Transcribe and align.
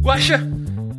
Guaxa, 0.00 0.40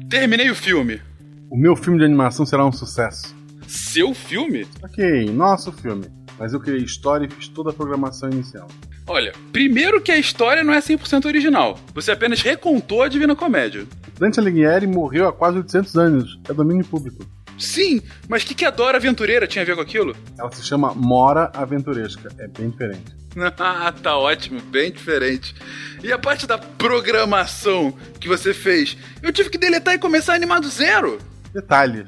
terminei 0.09 0.49
o 0.49 0.55
filme. 0.55 1.01
O 1.49 1.57
meu 1.57 1.75
filme 1.75 1.97
de 1.97 2.05
animação 2.05 2.45
será 2.45 2.65
um 2.65 2.71
sucesso. 2.71 3.35
Seu 3.67 4.13
filme? 4.13 4.67
Ok, 4.83 5.25
nosso 5.31 5.71
filme. 5.71 6.05
Mas 6.37 6.53
eu 6.53 6.59
criei 6.59 6.83
história 6.83 7.25
e 7.25 7.29
fiz 7.29 7.47
toda 7.47 7.69
a 7.69 7.73
programação 7.73 8.29
inicial. 8.29 8.67
Olha, 9.07 9.31
primeiro 9.51 10.01
que 10.01 10.11
a 10.11 10.17
história 10.17 10.63
não 10.63 10.73
é 10.73 10.79
100% 10.79 11.25
original. 11.25 11.79
Você 11.93 12.11
apenas 12.11 12.41
recontou 12.41 13.01
a 13.01 13.07
Divina 13.07 13.35
Comédia. 13.35 13.85
Dante 14.19 14.39
Alighieri 14.39 14.85
morreu 14.85 15.27
há 15.27 15.33
quase 15.33 15.57
800 15.57 15.95
anos. 15.95 16.39
É 16.49 16.53
domínio 16.53 16.85
público. 16.85 17.25
Sim, 17.57 18.01
mas 18.29 18.43
o 18.43 18.47
que, 18.47 18.55
que 18.55 18.65
a 18.65 18.69
Dora 18.69 18.97
Aventureira 18.97 19.47
tinha 19.47 19.63
a 19.63 19.65
ver 19.65 19.75
com 19.75 19.81
aquilo? 19.81 20.15
Ela 20.37 20.51
se 20.51 20.63
chama 20.63 20.93
Mora 20.93 21.51
Aventuresca. 21.53 22.29
É 22.37 22.47
bem 22.47 22.69
diferente. 22.69 23.15
ah, 23.59 23.91
tá 23.91 24.17
ótimo, 24.17 24.61
bem 24.61 24.91
diferente. 24.91 25.55
E 26.03 26.11
a 26.11 26.19
parte 26.19 26.45
da 26.45 26.57
programação 26.57 27.93
que 28.19 28.27
você 28.27 28.53
fez? 28.53 28.97
Eu 29.21 29.31
tive 29.31 29.49
que 29.49 29.57
deletar 29.57 29.93
e 29.93 29.99
começar 29.99 30.33
a 30.33 30.35
animar 30.35 30.59
do 30.59 30.69
zero. 30.69 31.17
Detalhes. 31.53 32.07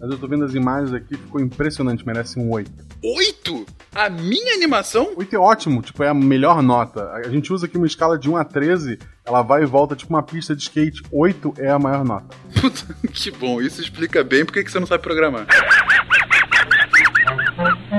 Mas 0.00 0.10
eu 0.10 0.18
tô 0.18 0.28
vendo 0.28 0.44
as 0.44 0.54
imagens 0.54 0.92
aqui, 0.92 1.16
ficou 1.16 1.40
impressionante, 1.40 2.06
merece 2.06 2.38
um 2.38 2.50
8. 2.50 2.70
8? 3.02 3.66
A 3.94 4.10
minha 4.10 4.54
animação? 4.54 5.14
8 5.16 5.34
é 5.34 5.38
ótimo, 5.38 5.80
tipo, 5.80 6.02
é 6.02 6.08
a 6.08 6.14
melhor 6.14 6.62
nota. 6.62 7.10
A 7.12 7.28
gente 7.28 7.52
usa 7.52 7.66
aqui 7.66 7.78
uma 7.78 7.86
escala 7.86 8.18
de 8.18 8.28
1 8.28 8.36
a 8.36 8.44
13, 8.44 8.98
ela 9.26 9.42
vai 9.42 9.64
e 9.64 9.66
volta 9.66 9.96
tipo 9.96 10.14
uma 10.14 10.22
pista 10.22 10.54
de 10.54 10.62
skate. 10.62 11.02
8 11.10 11.54
é 11.58 11.68
a 11.68 11.78
maior 11.78 12.04
nota. 12.04 12.36
Puta, 12.60 12.94
que 13.12 13.32
bom, 13.32 13.60
isso 13.60 13.80
explica 13.80 14.22
bem 14.22 14.44
porque 14.44 14.62
que 14.62 14.70
você 14.70 14.78
não 14.78 14.86
sabe 14.86 15.02
programar. 15.02 15.46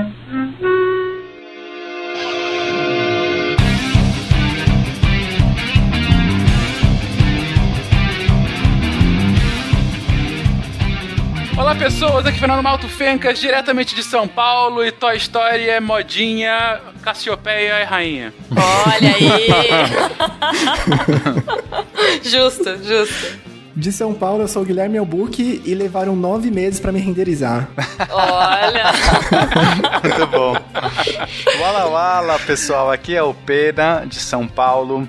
pessoas, 11.77 12.25
aqui 12.25 12.37
é 12.37 12.39
Fernando 12.39 12.63
Malto 12.63 12.89
Fencas, 12.89 13.39
diretamente 13.39 13.93
de 13.93 14.01
São 14.01 14.27
Paulo 14.27 14.83
e 14.83 14.91
Toy 14.91 15.15
Story 15.17 15.69
é 15.69 15.79
modinha, 15.79 16.81
Cassiopeia 17.03 17.73
é 17.73 17.83
rainha. 17.83 18.33
Olha 18.51 19.15
aí! 19.15 19.47
justo, 22.23 22.77
justo. 22.83 23.47
De 23.75 23.91
São 23.91 24.11
Paulo, 24.11 24.41
eu 24.41 24.47
sou 24.47 24.63
o 24.63 24.65
Guilherme 24.65 24.97
Albuque 24.97 25.61
e 25.63 25.75
levaram 25.75 26.15
nove 26.15 26.49
meses 26.49 26.79
pra 26.79 26.91
me 26.91 26.99
renderizar. 26.99 27.69
Olha! 28.09 28.85
Muito 30.03 30.27
bom. 30.27 30.55
Wala 31.61 31.85
Wala, 31.85 32.39
pessoal, 32.39 32.91
aqui 32.91 33.15
é 33.15 33.21
o 33.21 33.35
Pena, 33.35 34.03
de 34.07 34.19
São 34.19 34.47
Paulo. 34.47 35.07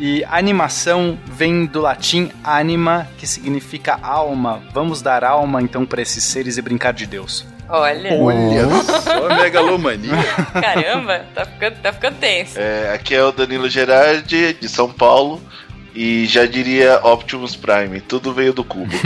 E 0.00 0.24
animação 0.30 1.18
vem 1.26 1.66
do 1.66 1.82
latim 1.82 2.30
anima, 2.42 3.06
que 3.18 3.26
significa 3.26 3.98
alma. 4.02 4.62
Vamos 4.72 5.02
dar 5.02 5.22
alma 5.22 5.60
então 5.60 5.84
para 5.84 6.00
esses 6.00 6.24
seres 6.24 6.56
e 6.56 6.62
brincar 6.62 6.94
de 6.94 7.04
Deus. 7.04 7.46
Olha. 7.68 8.14
Olha 8.14 8.66
só, 8.82 9.28
megalomania. 9.28 10.12
Caramba, 10.54 11.26
tá 11.34 11.44
ficando, 11.44 11.76
tá 11.82 11.92
ficando 11.92 12.16
tenso. 12.16 12.58
É, 12.58 12.94
aqui 12.94 13.14
é 13.14 13.22
o 13.22 13.30
Danilo 13.30 13.68
Gerardi, 13.68 14.54
de 14.54 14.70
São 14.70 14.90
Paulo. 14.90 15.38
E 15.94 16.24
já 16.24 16.46
diria 16.46 16.98
Optimus 17.04 17.54
Prime, 17.54 18.00
tudo 18.00 18.32
veio 18.32 18.54
do 18.54 18.64
cubo. 18.64 18.90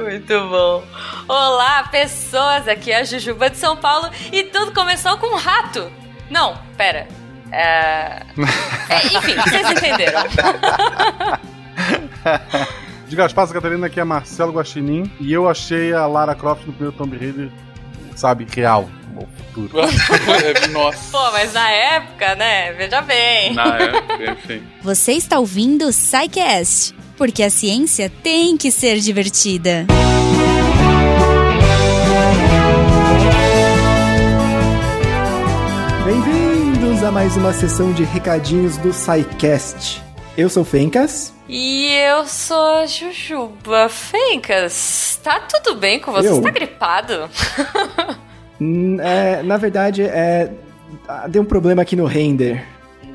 Muito 0.00 0.48
bom. 0.48 0.84
Olá, 1.26 1.82
pessoas. 1.90 2.68
Aqui 2.68 2.92
é 2.92 3.00
a 3.00 3.04
Jujuba 3.04 3.50
de 3.50 3.56
São 3.56 3.76
Paulo 3.76 4.08
e 4.30 4.44
tudo 4.44 4.72
começou 4.72 5.16
com 5.18 5.34
um 5.34 5.38
rato. 5.38 5.90
Não, 6.32 6.56
pera. 6.78 7.06
É... 7.52 8.22
é 8.88 9.06
enfim, 9.06 9.36
vocês 9.36 9.70
entenderam. 9.70 10.22
Diga 13.06 13.26
as 13.26 13.32
passas, 13.34 13.52
Catarina, 13.52 13.88
aqui 13.88 14.00
é 14.00 14.04
Marcelo 14.04 14.52
Guaxinim 14.52 15.12
e 15.20 15.30
eu 15.30 15.46
achei 15.46 15.92
a 15.92 16.06
Lara 16.06 16.34
Croft 16.34 16.66
no 16.66 16.72
primeiro 16.72 16.96
Tomb 16.96 17.18
Raider, 17.18 17.50
sabe, 18.16 18.46
real. 18.50 18.88
O 19.14 19.26
futuro. 19.26 19.74
Nossa. 20.72 21.12
Pô, 21.12 21.32
mas 21.32 21.52
na 21.52 21.70
época, 21.70 22.34
né? 22.34 22.72
Veja 22.72 23.02
bem. 23.02 23.52
Na 23.52 23.76
época, 23.76 24.32
enfim. 24.32 24.62
Você 24.82 25.12
está 25.12 25.38
ouvindo 25.38 25.86
o 25.86 25.90
Psycast, 25.90 26.94
porque 27.18 27.42
a 27.42 27.50
ciência 27.50 28.10
tem 28.22 28.56
que 28.56 28.70
ser 28.70 28.98
divertida. 29.00 29.86
Bem-vindos 37.02 37.04
a 37.04 37.10
mais 37.10 37.36
uma 37.36 37.52
sessão 37.52 37.92
de 37.92 38.04
recadinhos 38.04 38.76
do 38.76 38.92
SciCast. 38.92 40.00
Eu 40.38 40.48
sou 40.48 40.62
o 40.62 40.64
Fencas. 40.64 41.34
E 41.48 41.92
eu 41.94 42.24
sou 42.26 42.76
a 42.76 42.86
Jujuba. 42.86 43.88
Fencas, 43.88 45.18
tá 45.20 45.40
tudo 45.40 45.74
bem 45.74 45.98
com 45.98 46.12
você? 46.12 46.28
Eu? 46.28 46.36
Você 46.36 46.42
tá 46.42 46.50
gripado? 46.50 47.28
Hum, 48.60 49.00
é, 49.00 49.42
na 49.42 49.56
verdade, 49.56 50.04
é, 50.04 50.52
ah, 51.08 51.26
deu 51.26 51.42
um 51.42 51.44
problema 51.44 51.82
aqui 51.82 51.96
no 51.96 52.04
render. 52.04 52.64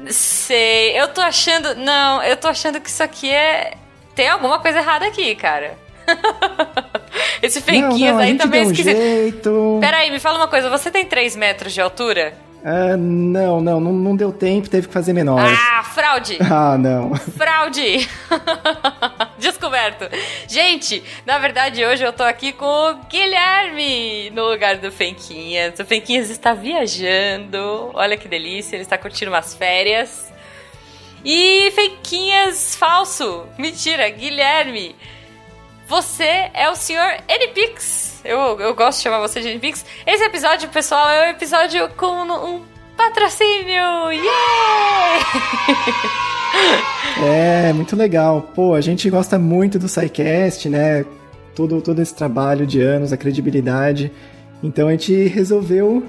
Sei, 0.09 0.99
eu 0.99 1.07
tô 1.07 1.21
achando. 1.21 1.73
Não, 1.75 2.21
eu 2.21 2.35
tô 2.35 2.49
achando 2.49 2.81
que 2.81 2.89
isso 2.89 3.01
aqui 3.01 3.29
é. 3.29 3.75
Tem 4.13 4.27
alguma 4.27 4.59
coisa 4.59 4.79
errada 4.79 5.07
aqui, 5.07 5.33
cara. 5.35 5.77
Esse 7.41 7.61
Fenquinhas 7.61 8.17
aí 8.17 8.35
também 8.35 8.59
deu 8.59 8.69
um 8.69 8.71
esquisito. 8.73 8.97
jeito. 8.97 9.77
Peraí, 9.79 10.11
me 10.11 10.19
fala 10.19 10.39
uma 10.39 10.49
coisa, 10.49 10.69
você 10.69 10.91
tem 10.91 11.05
3 11.05 11.37
metros 11.37 11.73
de 11.73 11.79
altura? 11.79 12.33
Ah, 12.63 12.97
não, 12.97 13.61
não, 13.61 13.79
não, 13.79 13.93
não 13.93 14.15
deu 14.15 14.31
tempo, 14.31 14.69
teve 14.69 14.87
que 14.87 14.93
fazer 14.93 15.13
menor. 15.13 15.39
Ah, 15.39 15.83
fraude! 15.83 16.37
Ah, 16.49 16.77
não. 16.77 17.15
Fraude! 17.15 18.09
Descoberto. 19.37 20.05
Gente, 20.47 21.03
na 21.25 21.37
verdade 21.37 21.85
hoje 21.85 22.03
eu 22.03 22.11
tô 22.11 22.23
aqui 22.23 22.51
com 22.51 22.65
o 22.65 22.95
Guilherme 23.09 24.29
no 24.31 24.49
lugar 24.49 24.77
do 24.77 24.91
Fenquinhas. 24.91 25.79
O 25.79 25.85
Fenquinhas 25.85 26.29
está 26.29 26.53
viajando. 26.53 27.91
Olha 27.93 28.17
que 28.17 28.27
delícia, 28.27 28.75
ele 28.75 28.83
está 28.83 28.97
curtindo 28.97 29.31
umas 29.31 29.53
férias. 29.53 30.31
E 31.23 31.71
Fenquinhas 31.71 32.75
falso. 32.75 33.45
Mentira, 33.57 34.09
Guilherme. 34.09 34.95
Você 35.87 36.49
é 36.53 36.69
o 36.69 36.75
senhor 36.75 37.17
Enipix. 37.27 38.06
Eu, 38.23 38.59
eu 38.59 38.73
gosto 38.75 38.97
de 38.97 39.03
chamar 39.03 39.19
você 39.19 39.41
de 39.41 39.49
Enipix. 39.49 39.85
Esse 40.05 40.23
episódio, 40.23 40.69
pessoal, 40.69 41.09
é 41.09 41.27
um 41.27 41.31
episódio 41.31 41.89
com 41.95 42.23
um 42.23 42.61
patrocínio. 42.95 44.11
Yeah! 44.11 45.25
É, 47.23 47.73
muito 47.73 47.95
legal. 47.95 48.51
Pô, 48.53 48.73
a 48.73 48.81
gente 48.81 49.09
gosta 49.09 49.39
muito 49.39 49.79
do 49.79 49.87
SciCast, 49.87 50.69
né? 50.69 51.05
Todo, 51.55 51.81
todo 51.81 52.01
esse 52.01 52.15
trabalho 52.15 52.65
de 52.65 52.81
anos, 52.81 53.11
a 53.11 53.17
credibilidade. 53.17 54.11
Então 54.63 54.87
a 54.87 54.91
gente 54.91 55.27
resolveu 55.27 56.03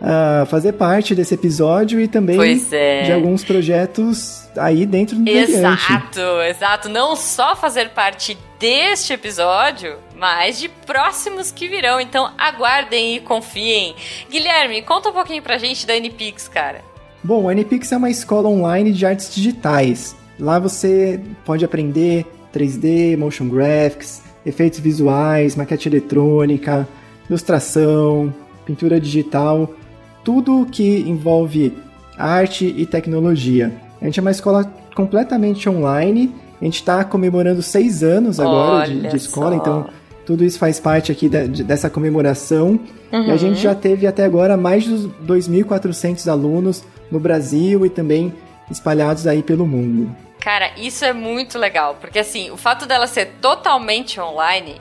ah, 0.00 0.44
fazer 0.50 0.72
parte 0.72 1.14
desse 1.14 1.34
episódio 1.34 2.00
e 2.00 2.08
também 2.08 2.60
é. 2.72 3.02
de 3.02 3.12
alguns 3.12 3.44
projetos 3.44 4.48
aí 4.56 4.84
dentro 4.84 5.16
do. 5.16 5.28
Exato, 5.28 6.20
exato. 6.48 6.88
Não 6.88 7.14
só 7.14 7.54
fazer 7.54 7.90
parte 7.90 8.36
deste 8.62 9.12
episódio, 9.12 9.98
mas 10.14 10.60
de 10.60 10.68
próximos 10.68 11.50
que 11.50 11.66
virão. 11.66 12.00
Então 12.00 12.30
aguardem 12.38 13.16
e 13.16 13.20
confiem. 13.20 13.96
Guilherme, 14.30 14.82
conta 14.82 15.08
um 15.08 15.12
pouquinho 15.12 15.42
pra 15.42 15.58
gente 15.58 15.84
da 15.84 15.96
NPix, 15.96 16.46
cara. 16.46 16.80
Bom, 17.24 17.48
a 17.48 17.52
NPix 17.52 17.90
é 17.90 17.96
uma 17.96 18.08
escola 18.08 18.48
online 18.48 18.92
de 18.92 19.04
artes 19.04 19.34
digitais. 19.34 20.14
Lá 20.38 20.60
você 20.60 21.20
pode 21.44 21.64
aprender 21.64 22.24
3D, 22.54 23.16
motion 23.16 23.48
graphics, 23.48 24.22
efeitos 24.46 24.78
visuais, 24.78 25.56
maquete 25.56 25.88
eletrônica, 25.88 26.86
ilustração, 27.28 28.32
pintura 28.64 29.00
digital, 29.00 29.74
tudo 30.22 30.68
que 30.70 31.00
envolve 31.00 31.76
arte 32.16 32.72
e 32.76 32.86
tecnologia. 32.86 33.72
A 34.00 34.04
gente 34.04 34.20
é 34.20 34.22
uma 34.22 34.30
escola 34.30 34.72
completamente 34.94 35.68
online. 35.68 36.32
A 36.62 36.64
gente 36.64 36.76
está 36.76 37.04
comemorando 37.04 37.60
seis 37.60 38.02
anos 38.04 38.38
agora 38.40 38.86
de, 38.88 39.08
de 39.08 39.16
escola, 39.16 39.56
só. 39.56 39.60
então 39.60 39.86
tudo 40.24 40.44
isso 40.44 40.58
faz 40.58 40.78
parte 40.78 41.10
aqui 41.10 41.28
da- 41.28 41.44
de- 41.44 41.64
dessa 41.64 41.90
comemoração. 41.90 42.78
E 43.10 43.16
Uhum. 43.16 43.32
a 43.32 43.36
gente 43.36 43.58
já 43.60 43.74
teve 43.74 44.06
até 44.06 44.24
agora 44.24 44.56
mais 44.56 44.84
de 44.84 44.90
2.400 45.26 46.28
alunos 46.30 46.84
no 47.10 47.18
Brasil 47.20 47.84
e 47.84 47.90
também 47.90 48.32
espalhados 48.70 49.26
aí 49.26 49.42
pelo 49.42 49.66
mundo. 49.66 50.14
Cara, 50.40 50.70
isso 50.78 51.04
é 51.04 51.12
muito 51.12 51.58
legal, 51.58 51.96
porque 52.00 52.20
assim, 52.20 52.50
o 52.50 52.56
fato 52.56 52.86
dela 52.86 53.06
ser 53.08 53.32
totalmente 53.40 54.18
online, 54.20 54.80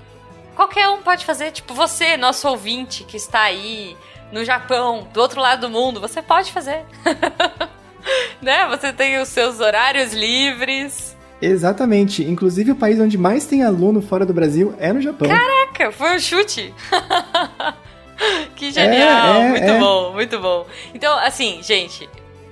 qualquer 0.55 0.87
um 0.89 1.01
pode 1.01 1.25
fazer, 1.25 1.51
tipo 1.51 1.73
você, 1.73 2.15
nosso 2.15 2.47
ouvinte 2.47 3.03
que 3.03 3.17
está 3.17 3.41
aí 3.41 3.97
no 4.31 4.45
Japão, 4.45 5.07
do 5.13 5.19
outro 5.19 5.41
lado 5.41 5.61
do 5.61 5.69
mundo, 5.69 5.99
você 5.99 6.21
pode 6.21 6.51
fazer. 6.51 6.85
né? 8.41 8.67
Você 8.69 8.93
tem 8.93 9.19
os 9.21 9.27
seus 9.29 9.59
horários 9.59 10.13
livres. 10.13 11.17
Exatamente. 11.41 12.23
Inclusive, 12.23 12.71
o 12.71 12.75
país 12.75 12.99
onde 12.99 13.17
mais 13.17 13.45
tem 13.45 13.63
aluno 13.63 14.01
fora 14.01 14.25
do 14.25 14.33
Brasil 14.33 14.73
é 14.77 14.93
no 14.93 15.01
Japão. 15.01 15.27
Caraca, 15.27 15.91
foi 15.91 16.15
um 16.15 16.19
chute. 16.19 16.73
que 18.55 18.71
genial, 18.71 19.35
É, 19.35 19.45
é, 19.45 19.49
muito 19.49 19.63
é. 19.63 19.79
bom, 19.79 20.13
muito 20.13 20.39
bom. 20.39 20.67
Então, 20.93 21.17
assim, 21.19 21.59
gente, 21.63 22.07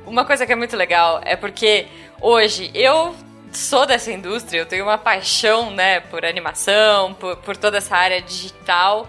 uma 0.06 0.26
coisa 0.26 0.46
que 0.46 0.52
é 0.52 0.56
muito 0.56 0.76
legal 0.76 1.22
é 1.24 1.36
porque 1.36 1.86
hoje 2.22 2.72
eu 2.74 3.14
sou 3.52 3.86
dessa 3.86 4.12
indústria, 4.12 4.60
eu 4.60 4.66
tenho 4.66 4.84
uma 4.86 4.98
paixão, 4.98 5.72
né, 5.72 6.00
por 6.00 6.26
animação, 6.26 7.14
por, 7.14 7.38
por 7.38 7.58
toda 7.58 7.78
essa 7.78 7.96
área 7.96 8.22
digital. 8.22 9.08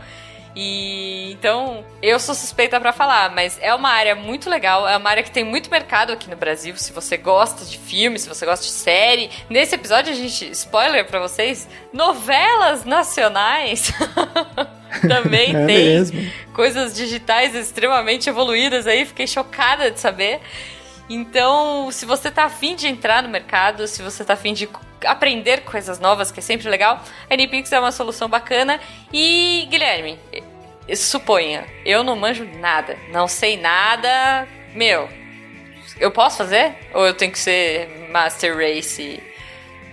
E 0.54 1.30
então 1.32 1.84
eu 2.02 2.18
sou 2.18 2.34
suspeita 2.34 2.80
para 2.80 2.92
falar, 2.92 3.30
mas 3.30 3.56
é 3.60 3.72
uma 3.74 3.90
área 3.90 4.14
muito 4.16 4.50
legal, 4.50 4.88
é 4.88 4.96
uma 4.96 5.08
área 5.08 5.22
que 5.22 5.30
tem 5.30 5.44
muito 5.44 5.70
mercado 5.70 6.12
aqui 6.12 6.28
no 6.28 6.36
Brasil. 6.36 6.76
Se 6.76 6.92
você 6.92 7.16
gosta 7.16 7.64
de 7.64 7.78
filme, 7.78 8.18
se 8.18 8.28
você 8.28 8.44
gosta 8.44 8.64
de 8.64 8.72
série, 8.72 9.30
nesse 9.48 9.74
episódio 9.76 10.12
a 10.12 10.16
gente 10.16 10.50
spoiler 10.50 11.06
para 11.06 11.20
vocês, 11.20 11.68
novelas 11.92 12.84
nacionais 12.84 13.92
também 15.06 15.54
É 15.54 15.66
tem 15.66 15.84
mesmo. 15.84 16.30
coisas 16.52 16.94
digitais 16.94 17.54
extremamente 17.54 18.28
evoluídas 18.28 18.86
aí, 18.86 19.06
fiquei 19.06 19.26
chocada 19.26 19.90
de 19.90 20.00
saber. 20.00 20.40
Então, 21.08 21.90
se 21.90 22.06
você 22.06 22.30
tá 22.30 22.44
afim 22.44 22.76
de 22.76 22.86
entrar 22.86 23.22
no 23.22 23.28
mercado, 23.28 23.86
se 23.88 24.00
você 24.02 24.24
tá 24.24 24.34
afim 24.34 24.52
de 24.52 24.68
aprender 25.04 25.62
coisas 25.62 25.98
novas, 25.98 26.30
que 26.30 26.40
é 26.40 26.42
sempre 26.42 26.68
legal, 26.68 27.02
a 27.28 27.34
NPix 27.34 27.72
é 27.72 27.80
uma 27.80 27.92
solução 27.92 28.28
bacana. 28.28 28.80
E, 29.12 29.66
Guilherme, 29.70 30.18
suponha, 30.96 31.64
eu 31.84 32.02
não 32.02 32.16
manjo 32.16 32.44
nada, 32.58 32.96
não 33.12 33.28
sei 33.28 33.56
nada, 33.56 34.46
meu, 34.74 35.08
eu 35.98 36.10
posso 36.10 36.38
fazer? 36.38 36.74
Ou 36.94 37.06
eu 37.06 37.14
tenho 37.14 37.32
que 37.32 37.38
ser 37.38 38.08
Master 38.10 38.56
Race, 38.56 39.22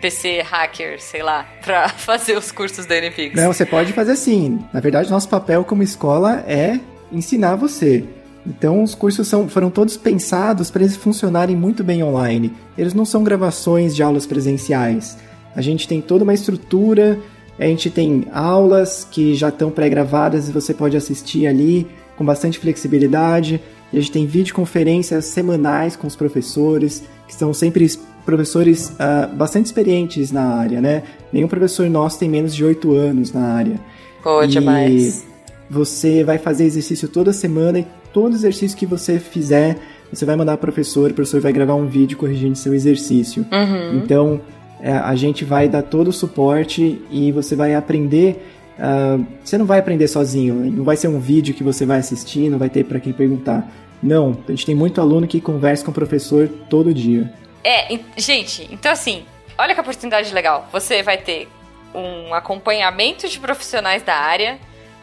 PC 0.01 0.41
hacker, 0.41 1.01
sei 1.01 1.21
lá, 1.21 1.45
pra 1.63 1.89
fazer 1.89 2.37
os 2.37 2.51
cursos 2.51 2.85
da 2.85 2.95
NPix? 2.97 3.35
Não, 3.35 3.51
você 3.51 3.65
pode 3.65 3.93
fazer 3.93 4.15
sim. 4.15 4.63
Na 4.73 4.79
verdade, 4.79 5.09
nosso 5.09 5.29
papel 5.29 5.63
como 5.63 5.83
escola 5.83 6.43
é 6.47 6.79
ensinar 7.11 7.55
você. 7.55 8.03
Então, 8.47 8.81
os 8.81 8.95
cursos 8.95 9.27
são, 9.27 9.49
foram 9.49 9.69
todos 9.69 9.97
pensados 9.97 10.71
para 10.71 10.81
eles 10.83 10.95
funcionarem 10.95 11.55
muito 11.55 11.83
bem 11.83 12.01
online. 12.01 12.53
Eles 12.77 12.93
não 12.93 13.03
são 13.03 13.23
gravações 13.23 13.93
de 13.93 14.01
aulas 14.01 14.25
presenciais. 14.25 15.17
A 15.55 15.61
gente 15.61 15.87
tem 15.87 15.99
toda 16.01 16.23
uma 16.23 16.33
estrutura, 16.33 17.19
a 17.59 17.65
gente 17.65 17.89
tem 17.89 18.25
aulas 18.31 19.05
que 19.09 19.35
já 19.35 19.49
estão 19.49 19.69
pré-gravadas 19.69 20.47
e 20.47 20.51
você 20.51 20.73
pode 20.73 20.95
assistir 20.95 21.45
ali 21.45 21.85
com 22.15 22.23
bastante 22.23 22.57
flexibilidade. 22.57 23.59
E 23.91 23.97
a 23.97 23.99
gente 24.01 24.11
tem 24.11 24.25
videoconferências 24.25 25.25
semanais 25.25 25.95
com 25.95 26.07
os 26.07 26.15
professores, 26.15 27.03
que 27.27 27.33
são 27.35 27.53
sempre 27.53 27.83
es- 27.85 27.99
professores 28.25 28.93
ah, 28.99 29.27
bastante 29.33 29.65
experientes 29.67 30.31
na 30.31 30.43
área, 30.43 30.79
né? 30.81 31.03
Nenhum 31.33 31.47
professor 31.47 31.89
nosso 31.89 32.19
tem 32.19 32.29
menos 32.29 32.53
de 32.53 32.63
8 32.63 32.93
anos 32.93 33.31
na 33.33 33.41
área. 33.53 33.79
Pô, 34.23 34.43
E 34.43 34.47
demais. 34.47 35.25
Você 35.69 36.23
vai 36.23 36.37
fazer 36.37 36.63
exercício 36.65 37.07
toda 37.09 37.33
semana 37.33 37.79
e 37.79 37.85
todo 38.17 38.33
exercício 38.33 38.75
que 38.75 38.85
você 38.87 39.19
fizer, 39.19 39.77
você 40.11 40.25
vai 40.25 40.35
mandar 40.35 40.57
pro 40.57 40.71
professor, 40.71 41.11
o 41.11 41.13
professor 41.13 41.39
vai 41.39 41.53
gravar 41.53 41.75
um 41.75 41.85
vídeo 41.85 42.17
corrigindo 42.17 42.57
seu 42.57 42.73
exercício. 42.73 43.45
Uhum. 43.51 43.97
Então, 43.97 44.41
é, 44.81 44.91
a 44.91 45.13
gente 45.15 45.45
vai 45.45 45.69
dar 45.69 45.83
todo 45.83 46.07
o 46.07 46.11
suporte 46.13 46.99
e 47.11 47.31
você 47.31 47.55
vai 47.55 47.75
aprender. 47.75 48.43
ah, 48.79 49.19
você 49.43 49.55
não 49.55 49.65
vai 49.67 49.77
aprender 49.79 50.07
sozinho, 50.07 50.55
não 50.71 50.83
vai 50.83 50.95
ser 50.95 51.09
um 51.09 51.19
vídeo 51.19 51.53
que 51.53 51.63
você 51.63 51.85
vai 51.85 51.99
assistir, 51.99 52.49
não 52.49 52.57
vai 52.57 52.69
ter 52.69 52.83
para 52.85 52.99
quem 52.99 53.13
perguntar. 53.13 53.69
Não, 54.01 54.35
a 54.47 54.51
gente 54.51 54.65
tem 54.65 54.75
muito 54.75 54.99
aluno 54.99 55.27
que 55.27 55.39
conversa 55.39 55.85
com 55.85 55.91
o 55.91 55.93
professor 55.93 56.47
todo 56.69 56.91
dia. 56.93 57.31
É, 57.63 57.93
en- 57.93 57.99
gente, 58.17 58.67
então 58.71 58.91
assim, 58.91 59.23
olha 59.59 59.75
que 59.75 59.81
oportunidade 59.81 60.33
legal. 60.33 60.67
Você 60.71 61.03
vai 61.03 61.17
ter 61.17 61.47
um 61.93 62.33
acompanhamento 62.33 63.27
de 63.29 63.39
profissionais 63.39 64.01
da 64.03 64.15
área 64.15 64.57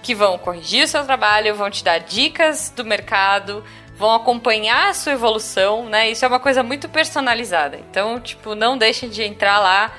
que 0.05 0.15
vão 0.15 0.37
corrigir 0.37 0.85
o 0.85 0.87
seu 0.87 1.03
trabalho, 1.03 1.55
vão 1.55 1.71
te 1.71 1.83
dar 1.83 1.99
dicas 1.99 2.71
do 2.77 2.85
mercado, 2.85 3.65
vão 3.97 4.13
acompanhar 4.13 4.91
a 4.91 4.95
sua 4.95 5.13
evolução, 5.13 5.87
né? 5.89 6.11
Isso 6.11 6.27
é 6.27 6.29
uma 6.29 6.39
coisa 6.39 6.63
muito 6.63 6.91
personalizada. 6.91 7.81
Então, 7.91 8.21
tipo, 8.21 8.55
não 8.55 8.77
deixem 8.77 9.09
de 9.09 9.23
entrar 9.23 9.59
lá, 9.61 9.91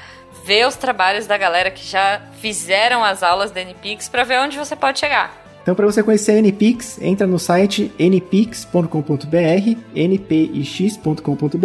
ver 0.46 0.68
os 0.68 0.76
trabalhos 0.76 1.26
da 1.26 1.36
galera 1.40 1.72
que 1.72 1.84
já 1.84 2.22
fizeram 2.40 3.04
as 3.04 3.24
aulas 3.24 3.50
da 3.50 3.62
NPix 3.62 4.08
para 4.08 4.24
ver 4.24 4.40
onde 4.40 4.60
você 4.60 4.76
pode 4.76 5.00
chegar. 5.00 5.44
Então, 5.64 5.74
para 5.74 5.88
você 5.88 6.04
conhecer 6.04 6.34
a 6.34 6.38
NPix, 6.38 7.02
entra 7.02 7.26
no 7.26 7.40
site 7.40 7.92
npix.com.br, 7.98 8.88
npix.com.br 9.96 11.58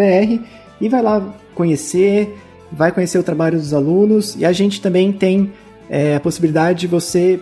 e 0.81 0.89
vai 0.89 1.03
lá 1.03 1.23
conhecer, 1.55 2.39
vai 2.73 2.91
conhecer 2.91 3.19
o 3.19 3.23
trabalho 3.23 3.59
dos 3.59 3.75
alunos 3.75 4.35
e 4.35 4.47
a 4.47 4.53
gente 4.53 4.81
também 4.81 5.13
tem 5.13 5.53
é, 5.91 6.15
a 6.15 6.21
possibilidade 6.21 6.81
de 6.81 6.87
você 6.87 7.39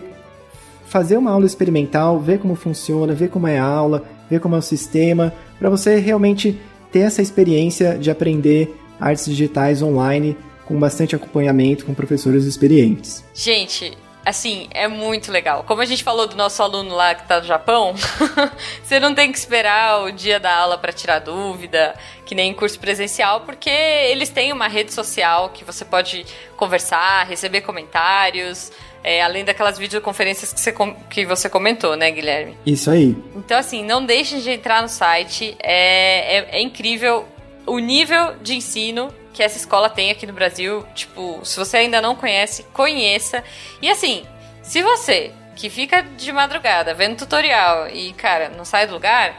fazer 0.89 1.17
uma 1.17 1.31
aula 1.31 1.45
experimental, 1.45 2.19
ver 2.19 2.39
como 2.39 2.55
funciona, 2.55 3.13
ver 3.13 3.29
como 3.29 3.47
é 3.47 3.59
a 3.59 3.63
aula, 3.63 4.03
ver 4.29 4.39
como 4.39 4.55
é 4.55 4.57
o 4.57 4.61
sistema, 4.61 5.31
para 5.59 5.69
você 5.69 5.99
realmente 5.99 6.59
ter 6.91 7.01
essa 7.01 7.21
experiência 7.21 7.97
de 7.97 8.09
aprender 8.09 8.75
artes 8.99 9.25
digitais 9.25 9.81
online 9.81 10.35
com 10.65 10.79
bastante 10.79 11.15
acompanhamento 11.15 11.85
com 11.85 11.93
professores 11.93 12.43
experientes. 12.45 13.23
Gente, 13.33 13.95
assim, 14.25 14.67
é 14.71 14.87
muito 14.87 15.31
legal. 15.31 15.63
Como 15.63 15.81
a 15.81 15.85
gente 15.85 16.03
falou 16.03 16.27
do 16.27 16.35
nosso 16.35 16.61
aluno 16.61 16.95
lá 16.95 17.13
que 17.13 17.27
tá 17.27 17.39
no 17.39 17.45
Japão, 17.45 17.93
você 18.83 18.99
não 18.99 19.13
tem 19.13 19.31
que 19.31 19.37
esperar 19.37 20.03
o 20.03 20.11
dia 20.11 20.39
da 20.39 20.55
aula 20.55 20.77
para 20.77 20.91
tirar 20.91 21.19
dúvida, 21.19 21.95
que 22.25 22.33
nem 22.33 22.51
em 22.51 22.53
curso 22.53 22.79
presencial, 22.79 23.41
porque 23.41 23.69
eles 23.69 24.29
têm 24.29 24.51
uma 24.51 24.67
rede 24.67 24.91
social 24.91 25.49
que 25.49 25.63
você 25.63 25.85
pode 25.85 26.25
conversar, 26.57 27.27
receber 27.27 27.61
comentários, 27.61 28.71
é, 29.09 29.23
além 29.23 29.43
daquelas 29.43 29.75
videoconferências 29.79 30.53
que 30.53 30.59
você, 30.59 30.71
que 31.09 31.25
você 31.25 31.49
comentou, 31.49 31.95
né, 31.95 32.11
Guilherme? 32.11 32.55
Isso 32.63 32.91
aí. 32.91 33.17
Então, 33.35 33.57
assim, 33.57 33.83
não 33.83 34.05
deixem 34.05 34.39
de 34.39 34.51
entrar 34.51 34.83
no 34.83 34.87
site. 34.87 35.57
É, 35.63 36.37
é, 36.37 36.47
é 36.51 36.61
incrível 36.61 37.27
o 37.65 37.79
nível 37.79 38.35
de 38.39 38.53
ensino 38.53 39.11
que 39.33 39.41
essa 39.41 39.57
escola 39.57 39.89
tem 39.89 40.11
aqui 40.11 40.27
no 40.27 40.33
Brasil. 40.33 40.85
Tipo, 40.93 41.43
se 41.43 41.57
você 41.57 41.77
ainda 41.77 41.99
não 41.99 42.15
conhece, 42.15 42.61
conheça. 42.71 43.43
E 43.81 43.89
assim, 43.89 44.27
se 44.61 44.83
você 44.83 45.31
que 45.55 45.71
fica 45.71 46.03
de 46.03 46.31
madrugada 46.31 46.93
vendo 46.93 47.17
tutorial 47.17 47.89
e, 47.89 48.13
cara, 48.13 48.49
não 48.49 48.63
sai 48.63 48.85
do 48.85 48.93
lugar, 48.93 49.37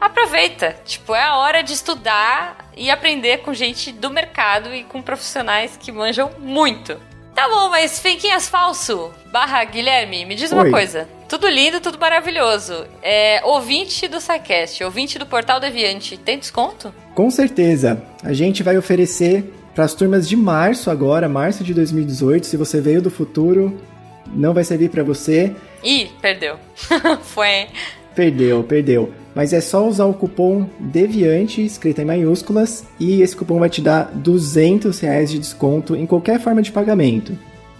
aproveita. 0.00 0.76
Tipo, 0.84 1.16
é 1.16 1.22
a 1.24 1.36
hora 1.36 1.64
de 1.64 1.72
estudar 1.72 2.70
e 2.76 2.88
aprender 2.88 3.38
com 3.38 3.52
gente 3.52 3.90
do 3.90 4.08
mercado 4.08 4.72
e 4.72 4.84
com 4.84 5.02
profissionais 5.02 5.76
que 5.76 5.90
manjam 5.90 6.30
muito. 6.38 7.09
Tá 7.40 7.48
bom, 7.48 7.70
mas 7.70 7.98
Fenquinhas 7.98 8.50
Falso, 8.50 9.10
barra 9.32 9.64
Guilherme, 9.64 10.26
me 10.26 10.34
diz 10.34 10.52
uma 10.52 10.64
Oi. 10.64 10.70
coisa. 10.70 11.08
Tudo 11.26 11.48
lindo, 11.48 11.80
tudo 11.80 11.98
maravilhoso. 11.98 12.84
É, 13.02 13.40
ouvinte 13.42 14.06
do 14.06 14.20
SciCast, 14.20 14.84
ouvinte 14.84 15.18
do 15.18 15.24
Portal 15.24 15.58
Deviante, 15.58 16.18
tem 16.18 16.38
desconto? 16.38 16.92
Com 17.14 17.30
certeza. 17.30 18.02
A 18.22 18.34
gente 18.34 18.62
vai 18.62 18.76
oferecer 18.76 19.54
para 19.74 19.86
as 19.86 19.94
turmas 19.94 20.28
de 20.28 20.36
março 20.36 20.90
agora, 20.90 21.30
março 21.30 21.64
de 21.64 21.72
2018. 21.72 22.46
Se 22.46 22.58
você 22.58 22.78
veio 22.78 23.00
do 23.00 23.10
futuro, 23.10 23.80
não 24.26 24.52
vai 24.52 24.62
servir 24.62 24.90
para 24.90 25.02
você. 25.02 25.56
Ih, 25.82 26.10
perdeu. 26.20 26.58
Foi. 27.24 27.68
Perdeu, 28.14 28.62
perdeu. 28.64 29.10
Mas 29.34 29.52
é 29.52 29.60
só 29.60 29.86
usar 29.86 30.06
o 30.06 30.14
cupom 30.14 30.66
DEVIANTE, 30.78 31.64
escrito 31.64 32.00
em 32.00 32.04
maiúsculas, 32.04 32.84
e 32.98 33.22
esse 33.22 33.36
cupom 33.36 33.58
vai 33.58 33.70
te 33.70 33.80
dar 33.80 34.10
200 34.14 34.98
reais 35.00 35.30
de 35.30 35.38
desconto 35.38 35.94
em 35.94 36.06
qualquer 36.06 36.40
forma 36.40 36.60
de 36.60 36.72
pagamento. 36.72 37.36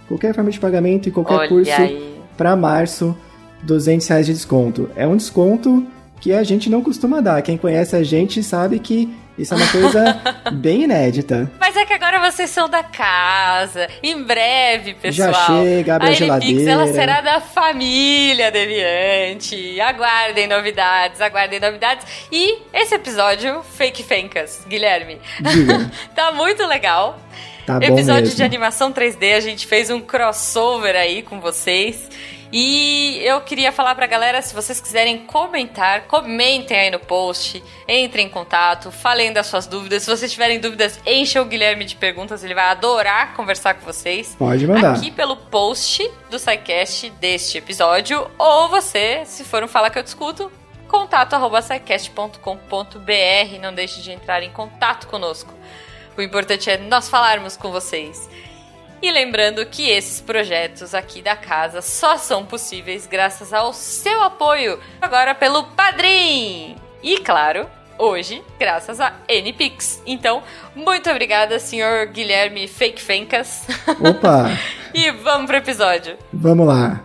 Qualquer 0.07 0.33
forma 0.33 0.49
de 0.49 0.59
pagamento 0.59 1.09
e 1.09 1.11
qualquer 1.11 1.35
Olha 1.35 1.49
curso 1.49 1.71
para 2.37 2.55
março, 2.55 3.15
200 3.63 4.07
reais 4.07 4.25
de 4.25 4.33
desconto. 4.33 4.89
É 4.95 5.05
um 5.05 5.17
desconto 5.17 5.85
que 6.19 6.31
a 6.33 6.43
gente 6.43 6.69
não 6.69 6.81
costuma 6.81 7.19
dar. 7.19 7.41
Quem 7.41 7.57
conhece 7.57 7.95
a 7.95 8.03
gente 8.03 8.41
sabe 8.43 8.79
que 8.79 9.09
isso 9.37 9.53
é 9.53 9.57
uma 9.57 9.67
coisa 9.67 10.21
bem 10.53 10.83
inédita. 10.83 11.51
Mas 11.59 11.75
é 11.75 11.85
que 11.85 11.93
agora 11.93 12.19
vocês 12.31 12.49
são 12.49 12.69
da 12.69 12.83
casa. 12.83 13.87
Em 14.03 14.21
breve, 14.23 14.93
pessoal. 14.95 15.33
Já 15.33 15.45
chega, 15.45 15.95
abre 15.95 16.07
a 16.07 16.11
a 16.11 16.13
geladeira. 16.13 16.71
ela 16.71 16.87
será 16.87 17.21
da 17.21 17.41
família 17.41 18.51
Deviante. 18.51 19.79
Aguardem 19.81 20.47
novidades, 20.47 21.21
aguardem 21.21 21.59
novidades. 21.59 22.05
E 22.31 22.59
esse 22.73 22.95
episódio, 22.95 23.63
Fake 23.63 24.03
Fencas, 24.03 24.63
Guilherme, 24.67 25.19
tá 26.15 26.31
muito 26.31 26.65
legal. 26.65 27.19
Tá 27.65 27.79
bom 27.79 27.85
Episódio 27.85 28.23
mesmo. 28.23 28.35
de 28.37 28.43
animação 28.43 28.91
3D, 28.91 29.35
a 29.35 29.39
gente 29.39 29.67
fez 29.67 29.89
um 29.89 30.01
crossover 30.01 30.95
aí 30.95 31.21
com 31.21 31.39
vocês. 31.39 32.09
E 32.51 33.21
eu 33.23 33.39
queria 33.41 33.71
falar 33.71 33.95
pra 33.95 34.05
galera, 34.05 34.41
se 34.41 34.53
vocês 34.53 34.81
quiserem 34.81 35.25
comentar, 35.25 36.01
comentem 36.01 36.77
aí 36.77 36.91
no 36.91 36.99
post, 36.99 37.63
entrem 37.87 38.25
em 38.25 38.29
contato, 38.29 38.91
falem 38.91 39.31
das 39.31 39.47
suas 39.47 39.67
dúvidas. 39.67 40.03
Se 40.03 40.09
vocês 40.09 40.29
tiverem 40.31 40.59
dúvidas, 40.59 40.99
encham 41.05 41.43
o 41.43 41.45
Guilherme 41.45 41.85
de 41.85 41.95
perguntas, 41.95 42.43
ele 42.43 42.53
vai 42.53 42.65
adorar 42.65 43.33
conversar 43.35 43.75
com 43.75 43.85
vocês. 43.85 44.35
Pode 44.37 44.67
mandar. 44.67 44.95
Aqui 44.97 45.11
pelo 45.11 45.37
post 45.37 46.09
do 46.29 46.37
SciCast 46.37 47.09
deste 47.11 47.57
episódio, 47.57 48.29
ou 48.37 48.67
você, 48.67 49.23
se 49.25 49.45
for 49.45 49.63
um 49.63 49.67
Fala 49.67 49.89
Que 49.89 49.99
Eu 49.99 50.03
Discuto, 50.03 50.51
contato 50.89 51.33
arroba 51.33 51.61
scicast.com.br. 51.61 53.59
Não 53.61 53.73
deixe 53.73 54.01
de 54.01 54.11
entrar 54.11 54.43
em 54.43 54.51
contato 54.51 55.07
conosco. 55.07 55.53
O 56.17 56.21
importante 56.21 56.69
é 56.69 56.77
nós 56.77 57.07
falarmos 57.07 57.55
com 57.55 57.71
vocês. 57.71 58.29
E 59.01 59.11
lembrando 59.11 59.65
que 59.65 59.89
esses 59.89 60.21
projetos 60.21 60.93
aqui 60.93 61.23
da 61.23 61.35
casa 61.35 61.81
só 61.81 62.17
são 62.19 62.45
possíveis 62.45 63.07
graças 63.07 63.51
ao 63.51 63.73
seu 63.73 64.21
apoio 64.21 64.79
agora 65.01 65.33
pelo 65.33 65.63
Padrim. 65.63 66.75
E 67.01 67.17
claro, 67.17 67.67
hoje, 67.97 68.43
graças 68.59 68.99
a 68.99 69.13
NPix. 69.27 70.03
Então, 70.05 70.43
muito 70.75 71.09
obrigada, 71.09 71.57
senhor 71.57 72.05
Guilherme 72.09 72.67
Fake 72.67 73.01
Fencas. 73.01 73.65
Opa, 74.07 74.51
e 74.93 75.09
vamos 75.09 75.47
pro 75.47 75.57
episódio. 75.57 76.15
vamos 76.31 76.67
lá. 76.67 77.03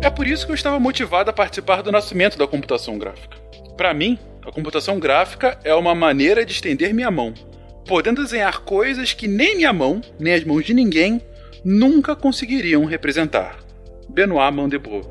É 0.00 0.08
por 0.08 0.28
isso 0.28 0.46
que 0.46 0.52
eu 0.52 0.56
estava 0.56 0.78
motivado 0.78 1.28
a 1.28 1.32
participar 1.32 1.82
do 1.82 1.90
nascimento 1.90 2.38
da 2.38 2.46
computação 2.46 2.96
gráfica. 2.96 3.36
Para 3.76 3.92
mim, 3.92 4.16
a 4.44 4.50
computação 4.50 4.98
gráfica 4.98 5.58
é 5.62 5.74
uma 5.74 5.94
maneira 5.94 6.44
de 6.44 6.52
estender 6.52 6.94
minha 6.94 7.10
mão, 7.10 7.34
podendo 7.86 8.22
desenhar 8.22 8.60
coisas 8.60 9.12
que 9.12 9.28
nem 9.28 9.56
minha 9.56 9.72
mão, 9.72 10.00
nem 10.18 10.34
as 10.34 10.44
mãos 10.44 10.64
de 10.64 10.74
ninguém, 10.74 11.20
nunca 11.64 12.16
conseguiriam 12.16 12.84
representar. 12.84 13.58
Benoit 14.08 14.52
Mandebro. 14.54 15.02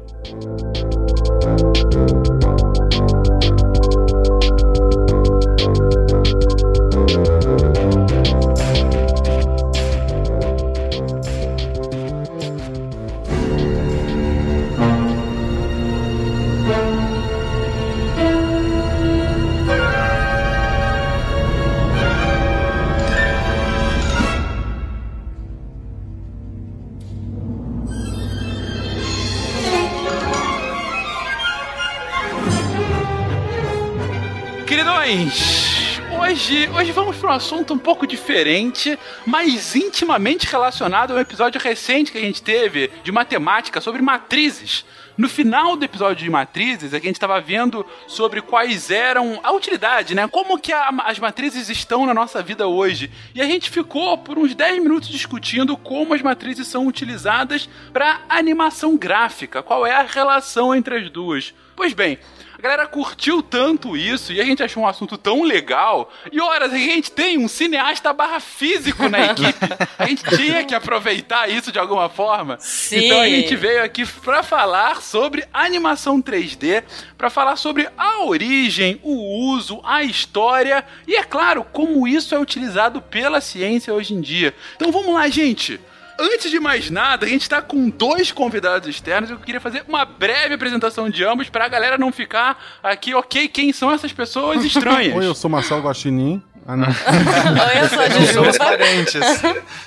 Hoje, 36.49 36.67
hoje 36.69 36.91
vamos 36.91 37.15
para 37.17 37.29
um 37.29 37.33
assunto 37.33 37.73
um 37.75 37.77
pouco 37.77 38.07
diferente, 38.07 38.97
mas 39.23 39.75
intimamente 39.75 40.47
relacionado 40.47 41.11
a 41.11 41.15
um 41.15 41.19
episódio 41.19 41.61
recente 41.61 42.11
que 42.11 42.17
a 42.17 42.21
gente 42.21 42.41
teve 42.41 42.89
de 43.03 43.11
matemática 43.11 43.79
sobre 43.79 44.01
matrizes. 44.01 44.83
No 45.15 45.29
final 45.29 45.75
do 45.75 45.85
episódio 45.85 46.23
de 46.23 46.29
matrizes, 46.29 46.91
a 46.93 46.97
gente 46.97 47.11
estava 47.17 47.39
vendo 47.39 47.85
sobre 48.07 48.41
quais 48.41 48.89
eram 48.89 49.39
a 49.43 49.51
utilidade, 49.51 50.15
né? 50.15 50.27
Como 50.27 50.57
que 50.57 50.73
a- 50.73 50.89
as 51.05 51.19
matrizes 51.19 51.69
estão 51.69 52.05
na 52.07 52.15
nossa 52.15 52.41
vida 52.41 52.67
hoje. 52.67 53.11
E 53.35 53.41
a 53.41 53.45
gente 53.45 53.69
ficou 53.69 54.17
por 54.17 54.39
uns 54.39 54.55
10 54.55 54.81
minutos 54.81 55.07
discutindo 55.09 55.77
como 55.77 56.15
as 56.15 56.21
matrizes 56.23 56.67
são 56.67 56.87
utilizadas 56.87 57.69
para 57.93 58.21
animação 58.27 58.97
gráfica, 58.97 59.61
qual 59.61 59.85
é 59.85 59.91
a 59.91 60.03
relação 60.03 60.73
entre 60.73 60.95
as 60.97 61.09
duas. 61.11 61.53
Pois 61.75 61.93
bem, 61.93 62.17
a 62.59 62.61
galera 62.61 62.85
curtiu 62.87 63.41
tanto 63.41 63.95
isso 63.95 64.33
e 64.33 64.41
a 64.41 64.43
gente 64.43 64.61
achou 64.61 64.83
um 64.83 64.87
assunto 64.87 65.17
tão 65.17 65.43
legal. 65.43 66.11
E 66.29 66.41
horas, 66.41 66.73
a 66.73 66.77
gente 66.77 67.09
tem 67.09 67.37
um 67.37 67.47
cineasta 67.47 68.11
barra 68.11 68.41
físico 68.41 69.07
na 69.07 69.27
equipe. 69.31 69.65
A 69.97 70.05
gente 70.05 70.25
tinha 70.35 70.65
que 70.65 70.75
aproveitar 70.75 71.49
isso 71.49 71.71
de 71.71 71.79
alguma 71.79 72.09
forma. 72.09 72.57
Sim. 72.59 73.05
Então 73.05 73.21
a 73.21 73.29
gente 73.29 73.55
veio 73.55 73.81
aqui 73.81 74.05
pra 74.05 74.43
falar 74.43 75.01
sobre 75.01 75.45
animação 75.53 76.21
3D, 76.21 76.83
pra 77.17 77.29
falar 77.29 77.55
sobre 77.55 77.87
a 77.97 78.25
origem, 78.25 78.99
o 79.03 79.53
uso, 79.53 79.79
a 79.85 80.03
história 80.03 80.83
e, 81.07 81.15
é 81.15 81.23
claro, 81.23 81.63
como 81.63 82.05
isso 82.05 82.35
é 82.35 82.39
utilizado 82.39 83.01
pela 83.01 83.39
ciência 83.39 83.93
hoje 83.93 84.13
em 84.13 84.19
dia. 84.19 84.53
Então 84.75 84.91
vamos 84.91 85.13
lá, 85.13 85.29
gente. 85.29 85.79
Antes 86.19 86.51
de 86.51 86.59
mais 86.59 86.89
nada, 86.89 87.25
a 87.25 87.29
gente 87.29 87.47
tá 87.47 87.61
com 87.61 87.89
dois 87.89 88.29
convidados 88.29 88.89
externos. 88.89 89.29
Eu 89.29 89.37
queria 89.37 89.61
fazer 89.61 89.85
uma 89.87 90.03
breve 90.03 90.53
apresentação 90.53 91.09
de 91.09 91.23
ambos 91.23 91.49
pra 91.49 91.69
galera 91.69 91.97
não 91.97 92.11
ficar 92.11 92.61
aqui, 92.83 93.13
ok, 93.13 93.47
quem 93.47 93.71
são 93.71 93.89
essas 93.89 94.11
pessoas 94.11 94.65
estranhas. 94.65 95.15
Oi, 95.15 95.25
eu 95.25 95.33
sou 95.33 95.49
Marcel 95.49 95.79
Guaxinim. 95.79 96.43
Ah, 96.67 96.75
não. 96.75 96.87
Oi, 96.91 97.83
eu 97.83 97.89
sou 97.89 97.99
a 97.99 98.33
Somos 98.33 98.57
parentes. 98.59 99.13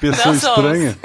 Pessoa 0.00 0.34
estranha. 0.34 0.96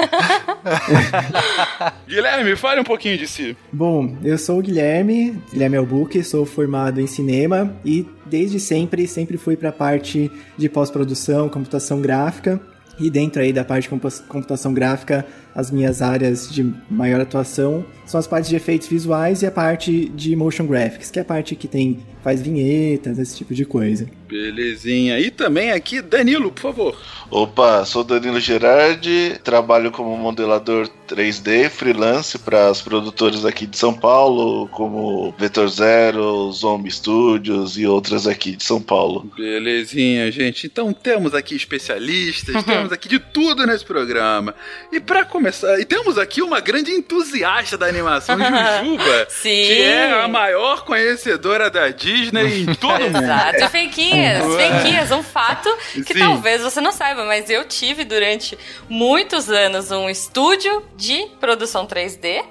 Guilherme, 2.07 2.55
fale 2.55 2.79
um 2.79 2.85
pouquinho 2.85 3.17
de 3.17 3.27
si. 3.27 3.55
Bom, 3.71 4.15
eu 4.23 4.37
sou 4.37 4.59
o 4.59 4.61
Guilherme, 4.61 5.39
Guilherme 5.51 5.75
Albuque, 5.77 6.23
sou 6.23 6.45
formado 6.45 7.01
em 7.01 7.05
cinema 7.05 7.75
e 7.83 8.07
desde 8.25 8.59
sempre, 8.61 9.05
sempre 9.07 9.37
fui 9.37 9.57
para 9.57 9.69
a 9.69 9.73
parte 9.73 10.31
de 10.57 10.69
pós-produção, 10.69 11.49
computação 11.49 12.01
gráfica. 12.01 12.59
E 12.99 13.09
dentro 13.09 13.41
aí 13.41 13.53
da 13.53 13.63
parte 13.63 13.83
de 13.83 13.89
compu- 13.89 14.23
computação 14.27 14.73
gráfica, 14.73 15.25
as 15.57 15.71
minhas 15.71 16.03
áreas 16.03 16.47
de 16.53 16.71
maior 16.87 17.19
atuação 17.19 17.83
são 18.05 18.19
as 18.19 18.27
partes 18.27 18.47
de 18.49 18.55
efeitos 18.55 18.87
visuais 18.87 19.41
e 19.41 19.47
a 19.47 19.51
parte 19.51 20.07
de 20.09 20.35
motion 20.35 20.67
graphics, 20.67 21.09
que 21.09 21.17
é 21.17 21.23
a 21.23 21.25
parte 21.25 21.55
que 21.55 21.67
tem 21.67 21.99
faz 22.23 22.41
vinhetas, 22.41 23.17
esse 23.19 23.37
tipo 23.37 23.53
de 23.53 23.63
coisa. 23.63 24.05
Belezinha. 24.27 25.17
E 25.17 25.31
também 25.31 25.71
aqui, 25.71 26.01
Danilo, 26.01 26.51
por 26.51 26.59
favor. 26.59 26.97
Opa, 27.31 27.85
sou 27.85 28.03
Danilo 28.03 28.39
Gerardi, 28.39 29.39
trabalho 29.43 29.91
como 29.91 30.17
modelador 30.17 30.89
3D, 31.07 31.69
freelance 31.69 32.37
para 32.37 32.67
as 32.67 32.81
produtoras 32.81 33.45
aqui 33.45 33.65
de 33.65 33.77
São 33.77 33.93
Paulo, 33.93 34.67
como 34.69 35.33
Vetor 35.37 35.69
Zero, 35.69 36.51
Zombie 36.51 36.91
Studios 36.91 37.77
e 37.77 37.87
outras 37.87 38.27
aqui 38.27 38.57
de 38.57 38.63
São 38.63 38.81
Paulo. 38.81 39.31
Belezinha, 39.37 40.29
gente. 40.29 40.67
Então 40.67 40.91
temos 40.91 41.33
aqui 41.33 41.55
especialistas, 41.55 42.61
temos 42.65 42.91
aqui 42.91 43.07
de 43.07 43.19
tudo 43.19 43.65
nesse 43.65 43.85
programa. 43.85 44.53
E 44.91 44.99
pra 44.99 45.23
começar, 45.23 45.46
e 45.79 45.85
temos 45.85 46.17
aqui 46.17 46.41
uma 46.41 46.59
grande 46.59 46.91
entusiasta 46.91 47.77
da 47.77 47.85
animação, 47.85 48.37
Jujuba, 48.37 49.27
Sim. 49.29 49.49
que 49.49 49.81
é 49.83 50.23
a 50.23 50.27
maior 50.27 50.83
conhecedora 50.85 51.69
da 51.69 51.89
Disney 51.89 52.63
em 52.63 52.73
todo 52.75 53.01
mundo. 53.05 53.23
Exato, 53.23 53.63
e 53.63 53.69
Fenquinhas, 53.69 54.43
Fenquinhas, 54.55 55.11
um 55.11 55.23
fato 55.23 55.69
que 55.93 56.13
Sim. 56.13 56.19
talvez 56.19 56.61
você 56.61 56.81
não 56.81 56.91
saiba, 56.91 57.25
mas 57.25 57.49
eu 57.49 57.65
tive 57.65 58.03
durante 58.03 58.57
muitos 58.89 59.49
anos 59.49 59.91
um 59.91 60.09
estúdio 60.09 60.83
de 60.95 61.27
produção 61.39 61.85
3D. 61.85 62.43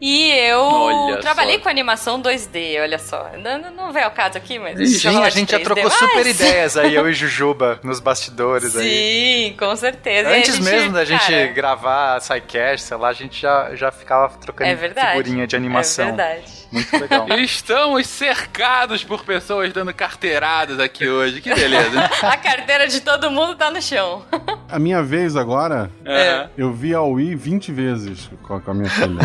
E 0.00 0.30
eu 0.32 0.60
Olha 0.60 1.16
trabalhei 1.18 1.56
só. 1.58 1.62
com 1.64 1.68
animação 1.68 2.22
2D, 2.22 2.80
olha 2.80 2.98
só. 2.98 3.30
Não, 3.38 3.70
não- 3.72 3.92
vê 3.92 4.04
o 4.06 4.10
caso 4.10 4.38
aqui, 4.38 4.58
mas. 4.58 4.78
Sim, 5.00 5.22
a 5.22 5.28
gente 5.30 5.50
já 5.50 5.58
3D, 5.58 5.64
trocou 5.64 5.84
mas- 5.84 5.92
super 5.94 6.26
ideias 6.26 6.76
aí, 6.76 6.94
eu 6.94 7.08
e 7.08 7.12
Jujuba, 7.12 7.78
nos 7.82 8.00
bastidores 8.00 8.76
aí. 8.76 9.48
Sim, 9.50 9.56
com 9.58 9.74
certeza. 9.76 10.30
Antes 10.30 10.54
gente, 10.56 10.64
mesmo 10.64 10.92
da 10.92 11.04
gente 11.04 11.26
cara, 11.26 11.46
gravar 11.48 12.16
a 12.16 12.20
SciCast, 12.20 12.86
sei 12.86 12.96
lá, 12.96 13.08
a 13.08 13.12
gente 13.12 13.42
já, 13.42 13.74
já 13.74 13.90
ficava 13.90 14.28
trocando 14.38 14.70
É 14.70 14.74
verdade. 14.74 15.10
figurinha 15.18 15.46
de 15.46 15.56
animação. 15.56 16.04
É 16.04 16.08
verdade. 16.12 16.60
Muito 16.72 16.96
legal. 16.98 17.26
Estamos 17.40 18.06
cercados 18.06 19.02
por 19.04 19.24
pessoas 19.24 19.72
dando 19.72 19.92
carteiradas 19.92 20.78
aqui 20.78 21.06
hoje. 21.08 21.40
Que 21.40 21.52
beleza. 21.54 22.00
A 22.22 22.36
carteira 22.36 22.86
de 22.86 23.00
todo 23.00 23.30
mundo 23.30 23.56
tá 23.56 23.70
no 23.70 23.82
chão. 23.82 24.24
A 24.68 24.78
minha 24.78 25.02
vez 25.02 25.36
agora, 25.36 25.90
É. 26.06 26.46
eu 26.56 26.72
vi 26.72 26.94
a 26.94 27.02
Wii 27.02 27.34
20 27.34 27.72
vezes 27.72 28.30
com 28.44 28.60
com 28.60 28.70
a 28.70 28.74
minha 28.74 28.88
filha. 28.88 29.18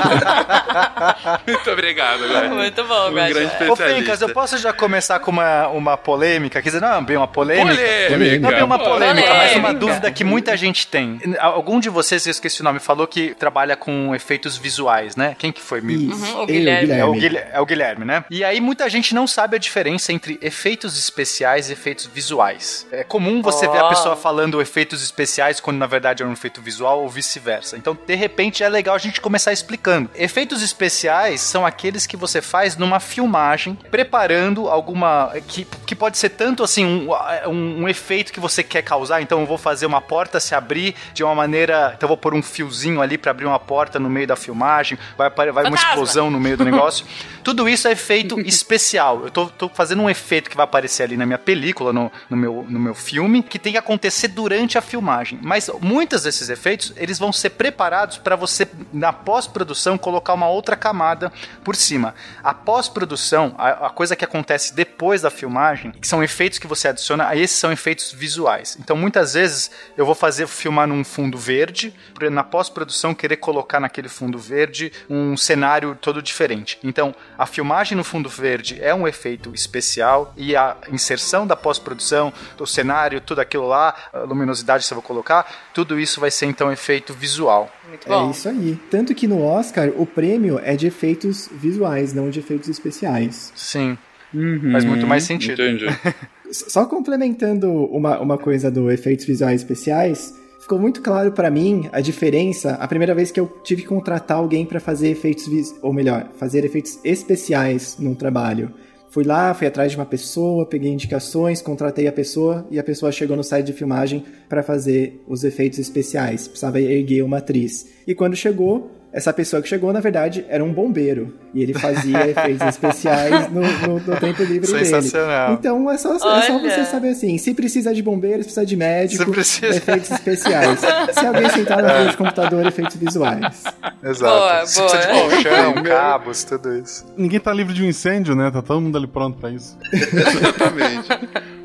Muito 1.46 1.70
obrigado, 1.70 2.20
Guaxa. 2.28 2.48
Muito 2.48 2.84
bom, 2.84 3.08
Um 3.10 3.14
Guaxa. 3.14 3.72
Ô. 3.72 3.76
Fencas, 3.76 4.20
eu 4.20 4.28
posso 4.30 4.58
já 4.58 4.72
começar 4.72 5.18
com 5.20 5.30
uma, 5.30 5.68
uma 5.68 5.96
polêmica? 5.96 6.60
Quer 6.62 6.68
dizer, 6.68 6.80
não 6.80 6.94
é 6.94 7.00
bem 7.00 7.16
uma 7.16 7.28
polêmica. 7.28 7.74
Polêmica. 7.74 8.38
Não 8.40 8.50
é 8.50 8.54
bem 8.54 8.62
uma 8.64 8.78
polêmica, 8.78 9.28
mas 9.34 9.52
uma 9.52 9.60
Polêmica. 9.68 9.74
dúvida 9.74 10.10
que 10.12 10.24
muita 10.24 10.56
gente 10.56 10.86
tem. 10.86 11.20
Algum 11.38 11.80
de 11.80 11.88
vocês, 11.88 12.26
eu 12.26 12.30
esqueci 12.30 12.60
o 12.60 12.64
nome, 12.64 12.78
falou 12.78 13.06
que 13.06 13.34
trabalha 13.34 13.76
com 13.76 14.14
efeitos 14.14 14.56
visuais, 14.56 15.16
né? 15.16 15.34
Quem 15.38 15.52
que 15.52 15.60
foi? 15.60 15.80
Me- 15.80 16.08
Isso, 16.08 16.38
o 16.42 16.46
Guilherme. 16.46 16.92
É 16.92 17.04
o, 17.04 17.12
Guilherme. 17.12 17.50
É 17.52 17.60
o 17.60 17.66
Guilherme, 17.66 18.04
né? 18.04 18.24
E 18.30 18.44
aí 18.44 18.60
muita 18.60 18.88
gente 18.88 19.14
não 19.14 19.26
sabe 19.26 19.56
a 19.56 19.58
diferença 19.58 20.12
entre 20.12 20.38
efeitos 20.42 20.98
especiais 20.98 21.68
e 21.70 21.72
efeitos 21.72 22.06
visuais. 22.06 22.86
É 22.92 23.02
comum 23.04 23.42
você 23.42 23.66
ver 23.68 23.78
a 23.78 23.86
Oh. 23.86 23.88
pessoa 23.88 24.14
falando 24.14 24.60
efeitos 24.60 25.02
especiais 25.02 25.58
quando 25.58 25.78
na 25.78 25.86
verdade 25.86 26.22
é 26.22 26.26
um 26.26 26.32
efeito 26.32 26.60
visual 26.62 27.00
ou 27.02 27.08
vice-versa. 27.08 27.76
Então, 27.76 27.96
de 28.06 28.14
repente, 28.14 28.62
é 28.62 28.68
legal 28.68 28.94
a 28.94 28.98
gente 28.98 29.20
começar 29.20 29.52
explicando. 29.52 29.89
Efeitos 30.14 30.62
especiais 30.62 31.40
são 31.40 31.64
aqueles 31.64 32.06
que 32.06 32.16
você 32.16 32.40
faz 32.40 32.76
numa 32.76 33.00
filmagem, 33.00 33.76
preparando 33.90 34.68
alguma. 34.68 35.32
que, 35.46 35.66
que 35.86 35.94
pode 35.94 36.18
ser 36.18 36.30
tanto 36.30 36.62
assim, 36.62 36.84
um, 36.84 37.10
um, 37.48 37.82
um 37.82 37.88
efeito 37.88 38.32
que 38.32 38.40
você 38.40 38.62
quer 38.62 38.82
causar. 38.82 39.20
Então, 39.22 39.40
eu 39.40 39.46
vou 39.46 39.58
fazer 39.58 39.86
uma 39.86 40.00
porta 40.00 40.40
se 40.40 40.54
abrir 40.54 40.94
de 41.14 41.22
uma 41.22 41.34
maneira. 41.34 41.92
Então, 41.96 42.06
eu 42.06 42.08
vou 42.08 42.16
pôr 42.16 42.34
um 42.34 42.42
fiozinho 42.42 43.00
ali 43.00 43.16
para 43.16 43.30
abrir 43.30 43.46
uma 43.46 43.58
porta 43.58 43.98
no 43.98 44.10
meio 44.10 44.26
da 44.26 44.36
filmagem, 44.36 44.98
vai, 45.16 45.30
vai 45.30 45.64
uma 45.64 45.76
explosão 45.76 46.30
no 46.30 46.40
meio 46.40 46.56
do 46.56 46.64
negócio. 46.66 47.04
Tudo 47.42 47.68
isso 47.68 47.88
é 47.88 47.92
efeito 47.92 48.38
especial. 48.40 49.24
Eu 49.24 49.30
tô, 49.30 49.46
tô 49.46 49.68
fazendo 49.68 50.02
um 50.02 50.10
efeito 50.10 50.50
que 50.50 50.56
vai 50.56 50.64
aparecer 50.64 51.04
ali 51.04 51.16
na 51.16 51.24
minha 51.24 51.38
película, 51.38 51.92
no, 51.92 52.12
no, 52.28 52.36
meu, 52.36 52.66
no 52.68 52.78
meu 52.78 52.94
filme, 52.94 53.42
que 53.42 53.58
tem 53.58 53.72
que 53.72 53.78
acontecer 53.78 54.28
durante 54.28 54.76
a 54.76 54.80
filmagem. 54.80 55.38
Mas 55.42 55.70
muitos 55.80 56.22
desses 56.22 56.48
efeitos, 56.48 56.92
eles 56.96 57.18
vão 57.18 57.32
ser 57.32 57.50
preparados 57.50 58.18
para 58.18 58.36
você, 58.36 58.68
na 58.92 59.12
pós-produção 59.12 59.79
colocar 59.98 60.34
uma 60.34 60.48
outra 60.48 60.76
camada 60.76 61.32
por 61.64 61.76
cima. 61.76 62.14
A 62.42 62.52
pós-produção, 62.52 63.54
a, 63.58 63.86
a, 63.86 63.90
coisa 63.90 64.16
que 64.16 64.24
acontece 64.24 64.74
depois 64.74 65.22
da 65.22 65.30
filmagem, 65.30 65.92
que 65.92 66.06
são 66.06 66.22
efeitos 66.22 66.58
que 66.58 66.66
você 66.66 66.88
adiciona, 66.88 67.26
aí 67.26 67.40
esses 67.40 67.58
são 67.58 67.72
efeitos 67.72 68.12
visuais. 68.12 68.76
Então 68.80 68.96
muitas 68.96 69.34
vezes 69.34 69.70
eu 69.96 70.04
vou 70.04 70.14
fazer 70.14 70.46
filmar 70.46 70.86
num 70.86 71.04
fundo 71.04 71.38
verde, 71.38 71.94
na 72.30 72.44
pós-produção 72.44 73.14
querer 73.14 73.36
colocar 73.36 73.80
naquele 73.80 74.08
fundo 74.08 74.38
verde 74.38 74.92
um 75.08 75.36
cenário 75.36 75.96
todo 76.00 76.22
diferente. 76.22 76.78
Então 76.82 77.14
a 77.38 77.46
filmagem 77.46 77.96
no 77.96 78.04
fundo 78.04 78.28
verde 78.28 78.78
é 78.80 78.94
um 78.94 79.06
efeito 79.06 79.54
especial 79.54 80.32
e 80.36 80.56
a 80.56 80.76
inserção 80.90 81.46
da 81.46 81.56
pós-produção, 81.56 82.32
do 82.56 82.66
cenário, 82.66 83.20
tudo 83.20 83.40
aquilo 83.40 83.66
lá, 83.66 83.94
a 84.12 84.18
luminosidade 84.20 84.86
que 84.86 84.92
eu 84.92 84.96
vou 84.96 85.02
colocar, 85.02 85.70
tudo 85.72 85.98
isso 85.98 86.20
vai 86.20 86.30
ser 86.30 86.46
então 86.46 86.72
efeito 86.72 87.12
visual. 87.14 87.70
Muito 87.88 88.08
bom. 88.08 88.28
É 88.28 88.30
isso 88.30 88.48
aí. 88.48 88.78
Tanto 88.90 89.14
que 89.14 89.26
no 89.26 89.44
Oscar 89.44 89.69
o 89.96 90.06
prêmio 90.06 90.58
é 90.62 90.76
de 90.76 90.86
efeitos 90.86 91.48
visuais, 91.52 92.12
não 92.12 92.30
de 92.30 92.38
efeitos 92.38 92.68
especiais. 92.68 93.52
Sim. 93.54 93.96
Uhum. 94.32 94.72
Faz 94.72 94.84
muito 94.84 95.06
mais 95.06 95.24
sentido. 95.24 95.62
Entendi. 95.62 95.86
Só 96.52 96.84
complementando 96.86 97.68
uma, 97.86 98.18
uma 98.20 98.38
coisa 98.38 98.70
do 98.70 98.90
efeitos 98.90 99.24
visuais 99.24 99.60
especiais, 99.60 100.34
ficou 100.60 100.78
muito 100.78 101.00
claro 101.00 101.32
para 101.32 101.50
mim 101.50 101.88
a 101.92 102.00
diferença 102.00 102.72
a 102.72 102.88
primeira 102.88 103.14
vez 103.14 103.30
que 103.30 103.38
eu 103.38 103.46
tive 103.62 103.82
que 103.82 103.88
contratar 103.88 104.38
alguém 104.38 104.64
para 104.66 104.80
fazer 104.80 105.10
efeitos, 105.10 105.46
ou 105.80 105.92
melhor, 105.92 106.30
fazer 106.36 106.64
efeitos 106.64 106.98
especiais 107.04 107.96
num 107.98 108.14
trabalho. 108.14 108.72
Fui 109.10 109.24
lá, 109.24 109.52
fui 109.54 109.66
atrás 109.66 109.90
de 109.90 109.98
uma 109.98 110.06
pessoa, 110.06 110.64
peguei 110.64 110.92
indicações, 110.92 111.60
contratei 111.60 112.06
a 112.06 112.12
pessoa 112.12 112.64
e 112.70 112.78
a 112.78 112.84
pessoa 112.84 113.10
chegou 113.10 113.36
no 113.36 113.42
site 113.42 113.66
de 113.66 113.72
filmagem 113.72 114.24
para 114.48 114.62
fazer 114.62 115.20
os 115.26 115.42
efeitos 115.42 115.80
especiais. 115.80 116.46
Precisava 116.46 116.80
erguer 116.80 117.22
uma 117.22 117.38
atriz. 117.38 117.88
E 118.06 118.14
quando 118.14 118.36
chegou, 118.36 118.88
essa 119.12 119.32
pessoa 119.32 119.60
que 119.60 119.68
chegou, 119.68 119.92
na 119.92 120.00
verdade, 120.00 120.44
era 120.48 120.62
um 120.62 120.72
bombeiro. 120.72 121.34
E 121.52 121.62
ele 121.62 121.74
fazia 121.74 122.26
efeitos 122.30 122.66
especiais 122.66 123.50
no, 123.50 123.60
no, 123.60 124.00
no, 124.00 124.16
tempo 124.16 124.44
livre 124.44 124.68
Sensacional. 124.68 125.46
dele. 125.46 125.58
Então 125.58 125.90
é 125.90 125.98
só, 125.98 126.14
é 126.14 126.42
só 126.42 126.58
você 126.58 126.84
saber 126.84 127.08
assim: 127.08 127.36
se 127.36 127.52
precisa 127.52 127.92
de 127.92 128.02
bombeiros, 128.02 128.46
precisa 128.46 128.64
de 128.64 128.76
médico, 128.76 129.30
precisa... 129.30 129.76
efeitos 129.76 130.10
especiais. 130.12 130.78
se 130.78 131.26
alguém 131.26 131.48
sentar 131.50 131.82
na 131.82 131.90
frente 131.94 132.10
do 132.12 132.16
computador, 132.16 132.66
efeitos 132.66 132.96
visuais. 132.96 133.64
Exato. 134.02 134.32
Boa, 134.32 134.66
se 134.66 134.78
boa. 134.78 134.90
precisa 134.90 135.12
de 135.12 135.20
colchão, 135.20 135.82
cabos, 135.82 136.44
tudo 136.44 136.78
isso. 136.78 137.04
Ninguém 137.16 137.40
tá 137.40 137.52
livre 137.52 137.74
de 137.74 137.82
um 137.82 137.86
incêndio, 137.86 138.36
né? 138.36 138.48
Tá 138.50 138.62
todo 138.62 138.80
mundo 138.80 138.96
ali 138.96 139.08
pronto 139.08 139.38
pra 139.38 139.50
isso. 139.50 139.76
Exatamente. 139.92 141.08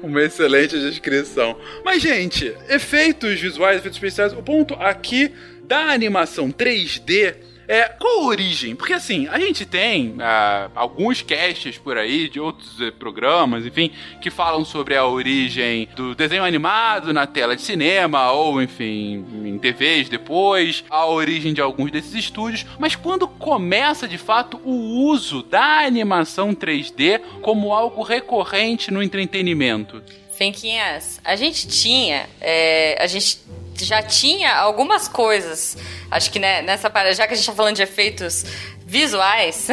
Uma 0.02 0.22
excelente 0.22 0.78
descrição. 0.80 1.56
Mas, 1.84 2.02
gente, 2.02 2.56
efeitos 2.70 3.40
visuais, 3.40 3.78
efeitos 3.78 3.98
especiais, 3.98 4.34
o 4.34 4.42
ponto 4.42 4.74
aqui 4.76 5.32
da 5.68 5.92
animação 5.92 6.52
3D 6.52 7.36
é, 7.68 7.84
qual 7.84 8.20
a 8.20 8.26
origem? 8.26 8.76
Porque 8.76 8.94
assim, 8.94 9.28
a 9.28 9.40
gente 9.40 9.66
tem 9.66 10.10
uh, 10.12 10.72
alguns 10.76 11.22
casts 11.22 11.78
por 11.78 11.98
aí 11.98 12.30
de 12.30 12.40
outros 12.40 12.80
uh, 12.80 12.92
programas, 12.94 13.66
enfim, 13.66 13.92
que 14.22 14.30
falam 14.30 14.64
sobre 14.64 14.96
a 14.96 15.06
origem 15.06 15.88
do 15.96 16.14
desenho 16.14 16.44
animado 16.44 17.12
na 17.12 17.26
tela 17.26 17.56
de 17.56 17.64
cinema, 17.64 18.32
ou 18.32 18.62
enfim, 18.62 19.26
em 19.46 19.58
TVs 19.58 20.10
depois, 20.10 20.84
a 20.90 21.08
origem 21.08 21.54
de 21.54 21.62
alguns 21.62 21.92
desses 21.92 22.14
estúdios, 22.14 22.66
mas 22.78 22.96
quando 22.96 23.28
começa 23.28 24.08
de 24.08 24.18
fato 24.18 24.60
o 24.64 25.10
uso 25.10 25.42
da 25.42 25.86
animação 25.86 26.54
3D 26.54 27.20
como 27.42 27.74
algo 27.74 28.04
recorrente 28.04 28.92
no 28.92 29.02
entretenimento? 29.02 30.04
Fenquinhas, 30.38 31.20
a 31.24 31.36
gente 31.36 31.68
tinha, 31.68 32.28
é, 32.42 33.02
a 33.02 33.08
gente 33.08 33.40
já 33.84 34.02
tinha 34.02 34.56
algumas 34.56 35.08
coisas. 35.08 35.78
Acho 36.10 36.32
que 36.32 36.40
né, 36.40 36.62
nessa 36.62 36.90
parada, 36.90 37.14
já 37.14 37.28
que 37.28 37.34
a 37.34 37.36
gente 37.36 37.46
tá 37.46 37.54
falando 37.54 37.76
de 37.76 37.84
efeitos 37.84 38.46
visuais, 38.86 39.68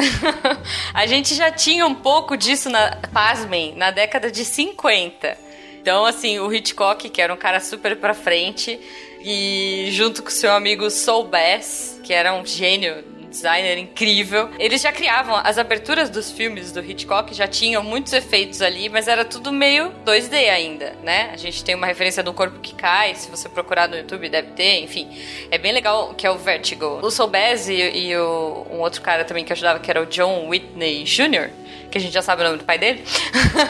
a 0.93 1.07
gente 1.07 1.35
já 1.35 1.51
tinha 1.51 1.87
um 1.87 1.95
pouco 1.95 2.37
disso, 2.37 2.71
na, 2.71 2.97
pasmem, 3.13 3.75
na 3.77 3.91
década 3.91 4.31
de 4.31 4.45
50. 4.45 5.37
Então, 5.81 6.07
assim, 6.07 6.39
o 6.39 6.53
Hitchcock, 6.53 7.09
que 7.11 7.21
era 7.21 7.33
um 7.33 7.37
cara 7.37 7.61
super 7.61 7.97
pra 7.97 8.15
frente, 8.15 8.81
e 9.21 9.89
junto 9.93 10.23
com 10.23 10.31
seu 10.31 10.53
amigo 10.53 10.91
Soul 10.91 11.25
Bass, 11.25 12.01
que 12.03 12.13
era 12.13 12.35
um 12.35 12.45
gênio 12.45 13.05
designer 13.33 13.79
incrível. 13.79 14.51
Eles 14.59 14.81
já 14.81 14.93
criavam 14.93 15.35
as 15.35 15.59
aberturas 15.59 16.09
dos 16.09 16.31
filmes 16.31 16.71
do 16.71 16.81
Hitchcock, 16.81 17.35
já 17.35 17.49
tinham 17.49 17.83
muitos 17.83 18.13
efeitos 18.13 18.63
ali, 18.63 18.89
mas 18.89 19.09
era 19.09 19.25
tudo 19.25 19.51
meio 19.51 19.91
2D 20.05 20.49
ainda, 20.49 20.95
né? 21.03 21.31
A 21.33 21.37
gente 21.37 21.65
tem 21.65 21.75
uma 21.75 21.87
referência 21.87 22.23
do 22.23 22.33
corpo 22.33 22.61
que 22.61 22.75
cai, 22.75 23.15
se 23.15 23.31
você 23.31 23.49
procurar 23.49 23.89
no 23.89 23.97
YouTube 23.97 24.29
deve 24.29 24.53
ter, 24.53 24.81
enfim. 24.81 25.09
É 25.51 25.59
bem 25.59 25.73
legal 25.73 26.15
que 26.15 26.27
é 26.27 26.31
o 26.31 26.39
Vertigo. 26.39 27.01
O 27.03 27.11
Soul 27.11 27.33
e, 27.69 28.09
e 28.09 28.17
o, 28.17 28.67
um 28.71 28.81
outro 28.81 29.01
cara 29.03 29.25
também 29.25 29.45
que 29.45 29.53
ajudava, 29.53 29.81
que 29.81 29.91
era 29.91 30.03
o 30.03 30.07
John 30.07 30.49
Whitney 30.49 31.05
Jr., 31.05 31.62
que 31.93 31.99
a 31.99 32.01
gente 32.01 32.13
já 32.13 32.23
sabe 32.23 32.43
o 32.43 32.45
nome 32.47 32.59
do 32.59 32.65
pai 32.65 32.79
dele, 32.79 33.05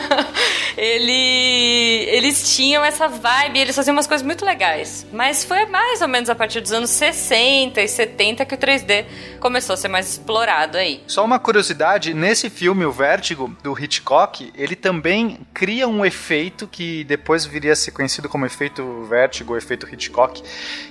ele, 0.79 2.07
eles 2.09 2.55
tinham 2.55 2.85
essa 2.85 3.09
vibe, 3.09 3.59
eles 3.59 3.75
faziam 3.75 3.95
umas 3.95 4.07
coisas 4.07 4.25
muito 4.25 4.45
legais. 4.45 5.05
Mas 5.13 5.45
foi 5.45 5.67
mais 5.67 6.01
ou 6.01 6.09
menos 6.09 6.31
a 6.31 6.35
partir 6.35 6.61
dos 6.61 6.73
anos 6.73 6.91
60 6.91 7.81
e 7.81 7.89
70 7.89 8.47
que 8.47 8.55
o 8.55 8.59
3D 8.59 9.05
começou 9.41 9.75
a 9.75 9.77
ser 9.77 9.89
mais 9.89 10.09
explorado 10.09 10.79
aí. 10.79 11.03
Só 11.07 11.25
uma 11.25 11.39
curiosidade, 11.39 12.15
nesse 12.15 12.49
filme, 12.49 12.85
o 12.85 12.93
Vértigo, 12.93 13.55
do 13.63 13.79
Hitchcock, 13.79 14.53
ele 14.57 14.77
também 14.77 15.41
cria 15.53 15.89
um 15.89 16.05
efeito 16.05 16.67
que 16.69 17.03
depois 17.05 17.45
viria 17.45 17.73
a 17.73 17.77
ser 17.77 17.91
conhecido 17.91 18.29
como 18.29 18.47
efeito 18.47 19.05
Vértigo, 19.05 19.57
efeito 19.57 19.93
Hitchcock, 19.93 20.43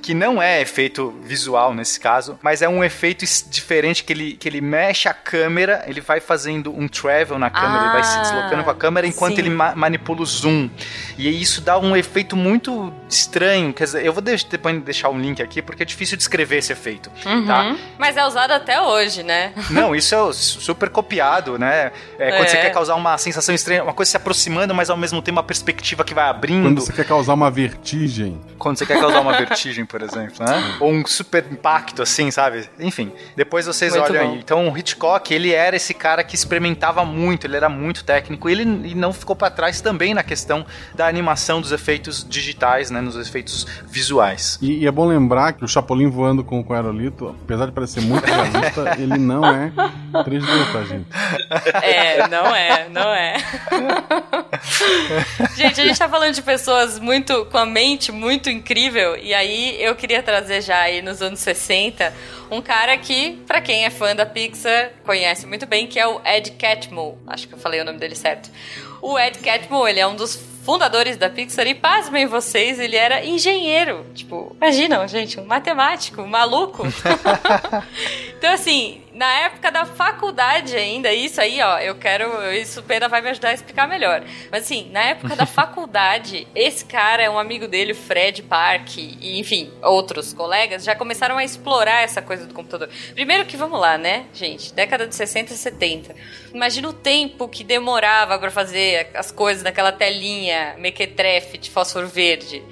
que 0.02 0.14
não 0.14 0.42
é 0.42 0.62
efeito 0.62 1.12
visual 1.24 1.74
nesse 1.74 2.00
caso, 2.00 2.38
mas 2.42 2.62
é 2.62 2.68
um 2.68 2.84
efeito 2.84 3.26
diferente 3.50 4.04
que 4.04 4.12
ele, 4.12 4.34
que 4.34 4.50
ele 4.50 4.60
mexe 4.60 5.08
a 5.08 5.14
câmera, 5.14 5.84
ele 5.88 6.02
vai 6.02 6.20
fazendo 6.20 6.78
um 6.78 6.88
travel 7.26 7.40
na 7.40 7.50
câmera, 7.50 7.82
ah, 7.82 7.84
ele 7.84 7.94
vai 7.94 8.04
se 8.04 8.18
ah, 8.18 8.22
deslocando 8.22 8.64
com 8.64 8.70
a 8.70 8.76
câmera 8.76 9.08
enquanto 9.08 9.36
sim. 9.36 9.42
ele 9.42 9.50
ma 9.50 9.76
manipula 9.76 10.22
o 10.22 10.26
zoom. 10.26 10.70
E 11.18 11.42
isso 11.42 11.62
dá 11.62 11.78
um 11.80 11.96
efeito 11.96 12.36
muito 12.36 12.94
estranho, 13.10 13.74
quer 13.74 13.86
dizer, 13.86 14.06
eu 14.06 14.14
vou 14.14 14.22
depois 14.22 14.82
deixar 14.84 15.10
um 15.10 15.20
link 15.20 15.42
aqui 15.42 15.62
porque 15.62 15.84
é 15.84 15.86
difícil 15.86 16.18
descrever 16.18 16.58
esse 16.58 16.72
efeito, 16.72 17.10
uhum. 17.26 17.46
tá? 17.46 17.76
Mas 17.98 18.18
é 18.18 18.26
usado 18.26 18.42
usado 18.42 18.52
até 18.52 18.82
hoje, 18.82 19.24
né? 19.24 19.54
Não, 19.70 19.96
isso 19.96 20.16
é 20.16 20.34
super 20.34 20.90
copiado, 20.90 21.58
né? 21.58 21.92
É, 22.18 22.32
quando 22.32 22.46
é. 22.46 22.48
você 22.48 22.58
quer 22.58 22.72
causar 22.72 22.96
uma 22.96 23.18
sensação 23.18 23.54
estranha, 23.54 23.84
uma 23.84 23.94
coisa 23.94 24.12
se 24.12 24.18
aproximando, 24.18 24.74
mas 24.74 24.90
ao 24.90 24.98
mesmo 24.98 25.22
tempo 25.22 25.38
uma 25.38 25.44
perspectiva 25.44 26.04
que 26.04 26.14
vai 26.14 26.26
abrindo. 26.26 26.64
Quando 26.64 26.82
você 26.82 26.94
quer 26.94 27.06
causar 27.06 27.34
uma 27.34 27.52
vertigem. 27.52 28.40
Quando 28.62 28.78
você 28.78 28.86
quer 28.86 29.00
causar 29.00 29.22
uma 29.22 29.34
vertigem, 29.34 29.86
por 29.86 30.04
exemplo, 30.04 30.46
né? 30.46 30.76
Ou 30.80 30.92
um 30.92 31.04
super 31.04 31.44
impacto, 31.52 32.04
assim, 32.04 32.30
sabe? 32.30 32.70
Enfim, 32.80 33.12
depois 33.36 33.66
vocês 33.66 33.96
muito 33.96 34.12
olham 34.12 34.24
bom. 34.28 34.34
aí. 34.34 34.40
Então, 34.40 34.70
o 34.70 34.78
Hitchcock, 34.78 35.34
ele 35.34 35.52
era 35.52 35.76
esse 35.76 35.96
cara 35.96 36.24
que 36.24 36.36
experimentava 36.36 37.04
muito, 37.04 37.48
ele 37.48 37.58
era 37.58 37.68
muito 37.68 38.04
técnico, 38.04 38.48
e 38.48 38.52
ele 38.52 38.66
não 38.94 39.12
ficou 39.12 39.36
para 39.36 39.50
trás 39.50 39.82
também 39.82 40.14
na 40.14 40.22
questão 40.22 40.64
da 40.94 41.08
animação 41.08 41.60
dos 41.60 41.72
efeitos 41.72 42.24
digitais, 42.28 42.92
né? 42.92 43.02
Nos 43.02 43.16
efeitos 43.16 43.66
visuais. 43.88 44.60
E, 44.62 44.84
e 44.84 44.88
é 44.88 44.92
bom 44.92 45.08
lembrar 45.08 45.54
que 45.54 45.66
o 45.66 45.68
Chapolin 45.68 46.08
voando 46.08 46.44
com, 46.44 46.64
com 46.64 46.74
o 46.74 46.76
aerolito, 46.76 47.36
apesar 47.44 47.66
de 47.66 47.72
parecer 47.72 48.02
muito 48.02 48.26
realista, 48.26 48.96
ele 49.02 49.18
não 49.18 49.44
é 49.44 49.72
3D, 50.24 50.72
tá, 50.72 50.84
gente? 50.84 51.08
É, 51.84 52.28
não 52.28 52.56
é, 52.56 52.90
não 52.90 53.12
é. 53.12 53.38
gente, 55.58 55.82
a 55.82 55.86
gente 55.86 55.98
tá 55.98 56.08
falando 56.08 56.34
de 56.34 56.44
pessoas 56.44 57.00
muito 57.00 57.46
com 57.46 57.58
a 57.58 57.66
mente 57.66 58.12
muito 58.12 58.51
incrível, 58.52 59.18
e 59.18 59.34
aí 59.34 59.82
eu 59.82 59.96
queria 59.96 60.22
trazer 60.22 60.62
já 60.62 60.80
aí 60.82 61.02
nos 61.02 61.22
anos 61.22 61.40
60 61.40 62.14
um 62.52 62.62
cara 62.62 62.98
que, 62.98 63.42
para 63.48 63.62
quem 63.62 63.86
é 63.86 63.90
fã 63.90 64.14
da 64.14 64.26
Pixar, 64.26 64.92
conhece 65.06 65.48
muito 65.48 65.66
bem, 65.66 65.88
que 65.88 65.98
é 65.98 66.06
o 66.06 66.22
Ed 66.26 66.52
Catmull. 66.52 67.18
Acho 67.26 67.48
que 67.48 67.54
eu 67.54 67.58
falei 67.58 67.80
o 67.80 67.86
nome 67.86 67.98
dele 67.98 68.16
certo. 68.16 68.52
O 69.02 69.18
Ed 69.18 69.40
Catmull, 69.40 69.88
ele 69.88 70.02
é 70.02 70.06
um 70.06 70.16
dos 70.16 70.36
fundadores 70.64 71.18
da 71.18 71.30
Pixar 71.30 71.66
e 71.68 71.74
pasmem 71.74 72.26
vocês, 72.26 72.80
ele 72.80 72.96
era 72.96 73.26
engenheiro. 73.26 74.06
Tipo, 74.14 74.56
imaginam, 74.58 75.08
gente, 75.08 75.40
um 75.40 75.46
matemático, 75.46 76.22
um 76.22 76.28
maluco. 76.28 76.84
então, 78.38 78.54
assim, 78.54 79.01
na 79.14 79.32
época 79.42 79.70
da 79.72 79.86
faculdade 79.86 80.76
ainda, 80.76 81.14
isso 81.14 81.42
aí, 81.42 81.62
ó, 81.62 81.80
eu 81.80 81.96
quero. 81.96 82.52
Isso 82.54 82.80
o 82.80 82.84
Pena 82.84 83.08
vai 83.08 83.22
me 83.22 83.30
ajudar 83.30 83.50
a 83.50 83.54
explicar 83.54 83.88
melhor. 83.88 84.24
Mas 84.50 84.64
assim, 84.64 84.90
na 84.92 85.02
época 85.02 85.36
da 85.36 85.46
faculdade, 85.48 86.48
esse 86.56 86.86
cara, 86.86 87.30
um 87.30 87.38
amigo 87.38 87.68
dele, 87.68 87.92
o 87.92 87.96
Fred 87.96 88.42
Park, 88.44 88.98
e 88.98 89.40
enfim, 89.40 89.72
outros 89.82 90.34
colegas, 90.34 90.84
já 90.84 90.96
começaram 90.96 91.38
a 91.38 91.44
explorar 91.44 92.04
essa 92.04 92.22
coisa 92.22 92.46
do 92.46 92.54
computador. 92.54 92.90
Primeiro 93.14 93.46
que 93.46 93.58
vamos 93.58 93.80
lá, 93.80 93.98
né, 93.98 94.26
gente? 94.34 94.74
Década 94.74 95.06
de 95.06 95.16
60 95.16 95.54
e 95.54 95.58
70. 95.58 96.16
Imagina 96.54 96.90
o 96.90 96.94
tempo 96.94 97.48
que 97.48 97.64
demorava 97.64 98.40
para 98.40 98.52
fazer 98.52 99.10
as 99.14 99.32
coisas 99.32 99.64
naquela 99.64 99.92
telinha 99.92 100.76
mequetrefe 100.78 101.58
de 101.58 101.70
fósforo 101.70 102.08
verde. 102.08 102.64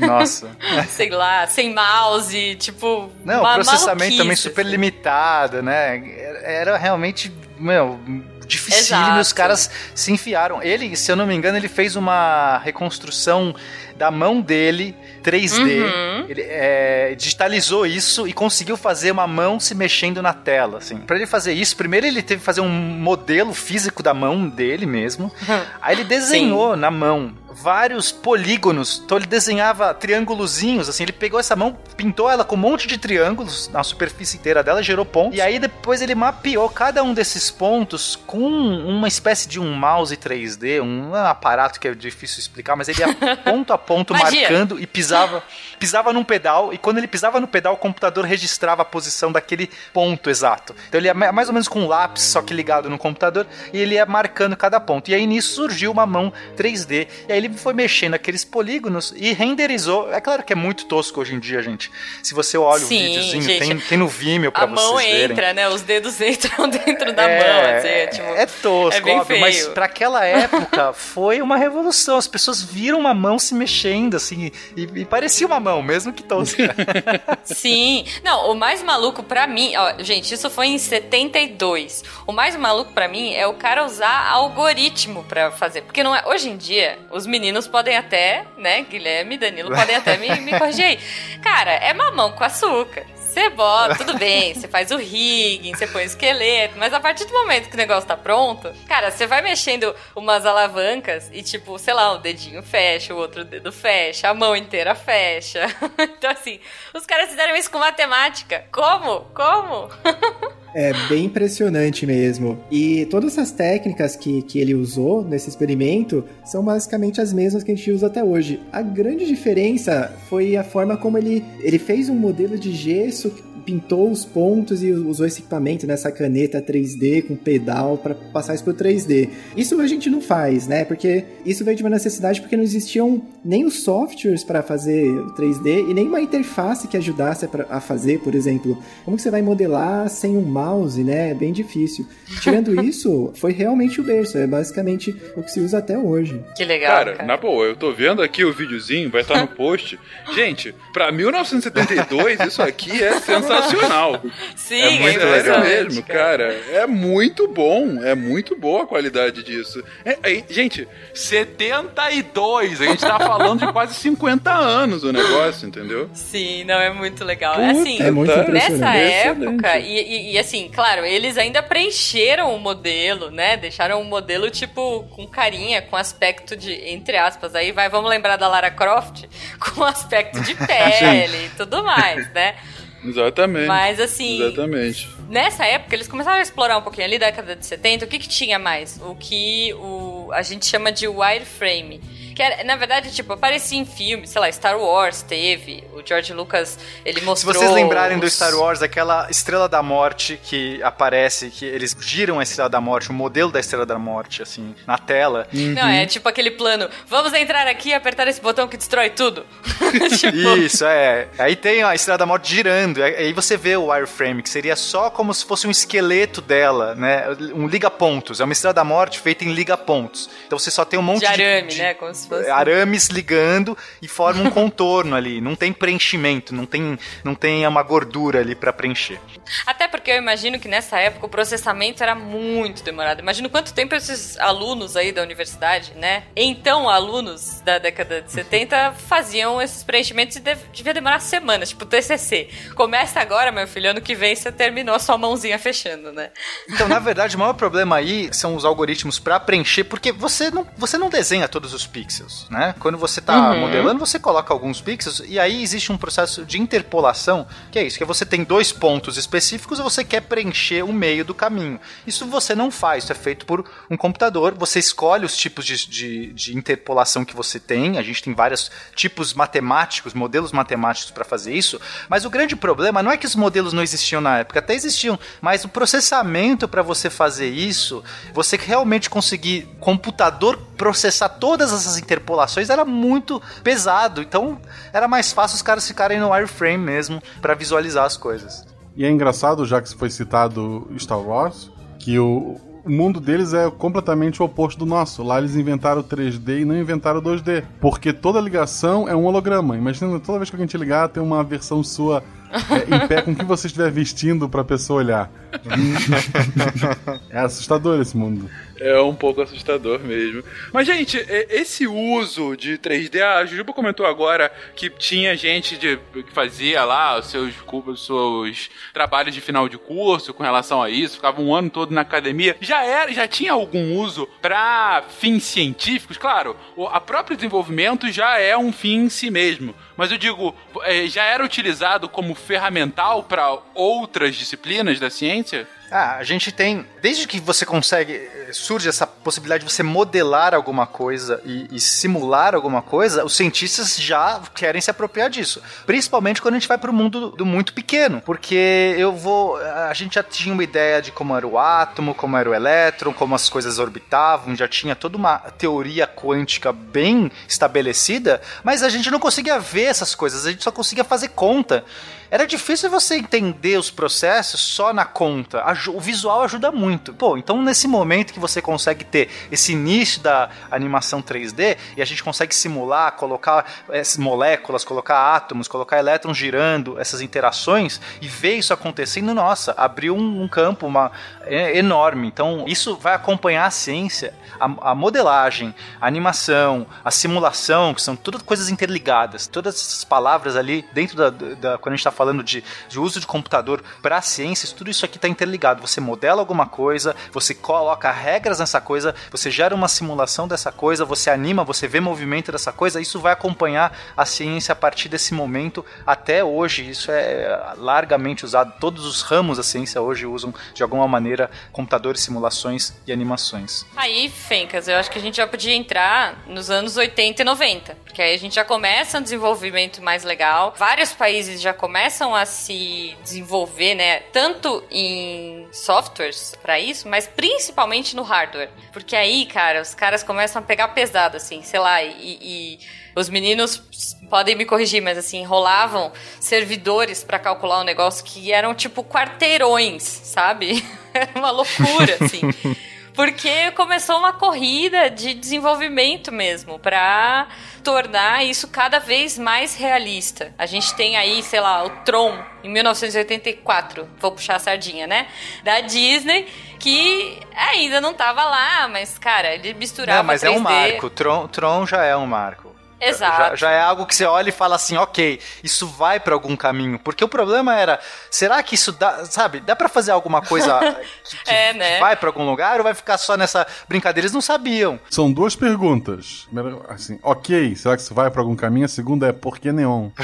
Nossa. 0.00 0.56
sei 0.88 1.10
lá, 1.10 1.46
sem 1.46 1.74
mouse, 1.74 2.56
tipo. 2.56 3.10
Não, 3.24 3.42
o 3.42 3.54
processamento 3.54 4.16
também 4.16 4.36
super 4.36 4.62
assim. 4.62 4.70
limitado, 4.70 5.62
né? 5.62 6.02
Era 6.42 6.76
realmente, 6.76 7.32
meu, 7.58 7.98
dificílimo 8.46 9.18
e 9.18 9.20
os 9.20 9.32
caras 9.32 9.70
se 9.94 10.12
enfiaram. 10.12 10.62
Ele, 10.62 10.96
se 10.96 11.10
eu 11.10 11.16
não 11.16 11.26
me 11.26 11.34
engano, 11.34 11.56
ele 11.56 11.68
fez 11.68 11.96
uma 11.96 12.58
reconstrução 12.58 13.54
da 13.96 14.10
mão 14.10 14.40
dele 14.40 14.94
3D. 15.22 15.58
Uhum. 15.58 16.26
Ele 16.28 16.42
é, 16.42 17.14
digitalizou 17.16 17.86
isso 17.86 18.26
e 18.28 18.32
conseguiu 18.32 18.76
fazer 18.76 19.10
uma 19.10 19.26
mão 19.26 19.58
se 19.58 19.74
mexendo 19.74 20.22
na 20.22 20.32
tela, 20.32 20.78
assim. 20.78 20.98
Para 20.98 21.16
ele 21.16 21.26
fazer 21.26 21.52
isso, 21.52 21.76
primeiro 21.76 22.06
ele 22.06 22.22
teve 22.22 22.40
que 22.40 22.44
fazer 22.44 22.60
um 22.60 22.68
modelo 22.68 23.52
físico 23.52 24.02
da 24.02 24.14
mão 24.14 24.48
dele 24.48 24.86
mesmo. 24.86 25.32
Aí 25.82 25.96
ele 25.96 26.04
desenhou 26.04 26.76
na 26.76 26.90
mão 26.90 27.32
vários 27.62 28.12
polígonos. 28.12 29.02
Então 29.04 29.16
ele 29.18 29.26
desenhava 29.26 29.92
triângulozinhos, 29.94 30.88
assim, 30.88 31.02
ele 31.04 31.12
pegou 31.12 31.38
essa 31.40 31.56
mão, 31.56 31.76
pintou 31.96 32.30
ela 32.30 32.44
com 32.44 32.54
um 32.54 32.58
monte 32.58 32.86
de 32.86 32.98
triângulos 32.98 33.68
na 33.68 33.82
superfície 33.82 34.36
inteira 34.36 34.62
dela, 34.62 34.82
gerou 34.82 35.04
pontos. 35.04 35.36
E 35.36 35.40
aí 35.40 35.58
depois 35.58 36.02
ele 36.02 36.14
mapeou 36.14 36.68
cada 36.68 37.02
um 37.02 37.14
desses 37.14 37.50
pontos 37.50 38.16
com 38.26 38.40
uma 38.48 39.08
espécie 39.08 39.48
de 39.48 39.58
um 39.58 39.72
mouse 39.74 40.16
3D, 40.16 40.82
um 40.82 41.14
aparato 41.14 41.80
que 41.80 41.88
é 41.88 41.94
difícil 41.94 42.38
explicar, 42.40 42.76
mas 42.76 42.88
ele 42.88 43.00
ia 43.00 43.14
ponto 43.44 43.72
a 43.72 43.78
ponto 43.78 44.14
marcando 44.14 44.78
e 44.80 44.86
pisava, 44.86 45.42
pisava 45.78 46.12
num 46.12 46.24
pedal 46.24 46.72
e 46.72 46.78
quando 46.78 46.98
ele 46.98 47.06
pisava 47.08 47.40
no 47.40 47.46
pedal 47.48 47.74
o 47.74 47.78
computador 47.78 48.24
registrava 48.24 48.82
a 48.82 48.84
posição 48.84 49.32
daquele 49.32 49.70
ponto 49.92 50.28
exato. 50.30 50.74
Então 50.88 50.98
ele 51.00 51.08
ia 51.08 51.14
ma- 51.14 51.32
mais 51.32 51.48
ou 51.48 51.54
menos 51.54 51.68
com 51.68 51.80
um 51.80 51.86
lápis, 51.88 52.22
só 52.24 52.42
que 52.42 52.52
ligado 52.54 52.90
no 52.90 52.98
computador, 52.98 53.46
e 53.72 53.78
ele 53.78 53.94
ia 53.94 54.06
marcando 54.06 54.56
cada 54.56 54.78
ponto. 54.80 55.10
E 55.10 55.14
aí 55.14 55.26
nisso 55.26 55.54
surgiu 55.54 55.90
uma 55.90 56.06
mão 56.06 56.32
3D. 56.56 57.08
E 57.28 57.32
aí 57.32 57.38
ele 57.38 57.45
foi 57.50 57.72
mexendo 57.72 58.14
aqueles 58.14 58.44
polígonos 58.44 59.12
e 59.16 59.32
renderizou. 59.32 60.12
É 60.12 60.20
claro 60.20 60.42
que 60.42 60.52
é 60.52 60.56
muito 60.56 60.86
tosco 60.86 61.20
hoje 61.20 61.34
em 61.34 61.38
dia, 61.38 61.62
gente. 61.62 61.90
Se 62.22 62.34
você 62.34 62.56
olha 62.56 62.84
o 62.84 62.88
Sim, 62.88 62.98
videozinho, 62.98 63.42
gente, 63.42 63.58
tem, 63.58 63.78
tem 63.78 63.98
no 63.98 64.08
Vimeo 64.08 64.52
pra 64.52 64.64
A 64.64 64.66
mão 64.66 64.94
vocês 64.94 65.10
verem. 65.10 65.32
entra, 65.32 65.52
né? 65.54 65.68
Os 65.68 65.82
dedos 65.82 66.20
entram 66.20 66.68
dentro 66.68 67.12
da 67.12 67.22
é, 67.22 67.38
mão, 67.38 67.76
assim, 67.76 67.88
é 67.88 68.06
tipo... 68.06 68.28
é 68.28 68.46
tosco, 68.46 68.98
é 68.98 69.00
bem 69.00 69.18
óbvio, 69.18 69.40
mas 69.40 69.56
feio. 69.58 69.72
pra 69.72 69.84
aquela 69.86 70.24
época 70.24 70.92
foi 70.94 71.40
uma 71.42 71.56
revolução. 71.56 72.16
As 72.16 72.26
pessoas 72.26 72.62
viram 72.62 72.98
uma 72.98 73.14
mão 73.14 73.38
se 73.38 73.54
mexendo, 73.54 74.16
assim, 74.16 74.50
e, 74.76 74.82
e 74.94 75.04
parecia 75.04 75.46
uma 75.46 75.60
mão, 75.60 75.82
mesmo 75.82 76.12
que 76.12 76.22
tosca. 76.22 76.74
Sim. 77.44 78.04
Não, 78.24 78.50
o 78.50 78.54
mais 78.54 78.82
maluco 78.82 79.22
pra 79.22 79.46
mim, 79.46 79.72
ó, 79.76 80.02
gente, 80.02 80.32
isso 80.34 80.48
foi 80.50 80.66
em 80.68 80.78
72. 80.78 82.04
O 82.26 82.32
mais 82.32 82.56
maluco 82.56 82.92
pra 82.92 83.08
mim 83.08 83.32
é 83.34 83.46
o 83.46 83.54
cara 83.54 83.84
usar 83.84 84.28
algoritmo 84.30 85.24
pra 85.24 85.50
fazer, 85.50 85.82
porque 85.82 86.02
não 86.02 86.14
é, 86.14 86.24
hoje 86.26 86.48
em 86.50 86.56
dia 86.56 86.98
os 87.10 87.26
meninos 87.36 87.68
podem 87.68 87.94
até, 87.94 88.46
né, 88.56 88.80
Guilherme 88.80 89.34
e 89.34 89.38
Danilo 89.38 89.74
podem 89.74 89.94
até 89.94 90.16
me, 90.16 90.28
me 90.40 90.58
corrigir 90.58 90.84
aí. 90.86 90.98
Cara, 91.42 91.72
é 91.72 91.92
mamão 91.92 92.32
com 92.32 92.42
açúcar. 92.42 93.04
Você 93.14 93.50
bota, 93.50 93.96
tudo 93.96 94.16
bem, 94.16 94.54
você 94.54 94.66
faz 94.66 94.90
o 94.90 94.96
rigging, 94.96 95.74
você 95.74 95.86
põe 95.86 96.04
o 96.04 96.06
esqueleto, 96.06 96.78
mas 96.78 96.94
a 96.94 96.98
partir 96.98 97.26
do 97.26 97.34
momento 97.34 97.68
que 97.68 97.74
o 97.74 97.76
negócio 97.76 98.08
tá 98.08 98.16
pronto, 98.16 98.72
cara, 98.88 99.10
você 99.10 99.26
vai 99.26 99.42
mexendo 99.42 99.94
umas 100.14 100.46
alavancas 100.46 101.28
e, 101.30 101.42
tipo, 101.42 101.78
sei 101.78 101.92
lá, 101.92 102.14
um 102.14 102.20
dedinho 102.22 102.62
fecha, 102.62 103.12
o 103.12 103.18
outro 103.18 103.44
dedo 103.44 103.70
fecha, 103.70 104.30
a 104.30 104.34
mão 104.34 104.56
inteira 104.56 104.94
fecha. 104.94 105.66
então, 106.00 106.30
assim, 106.30 106.58
os 106.94 107.04
caras 107.04 107.28
fizeram 107.28 107.54
isso 107.54 107.70
com 107.70 107.78
matemática. 107.78 108.64
Como? 108.72 109.26
Como? 109.34 109.90
É 110.78 110.92
bem 111.08 111.24
impressionante 111.24 112.04
mesmo. 112.04 112.58
E 112.70 113.06
todas 113.06 113.32
essas 113.32 113.50
técnicas 113.50 114.14
que, 114.14 114.42
que 114.42 114.58
ele 114.58 114.74
usou 114.74 115.24
nesse 115.24 115.48
experimento 115.48 116.22
são 116.44 116.62
basicamente 116.62 117.18
as 117.18 117.32
mesmas 117.32 117.62
que 117.62 117.72
a 117.72 117.74
gente 117.74 117.90
usa 117.90 118.08
até 118.08 118.22
hoje. 118.22 118.60
A 118.70 118.82
grande 118.82 119.24
diferença 119.24 120.12
foi 120.28 120.54
a 120.54 120.62
forma 120.62 120.94
como 120.98 121.16
ele, 121.16 121.42
ele 121.60 121.78
fez 121.78 122.10
um 122.10 122.14
modelo 122.14 122.58
de 122.58 122.72
gesso, 122.74 123.32
pintou 123.66 124.08
os 124.10 124.24
pontos 124.24 124.82
e 124.82 124.92
usou 124.92 125.26
esse 125.26 125.40
equipamento, 125.40 125.86
nessa 125.86 126.12
caneta 126.12 126.62
3D 126.62 127.26
com 127.26 127.34
pedal 127.34 127.98
para 127.98 128.14
passar 128.14 128.54
isso 128.54 128.62
pro 128.62 128.72
3D. 128.72 129.28
Isso 129.56 129.78
a 129.80 129.86
gente 129.88 130.08
não 130.08 130.20
faz, 130.20 130.68
né? 130.68 130.84
Porque 130.84 131.24
isso 131.44 131.64
veio 131.64 131.76
de 131.76 131.82
uma 131.82 131.90
necessidade 131.90 132.40
porque 132.40 132.56
não 132.56 132.62
existiam 132.62 133.20
nem 133.44 133.64
os 133.64 133.82
softwares 133.82 134.44
para 134.44 134.62
fazer 134.62 135.10
o 135.10 135.34
3D 135.34 135.90
e 135.90 135.94
nem 135.94 136.06
uma 136.06 136.20
interface 136.20 136.86
que 136.86 136.96
ajudasse 136.96 137.48
a 137.68 137.80
fazer, 137.80 138.20
por 138.20 138.34
exemplo. 138.36 138.78
Como 139.04 139.16
que 139.16 139.22
você 139.22 139.30
vai 139.30 139.42
modelar 139.42 140.08
sem 140.08 140.36
um 140.36 140.42
mouse, 140.66 141.02
né? 141.04 141.30
É 141.30 141.34
bem 141.34 141.52
difícil. 141.52 142.06
Tirando 142.40 142.78
isso, 142.82 143.32
foi 143.36 143.52
realmente 143.52 144.00
o 144.00 144.04
berço. 144.04 144.36
É 144.38 144.46
basicamente 144.46 145.14
o 145.36 145.42
que 145.42 145.50
se 145.50 145.60
usa 145.60 145.78
até 145.78 145.96
hoje. 145.98 146.42
Que 146.56 146.64
legal. 146.64 146.96
Cara, 146.96 147.22
na 147.24 147.36
boa, 147.36 147.64
eu 147.66 147.76
tô 147.76 147.92
vendo 147.92 148.22
aqui 148.22 148.44
o 148.44 148.52
videozinho, 148.52 149.10
vai 149.10 149.22
estar 149.22 149.40
no 149.40 149.46
post. 149.54 149.98
Gente, 150.34 150.74
pra 150.92 151.10
1972, 151.12 152.40
isso 152.40 152.62
aqui 152.62 153.02
é 153.02 153.18
sensacional. 153.20 154.22
Sim, 154.54 154.80
É 154.80 154.90
muito 155.00 155.20
Sério 155.20 155.30
legal. 155.30 155.60
mesmo, 155.60 156.02
cara. 156.02 156.52
É 156.72 156.86
muito 156.86 157.46
bom. 157.48 158.02
É 158.04 158.14
muito 158.14 158.56
boa 158.56 158.82
a 158.82 158.86
qualidade 158.86 159.42
disso. 159.42 159.82
É, 160.04 160.18
é, 160.22 160.42
gente, 160.48 160.86
72. 161.14 162.80
A 162.80 162.84
gente 162.86 163.00
tá 163.00 163.18
falando 163.18 163.60
de 163.66 163.72
quase 163.72 163.94
50 163.94 164.52
anos 164.52 165.02
o 165.04 165.12
negócio, 165.12 165.66
entendeu? 165.68 166.08
Sim, 166.12 166.64
não, 166.64 166.80
é 166.80 166.92
muito 166.92 167.24
legal. 167.24 167.54
Puta, 167.54 167.66
é 167.66 167.70
assim, 167.70 168.02
É 168.02 168.10
muito 168.10 168.32
tá? 168.32 168.40
impressionante. 168.42 168.80
Nessa 168.80 168.96
época, 168.96 169.78
e, 169.78 169.96
e- 169.98 170.32
e, 170.34 170.38
assim, 170.46 170.70
claro, 170.72 171.04
eles 171.04 171.36
ainda 171.36 171.62
preencheram 171.62 172.54
o 172.54 172.58
modelo, 172.58 173.30
né? 173.30 173.56
Deixaram 173.56 174.00
o 174.00 174.04
modelo, 174.04 174.50
tipo, 174.50 175.04
com 175.10 175.26
carinha, 175.26 175.82
com 175.82 175.96
aspecto 175.96 176.56
de, 176.56 176.72
entre 176.88 177.16
aspas, 177.16 177.54
aí 177.54 177.72
vai, 177.72 177.88
vamos 177.88 178.08
lembrar 178.08 178.36
da 178.36 178.48
Lara 178.48 178.70
Croft, 178.70 179.24
com 179.58 179.84
aspecto 179.84 180.40
de 180.40 180.54
pele 180.66 181.46
e 181.46 181.50
tudo 181.56 181.82
mais, 181.82 182.32
né? 182.32 182.56
Exatamente. 183.04 183.66
Mas 183.66 184.00
assim, 184.00 184.42
Exatamente. 184.42 185.08
nessa 185.28 185.64
época 185.64 185.94
eles 185.94 186.08
começaram 186.08 186.38
a 186.38 186.42
explorar 186.42 186.78
um 186.78 186.82
pouquinho 186.82 187.06
ali, 187.06 187.18
década 187.18 187.54
de 187.54 187.64
70, 187.64 188.04
o 188.04 188.08
que 188.08 188.18
que 188.18 188.28
tinha 188.28 188.58
mais? 188.58 189.00
O 189.00 189.14
que 189.14 189.72
o, 189.74 190.30
a 190.32 190.42
gente 190.42 190.66
chama 190.66 190.90
de 190.90 191.06
wireframe. 191.06 192.00
Que 192.36 192.42
era, 192.42 192.62
na 192.64 192.76
verdade, 192.76 193.10
tipo, 193.14 193.32
aparecia 193.32 193.78
em 193.78 193.86
filmes, 193.86 194.28
sei 194.28 194.40
lá, 194.42 194.52
Star 194.52 194.78
Wars 194.78 195.22
teve, 195.22 195.82
o 195.94 196.06
George 196.06 196.34
Lucas, 196.34 196.78
ele 197.02 197.20
Se 197.20 197.24
mostrou... 197.24 197.54
vocês 197.54 197.70
lembrarem 197.72 198.18
do 198.18 198.26
os- 198.26 198.34
Star 198.34 198.54
Wars, 198.54 198.82
aquela 198.82 199.26
Estrela 199.30 199.66
da 199.68 199.82
Morte 199.82 200.38
que 200.44 200.78
aparece, 200.82 201.48
que 201.48 201.64
eles 201.64 201.96
giram 201.98 202.38
a 202.38 202.42
Estrela 202.42 202.68
da 202.68 202.78
Morte, 202.78 203.08
o 203.08 203.14
modelo 203.14 203.50
da 203.50 203.58
Estrela 203.58 203.86
da 203.86 203.98
Morte, 203.98 204.42
assim, 204.42 204.74
na 204.86 204.98
tela. 204.98 205.48
Não, 205.50 205.88
é 205.88 206.04
tipo 206.04 206.28
aquele 206.28 206.50
plano, 206.50 206.90
vamos 207.08 207.32
entrar 207.32 207.66
aqui 207.66 207.88
e 207.88 207.94
apertar 207.94 208.28
esse 208.28 208.40
botão 208.42 208.68
que 208.68 208.76
destrói 208.76 209.08
tudo. 209.08 209.46
tipo, 210.18 210.36
Isso, 210.58 210.84
é. 210.84 211.28
Aí 211.38 211.56
tem 211.56 211.82
a 211.82 211.94
Estrela 211.94 212.18
da 212.18 212.26
Morte 212.26 212.54
girando, 212.54 213.02
aí 213.02 213.16
aí 213.16 213.32
você 213.32 213.56
vê 213.56 213.76
o 213.78 213.86
wireframe, 213.86 214.42
que 214.42 214.50
seria 214.50 214.76
só 214.76 215.08
como 215.08 215.32
se 215.32 215.42
fosse 215.44 215.66
um 215.66 215.70
esqueleto 215.70 216.42
dela, 216.42 216.94
né? 216.94 217.24
Um 217.54 217.66
liga-pontos. 217.66 218.40
É 218.40 218.44
uma 218.44 218.52
Estrela 218.52 218.74
da 218.74 218.84
Morte 218.84 219.20
feita 219.20 219.42
em 219.42 219.54
liga-pontos. 219.54 220.28
Então 220.46 220.58
você 220.58 220.70
só 220.70 220.84
tem 220.84 220.98
um 220.98 221.02
monte 221.02 221.20
de 221.26 221.32
de... 221.34 221.42
arame, 221.42 221.68
de- 221.68 221.78
né? 221.78 221.94
Como 221.94 222.14
se 222.14 222.25
fosse... 222.28 222.50
arames 222.50 223.08
ligando 223.08 223.76
e 224.02 224.08
forma 224.08 224.42
um 224.42 224.50
contorno 224.50 225.14
ali. 225.16 225.40
Não 225.40 225.54
tem 225.54 225.72
preenchimento, 225.72 226.54
não 226.54 226.66
tem, 226.66 226.98
não 227.24 227.34
tem 227.34 227.66
uma 227.66 227.82
gordura 227.82 228.40
ali 228.40 228.54
pra 228.54 228.72
preencher. 228.72 229.18
Até 229.66 229.86
porque 229.88 230.10
eu 230.10 230.16
imagino 230.16 230.58
que 230.58 230.68
nessa 230.68 230.98
época 230.98 231.26
o 231.26 231.28
processamento 231.28 232.02
era 232.02 232.14
muito 232.14 232.82
demorado. 232.82 233.20
Imagino 233.20 233.48
quanto 233.48 233.72
tempo 233.72 233.94
esses 233.94 234.36
alunos 234.38 234.96
aí 234.96 235.12
da 235.12 235.22
universidade, 235.22 235.92
né? 235.96 236.24
Então, 236.34 236.88
alunos 236.88 237.60
da 237.60 237.78
década 237.78 238.22
de 238.22 238.32
70 238.32 238.92
faziam 238.92 239.60
esses 239.62 239.82
preenchimentos 239.84 240.36
e 240.36 240.40
dev- 240.40 240.58
devia 240.72 240.92
demorar 240.94 241.20
semanas, 241.20 241.68
tipo 241.70 241.84
TCC. 241.86 242.48
Começa 242.74 243.20
agora, 243.20 243.52
meu 243.52 243.66
filho, 243.68 243.90
ano 243.90 244.00
que 244.00 244.14
vem 244.14 244.34
você 244.34 244.50
terminou 244.50 244.94
a 244.94 244.98
sua 244.98 245.16
mãozinha 245.16 245.58
fechando, 245.58 246.12
né? 246.12 246.30
Então, 246.68 246.88
na 246.88 246.98
verdade, 246.98 247.36
o 247.36 247.38
maior 247.38 247.54
problema 247.54 247.96
aí 247.96 248.28
são 248.32 248.56
os 248.56 248.64
algoritmos 248.64 249.18
pra 249.18 249.38
preencher, 249.38 249.84
porque 249.84 250.10
você 250.12 250.50
não, 250.50 250.66
você 250.76 250.98
não 250.98 251.08
desenha 251.08 251.48
todos 251.48 251.72
os 251.72 251.86
pixels, 251.86 252.15
né? 252.50 252.74
Quando 252.78 252.98
você 252.98 253.20
tá 253.20 253.50
Uhum. 253.50 253.60
modelando, 253.60 253.98
você 253.98 254.18
coloca 254.18 254.52
alguns 254.52 254.80
pixels 254.80 255.22
e 255.26 255.38
aí 255.38 255.62
existe 255.62 255.92
um 255.92 255.96
processo 255.98 256.44
de 256.44 256.60
interpolação, 256.60 257.46
que 257.70 257.78
é 257.78 257.84
isso, 257.84 257.98
que 257.98 258.04
você 258.04 258.24
tem 258.24 258.44
dois 258.44 258.72
pontos 258.72 259.16
específicos 259.16 259.78
e 259.78 259.82
você 259.82 260.04
quer 260.04 260.22
preencher 260.22 260.82
o 260.82 260.92
meio 260.92 261.24
do 261.24 261.34
caminho. 261.34 261.78
Isso 262.06 262.26
você 262.26 262.54
não 262.54 262.70
faz, 262.70 263.04
isso 263.04 263.12
é 263.12 263.14
feito 263.14 263.44
por 263.46 263.64
um 263.90 263.96
computador, 263.96 264.54
você 264.54 264.78
escolhe 264.78 265.24
os 265.24 265.36
tipos 265.36 265.64
de, 265.64 265.76
de, 265.88 266.32
de 266.32 266.56
interpolação 266.56 267.24
que 267.24 267.34
você 267.36 267.58
tem, 267.58 267.98
a 267.98 268.02
gente 268.02 268.22
tem 268.22 268.34
vários 268.34 268.70
tipos 268.94 269.34
matemáticos, 269.34 270.14
modelos 270.14 270.52
matemáticos 270.52 271.10
para 271.10 271.24
fazer 271.24 271.54
isso, 271.54 271.80
mas 272.08 272.24
o 272.24 272.30
grande 272.30 272.56
problema 272.56 273.02
não 273.02 273.10
é 273.10 273.16
que 273.16 273.26
os 273.26 273.34
modelos 273.36 273.72
não 273.72 273.82
existiam 273.82 274.20
na 274.20 274.38
época, 274.38 274.60
até 274.60 274.74
existiam, 274.74 275.18
mas 275.40 275.64
o 275.64 275.68
processamento 275.68 276.68
para 276.68 276.82
você 276.82 277.10
fazer 277.10 277.48
isso, 277.48 278.02
você 278.32 278.56
realmente 278.56 279.10
conseguir 279.10 279.68
computador 279.80 280.56
processar 280.76 281.28
todas 281.28 281.72
essas 281.72 281.96
interpolações 282.06 282.70
era 282.70 282.84
muito 282.84 283.42
pesado, 283.62 284.22
então 284.22 284.58
era 284.92 285.06
mais 285.06 285.32
fácil 285.32 285.56
os 285.56 285.62
caras 285.62 285.86
ficarem 285.86 286.18
no 286.18 286.30
wireframe 286.30 286.78
mesmo 286.78 287.20
para 287.42 287.54
visualizar 287.54 288.04
as 288.04 288.16
coisas. 288.16 288.64
E 288.96 289.04
é 289.04 289.10
engraçado, 289.10 289.66
já 289.66 289.82
que 289.82 289.94
foi 289.94 290.08
citado 290.08 290.90
Star 290.98 291.20
Wars, 291.20 291.70
que 291.98 292.18
o, 292.18 292.58
o 292.82 292.90
mundo 292.90 293.20
deles 293.20 293.52
é 293.52 293.70
completamente 293.70 294.40
o 294.40 294.46
oposto 294.46 294.78
do 294.78 294.86
nosso. 294.86 295.22
Lá 295.22 295.38
eles 295.38 295.56
inventaram 295.56 296.00
o 296.00 296.04
3D 296.04 296.60
e 296.60 296.64
não 296.64 296.74
inventaram 296.74 297.18
o 297.18 297.22
2D. 297.22 297.64
Porque 297.80 298.12
toda 298.12 298.40
ligação 298.40 299.08
é 299.08 299.14
um 299.14 299.26
holograma. 299.26 299.76
Imagina 299.76 300.18
toda 300.20 300.38
vez 300.38 300.48
que 300.48 300.56
alguém 300.56 300.66
te 300.66 300.78
ligar, 300.78 301.08
tem 301.08 301.22
uma 301.22 301.44
versão 301.44 301.82
sua 301.82 302.22
é, 302.50 302.94
em 302.94 303.08
pé 303.08 303.22
com 303.22 303.32
o 303.32 303.36
que 303.36 303.44
você 303.44 303.66
estiver 303.66 303.90
vestindo 303.90 304.48
pra 304.48 304.64
pessoa 304.64 305.00
olhar. 305.00 305.30
é 307.28 307.40
assustador 307.40 308.00
esse 308.00 308.16
mundo. 308.16 308.48
É 308.78 309.00
um 309.00 309.14
pouco 309.14 309.40
assustador 309.40 310.00
mesmo. 310.00 310.42
Mas, 310.72 310.86
gente, 310.86 311.16
esse 311.48 311.86
uso 311.86 312.56
de 312.56 312.78
3D, 312.78 313.22
a 313.22 313.46
Jujuba 313.46 313.72
comentou 313.72 314.06
agora 314.06 314.52
que 314.74 314.90
tinha 314.90 315.36
gente 315.36 315.76
de, 315.76 315.98
que 316.12 316.32
fazia 316.32 316.84
lá 316.84 317.18
os 317.18 317.26
seus, 317.26 317.54
seus 317.98 318.70
trabalhos 318.92 319.34
de 319.34 319.40
final 319.40 319.68
de 319.68 319.78
curso 319.78 320.34
com 320.34 320.42
relação 320.42 320.82
a 320.82 320.90
isso, 320.90 321.16
ficava 321.16 321.40
um 321.40 321.54
ano 321.54 321.70
todo 321.70 321.92
na 321.92 322.02
academia. 322.02 322.56
Já 322.60 322.84
era, 322.84 323.12
já 323.12 323.26
tinha 323.26 323.52
algum 323.52 323.96
uso 323.96 324.28
para 324.40 325.04
fins 325.08 325.44
científicos? 325.44 326.16
Claro, 326.16 326.56
o 326.76 326.86
a 326.86 327.00
próprio 327.00 327.36
desenvolvimento 327.36 328.10
já 328.10 328.38
é 328.38 328.56
um 328.56 328.72
fim 328.72 329.04
em 329.04 329.08
si 329.08 329.30
mesmo. 329.30 329.74
Mas 329.96 330.12
eu 330.12 330.18
digo, 330.18 330.54
é, 330.82 331.06
já 331.06 331.24
era 331.24 331.44
utilizado 331.44 332.08
como 332.08 332.34
ferramental 332.34 333.22
para 333.22 333.58
outras 333.74 334.36
disciplinas 334.36 335.00
da 335.00 335.08
ciência? 335.08 335.66
Ah, 335.90 336.16
a 336.16 336.24
gente 336.24 336.50
tem. 336.50 336.84
Desde 337.00 337.26
que 337.26 337.38
você 337.38 337.64
consegue. 337.64 338.28
surge 338.52 338.88
essa 338.88 339.06
possibilidade 339.06 339.64
de 339.64 339.72
você 339.72 339.82
modelar 339.82 340.54
alguma 340.54 340.86
coisa 340.86 341.40
e, 341.44 341.68
e, 341.70 341.80
simular 341.80 342.54
alguma 342.54 342.82
coisa, 342.82 343.24
os 343.24 343.36
cientistas 343.36 343.96
já 343.96 344.40
querem 344.54 344.80
se 344.80 344.90
apropriar 344.90 345.30
disso. 345.30 345.62
Principalmente 345.84 346.42
quando 346.42 346.54
a 346.54 346.58
gente 346.58 346.68
vai 346.68 346.78
para 346.78 346.90
o 346.90 346.94
mundo 346.94 347.30
do 347.30 347.46
muito 347.46 347.72
pequeno. 347.72 348.20
Porque 348.24 348.94
eu 348.98 349.12
vou. 349.12 349.56
A 349.56 349.94
gente 349.94 350.16
já 350.16 350.22
tinha 350.22 350.52
uma 350.52 350.64
ideia 350.64 351.00
de 351.00 351.12
como 351.12 351.36
era 351.36 351.46
o 351.46 351.58
átomo, 351.58 352.14
como 352.14 352.36
era 352.36 352.50
o 352.50 352.54
elétron, 352.54 353.12
como 353.12 353.34
as 353.34 353.48
coisas 353.48 353.78
orbitavam, 353.78 354.56
já 354.56 354.66
tinha 354.66 354.96
toda 354.96 355.16
uma 355.16 355.38
teoria 355.38 356.06
quântica 356.06 356.72
bem 356.72 357.30
estabelecida, 357.48 358.40
mas 358.64 358.82
a 358.82 358.88
gente 358.88 359.10
não 359.10 359.18
conseguia 359.18 359.58
ver 359.58 359.84
essas 359.84 360.14
coisas, 360.14 360.46
a 360.46 360.50
gente 360.50 360.64
só 360.64 360.72
conseguia 360.72 361.04
fazer 361.04 361.28
conta. 361.28 361.84
Era 362.30 362.46
difícil 362.46 362.90
você 362.90 363.16
entender 363.16 363.78
os 363.78 363.90
processos 363.90 364.60
só 364.60 364.92
na 364.92 365.04
conta. 365.04 365.64
O 365.94 366.00
visual 366.00 366.42
ajuda 366.42 366.72
muito. 366.72 367.12
Pô, 367.14 367.36
então 367.36 367.62
nesse 367.62 367.86
momento 367.86 368.32
que 368.32 368.40
você 368.40 368.60
consegue 368.60 369.04
ter 369.04 369.28
esse 369.50 369.72
início 369.72 370.20
da 370.20 370.48
animação 370.70 371.22
3D 371.22 371.76
e 371.96 372.02
a 372.02 372.04
gente 372.04 372.22
consegue 372.22 372.54
simular, 372.54 373.12
colocar 373.12 373.64
essas 373.88 374.16
moléculas, 374.16 374.84
colocar 374.84 375.34
átomos, 375.34 375.68
colocar 375.68 375.98
elétrons 375.98 376.36
girando, 376.36 376.98
essas 376.98 377.20
interações 377.20 378.00
e 378.20 378.28
ver 378.28 378.56
isso 378.56 378.72
acontecendo, 378.72 379.32
nossa, 379.34 379.74
abriu 379.76 380.16
um, 380.16 380.42
um 380.42 380.48
campo 380.48 380.86
uma, 380.86 381.12
é, 381.42 381.78
enorme. 381.78 382.26
Então 382.26 382.64
isso 382.66 382.96
vai 382.96 383.14
acompanhar 383.14 383.66
a 383.66 383.70
ciência, 383.70 384.34
a, 384.60 384.90
a 384.90 384.94
modelagem, 384.94 385.74
a 386.00 386.06
animação, 386.06 386.86
a 387.04 387.10
simulação, 387.10 387.94
que 387.94 388.02
são 388.02 388.16
todas 388.16 388.42
coisas 388.42 388.68
interligadas. 388.68 389.46
Todas 389.46 389.74
essas 389.74 390.04
palavras 390.04 390.56
ali 390.56 390.84
dentro 390.92 391.16
da, 391.16 391.30
da 391.30 391.78
quando 391.78 391.92
a 391.92 391.96
gente 391.96 392.00
está 392.00 392.10
falando 392.16 392.42
de, 392.42 392.64
de 392.88 392.98
uso 392.98 393.20
de 393.20 393.26
computador 393.26 393.82
para 394.02 394.20
ciências, 394.22 394.72
tudo 394.72 394.90
isso 394.90 395.04
aqui 395.04 395.16
está 395.16 395.28
interligado. 395.28 395.80
Você 395.86 396.00
modela 396.00 396.40
alguma 396.40 396.66
coisa, 396.66 397.14
você 397.30 397.54
coloca 397.54 398.10
regras 398.10 398.58
nessa 398.58 398.80
coisa, 398.80 399.14
você 399.30 399.50
gera 399.50 399.74
uma 399.74 399.88
simulação 399.88 400.48
dessa 400.48 400.72
coisa, 400.72 401.04
você 401.04 401.30
anima, 401.30 401.62
você 401.62 401.86
vê 401.86 402.00
movimento 402.00 402.50
dessa 402.50 402.72
coisa, 402.72 403.00
isso 403.00 403.20
vai 403.20 403.32
acompanhar 403.32 403.96
a 404.16 404.24
ciência 404.24 404.72
a 404.72 404.76
partir 404.76 405.08
desse 405.08 405.34
momento 405.34 405.84
até 406.06 406.42
hoje. 406.42 406.88
Isso 406.88 407.10
é 407.10 407.74
largamente 407.76 408.44
usado. 408.44 408.74
Todos 408.80 409.04
os 409.04 409.22
ramos 409.22 409.58
da 409.58 409.62
ciência 409.62 410.00
hoje 410.00 410.26
usam 410.26 410.54
de 410.72 410.82
alguma 410.82 411.06
maneira 411.06 411.50
computadores, 411.70 412.22
simulações 412.22 412.94
e 413.06 413.12
animações. 413.12 413.84
Aí, 413.96 414.30
Fencas, 414.30 414.88
eu 414.88 414.96
acho 414.96 415.10
que 415.10 415.18
a 415.18 415.22
gente 415.22 415.36
já 415.36 415.46
podia 415.46 415.74
entrar 415.74 416.44
nos 416.46 416.70
anos 416.70 416.96
80 416.96 417.42
e 417.42 417.44
90, 417.44 417.94
porque 418.04 418.22
aí 418.22 418.34
a 418.34 418.38
gente 418.38 418.54
já 418.54 418.64
começa 418.64 419.18
um 419.18 419.22
desenvolvimento 419.22 420.02
mais 420.02 420.24
legal. 420.24 420.74
Vários 420.76 421.12
países 421.12 421.60
já 421.60 421.74
começam 421.74 422.05
começam 422.06 422.36
a 422.36 422.46
se 422.46 423.16
desenvolver, 423.24 423.96
né, 423.96 424.20
tanto 424.32 424.84
em 424.92 425.66
softwares 425.72 426.54
para 426.62 426.78
isso, 426.78 427.08
mas 427.08 427.26
principalmente 427.26 428.14
no 428.14 428.22
hardware. 428.22 428.70
Porque 428.92 429.16
aí, 429.16 429.44
cara, 429.44 429.82
os 429.82 429.92
caras 429.92 430.22
começam 430.22 430.62
a 430.62 430.64
pegar 430.64 430.86
pesado, 430.88 431.36
assim, 431.36 431.62
sei 431.64 431.80
lá, 431.80 432.00
e, 432.04 432.38
e 432.40 432.78
os 433.16 433.28
meninos 433.28 433.82
podem 434.30 434.54
me 434.54 434.64
corrigir, 434.64 435.02
mas 435.02 435.18
assim, 435.18 435.42
rolavam 435.42 436.12
servidores 436.38 437.24
para 437.24 437.40
calcular 437.40 437.80
um 437.80 437.84
negócio 437.84 438.24
que 438.24 438.52
eram 438.52 438.72
tipo 438.72 439.02
quarteirões, 439.02 440.04
sabe? 440.04 440.86
Era 441.12 441.30
uma 441.34 441.50
loucura, 441.50 442.18
assim. 442.20 442.42
porque 443.16 443.72
começou 443.72 444.18
uma 444.18 444.34
corrida 444.34 445.10
de 445.10 445.34
desenvolvimento 445.34 446.30
mesmo 446.30 446.78
para 446.78 447.48
tornar 447.86 448.44
isso 448.44 448.66
cada 448.66 448.98
vez 448.98 449.38
mais 449.38 449.76
realista. 449.76 450.52
A 450.58 450.66
gente 450.66 450.92
tem 450.96 451.16
aí, 451.16 451.40
sei 451.40 451.60
lá, 451.60 451.84
o 451.84 451.90
Tron 452.04 452.36
em 452.64 452.68
1984, 452.68 454.08
vou 454.18 454.32
puxar 454.32 454.56
a 454.56 454.58
sardinha, 454.58 455.06
né? 455.06 455.28
Da 455.62 455.80
Disney, 455.82 456.48
que 456.80 457.38
ainda 457.56 458.00
não 458.00 458.12
tava 458.12 458.42
lá, 458.42 458.88
mas 458.88 459.16
cara, 459.18 459.54
ele 459.54 459.72
misturava 459.74 460.18
Não, 460.18 460.26
mas 460.26 460.42
3D. 460.42 460.46
é 460.46 460.50
um 460.50 460.58
marco. 460.58 461.10
Tron, 461.10 461.46
Tron 461.46 461.86
já 461.86 462.04
é 462.04 462.16
um 462.16 462.26
marco. 462.26 462.74
Exato. 463.00 463.50
Já, 463.50 463.54
já, 463.56 463.70
é 463.70 463.80
algo 463.80 464.06
que 464.06 464.14
você 464.14 464.24
olha 464.24 464.48
e 464.48 464.52
fala 464.52 464.76
assim, 464.76 464.96
ok, 464.96 465.38
isso 465.62 465.86
vai 465.86 466.18
para 466.18 466.34
algum 466.34 466.56
caminho. 466.56 466.98
Porque 466.98 467.22
o 467.22 467.28
problema 467.28 467.76
era, 467.76 468.00
será 468.30 468.62
que 468.62 468.74
isso 468.74 468.90
dá, 468.92 469.24
sabe, 469.26 469.60
dá 469.60 469.76
para 469.76 469.88
fazer 469.88 470.12
alguma 470.12 470.40
coisa 470.40 470.78
que, 471.24 471.36
que, 471.44 471.50
é, 471.50 471.72
né? 471.74 471.94
que 471.94 472.00
vai 472.00 472.16
para 472.16 472.28
algum 472.28 472.48
lugar 472.48 472.78
ou 472.78 472.84
vai 472.84 472.94
ficar 472.94 473.18
só 473.18 473.36
nessa 473.36 473.66
brincadeira? 473.88 474.24
Eles 474.24 474.32
não 474.32 474.40
sabiam. 474.40 474.98
São 475.10 475.30
duas 475.30 475.54
perguntas. 475.54 476.48
Assim, 476.88 477.18
ok, 477.22 477.76
será 477.76 477.96
que 477.96 478.02
isso 478.02 478.14
vai 478.14 478.30
para 478.30 478.40
algum 478.40 478.56
caminho? 478.56 478.86
A 478.86 478.88
segunda 478.88 479.26
é, 479.28 479.32
por 479.32 479.58
que 479.58 479.70
neon? 479.72 480.10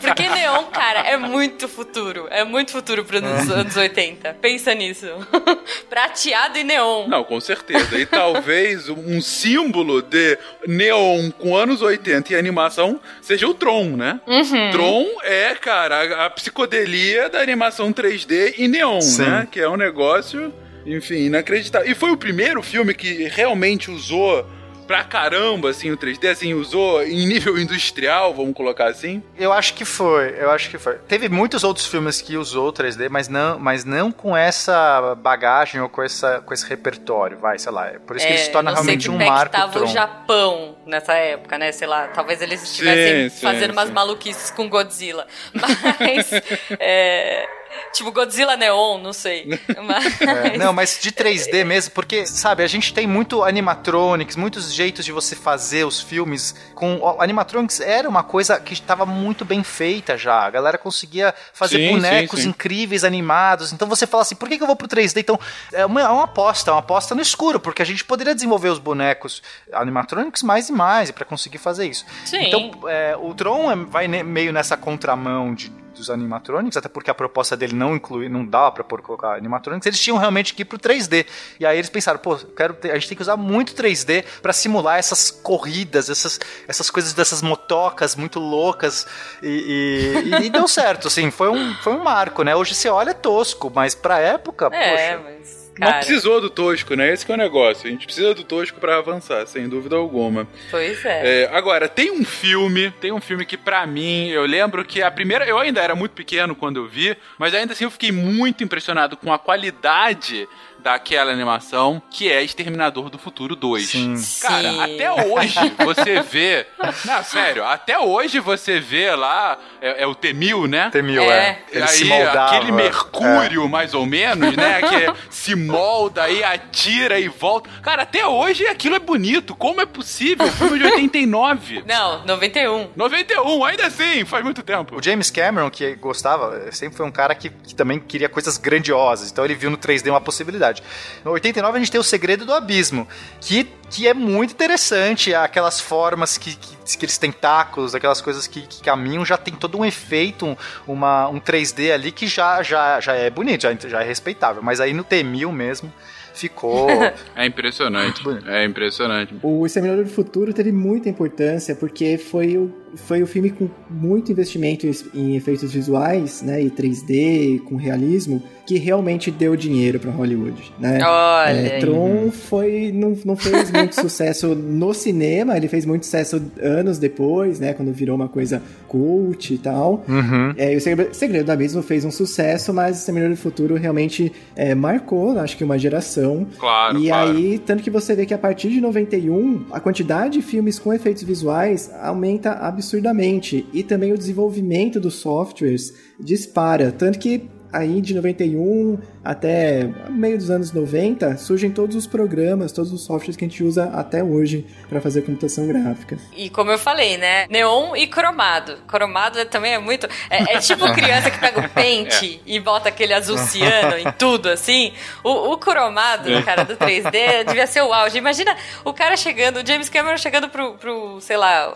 Porque 0.00 0.28
neon, 0.28 0.64
cara, 0.64 1.00
é 1.00 1.16
muito 1.16 1.68
futuro. 1.68 2.26
É 2.30 2.44
muito 2.44 2.72
futuro 2.72 3.04
para 3.04 3.18
os 3.18 3.50
anos 3.50 3.76
80. 3.76 4.34
Pensa 4.34 4.74
nisso. 4.74 5.06
Prateado 5.88 6.58
e 6.58 6.64
neon. 6.64 7.08
Não, 7.08 7.24
com 7.24 7.40
certeza. 7.40 7.98
E 7.98 8.06
talvez 8.06 8.88
um 8.88 9.20
símbolo 9.20 9.97
de 10.02 10.38
neon 10.66 11.30
com 11.30 11.56
anos 11.56 11.82
80 11.82 12.32
e 12.32 12.36
animação 12.36 13.00
seja 13.20 13.46
o 13.46 13.54
Tron, 13.54 13.96
né? 13.96 14.20
Uhum. 14.26 14.70
Tron 14.70 15.06
é, 15.22 15.54
cara, 15.54 15.96
a, 15.96 16.26
a, 16.26 16.30
psicodelia 16.30 17.28
da 17.28 17.40
animação 17.40 17.92
3D 17.92 18.54
e 18.58 18.68
neon, 18.68 19.00
Sim. 19.00 19.22
né? 19.22 19.48
Que 19.50 19.60
é 19.60 19.68
um 19.68 19.76
negócio, 19.76 20.52
enfim, 20.86 21.26
inacreditável. 21.26 21.90
E 21.90 21.94
foi 21.94 22.10
o 22.10 22.16
primeiro 22.16 22.62
filme 22.62 22.94
que 22.94 23.24
realmente 23.24 23.90
usou 23.90 24.46
pra 24.88 25.04
caramba, 25.04 25.68
assim, 25.68 25.90
o 25.90 25.98
3D, 25.98 26.30
assim, 26.30 26.54
usou 26.54 27.02
em 27.02 27.26
nível 27.26 27.58
industrial, 27.58 28.32
vamos 28.34 28.54
colocar 28.54 28.86
assim? 28.86 29.22
Eu 29.36 29.52
acho 29.52 29.74
que 29.74 29.84
foi, 29.84 30.34
eu 30.38 30.50
acho 30.50 30.70
que 30.70 30.78
foi. 30.78 30.94
Teve 31.06 31.28
muitos 31.28 31.62
outros 31.62 31.86
filmes 31.86 32.22
que 32.22 32.38
usou 32.38 32.72
3D, 32.72 33.08
mas 33.10 33.28
não, 33.28 33.58
mas 33.58 33.84
não 33.84 34.10
com 34.10 34.34
essa 34.34 35.14
bagagem 35.16 35.80
ou 35.82 35.90
com, 35.90 36.02
essa, 36.02 36.40
com 36.40 36.54
esse 36.54 36.66
repertório, 36.66 37.38
vai, 37.38 37.58
sei 37.58 37.70
lá. 37.70 37.88
É 37.88 37.98
por 37.98 38.16
isso 38.16 38.24
é, 38.24 38.28
que 38.28 38.34
ele 38.34 38.42
se 38.42 38.50
torna 38.50 38.72
realmente 38.72 39.10
um 39.10 39.18
marco. 39.18 39.52
tava 39.52 39.72
Tron. 39.72 39.84
o 39.84 39.86
Japão 39.86 40.76
nessa 40.86 41.12
época, 41.12 41.58
né? 41.58 41.70
Sei 41.70 41.86
lá, 41.86 42.08
talvez 42.08 42.40
eles 42.40 42.62
estivessem 42.62 43.28
sim, 43.28 43.40
fazendo 43.42 43.70
sim, 43.70 43.76
umas 43.76 43.88
sim. 43.88 43.94
maluquices 43.94 44.50
com 44.50 44.68
Godzilla. 44.70 45.26
Mas. 45.52 46.32
é, 46.80 47.46
Tipo 47.92 48.12
Godzilla 48.12 48.56
Neon, 48.56 48.98
não 48.98 49.12
sei. 49.12 49.46
Mas... 49.84 50.20
É, 50.20 50.56
não, 50.58 50.72
mas 50.72 50.98
de 51.00 51.12
3D 51.12 51.64
mesmo, 51.64 51.92
porque, 51.92 52.26
sabe, 52.26 52.62
a 52.62 52.66
gente 52.66 52.92
tem 52.92 53.06
muito 53.06 53.42
animatronics, 53.42 54.36
muitos 54.36 54.72
jeitos 54.72 55.04
de 55.04 55.12
você 55.12 55.34
fazer 55.34 55.84
os 55.84 56.00
filmes. 56.00 56.54
com 56.74 57.16
Animatronics 57.18 57.80
era 57.80 58.08
uma 58.08 58.22
coisa 58.22 58.58
que 58.60 58.72
estava 58.72 59.06
muito 59.06 59.44
bem 59.44 59.62
feita 59.62 60.16
já. 60.16 60.44
A 60.44 60.50
galera 60.50 60.78
conseguia 60.78 61.34
fazer 61.52 61.78
sim, 61.78 61.90
bonecos 61.90 62.40
sim, 62.40 62.44
sim. 62.44 62.50
incríveis, 62.50 63.04
animados. 63.04 63.72
Então 63.72 63.88
você 63.88 64.06
fala 64.06 64.22
assim, 64.22 64.34
por 64.34 64.48
que, 64.48 64.56
que 64.56 64.62
eu 64.62 64.66
vou 64.66 64.76
pro 64.76 64.88
3D? 64.88 65.18
Então, 65.20 65.38
é 65.72 65.84
uma, 65.84 66.00
é 66.00 66.08
uma 66.08 66.24
aposta, 66.24 66.72
uma 66.72 66.80
aposta 66.80 67.14
no 67.14 67.22
escuro, 67.22 67.58
porque 67.60 67.82
a 67.82 67.86
gente 67.86 68.04
poderia 68.04 68.34
desenvolver 68.34 68.68
os 68.68 68.78
bonecos 68.78 69.42
animatronics 69.72 70.42
mais 70.42 70.68
e 70.68 70.72
mais 70.72 71.10
para 71.10 71.24
conseguir 71.24 71.58
fazer 71.58 71.86
isso. 71.86 72.04
Sim. 72.24 72.46
Então, 72.46 72.70
é, 72.88 73.16
o 73.16 73.34
Tron 73.34 73.86
vai 73.86 74.08
meio 74.08 74.52
nessa 74.52 74.76
contramão 74.76 75.54
de 75.54 75.77
dos 75.98 76.10
animatronics, 76.10 76.76
até 76.76 76.88
porque 76.88 77.10
a 77.10 77.14
proposta 77.14 77.56
dele 77.56 77.74
não 77.74 77.96
inclui, 77.96 78.28
não 78.28 78.46
dá 78.46 78.70
para 78.70 78.84
colocar 78.84 79.34
animatronics, 79.34 79.86
eles 79.86 80.00
tinham 80.00 80.16
realmente 80.16 80.54
que 80.54 80.62
ir 80.62 80.64
pro 80.64 80.78
3D. 80.78 81.26
E 81.60 81.66
aí 81.66 81.76
eles 81.76 81.90
pensaram, 81.90 82.18
pô, 82.18 82.36
quero 82.36 82.74
ter, 82.74 82.90
a 82.90 82.94
gente 82.94 83.08
tem 83.08 83.16
que 83.16 83.22
usar 83.22 83.36
muito 83.36 83.74
3D 83.74 84.24
para 84.40 84.52
simular 84.52 84.98
essas 84.98 85.30
corridas, 85.30 86.08
essas, 86.08 86.40
essas 86.66 86.90
coisas 86.90 87.12
dessas 87.12 87.42
motocas 87.42 88.16
muito 88.16 88.38
loucas 88.38 89.06
e, 89.42 90.24
e, 90.24 90.46
e 90.46 90.50
deu 90.50 90.66
certo, 90.66 91.08
assim, 91.08 91.30
foi 91.30 91.48
um, 91.48 91.74
foi 91.74 91.92
um 91.92 92.02
marco, 92.02 92.42
né? 92.42 92.54
Hoje 92.54 92.74
você 92.74 92.88
olha 92.88 93.08
é 93.10 93.14
tosco, 93.14 93.72
mas 93.74 93.94
pra 93.94 94.18
época, 94.18 94.68
é, 94.72 95.16
poxa. 95.16 95.22
Mas... 95.24 95.67
Não 95.78 95.92
precisou 95.92 96.40
do 96.40 96.50
tosco, 96.50 96.94
né? 96.94 97.12
Esse 97.12 97.24
que 97.24 97.32
é 97.32 97.34
o 97.34 97.38
negócio. 97.38 97.86
A 97.86 97.90
gente 97.90 98.06
precisa 98.06 98.34
do 98.34 98.44
tosco 98.44 98.80
para 98.80 98.96
avançar, 98.96 99.46
sem 99.46 99.68
dúvida 99.68 99.96
alguma. 99.96 100.46
Pois 100.70 101.04
é. 101.04 101.42
é. 101.42 101.50
Agora, 101.52 101.88
tem 101.88 102.10
um 102.10 102.24
filme, 102.24 102.90
tem 103.00 103.12
um 103.12 103.20
filme 103.20 103.44
que 103.44 103.56
para 103.56 103.86
mim, 103.86 104.28
eu 104.28 104.44
lembro 104.44 104.84
que 104.84 105.02
a 105.02 105.10
primeira, 105.10 105.44
eu 105.46 105.58
ainda 105.58 105.80
era 105.80 105.94
muito 105.94 106.12
pequeno 106.12 106.54
quando 106.54 106.76
eu 106.76 106.86
vi, 106.86 107.16
mas 107.38 107.54
ainda 107.54 107.72
assim 107.72 107.84
eu 107.84 107.90
fiquei 107.90 108.12
muito 108.12 108.64
impressionado 108.64 109.16
com 109.16 109.32
a 109.32 109.38
qualidade 109.38 110.48
daquela 110.88 111.30
animação, 111.30 112.00
que 112.10 112.30
é 112.32 112.42
Exterminador 112.42 113.10
do 113.10 113.18
Futuro 113.18 113.54
2. 113.54 113.86
Sim. 113.86 114.14
Cara, 114.40 114.72
Sim. 114.72 114.80
até 114.80 115.10
hoje 115.12 115.72
você 115.84 116.20
vê. 116.22 116.66
Não, 117.04 117.22
sério, 117.22 117.62
até 117.64 117.98
hoje 117.98 118.40
você 118.40 118.80
vê 118.80 119.14
lá. 119.14 119.58
É, 119.80 120.02
é 120.02 120.06
o 120.06 120.14
T-1000, 120.14 120.66
né? 120.66 120.90
Temil, 120.90 121.22
É. 121.22 121.26
é. 121.26 121.62
Ele 121.70 121.82
aí, 121.82 121.88
se 121.88 122.04
moldava. 122.06 122.56
aquele 122.56 122.72
mercúrio, 122.72 123.68
mais 123.68 123.92
ou 123.94 124.06
menos, 124.06 124.56
né? 124.56 124.80
Que 124.82 125.14
se 125.30 125.54
molda 125.54 126.24
aí, 126.24 126.42
atira 126.42 127.18
e 127.20 127.28
volta. 127.28 127.68
Cara, 127.82 128.02
até 128.02 128.26
hoje 128.26 128.66
aquilo 128.66 128.96
é 128.96 128.98
bonito. 128.98 129.54
Como 129.54 129.80
é 129.80 129.86
possível? 129.86 130.50
Filme 130.52 130.78
de 130.78 130.84
89. 130.86 131.84
Não, 131.86 132.24
91. 132.24 132.88
91, 132.96 133.64
ainda 133.64 133.86
assim, 133.86 134.24
faz 134.24 134.42
muito 134.42 134.62
tempo. 134.62 134.96
O 134.96 135.02
James 135.02 135.30
Cameron, 135.30 135.70
que 135.70 135.94
gostava, 135.96 136.72
sempre 136.72 136.96
foi 136.96 137.06
um 137.06 137.10
cara 137.12 137.34
que, 137.34 137.50
que 137.50 137.74
também 137.74 138.00
queria 138.00 138.28
coisas 138.28 138.56
grandiosas, 138.56 139.30
então 139.30 139.44
ele 139.44 139.54
viu 139.54 139.70
no 139.70 139.76
3D 139.76 140.08
uma 140.10 140.20
possibilidade. 140.20 140.77
No 141.24 141.32
89 141.32 141.76
a 141.76 141.78
gente 141.80 141.90
tem 141.90 142.00
o 142.00 142.04
Segredo 142.04 142.44
do 142.44 142.52
Abismo, 142.52 143.06
que, 143.40 143.66
que 143.90 144.06
é 144.06 144.14
muito 144.14 144.52
interessante, 144.52 145.34
aquelas 145.34 145.80
formas 145.80 146.38
que, 146.38 146.56
que, 146.56 146.76
aqueles 146.96 147.18
tentáculos, 147.18 147.94
aquelas 147.94 148.20
coisas 148.20 148.46
que, 148.46 148.62
que 148.62 148.82
caminham, 148.82 149.24
já 149.24 149.36
tem 149.36 149.54
todo 149.54 149.78
um 149.78 149.84
efeito, 149.84 150.46
um, 150.46 150.56
uma, 150.86 151.28
um 151.28 151.40
3D 151.40 151.92
ali 151.92 152.12
que 152.12 152.26
já, 152.26 152.62
já, 152.62 153.00
já 153.00 153.14
é 153.14 153.30
bonito, 153.30 153.62
já, 153.62 153.74
já 153.74 154.02
é 154.02 154.06
respeitável, 154.06 154.62
mas 154.62 154.80
aí 154.80 154.92
no 154.92 155.04
T-1000 155.04 155.52
mesmo 155.52 155.92
ficou... 156.38 156.88
É 157.34 157.46
impressionante. 157.46 158.22
É 158.46 158.64
impressionante. 158.64 159.34
O 159.42 159.66
Exterminador 159.66 160.04
do 160.04 160.10
Futuro 160.10 160.52
teve 160.52 160.72
muita 160.72 161.08
importância 161.08 161.74
porque 161.74 162.16
foi 162.16 162.56
o, 162.56 162.72
foi 162.96 163.22
o 163.22 163.26
filme 163.26 163.50
com 163.50 163.68
muito 163.90 164.32
investimento 164.32 164.86
em, 164.86 164.92
em 165.14 165.36
efeitos 165.36 165.72
visuais, 165.72 166.42
né, 166.42 166.62
e 166.62 166.70
3D, 166.70 167.62
com 167.64 167.76
realismo, 167.76 168.42
que 168.68 168.76
realmente 168.76 169.30
deu 169.30 169.56
dinheiro 169.56 169.98
pra 169.98 170.10
Hollywood, 170.10 170.74
né? 170.78 170.98
Olha. 171.02 171.56
É. 171.56 171.78
Tron 171.78 172.30
foi, 172.30 172.92
não, 172.92 173.16
não 173.24 173.34
fez 173.34 173.70
muito 173.70 173.94
sucesso 173.98 174.54
no 174.54 174.92
cinema, 174.92 175.56
ele 175.56 175.68
fez 175.68 175.86
muito 175.86 176.04
sucesso 176.04 176.42
anos 176.60 176.98
depois, 176.98 177.58
né? 177.58 177.72
Quando 177.72 177.90
virou 177.94 178.14
uma 178.14 178.28
coisa 178.28 178.62
cult 178.86 179.54
e 179.54 179.56
tal. 179.56 180.04
Uhum. 180.06 180.52
É, 180.58 180.74
e 180.74 180.76
o 180.76 180.80
Segredo, 180.82 181.14
Segredo 181.14 181.46
do 181.46 181.52
Abismo 181.52 181.80
fez 181.80 182.04
um 182.04 182.10
sucesso, 182.10 182.74
mas 182.74 182.96
o 182.96 182.98
Exterminador 182.98 183.34
do 183.34 183.40
Futuro 183.40 183.74
realmente 183.74 184.30
é, 184.54 184.74
marcou, 184.74 185.38
acho 185.38 185.56
que 185.56 185.64
uma 185.64 185.78
geração. 185.78 186.46
Claro, 186.58 186.98
E 186.98 187.08
claro. 187.08 187.30
aí, 187.30 187.58
tanto 187.58 187.82
que 187.82 187.88
você 187.88 188.14
vê 188.14 188.26
que 188.26 188.34
a 188.34 188.38
partir 188.38 188.68
de 188.68 188.82
91, 188.82 189.64
a 189.72 189.80
quantidade 189.80 190.34
de 190.34 190.42
filmes 190.42 190.78
com 190.78 190.92
efeitos 190.92 191.22
visuais 191.22 191.90
aumenta 192.02 192.52
absurdamente. 192.52 193.66
E 193.72 193.82
também 193.82 194.12
o 194.12 194.18
desenvolvimento 194.18 195.00
dos 195.00 195.14
softwares 195.14 195.94
dispara. 196.20 196.92
Tanto 196.92 197.18
que 197.18 197.48
aí 197.72 198.00
de 198.00 198.14
91 198.14 198.98
até 199.24 199.88
meio 200.08 200.38
dos 200.38 200.50
anos 200.50 200.72
90, 200.72 201.36
surgem 201.36 201.70
todos 201.70 201.96
os 201.96 202.06
programas, 202.06 202.72
todos 202.72 202.92
os 202.92 203.02
softwares 203.04 203.36
que 203.36 203.44
a 203.44 203.48
gente 203.48 203.62
usa 203.62 203.84
até 203.94 204.22
hoje 204.22 204.66
para 204.88 205.00
fazer 205.00 205.22
computação 205.22 205.66
gráfica. 205.66 206.18
E 206.36 206.48
como 206.50 206.70
eu 206.70 206.78
falei, 206.78 207.16
né? 207.16 207.46
Neon 207.48 207.96
e 207.96 208.06
cromado. 208.06 208.76
Cromado 208.86 209.38
é- 209.38 209.44
também 209.44 209.74
é 209.74 209.78
muito. 209.78 210.06
É, 210.30 210.54
é 210.54 210.58
tipo 210.60 210.84
criança 210.94 211.30
que 211.30 211.38
pega 211.38 211.60
o 211.60 211.68
pente 211.68 212.40
e 212.46 212.60
bota 212.60 212.88
aquele 212.88 213.12
azul 213.12 213.36
ciano 213.38 213.98
em 213.98 214.10
tudo, 214.12 214.48
assim. 214.48 214.92
O, 215.24 215.52
o 215.52 215.58
cromado, 215.58 216.30
cara, 216.44 216.64
do 216.64 216.76
3D 216.76 217.44
devia 217.46 217.66
ser 217.66 217.82
o 217.82 217.92
auge. 217.92 218.18
Imagina 218.18 218.56
o 218.84 218.92
cara 218.92 219.16
chegando, 219.16 219.58
o 219.60 219.66
James 219.66 219.88
Cameron 219.88 220.16
chegando 220.16 220.48
pro, 220.48 220.74
pro 220.74 221.20
sei 221.20 221.36
lá, 221.36 221.68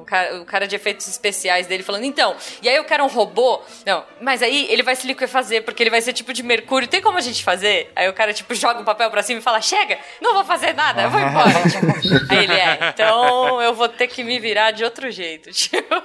o 0.00 0.04
cara, 0.06 0.40
o 0.40 0.44
cara 0.44 0.66
de 0.66 0.76
efeitos 0.76 1.08
especiais 1.08 1.66
dele 1.66 1.82
falando, 1.82 2.04
então, 2.04 2.34
e 2.62 2.68
aí 2.68 2.76
eu 2.76 2.84
quero 2.84 3.04
um 3.04 3.08
robô. 3.08 3.60
Não, 3.84 4.04
mas 4.20 4.42
aí 4.42 4.66
ele 4.70 4.82
vai 4.82 4.94
se 4.94 5.06
liquefazer 5.06 5.64
porque 5.64 5.82
ele 5.82 5.90
vai 5.90 6.00
ser 6.00 6.12
tipo 6.12 6.32
de 6.32 6.42
mercúrio. 6.42 6.75
Tem 6.86 7.00
como 7.00 7.18
a 7.18 7.20
gente 7.20 7.44
fazer? 7.44 7.92
Aí 7.94 8.08
o 8.08 8.12
cara, 8.12 8.32
tipo, 8.32 8.54
joga 8.54 8.80
o 8.80 8.84
papel 8.84 9.10
pra 9.10 9.22
cima 9.22 9.40
e 9.40 9.42
fala, 9.42 9.60
chega, 9.60 9.98
não 10.20 10.34
vou 10.34 10.44
fazer 10.44 10.74
nada, 10.74 11.02
eu 11.02 11.10
vou 11.10 11.20
embora. 11.20 11.62
Tipo, 11.70 12.32
aí 12.32 12.44
ele 12.44 12.52
é, 12.52 12.92
então 12.92 13.62
eu 13.62 13.74
vou 13.74 13.88
ter 13.88 14.08
que 14.08 14.24
me 14.24 14.38
virar 14.38 14.72
de 14.72 14.84
outro 14.84 15.10
jeito. 15.10 15.50
Tipo. 15.56 16.02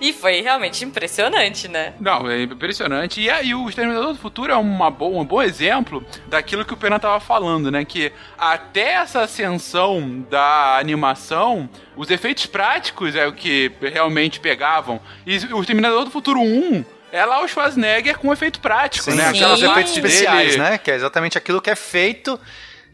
E 0.00 0.12
foi 0.12 0.40
realmente 0.40 0.84
impressionante, 0.84 1.68
né? 1.68 1.94
Não, 2.00 2.30
é 2.30 2.42
impressionante. 2.42 3.20
E 3.20 3.30
aí, 3.30 3.54
o 3.54 3.68
Exterminador 3.68 4.12
do 4.12 4.18
Futuro 4.18 4.52
é 4.52 4.56
uma 4.56 4.90
boa, 4.90 5.22
um 5.22 5.24
bom 5.24 5.42
exemplo 5.42 6.04
daquilo 6.26 6.64
que 6.64 6.74
o 6.74 6.76
Pena 6.76 6.98
tava 6.98 7.20
falando, 7.20 7.70
né? 7.70 7.84
Que 7.84 8.12
até 8.36 8.94
essa 8.94 9.22
ascensão 9.22 10.24
da 10.28 10.78
animação, 10.78 11.68
os 11.96 12.10
efeitos 12.10 12.46
práticos 12.46 13.14
é 13.14 13.26
o 13.26 13.32
que 13.32 13.72
realmente 13.80 14.40
pegavam. 14.40 15.00
E 15.26 15.36
o 15.52 15.60
Exterminador 15.60 16.04
do 16.04 16.10
Futuro 16.10 16.40
1 16.40 16.84
é 17.14 17.24
lá 17.24 17.42
o 17.42 17.48
Schwarzenegger 17.48 18.18
com 18.18 18.32
efeito 18.32 18.58
prático, 18.60 19.10
Sim, 19.10 19.16
né? 19.16 19.32
sim. 19.32 19.42
aqueles 19.44 19.62
efeitos 19.62 19.92
especiais, 19.92 20.50
dele. 20.56 20.62
né? 20.62 20.78
Que 20.78 20.90
é 20.90 20.94
exatamente 20.96 21.38
aquilo 21.38 21.62
que 21.62 21.70
é 21.70 21.76
feito 21.76 22.38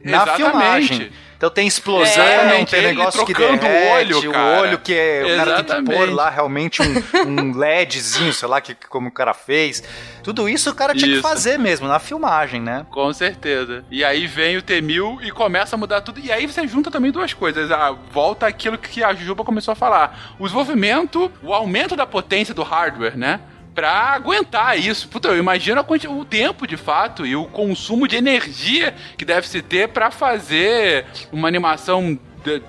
na 0.04 0.22
Exatamente. 0.22 0.36
filmagem. 0.50 1.12
Então 1.36 1.48
tem 1.48 1.66
explosão, 1.66 2.22
Exatamente, 2.22 2.70
tem 2.70 2.80
ele 2.80 2.88
negócio 2.88 3.24
que 3.24 3.32
trocando 3.32 3.56
o 3.56 3.60
derrete, 3.60 4.12
olho, 4.12 4.28
o 4.28 4.32
cara. 4.32 4.60
olho 4.60 4.78
que 4.78 4.92
é, 4.92 5.22
o 5.24 5.36
cara 5.38 5.62
tem 5.62 5.84
que 5.84 5.90
pôr 5.90 6.10
lá 6.12 6.28
realmente 6.28 6.82
um, 6.82 6.94
um 7.26 7.56
LEDzinho, 7.56 8.30
sei 8.34 8.46
lá, 8.46 8.60
que, 8.60 8.74
como 8.74 9.08
o 9.08 9.10
cara 9.10 9.32
fez. 9.32 9.82
Tudo 10.22 10.46
isso 10.50 10.68
o 10.68 10.74
cara 10.74 10.92
tinha 10.94 11.06
que 11.06 11.14
Isso. 11.14 11.22
fazer 11.22 11.58
mesmo, 11.58 11.88
na 11.88 11.98
filmagem, 11.98 12.60
né? 12.60 12.84
Com 12.90 13.10
certeza. 13.14 13.82
E 13.90 14.04
aí 14.04 14.26
vem 14.26 14.58
o 14.58 14.62
T-1000 14.62 15.20
e 15.22 15.30
começa 15.30 15.76
a 15.76 15.78
mudar 15.78 16.02
tudo. 16.02 16.20
E 16.20 16.30
aí 16.30 16.46
você 16.46 16.68
junta 16.68 16.90
também 16.90 17.10
duas 17.10 17.32
coisas. 17.32 17.70
Ah, 17.70 17.96
volta 18.12 18.46
aquilo 18.46 18.76
que 18.76 19.02
a 19.02 19.14
Juba 19.14 19.42
começou 19.42 19.72
a 19.72 19.74
falar. 19.74 20.34
O 20.38 20.42
desenvolvimento, 20.44 21.32
o 21.42 21.54
aumento 21.54 21.96
da 21.96 22.06
potência 22.06 22.52
do 22.52 22.62
hardware, 22.62 23.16
né? 23.16 23.40
Pra 23.74 24.14
aguentar 24.14 24.78
isso. 24.78 25.08
Puta, 25.08 25.28
eu 25.28 25.38
imagino 25.38 25.84
o 26.08 26.24
tempo 26.24 26.66
de 26.66 26.76
fato 26.76 27.24
e 27.24 27.36
o 27.36 27.46
consumo 27.46 28.08
de 28.08 28.16
energia 28.16 28.94
que 29.16 29.24
deve 29.24 29.46
se 29.46 29.62
ter 29.62 29.88
pra 29.88 30.10
fazer 30.10 31.06
uma 31.32 31.48
animação 31.48 32.18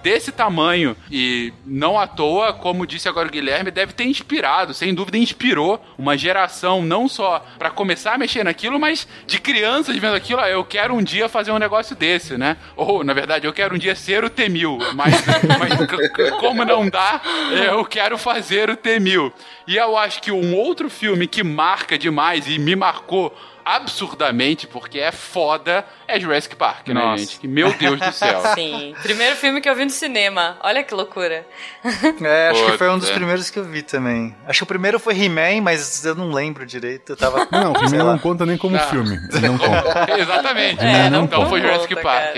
desse 0.01 0.31
tamanho 0.31 0.95
e 1.09 1.53
não 1.65 1.99
à 1.99 2.07
toa, 2.07 2.53
como 2.53 2.85
disse 2.85 3.07
agora 3.07 3.27
o 3.27 3.31
Guilherme, 3.31 3.71
deve 3.71 3.93
ter 3.93 4.05
inspirado, 4.05 4.73
sem 4.73 4.93
dúvida 4.93 5.17
inspirou 5.17 5.83
uma 5.97 6.17
geração 6.17 6.81
não 6.81 7.07
só 7.07 7.45
pra 7.57 7.69
começar 7.69 8.13
a 8.13 8.17
mexer 8.17 8.43
naquilo, 8.43 8.79
mas 8.79 9.07
de 9.25 9.39
crianças 9.39 9.95
vendo 9.97 10.15
aquilo, 10.15 10.41
ah, 10.41 10.49
eu 10.49 10.63
quero 10.63 10.93
um 10.93 11.01
dia 11.01 11.29
fazer 11.29 11.51
um 11.51 11.59
negócio 11.59 11.95
desse, 11.95 12.37
né? 12.37 12.57
Ou, 12.75 13.03
na 13.03 13.13
verdade, 13.13 13.47
eu 13.47 13.53
quero 13.53 13.75
um 13.75 13.77
dia 13.77 13.95
ser 13.95 14.23
o 14.23 14.29
T-1000, 14.29 14.93
mas, 14.93 15.13
mas 15.59 16.31
como 16.39 16.65
não 16.65 16.89
dá, 16.89 17.21
eu 17.51 17.83
quero 17.85 18.17
fazer 18.17 18.69
o 18.69 18.75
T-1000. 18.75 19.31
E 19.67 19.77
eu 19.77 19.97
acho 19.97 20.21
que 20.21 20.31
um 20.31 20.55
outro 20.55 20.89
filme 20.89 21.27
que 21.27 21.43
marca 21.43 21.97
demais 21.97 22.47
e 22.47 22.57
me 22.59 22.75
marcou 22.75 23.35
absurdamente, 23.65 24.67
porque 24.67 24.99
é 24.99 25.11
foda, 25.11 25.85
é 26.15 26.19
Jurassic 26.19 26.55
Park, 26.55 26.87
né, 26.89 26.93
Nossa. 26.95 27.17
gente? 27.17 27.39
Que, 27.39 27.47
meu 27.47 27.71
Deus 27.73 27.99
do 27.99 28.11
céu. 28.11 28.41
Sim. 28.55 28.93
Primeiro 29.01 29.35
filme 29.35 29.61
que 29.61 29.69
eu 29.69 29.75
vi 29.75 29.83
no 29.85 29.89
cinema. 29.91 30.57
Olha 30.61 30.83
que 30.83 30.93
loucura. 30.93 31.45
É, 32.23 32.49
acho 32.49 32.65
que 32.65 32.77
foi 32.77 32.87
um 32.89 32.93
Puta. 32.93 33.05
dos 33.05 33.11
primeiros 33.11 33.49
que 33.49 33.57
eu 33.59 33.63
vi 33.63 33.81
também. 33.81 34.35
Acho 34.47 34.59
que 34.59 34.63
o 34.63 34.67
primeiro 34.67 34.99
foi 34.99 35.13
He-Man, 35.19 35.61
mas 35.61 36.03
eu 36.05 36.13
não 36.15 36.31
lembro 36.31 36.65
direito. 36.65 37.13
Eu 37.13 37.17
tava. 37.17 37.47
Não, 37.51 37.73
lá. 37.73 38.11
não 38.13 38.19
conta 38.19 38.45
nem 38.45 38.57
como 38.57 38.75
Ah. 38.75 38.79
filme. 38.79 39.17
Não 39.41 39.57
conta. 39.57 40.19
Exatamente. 40.19 40.83
É, 40.83 41.09
não 41.09 41.23
então 41.23 41.47
foi 41.49 41.61
conta, 41.61 41.73
Jurassic 41.73 41.95
Park. 42.01 42.35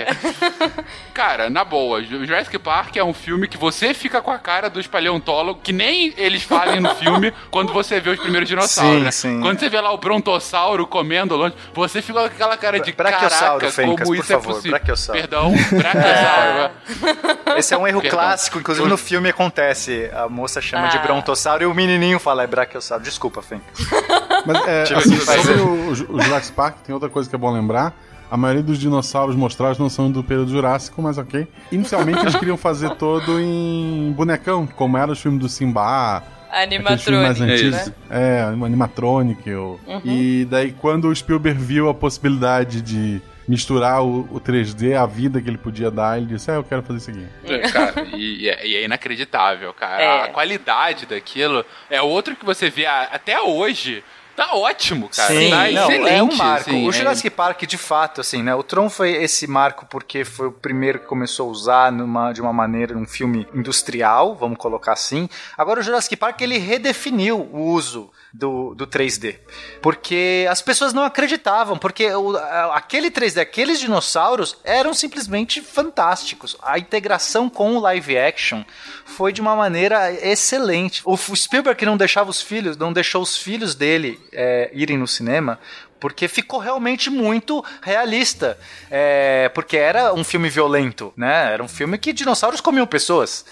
Cara. 1.12 1.50
na 1.50 1.64
boa, 1.64 2.02
Ju- 2.02 2.24
Jurassic 2.24 2.58
Park 2.58 2.96
é 2.96 3.04
um 3.04 3.12
filme 3.14 3.46
que 3.48 3.56
você 3.56 3.92
fica 3.94 4.20
com 4.22 4.30
a 4.30 4.38
cara 4.38 4.68
dos 4.70 4.86
paleontólogos, 4.86 5.62
que 5.62 5.72
nem 5.72 6.12
eles 6.16 6.42
fazem 6.42 6.80
no 6.80 6.94
filme 6.94 7.32
quando 7.50 7.72
você 7.72 8.00
vê 8.00 8.10
os 8.10 8.18
primeiros 8.18 8.48
dinossauros, 8.48 8.94
Sim, 8.98 9.04
né? 9.04 9.10
sim. 9.10 9.40
Quando 9.40 9.58
você 9.60 9.68
vê 9.68 9.80
lá 9.80 9.92
o 9.92 9.98
brontossauro 9.98 10.86
comendo 10.86 11.36
longe, 11.36 11.54
você 11.72 12.00
fica 12.02 12.20
com 12.20 12.24
aquela 12.26 12.56
cara 12.56 12.80
de 12.80 12.92
Braquiossauro, 12.92 13.63
caraca, 13.72 13.82
Fencas, 13.82 14.04
como 14.08 14.16
por 14.16 14.22
isso 14.24 14.32
é 14.32 14.36
favor, 14.36 14.54
possível. 14.54 14.70
braquiossauro. 14.72 15.20
Perdão, 15.20 15.52
braquiossauro. 15.52 17.58
Esse 17.58 17.74
é 17.74 17.78
um 17.78 17.86
erro 17.86 18.00
Perdão. 18.00 18.18
clássico, 18.18 18.58
inclusive 18.58 18.88
no 18.88 18.96
filme 18.96 19.28
acontece. 19.28 20.10
A 20.14 20.28
moça 20.28 20.60
chama 20.60 20.88
de 20.88 20.96
Ah. 20.98 21.02
brontossauro 21.02 21.62
e 21.62 21.66
o 21.66 21.74
menininho 21.74 22.18
fala 22.18 22.42
é 22.42 22.46
braquiossauro. 22.46 23.02
Desculpa, 23.04 23.42
Fen. 23.42 23.60
Mas 24.46 24.66
é, 24.68 24.82
Tive 24.84 24.98
assim, 24.98 25.16
sobre 25.20 25.52
o, 25.60 25.90
o 26.16 26.20
Jurassic 26.22 26.52
Park, 26.54 26.76
tem 26.84 26.94
outra 26.94 27.08
coisa 27.08 27.28
que 27.28 27.34
é 27.34 27.38
bom 27.38 27.52
lembrar. 27.52 27.94
A 28.30 28.36
maioria 28.36 28.62
dos 28.62 28.78
dinossauros 28.78 29.36
mostrados 29.36 29.78
não 29.78 29.88
são 29.88 30.10
do 30.10 30.22
período 30.24 30.50
Jurássico, 30.50 31.00
mas 31.00 31.18
ok. 31.18 31.46
Inicialmente 31.70 32.18
eles 32.20 32.34
queriam 32.34 32.56
fazer 32.56 32.90
todo 32.96 33.38
em 33.40 34.12
bonecão, 34.16 34.66
como 34.66 34.96
era 34.98 35.12
os 35.12 35.20
filmes 35.20 35.40
do 35.40 35.48
Simba, 35.48 36.22
filmes 36.50 36.82
mais 36.82 37.00
Animatronic, 37.00 37.42
antigos. 37.42 37.86
né? 37.86 37.92
É, 38.10 38.54
o 38.58 38.64
animatronic. 38.64 39.54
O... 39.54 39.78
E 40.04 40.46
daí 40.50 40.72
quando 40.72 41.08
o 41.08 41.14
Spielberg 41.14 41.60
viu 41.62 41.88
a 41.88 41.94
possibilidade 41.94 42.80
de 42.82 43.22
misturar 43.46 44.02
o, 44.02 44.20
o 44.30 44.40
3D, 44.40 44.94
a 44.94 45.06
vida 45.06 45.40
que 45.40 45.48
ele 45.48 45.58
podia 45.58 45.90
dar, 45.90 46.16
ele 46.18 46.26
disse, 46.26 46.50
é, 46.50 46.56
eu 46.56 46.64
quero 46.64 46.82
fazer 46.82 46.98
isso 46.98 47.10
aqui. 47.10 47.26
É, 47.44 47.58
cara, 47.70 48.02
e, 48.14 48.44
e 48.44 48.48
é, 48.48 48.66
e 48.66 48.76
é 48.76 48.84
inacreditável, 48.84 49.72
cara. 49.74 50.02
É. 50.02 50.22
A 50.24 50.28
qualidade 50.28 51.06
daquilo 51.06 51.64
é 51.90 52.00
outro 52.00 52.34
que 52.36 52.44
você 52.44 52.70
vê 52.70 52.86
a- 52.86 53.08
até 53.12 53.40
hoje. 53.40 54.02
Tá 54.36 54.52
ótimo, 54.56 55.08
cara. 55.14 55.32
Sim, 55.32 55.50
tá 55.50 55.70
não, 55.70 55.88
excelente. 55.88 56.08
é 56.12 56.20
um 56.20 56.34
marco. 56.34 56.68
assim, 56.70 56.84
o 56.84 56.90
é- 56.90 56.92
Jurassic 56.92 57.30
Park, 57.30 57.62
de 57.66 57.78
fato, 57.78 58.20
assim, 58.20 58.42
né? 58.42 58.52
O 58.52 58.64
Tron 58.64 58.90
foi 58.90 59.10
esse 59.12 59.46
marco 59.46 59.86
porque 59.86 60.24
foi 60.24 60.48
o 60.48 60.52
primeiro 60.52 60.98
que 60.98 61.06
começou 61.06 61.46
a 61.48 61.52
usar 61.52 61.92
numa, 61.92 62.32
de 62.32 62.40
uma 62.42 62.52
maneira, 62.52 62.94
num 62.94 63.06
filme 63.06 63.46
industrial, 63.54 64.34
vamos 64.34 64.58
colocar 64.58 64.92
assim. 64.94 65.28
Agora, 65.56 65.78
o 65.78 65.82
Jurassic 65.84 66.16
Park, 66.16 66.40
ele 66.40 66.58
redefiniu 66.58 67.38
o 67.52 67.60
uso 67.62 68.10
do, 68.34 68.74
do 68.74 68.84
3D. 68.84 69.36
Porque 69.80 70.44
as 70.50 70.60
pessoas 70.60 70.92
não 70.92 71.04
acreditavam, 71.04 71.78
porque 71.78 72.12
o, 72.12 72.36
aquele 72.72 73.08
3D, 73.08 73.40
aqueles 73.40 73.78
dinossauros 73.78 74.56
eram 74.64 74.92
simplesmente 74.92 75.60
fantásticos. 75.60 76.56
A 76.60 76.76
integração 76.76 77.48
com 77.48 77.76
o 77.76 77.80
live 77.80 78.18
action 78.18 78.64
foi 79.04 79.32
de 79.32 79.40
uma 79.40 79.54
maneira 79.54 80.12
excelente. 80.12 81.00
O 81.04 81.16
Spielberg 81.16 81.86
não 81.86 81.96
deixava 81.96 82.28
os 82.28 82.42
filhos, 82.42 82.76
não 82.76 82.92
deixou 82.92 83.22
os 83.22 83.38
filhos 83.38 83.76
dele 83.76 84.20
é, 84.32 84.68
irem 84.72 84.98
no 84.98 85.06
cinema, 85.06 85.60
porque 86.00 86.26
ficou 86.26 86.58
realmente 86.58 87.10
muito 87.10 87.64
realista. 87.80 88.58
É, 88.90 89.48
porque 89.54 89.76
era 89.76 90.12
um 90.12 90.24
filme 90.24 90.48
violento, 90.50 91.12
né? 91.16 91.52
Era 91.52 91.62
um 91.62 91.68
filme 91.68 91.96
que 91.98 92.12
dinossauros 92.12 92.60
comiam 92.60 92.86
pessoas. 92.86 93.44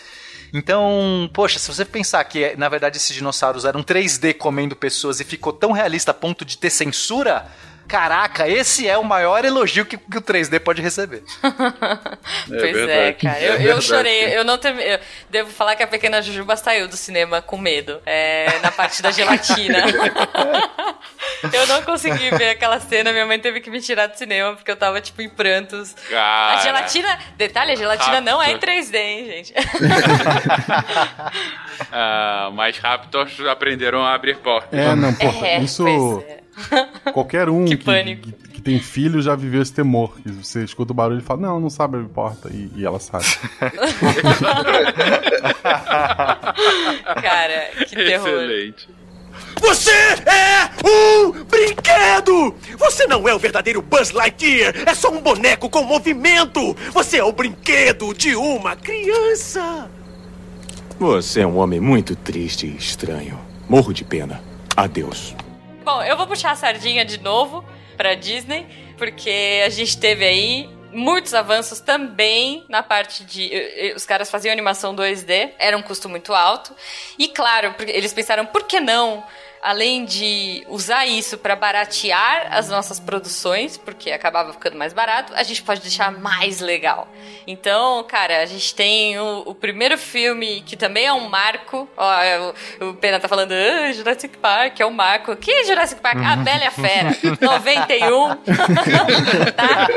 Então, 0.52 1.30
poxa, 1.32 1.58
se 1.58 1.66
você 1.72 1.84
pensar 1.84 2.22
que 2.24 2.54
na 2.56 2.68
verdade 2.68 2.98
esses 2.98 3.14
dinossauros 3.14 3.64
eram 3.64 3.82
3D 3.82 4.34
comendo 4.34 4.76
pessoas 4.76 5.18
e 5.18 5.24
ficou 5.24 5.52
tão 5.52 5.72
realista 5.72 6.10
a 6.10 6.14
ponto 6.14 6.44
de 6.44 6.58
ter 6.58 6.68
censura, 6.68 7.46
Caraca, 7.88 8.48
esse 8.48 8.88
é 8.88 8.96
o 8.96 9.04
maior 9.04 9.44
elogio 9.44 9.84
que, 9.84 9.96
que 9.96 10.18
o 10.18 10.22
3D 10.22 10.60
pode 10.60 10.80
receber. 10.80 11.22
pois 12.48 12.76
é, 12.88 13.08
é 13.08 13.12
cara. 13.12 13.40
Eu, 13.40 13.60
eu 13.60 13.82
chorei. 13.82 14.36
Eu 14.36 14.44
não 14.44 14.56
teve, 14.56 14.82
eu 14.82 14.98
devo 15.28 15.50
falar 15.50 15.76
que 15.76 15.82
a 15.82 15.86
pequena 15.86 16.22
Jujuba 16.22 16.56
saiu 16.56 16.88
do 16.88 16.96
cinema 16.96 17.42
com 17.42 17.58
medo. 17.58 18.00
É, 18.06 18.58
na 18.62 18.70
parte 18.70 19.02
da 19.02 19.10
gelatina. 19.10 19.84
eu 21.52 21.66
não 21.66 21.82
consegui 21.82 22.30
ver 22.30 22.50
aquela 22.50 22.80
cena. 22.80 23.12
Minha 23.12 23.26
mãe 23.26 23.38
teve 23.38 23.60
que 23.60 23.70
me 23.70 23.80
tirar 23.80 24.06
do 24.06 24.16
cinema 24.16 24.54
porque 24.54 24.70
eu 24.70 24.76
tava, 24.76 25.00
tipo, 25.00 25.20
em 25.20 25.28
prantos. 25.28 25.94
Cara. 26.08 26.58
A 26.58 26.62
gelatina. 26.62 27.18
Detalhe, 27.36 27.72
a 27.72 27.76
gelatina 27.76 28.16
Raptor. 28.16 28.32
não 28.32 28.42
é 28.42 28.52
em 28.52 28.58
3D, 28.58 28.94
hein, 28.94 29.26
gente? 29.26 29.52
ah, 31.92 32.50
mas 32.54 32.78
Raptors 32.78 33.40
aprenderam 33.40 34.04
a 34.04 34.14
abrir 34.14 34.38
portas. 34.38 34.78
É, 34.78 34.94
não, 34.94 35.12
porra. 35.14 35.46
É, 35.46 35.58
isso. 35.58 35.84
Qualquer 37.12 37.48
um 37.48 37.64
que, 37.66 37.76
que, 37.76 37.84
que, 37.84 38.32
que, 38.32 38.60
tem 38.62 38.78
filho 38.78 39.20
já 39.22 39.34
viveu 39.34 39.62
esse 39.62 39.72
temor. 39.72 40.20
Que 40.20 40.30
você 40.30 40.62
escuta 40.64 40.92
o 40.92 40.94
barulho 40.94 41.20
e 41.20 41.22
fala, 41.22 41.40
não, 41.40 41.60
não 41.60 41.70
sabe 41.70 41.96
abrir 41.96 42.08
porta. 42.08 42.50
E, 42.52 42.70
e 42.76 42.84
ela 42.84 43.00
sabe. 43.00 43.24
Cara, 47.22 47.70
que 47.86 47.96
terror. 47.96 48.28
Excelente. 48.28 48.88
Você 49.60 49.90
é 49.90 50.70
um 50.84 51.32
brinquedo! 51.44 52.54
Você 52.76 53.06
não 53.06 53.26
é 53.26 53.34
o 53.34 53.38
verdadeiro 53.38 53.80
Buzz 53.80 54.10
Lightyear! 54.10 54.74
É 54.86 54.94
só 54.94 55.10
um 55.10 55.20
boneco 55.20 55.70
com 55.70 55.84
movimento! 55.84 56.76
Você 56.92 57.18
é 57.18 57.24
o 57.24 57.32
brinquedo 57.32 58.12
de 58.12 58.34
uma 58.34 58.76
criança! 58.76 59.90
Você 60.98 61.40
é 61.40 61.46
um 61.46 61.56
homem 61.56 61.80
muito 61.80 62.14
triste 62.14 62.66
e 62.66 62.76
estranho. 62.76 63.38
Morro 63.68 63.92
de 63.92 64.04
pena. 64.04 64.40
Adeus. 64.76 65.34
Bom, 65.84 66.00
eu 66.02 66.16
vou 66.16 66.28
puxar 66.28 66.52
a 66.52 66.54
sardinha 66.54 67.04
de 67.04 67.18
novo 67.18 67.64
pra 67.96 68.14
Disney, 68.14 68.66
porque 68.96 69.62
a 69.66 69.68
gente 69.68 69.98
teve 69.98 70.24
aí 70.24 70.70
muitos 70.92 71.34
avanços 71.34 71.80
também 71.80 72.64
na 72.68 72.84
parte 72.84 73.24
de. 73.24 73.92
Os 73.96 74.06
caras 74.06 74.30
faziam 74.30 74.52
animação 74.52 74.94
2D, 74.94 75.50
era 75.58 75.76
um 75.76 75.82
custo 75.82 76.08
muito 76.08 76.32
alto. 76.32 76.72
E 77.18 77.26
claro, 77.26 77.74
eles 77.88 78.12
pensaram, 78.12 78.46
por 78.46 78.62
que 78.62 78.78
não 78.78 79.24
além 79.62 80.04
de 80.04 80.64
usar 80.68 81.06
isso 81.06 81.38
para 81.38 81.54
baratear 81.54 82.48
as 82.50 82.68
nossas 82.68 82.98
produções, 82.98 83.76
porque 83.76 84.10
acabava 84.10 84.52
ficando 84.52 84.76
mais 84.76 84.92
barato, 84.92 85.32
a 85.36 85.42
gente 85.44 85.62
pode 85.62 85.80
deixar 85.80 86.10
mais 86.10 86.60
legal. 86.60 87.06
Então, 87.46 88.02
cara, 88.04 88.42
a 88.42 88.46
gente 88.46 88.74
tem 88.74 89.18
o, 89.20 89.44
o 89.46 89.54
primeiro 89.54 89.96
filme 89.96 90.62
que 90.62 90.76
também 90.76 91.06
é 91.06 91.12
um 91.12 91.28
marco. 91.28 91.88
Ó, 91.96 92.12
é 92.20 92.40
o, 92.80 92.88
o 92.90 92.94
Pena 92.94 93.20
tá 93.20 93.28
falando, 93.28 93.52
ah, 93.52 93.92
Jurassic 93.92 94.36
Park 94.38 94.80
é 94.80 94.86
um 94.86 94.90
marco. 94.90 95.36
Que 95.36 95.64
Jurassic 95.64 96.00
Park? 96.00 96.18
A 96.18 96.36
Bela 96.36 96.64
e 96.64 96.66
a 96.66 96.70
Fera. 96.70 97.10
91. 97.40 98.34
tá? 99.54 99.88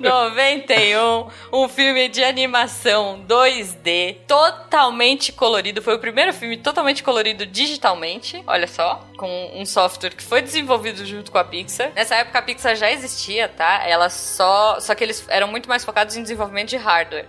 91. 0.00 1.28
Um 1.52 1.68
filme 1.68 2.08
de 2.08 2.24
animação 2.24 3.24
2D, 3.28 4.16
totalmente 4.26 5.32
colorido. 5.32 5.80
Foi 5.80 5.94
o 5.94 5.98
primeiro 5.98 6.32
filme 6.32 6.56
totalmente 6.56 7.04
colorido 7.04 7.46
digitalmente. 7.46 8.42
Olha 8.46 8.66
só 8.66 8.79
só, 8.80 9.06
com 9.18 9.50
um 9.54 9.66
software 9.66 10.10
que 10.10 10.22
foi 10.22 10.40
desenvolvido 10.40 11.04
junto 11.04 11.30
com 11.30 11.36
a 11.36 11.44
Pixar. 11.44 11.92
Nessa 11.94 12.14
época 12.16 12.38
a 12.38 12.42
Pixar 12.42 12.74
já 12.74 12.90
existia, 12.90 13.46
tá? 13.46 13.86
Ela 13.86 14.08
só. 14.08 14.80
Só 14.80 14.94
que 14.94 15.04
eles 15.04 15.26
eram 15.28 15.48
muito 15.48 15.68
mais 15.68 15.84
focados 15.84 16.16
em 16.16 16.22
desenvolvimento 16.22 16.70
de 16.70 16.76
hardware. 16.78 17.26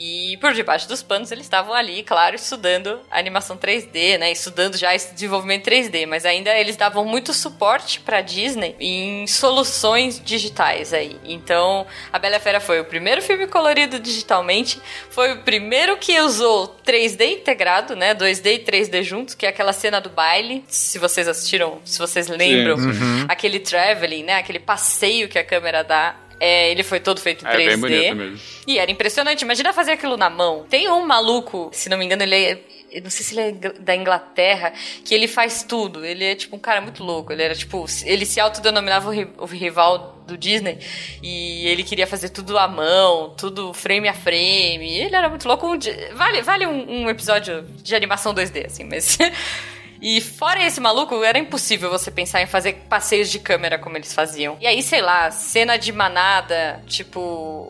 E 0.00 0.38
por 0.38 0.54
debaixo 0.54 0.88
dos 0.88 1.02
panos 1.02 1.30
eles 1.30 1.44
estavam 1.44 1.74
ali, 1.74 2.02
claro, 2.02 2.34
estudando 2.34 3.00
animação 3.10 3.58
3D, 3.58 4.18
né? 4.18 4.32
Estudando 4.32 4.78
já 4.78 4.94
esse 4.94 5.12
desenvolvimento 5.12 5.68
3D, 5.68 6.06
mas 6.06 6.24
ainda 6.24 6.56
eles 6.58 6.74
davam 6.74 7.04
muito 7.04 7.34
suporte 7.34 8.00
para 8.00 8.22
Disney 8.22 8.74
em 8.80 9.26
soluções 9.26 10.18
digitais 10.24 10.94
aí. 10.94 11.20
Então, 11.22 11.86
A 12.10 12.18
Bela 12.18 12.40
Fera 12.40 12.60
foi 12.60 12.80
o 12.80 12.84
primeiro 12.86 13.20
filme 13.20 13.46
colorido 13.46 14.00
digitalmente, 14.00 14.80
foi 15.10 15.34
o 15.34 15.42
primeiro 15.42 15.98
que 15.98 16.18
usou 16.18 16.80
3D 16.82 17.32
integrado, 17.32 17.94
né? 17.94 18.14
2D 18.14 18.54
e 18.54 18.58
3D 18.60 19.02
juntos, 19.02 19.34
que 19.34 19.44
é 19.44 19.50
aquela 19.50 19.74
cena 19.74 20.00
do 20.00 20.08
baile, 20.08 20.64
se 20.66 20.98
vocês 20.98 21.28
assistiram, 21.28 21.78
se 21.84 21.98
vocês 21.98 22.26
lembram, 22.26 22.76
uhum. 22.76 23.26
aquele 23.28 23.60
traveling, 23.60 24.22
né? 24.22 24.36
Aquele 24.36 24.60
passeio 24.60 25.28
que 25.28 25.38
a 25.38 25.44
câmera 25.44 25.84
dá 25.84 26.16
é, 26.40 26.70
ele 26.70 26.82
foi 26.82 26.98
todo 26.98 27.20
feito 27.20 27.44
em 27.44 27.48
é, 27.48 27.52
3D. 27.52 27.66
Bem 27.66 27.78
bonito 27.78 28.16
mesmo. 28.16 28.40
E 28.66 28.78
era 28.78 28.90
impressionante. 28.90 29.42
Imagina 29.42 29.72
fazer 29.72 29.92
aquilo 29.92 30.16
na 30.16 30.30
mão. 30.30 30.64
Tem 30.68 30.90
um 30.90 31.06
maluco, 31.06 31.70
se 31.72 31.88
não 31.88 31.98
me 31.98 32.04
engano, 32.06 32.22
ele 32.22 32.34
é 32.34 32.60
eu 32.92 33.02
não 33.02 33.10
sei 33.10 33.24
se 33.24 33.38
ele 33.38 33.40
é 33.40 33.70
da 33.78 33.94
Inglaterra, 33.94 34.72
que 35.04 35.14
ele 35.14 35.28
faz 35.28 35.62
tudo. 35.62 36.04
Ele 36.04 36.24
é 36.24 36.34
tipo 36.34 36.56
um 36.56 36.58
cara 36.58 36.80
muito 36.80 37.04
louco. 37.04 37.32
Ele 37.32 37.42
era 37.42 37.54
tipo, 37.54 37.86
ele 38.04 38.26
se 38.26 38.40
autodenominava 38.40 39.10
o 39.38 39.46
rival 39.46 40.24
do 40.26 40.36
Disney 40.36 40.78
e 41.22 41.66
ele 41.68 41.84
queria 41.84 42.06
fazer 42.06 42.30
tudo 42.30 42.58
à 42.58 42.66
mão, 42.66 43.32
tudo 43.36 43.72
frame 43.72 44.08
a 44.08 44.14
frame. 44.14 44.98
Ele 44.98 45.14
era 45.14 45.28
muito 45.28 45.46
louco. 45.46 45.68
Vale, 46.14 46.42
vale 46.42 46.66
um, 46.66 47.02
um 47.02 47.08
episódio 47.08 47.62
de 47.82 47.94
animação 47.94 48.34
2D 48.34 48.66
assim, 48.66 48.84
mas 48.84 49.16
E 50.00 50.20
fora 50.20 50.64
esse 50.64 50.80
maluco, 50.80 51.22
era 51.22 51.38
impossível 51.38 51.90
você 51.90 52.10
pensar 52.10 52.42
em 52.42 52.46
fazer 52.46 52.84
passeios 52.88 53.30
de 53.30 53.38
câmera 53.38 53.78
como 53.78 53.96
eles 53.96 54.14
faziam. 54.14 54.56
E 54.60 54.66
aí, 54.66 54.82
sei 54.82 55.02
lá, 55.02 55.30
cena 55.30 55.76
de 55.76 55.92
manada, 55.92 56.82
tipo 56.86 57.20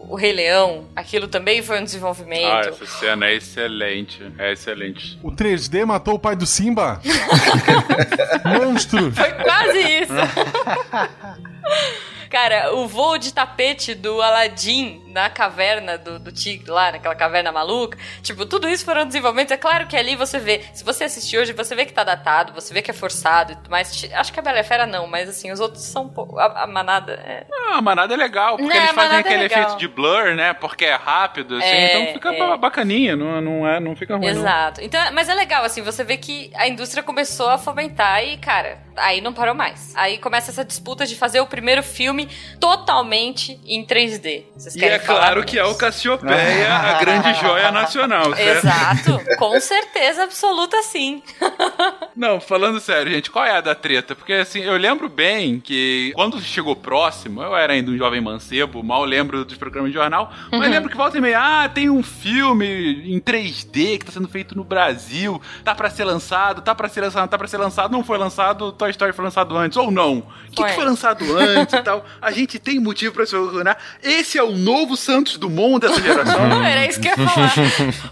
o 0.09 0.15
Rei 0.15 0.33
Leão, 0.33 0.87
aquilo 0.95 1.29
também 1.29 1.63
foi 1.63 1.81
um 1.81 1.85
desenvolvimento. 1.85 2.47
Ah, 2.47 2.61
essa 2.61 2.87
cena 2.87 3.27
é 3.27 3.35
excelente. 3.35 4.21
É 4.39 4.53
excelente. 4.53 5.19
O 5.23 5.33
3D 5.33 5.85
matou 5.85 6.15
o 6.15 6.19
pai 6.19 6.37
do 6.37 6.47
Simba? 6.47 7.01
Monstro! 8.45 9.11
Foi 9.13 9.33
quase 9.33 9.79
isso. 9.79 10.13
Cara, 12.31 12.73
o 12.75 12.87
voo 12.87 13.19
de 13.19 13.35
tapete 13.35 13.93
do 13.93 14.23
Aladdin 14.23 15.03
na 15.09 15.29
caverna 15.29 15.99
do, 15.99 16.21
do 16.21 16.31
tigre 16.31 16.71
lá, 16.71 16.93
naquela 16.93 17.17
caverna 17.17 17.51
maluca, 17.51 17.99
tipo, 18.23 18.47
tudo 18.47 18.69
isso 18.69 18.85
foram 18.85 19.05
desenvolvimentos. 19.05 19.51
É 19.51 19.57
claro 19.57 19.89
que 19.89 19.97
ali 19.97 20.15
você 20.15 20.39
vê, 20.39 20.63
se 20.73 20.85
você 20.85 21.05
assistir 21.05 21.39
hoje, 21.39 21.53
você 21.53 21.75
vê 21.75 21.85
que 21.85 21.93
tá 21.93 22.05
datado, 22.05 22.53
você 22.53 22.73
vê 22.73 22.83
que 22.83 22.91
é 22.93 22.95
forçado, 22.95 23.59
mas 23.69 24.09
acho 24.15 24.33
que 24.33 24.39
a 24.39 24.43
Bela 24.43 24.63
Fera 24.63 24.87
não, 24.87 25.09
mas 25.09 25.29
assim, 25.29 25.51
os 25.51 25.59
outros 25.59 25.83
são 25.83 26.09
pouco. 26.09 26.39
A, 26.39 26.63
a, 26.63 26.67
manada 26.69 27.15
é. 27.15 27.47
Não, 27.51 27.75
a 27.75 27.83
manada 27.83 28.15
é 28.15 28.17
legal, 28.17 28.57
porque 28.57 28.73
não, 28.73 28.81
eles 28.81 28.95
fazem 28.95 29.17
é 29.17 29.21
aquele 29.21 29.43
é 29.43 29.47
efeito 29.47 29.77
de 29.77 29.89
blur, 29.89 30.37
né? 30.37 30.53
Porque 30.53 30.85
é 30.85 30.95
rápido, 30.95 31.57
assim, 31.57 31.67
é, 31.67 31.97
então 31.97 32.15
fica 32.15 32.33
é. 32.33 32.57
bacaninha, 32.57 33.17
não, 33.17 33.41
não, 33.41 33.69
é, 33.69 33.81
não 33.81 33.97
fica 33.97 34.17
ruim. 34.17 34.29
Exato. 34.29 34.81
Não. 34.81 34.87
Então, 34.87 35.01
mas 35.13 35.29
é 35.29 35.35
legal, 35.35 35.65
assim, 35.65 35.83
você 35.83 36.05
vê 36.05 36.17
que 36.17 36.53
a 36.55 36.69
indústria 36.69 37.03
começou 37.03 37.49
a 37.49 37.59
fomentar 37.59 38.23
e, 38.23 38.37
cara, 38.37 38.79
aí 39.01 39.21
não 39.21 39.33
parou 39.33 39.55
mais. 39.55 39.93
Aí 39.95 40.19
começa 40.19 40.51
essa 40.51 40.65
disputa 40.65 41.07
de 41.07 41.17
fazer 41.17 41.41
o 41.41 41.47
primeiro 41.47 41.83
filme 41.83 42.29
totalmente 42.59 43.61
em 43.67 43.85
3D. 43.85 44.45
Vocês 44.57 44.75
querem 44.75 44.91
e 44.91 44.93
é 44.93 44.99
claro 44.99 45.45
que 45.45 45.59
é 45.59 45.65
o 45.65 45.75
Cassiopeia, 45.75 46.73
a 46.73 47.01
grande 47.01 47.35
joia 47.41 47.71
nacional, 47.71 48.35
certo? 48.35 48.67
Exato, 48.67 49.21
com 49.39 49.59
certeza 49.61 50.25
absoluta 50.25 50.83
sim. 50.83 51.23
não, 52.15 52.41
falando 52.41 52.81
sério, 52.81 53.13
gente, 53.13 53.31
qual 53.31 53.45
é 53.45 53.57
a 53.57 53.61
da 53.61 53.75
treta? 53.75 54.15
Porque 54.15 54.35
assim, 54.35 54.61
eu 54.61 54.77
lembro 54.77 55.09
bem 55.09 55.61
que 55.61 56.13
quando 56.15 56.41
chegou 56.41 56.77
próximo, 56.77 57.43
eu 57.43 57.57
era 57.57 57.73
ainda 57.73 57.91
um 57.91 57.97
jovem 57.97 58.21
mancebo, 58.21 58.83
mal 58.83 59.05
lembro 59.05 59.45
dos 59.45 59.57
programas 59.57 59.91
de 59.91 59.99
jornal, 59.99 60.33
mas 60.51 60.61
uhum. 60.61 60.71
lembro 60.71 60.91
que 60.91 60.97
volta 60.97 61.19
e 61.19 61.21
meia, 61.21 61.65
ah, 61.65 61.69
tem 61.69 61.89
um 61.89 62.03
filme 62.03 62.67
em 63.13 63.19
3D 63.19 63.99
que 63.99 64.05
tá 64.05 64.13
sendo 64.13 64.29
feito 64.29 64.57
no 64.57 64.65
Brasil, 64.65 65.41
tá 65.65 65.75
para 65.75 65.89
ser 65.91 66.05
lançado, 66.05 66.61
tá 66.63 66.75
para 66.75 66.89
ser 66.89 67.01
lançado, 67.01 67.29
tá 67.29 67.39
para 67.39 67.49
ser 67.49 67.59
lançado, 67.59 67.93
não 67.93 68.05
foi 68.05 68.19
lançado, 68.19 68.73
Toy 68.73 68.90
Toy 68.97 69.09
Story 69.09 69.13
foi 69.13 69.25
lançado 69.25 69.57
antes 69.57 69.77
ou 69.77 69.91
não. 69.91 70.19
O 70.19 70.51
que, 70.53 70.65
que 70.65 70.73
Foi. 70.73 70.85
lançado 70.85 71.25
antes 71.39 71.73
e 71.75 71.83
tal? 71.83 72.05
A 72.21 72.31
gente 72.33 72.59
tem 72.59 72.81
motivo 72.81 73.15
pra 73.15 73.25
se 73.25 73.37
orgulhar. 73.37 73.79
Esse 74.03 74.37
é 74.37 74.43
o 74.43 74.51
novo 74.51 74.97
Santos 74.97 75.37
Dumont 75.37 75.79
dessa 75.81 76.01
geração. 76.03 76.49
Não, 76.49 76.63
era 76.65 76.87
isso 76.87 77.01
que 77.01 77.09
eu 77.09 77.13
ia 77.17 77.29
falar. 77.29 77.53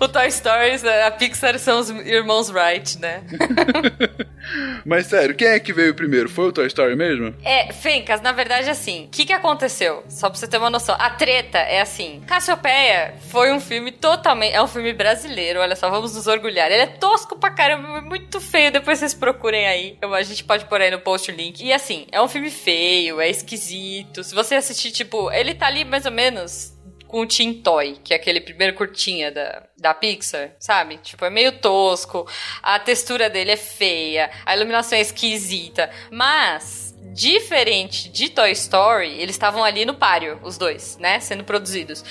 o 0.00 0.08
Toy 0.08 0.28
Story, 0.28 0.88
a 1.04 1.10
Pixar 1.10 1.58
são 1.58 1.80
os 1.80 1.90
irmãos 1.90 2.48
Wright, 2.50 2.98
né? 3.00 3.22
Mas 4.84 5.06
sério, 5.06 5.34
quem 5.34 5.48
é 5.48 5.58
que 5.60 5.72
veio 5.72 5.94
primeiro? 5.94 6.28
Foi 6.28 6.46
o 6.48 6.52
Toy 6.52 6.66
Story 6.66 6.96
mesmo? 6.96 7.34
É, 7.44 7.72
Fencas, 7.72 8.20
na 8.20 8.32
verdade, 8.32 8.70
assim, 8.70 9.04
o 9.06 9.08
que, 9.08 9.26
que 9.26 9.32
aconteceu? 9.32 10.02
Só 10.08 10.30
pra 10.30 10.38
você 10.38 10.46
ter 10.46 10.58
uma 10.58 10.70
noção. 10.70 10.94
A 10.98 11.10
treta 11.10 11.58
é 11.58 11.80
assim: 11.80 12.22
Cassiopeia 12.26 13.14
foi 13.30 13.52
um 13.52 13.60
filme 13.60 13.90
totalmente. 13.92 14.54
É 14.54 14.62
um 14.62 14.66
filme 14.68 14.92
brasileiro, 14.92 15.60
olha 15.60 15.76
só, 15.76 15.90
vamos 15.90 16.14
nos 16.14 16.26
orgulhar. 16.26 16.70
Ele 16.70 16.82
é 16.82 16.86
tosco 16.86 17.36
pra 17.38 17.50
caramba, 17.50 17.98
é 17.98 18.00
muito 18.00 18.40
feio. 18.40 18.70
Depois 18.72 18.98
vocês 18.98 19.12
procurem 19.12 19.66
aí. 19.66 19.98
Eu- 20.00 20.14
a 20.14 20.22
gente 20.22 20.42
pode 20.44 20.64
pôr 20.68 20.80
aí 20.80 20.90
no 20.90 21.00
post 21.00 21.30
o 21.30 21.34
link. 21.34 21.64
E 21.64 21.72
assim, 21.72 22.06
é 22.12 22.20
um 22.20 22.28
filme 22.28 22.50
feio, 22.50 23.20
é 23.20 23.28
esquisito. 23.28 24.22
Se 24.22 24.34
você 24.34 24.54
assistir, 24.54 24.90
tipo, 24.92 25.30
ele 25.32 25.54
tá 25.54 25.66
ali 25.66 25.84
mais 25.84 26.06
ou 26.06 26.12
menos 26.12 26.76
com 27.08 27.22
o 27.22 27.26
Teen 27.26 27.54
Toy, 27.54 27.98
que 28.04 28.12
é 28.12 28.16
aquele 28.16 28.40
primeiro 28.40 28.76
curtinha 28.76 29.32
da, 29.32 29.62
da 29.76 29.94
Pixar, 29.94 30.52
sabe? 30.60 30.98
Tipo, 30.98 31.24
é 31.24 31.30
meio 31.30 31.52
tosco, 31.58 32.28
a 32.62 32.78
textura 32.78 33.30
dele 33.30 33.52
é 33.52 33.56
feia, 33.56 34.30
a 34.44 34.54
iluminação 34.54 34.98
é 34.98 35.00
esquisita, 35.00 35.90
mas 36.12 36.87
diferente 37.12 38.08
de 38.08 38.28
Toy 38.28 38.50
Story, 38.52 39.08
eles 39.20 39.34
estavam 39.34 39.62
ali 39.64 39.84
no 39.84 39.94
páreo, 39.94 40.38
os 40.42 40.56
dois, 40.58 40.96
né, 40.98 41.20
sendo 41.20 41.44
produzidos. 41.44 42.04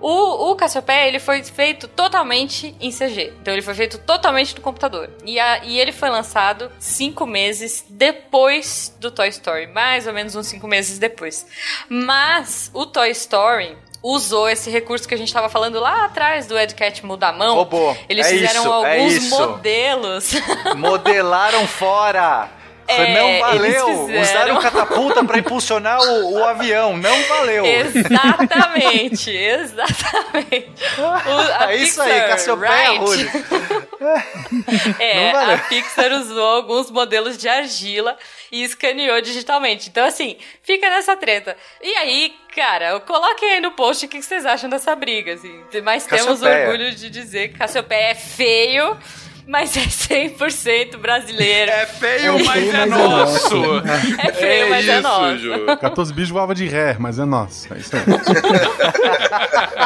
O, 0.00 0.50
o 0.50 0.56
Cassiopeia, 0.56 1.06
ele 1.06 1.20
foi 1.20 1.44
feito 1.44 1.86
totalmente 1.86 2.74
em 2.80 2.90
CG. 2.90 3.32
Então 3.40 3.54
ele 3.54 3.62
foi 3.62 3.74
feito 3.74 3.98
totalmente 3.98 4.54
no 4.56 4.60
computador. 4.60 5.08
E, 5.24 5.38
a- 5.38 5.64
e 5.64 5.78
ele 5.78 5.92
foi 5.92 6.10
lançado 6.10 6.72
cinco 6.80 7.24
meses 7.24 7.84
depois 7.88 8.92
do 8.98 9.12
Toy 9.12 9.28
Story. 9.28 9.68
Mais 9.68 10.08
ou 10.08 10.12
menos 10.12 10.34
uns 10.34 10.48
cinco 10.48 10.66
meses 10.66 10.98
depois. 10.98 11.46
Mas 11.88 12.68
o 12.74 12.84
Toy 12.84 13.10
Story 13.10 13.76
usou 14.02 14.48
esse 14.48 14.68
recurso 14.68 15.06
que 15.06 15.14
a 15.14 15.16
gente 15.16 15.32
tava 15.32 15.48
falando 15.48 15.78
lá 15.78 16.04
atrás 16.06 16.48
do 16.48 16.58
Ed 16.58 16.74
Cat 16.74 17.06
mudar 17.06 17.28
a 17.28 17.32
mão. 17.32 17.54
Robô. 17.54 17.96
Eles 18.08 18.26
É 18.26 18.30
fizeram 18.30 18.60
isso, 18.62 18.68
é 18.84 18.96
alguns 18.96 19.12
isso. 19.14 19.38
modelos. 19.38 20.32
Modelaram 20.76 21.64
fora. 21.68 22.48
Foi, 22.86 22.94
É, 23.06 23.14
não 23.14 23.38
valeu. 23.40 23.86
fizeram. 24.06 24.20
Usaram 24.22 24.60
catapulta 24.60 25.24
pra 25.24 25.38
impulsionar 25.38 26.00
o, 26.00 26.32
o 26.34 26.44
avião. 26.44 26.96
Não 26.96 27.22
valeu. 27.24 27.64
Exatamente, 27.64 29.30
exatamente. 29.30 30.72
O- 30.98 31.64
É 31.68 31.76
isso 31.76 32.02
aí, 32.02 32.12
Pixar, 32.12 32.28
Cassiopeia 32.28 32.72
right? 32.90 32.98
Rulli. 32.98 33.30
É, 34.98 35.30
a 35.30 35.58
Pixar 35.68 36.12
usou 36.12 36.44
alguns 36.56 36.90
modelos 36.90 37.36
de 37.38 37.48
argila 37.48 38.16
e 38.50 38.62
escaneou 38.64 39.20
digitalmente. 39.20 39.88
Então, 39.88 40.04
assim, 40.04 40.36
fica 40.62 40.88
nessa 40.90 41.16
treta. 41.16 41.56
E 41.82 41.94
aí, 41.96 42.34
cara, 42.54 43.00
coloquem 43.00 43.52
aí 43.52 43.60
no 43.60 43.70
post 43.72 44.04
o 44.04 44.08
que 44.08 44.20
vocês 44.20 44.44
acham 44.44 44.68
dessa 44.68 44.94
briga, 44.94 45.34
assim. 45.34 45.62
Mas 45.82 46.04
temos 46.06 46.26
Cassiopeia. 46.26 46.68
orgulho 46.68 46.94
de 46.94 47.08
dizer 47.08 47.48
que 47.52 47.58
Cassiopeia 47.58 48.10
é 48.10 48.14
feio, 48.14 48.96
mas 49.46 49.76
é 49.76 49.80
100% 49.80 50.96
brasileiro. 50.98 51.70
É 51.70 51.86
feio, 51.86 52.38
É 52.38 52.42
mas 52.44 52.52
feio, 52.52 52.70
é 52.70 52.72
mas 52.72 52.82
é 52.82 52.86
nosso. 52.86 53.56
É 54.18 54.32
feio, 54.32 54.70
mas 54.70 54.88
é 54.88 54.92
isso, 54.94 55.02
nosso. 55.02 55.38
Ju. 55.38 55.76
14 55.80 56.14
bichos 56.14 56.30
voava 56.30 56.54
de 56.54 56.66
ré, 56.66 56.96
mas 56.98 57.18
é 57.18 57.24
nosso. 57.24 57.72
É 57.72 57.78
isso 57.78 57.96
aí. 57.96 58.02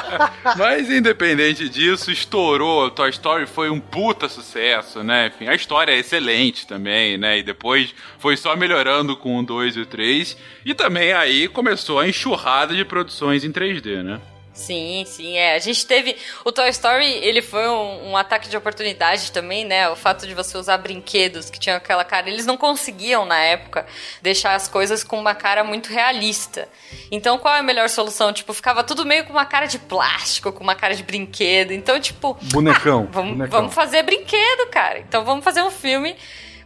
Mas 0.56 0.90
independente 0.90 1.68
disso, 1.68 2.10
estourou. 2.10 2.90
Toy 2.90 3.10
Story 3.10 3.46
foi 3.46 3.68
um 3.68 3.80
puta 3.80 4.28
sucesso, 4.28 5.02
né? 5.02 5.30
Enfim, 5.34 5.48
a 5.48 5.54
história 5.54 5.92
é 5.92 5.98
excelente 5.98 6.66
também, 6.66 7.18
né? 7.18 7.38
E 7.38 7.42
depois 7.42 7.94
foi 8.18 8.36
só 8.36 8.56
melhorando 8.56 9.16
com 9.16 9.38
o 9.38 9.42
2 9.42 9.76
e 9.76 9.80
o 9.80 9.86
3. 9.86 10.36
E 10.64 10.74
também 10.74 11.12
aí 11.12 11.48
começou 11.48 11.98
a 11.98 12.08
enxurrada 12.08 12.74
de 12.74 12.84
produções 12.84 13.44
em 13.44 13.52
3D, 13.52 14.02
né? 14.02 14.20
Sim, 14.56 15.04
sim, 15.06 15.36
é. 15.36 15.54
A 15.54 15.58
gente 15.58 15.86
teve. 15.86 16.16
O 16.42 16.50
Toy 16.50 16.70
Story, 16.70 17.04
ele 17.04 17.42
foi 17.42 17.68
um, 17.68 18.12
um 18.12 18.16
ataque 18.16 18.48
de 18.48 18.56
oportunidade 18.56 19.30
também, 19.30 19.66
né? 19.66 19.86
O 19.90 19.94
fato 19.94 20.26
de 20.26 20.32
você 20.32 20.56
usar 20.56 20.78
brinquedos 20.78 21.50
que 21.50 21.60
tinham 21.60 21.76
aquela 21.76 22.02
cara. 22.04 22.30
Eles 22.30 22.46
não 22.46 22.56
conseguiam, 22.56 23.26
na 23.26 23.38
época, 23.38 23.86
deixar 24.22 24.54
as 24.54 24.66
coisas 24.66 25.04
com 25.04 25.20
uma 25.20 25.34
cara 25.34 25.62
muito 25.62 25.90
realista. 25.90 26.66
Então, 27.12 27.36
qual 27.36 27.54
é 27.54 27.58
a 27.58 27.62
melhor 27.62 27.90
solução? 27.90 28.32
Tipo, 28.32 28.54
ficava 28.54 28.82
tudo 28.82 29.04
meio 29.04 29.26
com 29.26 29.32
uma 29.34 29.44
cara 29.44 29.66
de 29.66 29.78
plástico, 29.78 30.50
com 30.50 30.64
uma 30.64 30.74
cara 30.74 30.94
de 30.94 31.02
brinquedo. 31.02 31.72
Então, 31.72 32.00
tipo. 32.00 32.38
Bonecão. 32.44 33.06
Vamos, 33.12 33.32
bonecão. 33.32 33.60
vamos 33.60 33.74
fazer 33.74 34.02
brinquedo, 34.04 34.70
cara. 34.70 35.00
Então 35.00 35.22
vamos 35.22 35.44
fazer 35.44 35.62
um 35.62 35.70
filme 35.70 36.16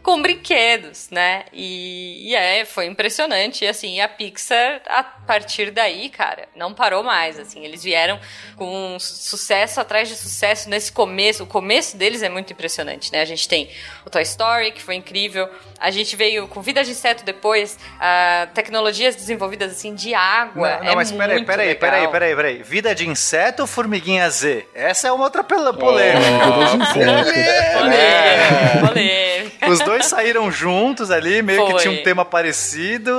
com 0.03 0.21
brinquedos, 0.21 1.09
né? 1.11 1.43
E, 1.53 2.29
e 2.29 2.35
é, 2.35 2.65
foi 2.65 2.85
impressionante. 2.87 3.63
E 3.63 3.67
assim, 3.67 4.01
a 4.01 4.07
Pixar, 4.07 4.81
a 4.87 5.03
partir 5.03 5.71
daí, 5.71 6.09
cara, 6.09 6.47
não 6.55 6.73
parou 6.73 7.03
mais. 7.03 7.39
Assim, 7.39 7.63
eles 7.63 7.83
vieram 7.83 8.19
com 8.57 8.97
sucesso 8.99 9.79
atrás 9.79 10.09
de 10.09 10.15
sucesso 10.15 10.69
nesse 10.69 10.91
começo. 10.91 11.43
O 11.43 11.47
começo 11.47 11.95
deles 11.97 12.23
é 12.23 12.29
muito 12.29 12.51
impressionante, 12.51 13.11
né? 13.11 13.21
A 13.21 13.25
gente 13.25 13.47
tem 13.47 13.69
o 14.05 14.09
Toy 14.09 14.23
Story, 14.23 14.71
que 14.71 14.81
foi 14.81 14.95
incrível. 14.95 15.47
A 15.79 15.91
gente 15.91 16.15
veio 16.15 16.47
com 16.47 16.61
Vida 16.61 16.83
de 16.83 16.91
Inseto 16.91 17.23
depois, 17.23 17.77
ah, 17.99 18.47
tecnologias 18.53 19.15
desenvolvidas 19.15 19.71
assim 19.71 19.93
de 19.93 20.13
água. 20.13 20.77
Não, 20.77 20.83
não 20.85 20.91
é 20.91 20.95
mas 20.95 21.11
peraí, 21.11 21.35
muito 21.37 21.47
peraí, 21.47 21.67
legal. 21.69 21.79
peraí, 21.79 22.07
peraí, 22.07 22.35
peraí. 22.35 22.63
Vida 22.63 22.93
de 22.95 23.07
inseto 23.07 23.61
ou 23.63 23.67
formiguinha 23.67 24.29
Z? 24.29 24.65
Essa 24.73 25.07
é 25.09 25.11
uma 25.11 25.23
outra 25.25 25.43
pela- 25.43 25.73
polêmica. 25.73 26.27
Inseto. 26.75 27.79
Polêmica, 27.79 28.87
polêmica. 28.87 29.69
Os 29.69 29.79
dois 29.79 29.90
saíram 30.01 30.51
juntos 30.51 31.11
ali, 31.11 31.41
meio 31.41 31.65
que 31.65 31.71
Foi. 31.73 31.81
tinha 31.81 31.93
um 31.99 32.03
tema 32.03 32.23
parecido. 32.25 33.13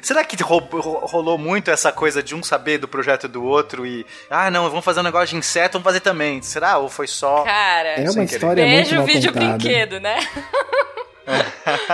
Será 0.00 0.24
que 0.24 0.40
ro- 0.42 0.58
ro- 0.72 1.06
rolou 1.06 1.38
muito 1.38 1.70
essa 1.70 1.90
coisa 1.92 2.22
de 2.22 2.34
um 2.34 2.42
saber 2.42 2.78
do 2.78 2.88
projeto 2.88 3.28
do 3.28 3.44
outro 3.44 3.86
e. 3.86 4.04
Ah, 4.30 4.50
não, 4.50 4.68
vamos 4.68 4.84
fazer 4.84 5.00
um 5.00 5.04
negócio 5.04 5.28
de 5.28 5.36
inseto, 5.36 5.74
vamos 5.74 5.84
fazer 5.84 6.00
também. 6.00 6.40
Será? 6.42 6.78
Ou 6.78 6.88
foi 6.88 7.06
só. 7.06 7.42
Cara, 7.44 7.88
É 7.90 8.00
uma 8.02 8.12
Sem 8.12 8.26
querer. 8.26 8.36
história 8.36 8.66
muito 8.66 8.76
Beijo, 8.76 8.96
mal 8.96 9.06
vídeo 9.06 9.32
contada. 9.32 9.56
brinquedo, 9.58 10.00
né? 10.00 10.16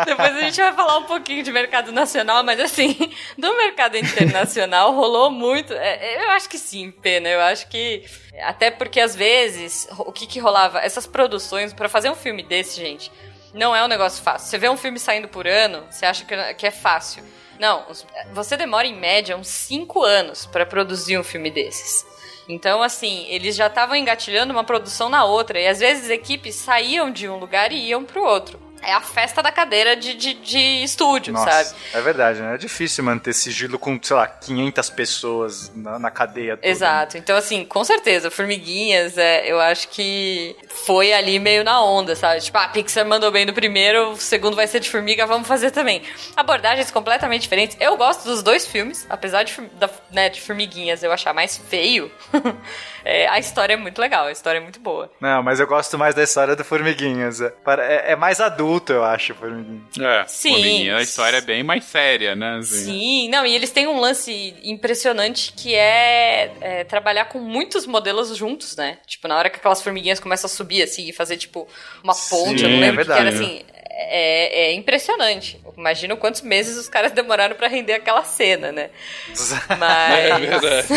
Depois 0.06 0.36
a 0.36 0.40
gente 0.40 0.56
vai 0.58 0.72
falar 0.72 0.96
um 0.98 1.02
pouquinho 1.04 1.42
de 1.42 1.52
mercado 1.52 1.92
nacional, 1.92 2.42
mas 2.42 2.58
assim, 2.58 2.96
do 3.36 3.54
mercado 3.58 3.96
internacional 3.98 4.94
rolou 4.94 5.30
muito. 5.30 5.74
É, 5.74 6.24
Eu 6.24 6.30
acho 6.30 6.48
que 6.48 6.56
sim, 6.58 6.90
pena. 6.90 7.28
Eu 7.28 7.40
acho 7.42 7.68
que. 7.68 8.04
Até 8.42 8.70
porque 8.70 9.00
às 9.00 9.14
vezes, 9.14 9.86
o 9.98 10.12
que 10.12 10.26
que 10.26 10.38
rolava? 10.40 10.78
Essas 10.80 11.06
produções, 11.06 11.72
pra 11.74 11.88
fazer 11.88 12.08
um 12.08 12.14
filme 12.14 12.42
desse, 12.42 12.80
gente, 12.80 13.10
não 13.54 13.74
é 13.74 13.84
um 13.84 13.88
negócio 13.88 14.22
fácil. 14.22 14.48
Você 14.48 14.58
vê 14.58 14.68
um 14.68 14.76
filme 14.76 14.98
saindo 14.98 15.28
por 15.28 15.46
ano, 15.46 15.84
você 15.90 16.06
acha 16.06 16.24
que 16.54 16.66
é 16.66 16.70
fácil. 16.70 17.22
Não, 17.58 17.84
você 18.32 18.56
demora 18.56 18.86
em 18.86 18.94
média 18.94 19.36
uns 19.36 19.48
5 19.48 20.02
anos 20.04 20.46
pra 20.46 20.64
produzir 20.64 21.18
um 21.18 21.24
filme 21.24 21.50
desses. 21.50 22.06
Então, 22.48 22.82
assim, 22.82 23.26
eles 23.28 23.56
já 23.56 23.66
estavam 23.66 23.96
engatilhando 23.96 24.52
uma 24.52 24.64
produção 24.64 25.08
na 25.08 25.24
outra. 25.24 25.60
E 25.60 25.66
às 25.66 25.80
vezes 25.80 26.08
equipes 26.08 26.54
saíam 26.54 27.10
de 27.10 27.28
um 27.28 27.36
lugar 27.36 27.72
e 27.72 27.88
iam 27.88 28.04
pro 28.04 28.24
outro. 28.24 28.58
É 28.82 28.92
a 28.92 29.00
festa 29.00 29.42
da 29.42 29.50
cadeira 29.52 29.96
de, 29.96 30.14
de, 30.14 30.34
de 30.34 30.58
estúdio, 30.84 31.32
Nossa, 31.32 31.50
sabe? 31.64 31.78
é 31.92 32.00
verdade, 32.00 32.40
né? 32.40 32.54
É 32.54 32.58
difícil 32.58 33.02
manter 33.04 33.32
sigilo 33.34 33.78
com, 33.78 33.98
sei 34.02 34.16
lá, 34.16 34.26
500 34.26 34.90
pessoas 34.90 35.72
na, 35.74 35.98
na 35.98 36.10
cadeia 36.10 36.56
toda. 36.56 36.66
Exato. 36.68 37.18
Então, 37.18 37.36
assim, 37.36 37.64
com 37.64 37.82
certeza, 37.84 38.30
Formiguinhas, 38.30 39.18
é, 39.18 39.50
eu 39.50 39.60
acho 39.60 39.88
que 39.88 40.56
foi 40.86 41.12
ali 41.12 41.38
meio 41.38 41.64
na 41.64 41.82
onda, 41.82 42.14
sabe? 42.16 42.40
Tipo, 42.40 42.56
ah, 42.58 42.64
a 42.64 42.68
Pixar 42.68 43.04
mandou 43.06 43.30
bem 43.30 43.44
no 43.44 43.52
primeiro, 43.52 44.10
o 44.12 44.16
segundo 44.16 44.54
vai 44.56 44.66
ser 44.66 44.80
de 44.80 44.88
formiga, 44.88 45.26
vamos 45.26 45.46
fazer 45.48 45.70
também. 45.70 46.02
Abordagens 46.36 46.90
completamente 46.90 47.42
diferentes. 47.42 47.76
Eu 47.80 47.96
gosto 47.96 48.24
dos 48.24 48.42
dois 48.42 48.66
filmes, 48.66 49.06
apesar 49.10 49.42
de, 49.42 49.52
da- 49.74 49.90
né, 50.10 50.28
de 50.28 50.40
Formiguinhas 50.40 51.02
eu 51.02 51.12
achar 51.12 51.34
mais 51.34 51.56
feio. 51.58 52.10
é, 53.10 53.26
a 53.28 53.38
história 53.38 53.72
é 53.72 53.76
muito 53.76 53.98
legal, 54.00 54.26
a 54.26 54.32
história 54.32 54.58
é 54.58 54.60
muito 54.60 54.78
boa. 54.80 55.10
Não, 55.20 55.42
mas 55.42 55.58
eu 55.60 55.66
gosto 55.66 55.96
mais 55.96 56.14
da 56.14 56.22
história 56.22 56.54
do 56.54 56.62
Formiguinhas. 56.64 57.40
É, 57.40 57.48
para- 57.50 57.84
é- 57.84 58.12
é 58.12 58.16
mais 58.16 58.40
adulto, 58.40 58.92
eu 58.92 59.02
acho, 59.04 59.34
Formiguinhas. 59.34 59.82
É, 59.98 60.24
Sim. 60.26 60.50
Formiguinha, 60.50 60.96
a 60.98 61.02
história 61.02 61.36
é 61.38 61.40
bem 61.40 61.62
mais 61.62 61.84
séria, 61.84 62.36
né? 62.36 62.56
assim. 62.58 62.84
Sim, 62.84 63.28
não, 63.30 63.46
e 63.46 63.54
eles 63.54 63.70
têm 63.70 63.86
um 63.86 63.98
lance 63.98 64.54
impressionante 64.62 65.52
que 65.56 65.74
é, 65.74 66.52
é, 66.60 66.84
trabalhar 66.84 67.26
com 67.26 67.38
muitos 67.38 67.86
modelos 67.86 68.36
juntos, 68.36 68.76
né? 68.76 68.98
Tipo, 69.06 69.26
na 69.28 69.36
hora 69.36 69.48
que 69.50 69.56
aquelas 69.56 69.82
formiguinhas 69.82 70.20
começam 70.20 70.46
a 70.46 70.50
subir 70.50 70.82
assim 70.82 71.08
e 71.08 71.12
fazer, 71.12 71.36
tipo, 71.36 71.66
uma 72.04 72.14
ponte, 72.14 72.62
eu 72.62 72.68
não 72.68 72.76
Sim, 72.76 72.80
lembro 72.80 73.00
é 73.00 73.04
o 73.04 73.06
que 73.06 73.12
era 73.12 73.30
verdade. 73.30 73.44
assim. 73.44 73.64
É, 74.00 74.66
é 74.66 74.72
impressionante. 74.74 75.60
Imagina 75.76 76.14
quantos 76.14 76.40
meses 76.40 76.76
os 76.76 76.88
caras 76.88 77.10
demoraram 77.10 77.56
pra 77.56 77.66
render 77.66 77.94
aquela 77.94 78.22
cena, 78.22 78.70
né? 78.70 78.90
Mas. 79.76 80.14
É 80.14 80.38
verdade. 80.38 80.88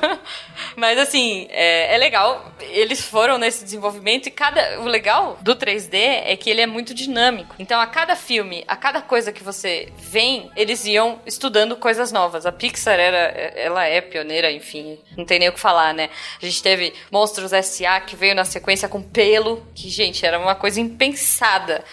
Mas 0.74 0.98
assim, 0.98 1.46
é, 1.50 1.94
é 1.94 1.98
legal. 1.98 2.50
Eles 2.70 3.02
foram 3.02 3.36
nesse 3.36 3.64
desenvolvimento 3.64 4.28
e 4.28 4.30
cada. 4.30 4.80
O 4.80 4.84
legal 4.84 5.36
do 5.42 5.54
3D 5.54 6.22
é 6.24 6.34
que 6.36 6.48
ele 6.48 6.62
é 6.62 6.66
muito 6.66 6.94
dinâmico. 6.94 7.54
Então, 7.58 7.78
a 7.78 7.86
cada 7.86 8.16
filme, 8.16 8.64
a 8.66 8.76
cada 8.76 9.02
coisa 9.02 9.30
que 9.30 9.44
você 9.44 9.92
vem, 9.98 10.50
eles 10.56 10.86
iam 10.86 11.20
estudando 11.26 11.76
coisas 11.76 12.10
novas. 12.10 12.46
A 12.46 12.52
Pixar 12.52 12.98
era. 12.98 13.18
Ela 13.56 13.84
é 13.84 14.00
pioneira, 14.00 14.50
enfim. 14.50 14.98
Não 15.18 15.26
tem 15.26 15.38
nem 15.38 15.50
o 15.50 15.52
que 15.52 15.60
falar, 15.60 15.92
né? 15.92 16.08
A 16.40 16.46
gente 16.46 16.62
teve 16.62 16.94
Monstros 17.10 17.52
S.A. 17.52 18.00
que 18.00 18.16
veio 18.16 18.34
na 18.34 18.46
sequência 18.46 18.88
com 18.88 19.02
pelo, 19.02 19.66
que, 19.74 19.90
gente, 19.90 20.24
era 20.24 20.38
uma 20.38 20.54
coisa 20.54 20.80
impensada 20.80 21.84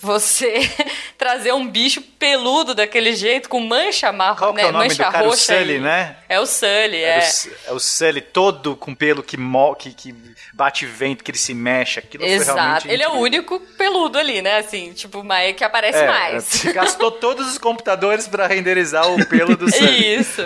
você 0.00 0.70
trazer 1.16 1.52
um 1.52 1.66
bicho 1.66 2.00
peludo 2.18 2.74
daquele 2.74 3.14
jeito, 3.14 3.48
com 3.48 3.60
mancha 3.60 4.12
marrom, 4.12 4.50
que 4.52 4.56
né? 4.56 4.62
é 4.62 4.66
o 4.66 4.72
nome 4.72 4.84
mancha 4.88 5.04
do 5.04 5.10
cara? 5.10 5.24
O 5.26 5.30
roxa. 5.30 5.58
Sully, 5.58 5.74
e- 5.76 5.80
né? 5.80 6.16
É 6.28 6.40
o 6.40 6.46
Sully, 6.46 6.96
É, 6.96 7.18
é. 7.18 7.20
o, 7.68 7.70
é 7.70 7.72
o 7.72 7.78
Sully 7.80 8.20
todo 8.20 8.76
com 8.76 8.94
pelo 8.94 9.22
que, 9.22 9.36
mo 9.36 9.74
que, 9.74 9.92
que 9.92 10.14
bate 10.52 10.86
vento, 10.86 11.22
que 11.22 11.30
ele 11.30 11.38
se 11.38 11.52
mexe. 11.54 11.98
Aquilo 11.98 12.24
foi 12.24 12.32
Exato. 12.32 12.58
realmente 12.58 12.88
Ele 12.88 13.02
é 13.02 13.06
o 13.08 13.10
incrível. 13.10 13.22
único 13.52 13.60
peludo 13.76 14.18
ali, 14.18 14.40
né? 14.42 14.58
Assim, 14.58 14.92
tipo, 14.92 15.22
mas 15.22 15.54
que 15.54 15.62
aparece 15.62 15.98
É, 15.98 16.06
mais. 16.08 16.44
você 16.44 16.72
gastou 16.72 17.10
todos 17.12 17.46
os 17.46 17.58
computadores 17.58 18.26
pra 18.26 18.46
renderizar 18.46 19.06
o 19.10 19.24
pelo 19.26 19.56
do 19.56 19.70
Sully. 19.70 20.14
Isso, 20.16 20.42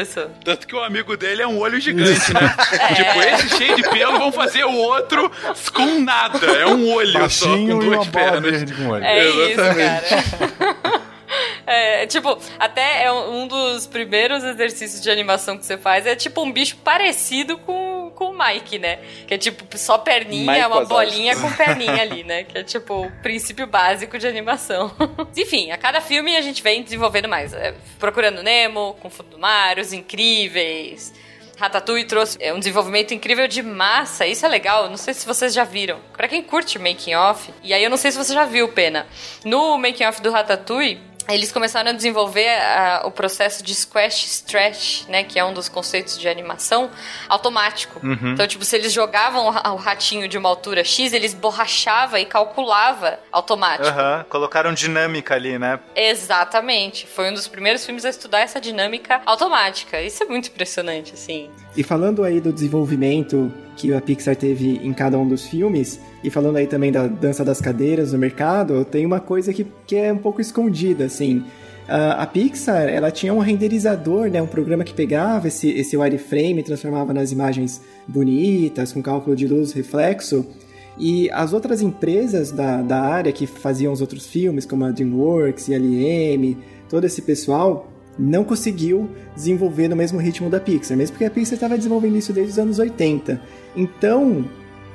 isso. 0.00 0.30
Tanto 0.44 0.66
que 0.66 0.74
o 0.74 0.82
amigo 0.82 1.16
dele 1.16 1.42
é 1.42 1.46
um 1.46 1.58
olho 1.58 1.80
gigante, 1.80 2.32
né? 2.32 2.56
Tipo, 2.94 3.22
esse 3.22 3.56
cheio 3.56 3.76
de 3.76 3.82
pelo 3.82 4.18
vão 4.18 4.30
fazer 4.32 4.64
o 4.64 4.72
outro 4.72 5.30
com 5.74 6.00
nada. 6.00 6.46
É 6.46 6.66
um 6.66 6.92
olho 6.92 7.12
só, 7.12 7.18
Baixinho 7.20 7.76
com 7.78 7.82
e 7.82 7.86
uma 7.88 7.96
duas 7.96 8.08
pernas. 8.08 8.42
verde 8.42 8.74
É 9.06 9.24
Exatamente. 9.24 10.14
isso, 10.14 10.56
cara. 10.56 11.08
É, 11.68 12.06
tipo, 12.06 12.38
até 12.58 13.04
é 13.04 13.12
um 13.12 13.46
dos 13.46 13.86
primeiros 13.86 14.42
exercícios 14.42 15.02
de 15.02 15.10
animação 15.10 15.58
que 15.58 15.66
você 15.66 15.76
faz 15.76 16.06
é 16.06 16.16
tipo 16.16 16.42
um 16.42 16.50
bicho 16.50 16.78
parecido 16.78 17.58
com, 17.58 18.10
com 18.14 18.30
o 18.30 18.38
Mike, 18.38 18.78
né? 18.78 18.98
Que 19.26 19.34
é 19.34 19.38
tipo 19.38 19.76
só 19.76 19.98
perninha, 19.98 20.50
Mike 20.50 20.66
uma 20.66 20.84
bolinha 20.86 21.36
com 21.36 21.52
perninha 21.52 22.00
ali, 22.00 22.24
né? 22.24 22.44
Que 22.44 22.56
é 22.56 22.64
tipo 22.64 23.06
o 23.06 23.12
princípio 23.22 23.66
básico 23.66 24.18
de 24.18 24.26
animação. 24.26 24.90
Enfim, 25.36 25.70
a 25.70 25.76
cada 25.76 26.00
filme 26.00 26.36
a 26.38 26.40
gente 26.40 26.62
vem 26.62 26.82
desenvolvendo 26.82 27.28
mais. 27.28 27.52
É, 27.52 27.74
Procurando 27.98 28.42
Nemo, 28.42 28.96
Com 29.00 29.10
Fundo 29.10 29.28
do 29.28 29.38
Mar, 29.38 29.78
Os 29.78 29.92
Incríveis. 29.92 31.12
Ratatouille 31.58 32.04
trouxe 32.04 32.38
é, 32.40 32.54
um 32.54 32.58
desenvolvimento 32.60 33.12
incrível 33.12 33.48
de 33.48 33.62
massa, 33.62 34.24
isso 34.24 34.46
é 34.46 34.48
legal, 34.48 34.88
não 34.88 34.96
sei 34.96 35.12
se 35.12 35.26
vocês 35.26 35.52
já 35.52 35.64
viram. 35.64 35.98
Pra 36.16 36.28
quem 36.28 36.40
curte 36.40 36.78
making 36.78 37.14
off, 37.14 37.52
e 37.64 37.74
aí 37.74 37.82
eu 37.82 37.90
não 37.90 37.96
sei 37.96 38.12
se 38.12 38.18
você 38.18 38.32
já 38.32 38.44
viu, 38.44 38.68
Pena. 38.68 39.06
No 39.44 39.76
making 39.76 40.04
off 40.04 40.22
do 40.22 40.30
Ratatouille, 40.30 41.00
eles 41.28 41.52
começaram 41.52 41.90
a 41.90 41.92
desenvolver 41.92 42.48
ah, 42.48 43.02
o 43.04 43.10
processo 43.10 43.62
de 43.62 43.74
squash 43.74 44.24
stretch, 44.26 45.06
né, 45.08 45.22
que 45.24 45.38
é 45.38 45.44
um 45.44 45.52
dos 45.52 45.68
conceitos 45.68 46.18
de 46.18 46.28
animação 46.28 46.90
automático. 47.28 48.00
Então, 48.32 48.46
tipo, 48.46 48.64
se 48.64 48.76
eles 48.76 48.92
jogavam 48.92 49.46
o 49.46 49.50
ra- 49.50 49.72
o 49.72 49.76
ratinho 49.76 50.26
de 50.28 50.38
uma 50.38 50.48
altura 50.48 50.82
X, 50.84 51.12
eles 51.12 51.34
borrachava 51.34 52.18
e 52.20 52.24
calculava 52.24 53.18
automático. 53.30 53.88
Aham, 53.88 54.24
colocaram 54.28 54.72
dinâmica 54.72 55.34
ali, 55.34 55.58
né? 55.58 55.78
Exatamente. 55.94 57.06
Foi 57.06 57.30
um 57.30 57.34
dos 57.34 57.46
primeiros 57.48 57.84
filmes 57.84 58.04
a 58.04 58.10
estudar 58.10 58.40
essa 58.40 58.60
dinâmica 58.60 59.20
automática. 59.26 60.00
Isso 60.00 60.22
é 60.22 60.26
muito 60.26 60.48
impressionante, 60.48 61.14
assim. 61.14 61.50
E 61.76 61.82
falando 61.82 62.24
aí 62.24 62.40
do 62.40 62.52
desenvolvimento 62.52 63.52
que 63.78 63.94
a 63.94 64.00
Pixar 64.00 64.34
teve 64.34 64.80
em 64.82 64.92
cada 64.92 65.16
um 65.16 65.26
dos 65.26 65.46
filmes, 65.46 66.00
e 66.22 66.28
falando 66.28 66.56
aí 66.56 66.66
também 66.66 66.90
da 66.90 67.06
dança 67.06 67.44
das 67.44 67.60
cadeiras 67.60 68.12
no 68.12 68.18
mercado, 68.18 68.84
tem 68.84 69.06
uma 69.06 69.20
coisa 69.20 69.52
que, 69.52 69.64
que 69.86 69.94
é 69.94 70.12
um 70.12 70.18
pouco 70.18 70.40
escondida, 70.40 71.04
assim. 71.04 71.44
A 71.86 72.24
a 72.24 72.26
Pixar, 72.26 72.88
ela 72.88 73.10
tinha 73.10 73.32
um 73.32 73.38
renderizador, 73.38 74.28
né, 74.28 74.42
um 74.42 74.46
programa 74.48 74.82
que 74.82 74.92
pegava 74.92 75.46
esse, 75.46 75.70
esse 75.70 75.96
wireframe 75.96 76.58
e 76.58 76.62
transformava 76.62 77.14
nas 77.14 77.30
imagens 77.30 77.80
bonitas, 78.06 78.92
com 78.92 79.00
cálculo 79.00 79.36
de 79.36 79.46
luz, 79.46 79.72
reflexo, 79.72 80.44
e 80.98 81.30
as 81.30 81.52
outras 81.52 81.80
empresas 81.80 82.50
da, 82.50 82.82
da 82.82 83.00
área 83.00 83.32
que 83.32 83.46
faziam 83.46 83.92
os 83.92 84.00
outros 84.00 84.26
filmes, 84.26 84.66
como 84.66 84.84
a 84.84 84.90
DreamWorks 84.90 85.68
e 85.68 85.74
a 85.74 85.78
LM, 85.78 86.56
todo 86.88 87.04
esse 87.04 87.22
pessoal, 87.22 87.88
não 88.18 88.44
conseguiu 88.44 89.08
desenvolver 89.34 89.88
no 89.88 89.96
mesmo 89.96 90.18
ritmo 90.18 90.50
da 90.50 90.58
Pixar, 90.58 90.96
mesmo 90.96 91.14
porque 91.14 91.24
a 91.24 91.30
Pixar 91.30 91.54
estava 91.54 91.76
desenvolvendo 91.76 92.16
isso 92.16 92.32
desde 92.32 92.52
os 92.52 92.58
anos 92.58 92.78
80. 92.78 93.40
Então, 93.76 94.44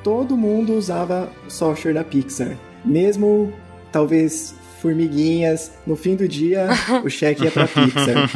todo 0.04 0.36
mundo 0.36 0.74
usava 0.74 1.32
software 1.48 1.94
da 1.94 2.04
Pixar. 2.04 2.58
Mesmo, 2.84 3.54
talvez, 3.92 4.54
formiguinhas, 4.82 5.72
no 5.88 5.96
fim 5.96 6.16
do 6.16 6.28
dia, 6.28 6.68
o 7.06 7.10
cheque 7.10 7.46
ia 7.46 7.52
pra 7.52 7.68
Pixar. 7.68 8.30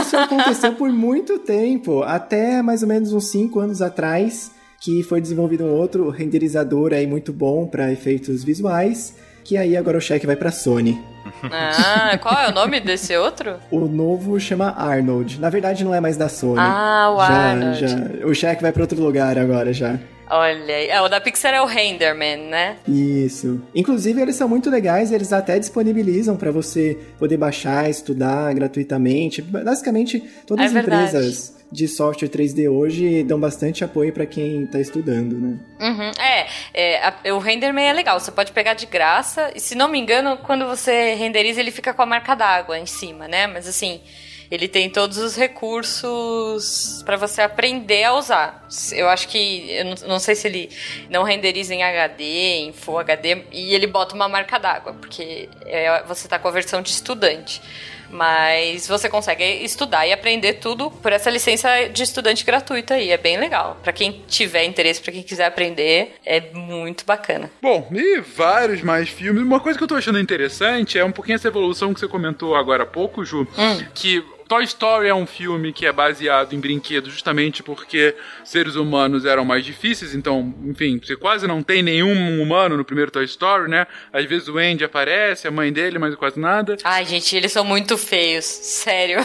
Isso 0.00 0.16
aconteceu 0.16 0.74
por 0.74 0.90
muito 0.90 1.38
tempo, 1.38 2.02
até 2.02 2.60
mais 2.60 2.82
ou 2.82 2.88
menos 2.88 3.12
uns 3.12 3.28
5 3.28 3.60
anos 3.60 3.80
atrás, 3.80 4.50
que 4.80 5.04
foi 5.04 5.20
desenvolvido 5.20 5.64
um 5.64 5.70
outro 5.70 6.10
renderizador 6.10 6.92
aí 6.92 7.06
muito 7.06 7.32
bom 7.32 7.66
para 7.66 7.92
efeitos 7.92 8.42
visuais, 8.42 9.14
que 9.44 9.56
aí 9.56 9.76
agora 9.76 9.96
o 9.98 10.00
cheque 10.00 10.26
vai 10.26 10.36
pra 10.36 10.50
Sony. 10.50 11.00
Ah, 11.44 12.16
qual 12.22 12.38
é 12.38 12.48
o 12.48 12.52
nome 12.52 12.80
desse 12.80 13.16
outro? 13.16 13.56
O 13.70 13.80
novo 13.86 14.38
chama 14.40 14.70
Arnold. 14.76 15.40
Na 15.40 15.50
verdade, 15.50 15.84
não 15.84 15.94
é 15.94 16.00
mais 16.00 16.16
da 16.16 16.28
Sony. 16.28 16.58
Ah, 16.60 17.10
o 17.14 17.18
já, 17.18 17.24
Arnold. 17.50 17.86
já. 17.86 18.26
O 18.26 18.34
cheque 18.34 18.62
vai 18.62 18.72
pra 18.72 18.82
outro 18.82 19.00
lugar 19.00 19.38
agora 19.38 19.72
já. 19.72 19.98
Olha 20.30 20.74
aí. 20.74 20.88
É, 20.88 21.00
o 21.00 21.08
da 21.08 21.20
Pixar 21.20 21.54
é 21.54 21.60
o 21.62 21.64
Renderman, 21.64 22.48
né? 22.50 22.76
Isso. 22.86 23.62
Inclusive, 23.74 24.20
eles 24.20 24.36
são 24.36 24.46
muito 24.46 24.68
legais, 24.68 25.10
eles 25.10 25.32
até 25.32 25.58
disponibilizam 25.58 26.36
para 26.36 26.50
você 26.50 26.98
poder 27.18 27.38
baixar, 27.38 27.88
estudar 27.88 28.52
gratuitamente. 28.54 29.40
Basicamente, 29.40 30.20
todas 30.46 30.64
É 30.64 30.66
as 30.66 30.72
verdade. 30.74 31.04
empresas 31.16 31.54
de 31.70 31.86
software 31.86 32.28
3D 32.28 32.68
hoje 32.68 33.22
dão 33.22 33.38
bastante 33.38 33.84
apoio 33.84 34.12
para 34.12 34.24
quem 34.24 34.66
tá 34.66 34.80
estudando, 34.80 35.36
né? 35.38 35.58
Uhum. 35.80 36.10
É, 36.22 36.46
é, 36.72 37.06
a- 37.06 37.34
o 37.34 37.38
Renderman 37.38 37.86
é 37.88 37.92
legal, 37.92 38.18
você 38.18 38.30
pode 38.32 38.52
pegar 38.52 38.74
de 38.74 38.86
graça, 38.86 39.52
e 39.54 39.60
se 39.60 39.74
não 39.74 39.88
me 39.88 39.98
engano, 39.98 40.38
quando 40.38 40.66
você 40.66 41.14
renderiza, 41.14 41.60
ele 41.60 41.70
fica 41.70 41.92
com 41.92 42.02
a 42.02 42.06
marca 42.06 42.34
d'água 42.34 42.78
em 42.78 42.86
cima, 42.86 43.28
né? 43.28 43.46
Mas 43.46 43.68
assim, 43.68 44.00
ele 44.50 44.66
tem 44.66 44.88
todos 44.88 45.18
os 45.18 45.36
recursos 45.36 47.02
pra 47.04 47.16
você 47.16 47.42
aprender 47.42 48.04
a 48.04 48.14
usar. 48.14 48.66
Eu 48.92 49.08
acho 49.08 49.28
que, 49.28 49.70
eu 49.70 49.84
não, 49.84 49.94
não 50.08 50.18
sei 50.18 50.34
se 50.34 50.46
ele 50.48 50.70
não 51.10 51.22
renderiza 51.22 51.74
em 51.74 51.82
HD, 51.82 52.24
em 52.24 52.72
Full 52.72 52.98
HD, 52.98 53.42
e 53.52 53.74
ele 53.74 53.86
bota 53.86 54.14
uma 54.14 54.28
marca 54.28 54.58
d'água, 54.58 54.94
porque 54.94 55.48
é, 55.66 56.02
você 56.04 56.26
tá 56.28 56.38
com 56.38 56.48
a 56.48 56.50
versão 56.50 56.80
de 56.80 56.90
estudante. 56.90 57.60
Mas 58.10 58.86
você 58.86 59.08
consegue 59.08 59.44
estudar 59.64 60.06
e 60.06 60.12
aprender 60.12 60.54
tudo 60.54 60.90
por 60.90 61.12
essa 61.12 61.30
licença 61.30 61.88
de 61.88 62.02
estudante 62.02 62.44
gratuita 62.44 62.94
aí. 62.94 63.10
É 63.10 63.18
bem 63.18 63.38
legal. 63.38 63.78
Pra 63.82 63.92
quem 63.92 64.22
tiver 64.26 64.64
interesse, 64.64 65.00
pra 65.00 65.12
quem 65.12 65.22
quiser 65.22 65.46
aprender, 65.46 66.14
é 66.24 66.40
muito 66.52 67.04
bacana. 67.04 67.50
Bom, 67.60 67.88
e 67.92 68.20
vários 68.20 68.82
mais 68.82 69.08
filmes. 69.08 69.42
Uma 69.42 69.60
coisa 69.60 69.78
que 69.78 69.84
eu 69.84 69.88
tô 69.88 69.94
achando 69.94 70.18
interessante 70.18 70.98
é 70.98 71.04
um 71.04 71.12
pouquinho 71.12 71.36
essa 71.36 71.48
evolução 71.48 71.92
que 71.92 72.00
você 72.00 72.08
comentou 72.08 72.56
agora 72.56 72.82
há 72.84 72.86
pouco, 72.86 73.24
Ju, 73.24 73.46
que 73.94 74.24
Toy 74.48 74.64
Story 74.64 75.08
é 75.08 75.14
um 75.14 75.26
filme 75.26 75.74
que 75.74 75.84
é 75.84 75.92
baseado 75.92 76.54
em 76.54 76.58
brinquedos 76.58 77.12
justamente 77.12 77.62
porque 77.62 78.16
seres 78.42 78.76
humanos 78.76 79.26
eram 79.26 79.44
mais 79.44 79.62
difíceis, 79.64 80.14
então, 80.14 80.54
enfim, 80.64 80.98
você 80.98 81.14
quase 81.16 81.46
não 81.46 81.62
tem 81.62 81.82
nenhum 81.82 82.40
humano 82.40 82.76
no 82.76 82.84
primeiro 82.84 83.10
Toy 83.10 83.24
Story, 83.26 83.70
né? 83.70 83.86
Às 84.10 84.24
vezes 84.24 84.48
o 84.48 84.56
Andy 84.56 84.84
aparece, 84.84 85.46
a 85.46 85.50
mãe 85.50 85.70
dele, 85.70 85.98
mas 85.98 86.14
quase 86.14 86.40
nada. 86.40 86.78
Ai, 86.82 87.04
gente, 87.04 87.36
eles 87.36 87.52
são 87.52 87.64
muito 87.64 87.98
feios. 87.98 88.44
Sério. 88.44 89.18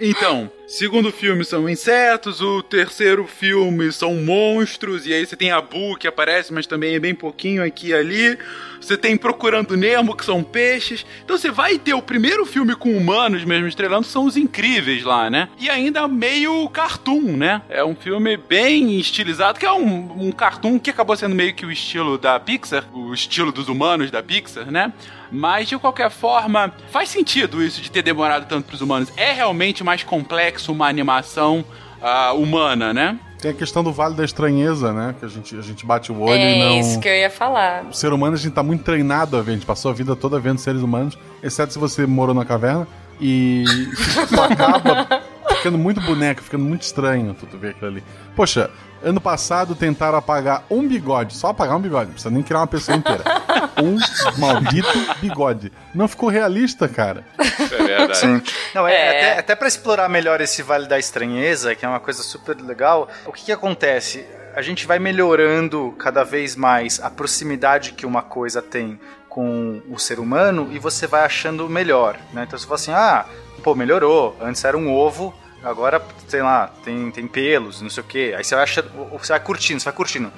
Então, 0.00 0.50
segundo 0.68 1.10
filme 1.10 1.44
são 1.46 1.66
insetos, 1.66 2.42
o 2.42 2.62
terceiro 2.62 3.26
filme 3.26 3.90
são 3.90 4.14
monstros, 4.16 5.06
e 5.06 5.14
aí 5.14 5.24
você 5.24 5.34
tem 5.34 5.50
a 5.50 5.62
Boo 5.62 5.96
que 5.96 6.06
aparece, 6.06 6.52
mas 6.52 6.66
também 6.66 6.94
é 6.94 7.00
bem 7.00 7.14
pouquinho 7.14 7.64
aqui 7.64 7.88
e 7.88 7.94
ali. 7.94 8.38
Você 8.80 8.96
tem 8.96 9.16
Procurando 9.16 9.76
Nemo, 9.76 10.14
que 10.14 10.24
são 10.24 10.42
peixes. 10.42 11.04
Então 11.24 11.36
você 11.36 11.50
vai 11.50 11.78
ter 11.78 11.94
o 11.94 12.02
primeiro 12.02 12.44
filme 12.46 12.74
com 12.76 12.96
humanos 12.96 13.44
mesmo 13.44 13.66
estrelando, 13.66 14.06
são 14.06 14.26
os 14.26 14.36
incríveis 14.36 15.02
lá, 15.02 15.28
né? 15.28 15.48
E 15.58 15.68
ainda 15.68 16.06
meio 16.06 16.68
cartoon, 16.68 17.36
né? 17.36 17.62
É 17.68 17.82
um 17.82 17.96
filme 17.96 18.36
bem 18.36 18.98
estilizado, 19.00 19.58
que 19.58 19.66
é 19.66 19.72
um, 19.72 20.26
um 20.28 20.30
cartoon 20.30 20.78
que 20.78 20.90
acabou 20.90 21.16
sendo 21.16 21.34
meio 21.34 21.54
que 21.54 21.66
o 21.66 21.72
estilo 21.72 22.18
da 22.18 22.38
Pixar, 22.38 22.84
o 22.92 23.12
estilo 23.12 23.50
dos 23.50 23.68
humanos 23.68 24.10
da 24.10 24.22
Pixar, 24.22 24.70
né? 24.70 24.92
Mas 25.30 25.68
de 25.68 25.78
qualquer 25.78 26.10
forma, 26.10 26.72
faz 26.90 27.08
sentido 27.08 27.62
isso 27.62 27.80
de 27.80 27.90
ter 27.90 28.02
demorado 28.02 28.46
tanto 28.46 28.66
pros 28.66 28.80
humanos. 28.80 29.12
É 29.16 29.32
realmente 29.32 29.84
mais 29.84 30.02
complexo 30.02 30.72
uma 30.72 30.88
animação 30.88 31.64
ah, 32.00 32.32
humana, 32.32 32.92
né? 32.92 33.18
Tem 33.40 33.52
a 33.52 33.54
questão 33.54 33.84
do 33.84 33.92
Vale 33.92 34.14
da 34.14 34.24
Estranheza, 34.24 34.92
né? 34.92 35.14
Que 35.18 35.24
a 35.24 35.28
gente, 35.28 35.56
a 35.56 35.62
gente 35.62 35.86
bate 35.86 36.10
o 36.10 36.20
olho 36.20 36.40
e 36.40 36.42
é 36.42 36.58
não. 36.58 36.80
isso 36.80 36.98
que 36.98 37.06
eu 37.06 37.14
ia 37.14 37.30
falar. 37.30 37.84
O 37.84 37.92
ser 37.92 38.12
humano, 38.12 38.34
a 38.34 38.38
gente 38.38 38.52
tá 38.52 38.64
muito 38.64 38.82
treinado 38.82 39.36
a 39.36 39.42
ver, 39.42 39.52
a 39.52 39.54
gente 39.54 39.66
passou 39.66 39.90
a 39.90 39.94
vida 39.94 40.16
toda 40.16 40.40
vendo 40.40 40.58
seres 40.58 40.82
humanos, 40.82 41.16
exceto 41.42 41.72
se 41.72 41.78
você 41.78 42.04
morou 42.04 42.34
na 42.34 42.44
caverna, 42.44 42.86
e 43.20 43.62
isso 43.94 44.40
acaba 44.40 45.22
ficando 45.56 45.78
muito 45.78 46.00
boneco, 46.00 46.42
ficando 46.42 46.64
muito 46.64 46.82
estranho 46.82 47.34
tu, 47.34 47.46
tu 47.46 47.56
ver 47.56 47.70
aquilo 47.70 47.90
ali. 47.90 48.04
Poxa, 48.34 48.70
ano 49.02 49.20
passado 49.20 49.74
tentaram 49.74 50.18
apagar 50.18 50.64
um 50.70 50.86
bigode, 50.86 51.34
só 51.34 51.48
apagar 51.48 51.76
um 51.76 51.80
bigode, 51.80 52.06
não 52.06 52.12
precisa 52.12 52.32
nem 52.32 52.42
criar 52.42 52.60
uma 52.60 52.66
pessoa 52.66 52.96
inteira. 52.96 53.24
Um 53.80 53.96
maldito 54.40 54.88
bigode. 55.20 55.72
Não 55.94 56.08
ficou 56.08 56.28
realista, 56.28 56.88
cara. 56.88 57.24
É 57.38 57.82
verdade. 57.82 58.18
Sim. 58.18 58.42
Não, 58.74 58.86
é, 58.88 58.94
É. 58.94 59.08
Até, 59.08 59.38
até 59.38 59.54
para 59.54 59.68
explorar 59.68 60.08
melhor 60.08 60.40
esse 60.40 60.62
Vale 60.62 60.88
da 60.88 60.98
Estranheza, 60.98 61.76
que 61.76 61.84
é 61.84 61.88
uma 61.88 62.00
coisa 62.00 62.22
super 62.24 62.60
legal, 62.60 63.08
o 63.24 63.32
que, 63.32 63.44
que 63.44 63.52
acontece? 63.52 64.26
A 64.54 64.62
gente 64.62 64.84
vai 64.84 64.98
melhorando 64.98 65.94
cada 65.96 66.24
vez 66.24 66.56
mais 66.56 67.00
a 67.00 67.08
proximidade 67.08 67.92
que 67.92 68.04
uma 68.04 68.22
coisa 68.22 68.60
tem 68.60 68.98
com 69.28 69.80
o 69.88 69.98
ser 69.98 70.18
humano 70.18 70.68
e 70.72 70.78
você 70.80 71.06
vai 71.06 71.24
achando 71.24 71.68
melhor, 71.68 72.16
né? 72.32 72.44
Então 72.46 72.58
você 72.58 72.64
fala 72.64 72.74
assim, 72.74 72.92
ah, 72.92 73.24
pô, 73.62 73.74
melhorou, 73.74 74.36
antes 74.40 74.64
era 74.64 74.76
um 74.76 74.92
ovo, 74.92 75.32
agora, 75.62 76.04
sei 76.26 76.42
lá, 76.42 76.68
tem, 76.84 77.10
tem 77.10 77.26
pelos, 77.26 77.80
não 77.80 77.90
sei 77.90 78.02
o 78.02 78.06
quê. 78.06 78.34
Aí 78.36 78.44
você 78.44 78.54
vai 78.54 78.66
você 78.66 79.32
vai 79.32 79.40
curtindo, 79.40 79.80
você 79.80 79.84
vai 79.84 79.94
curtindo. 79.94 80.32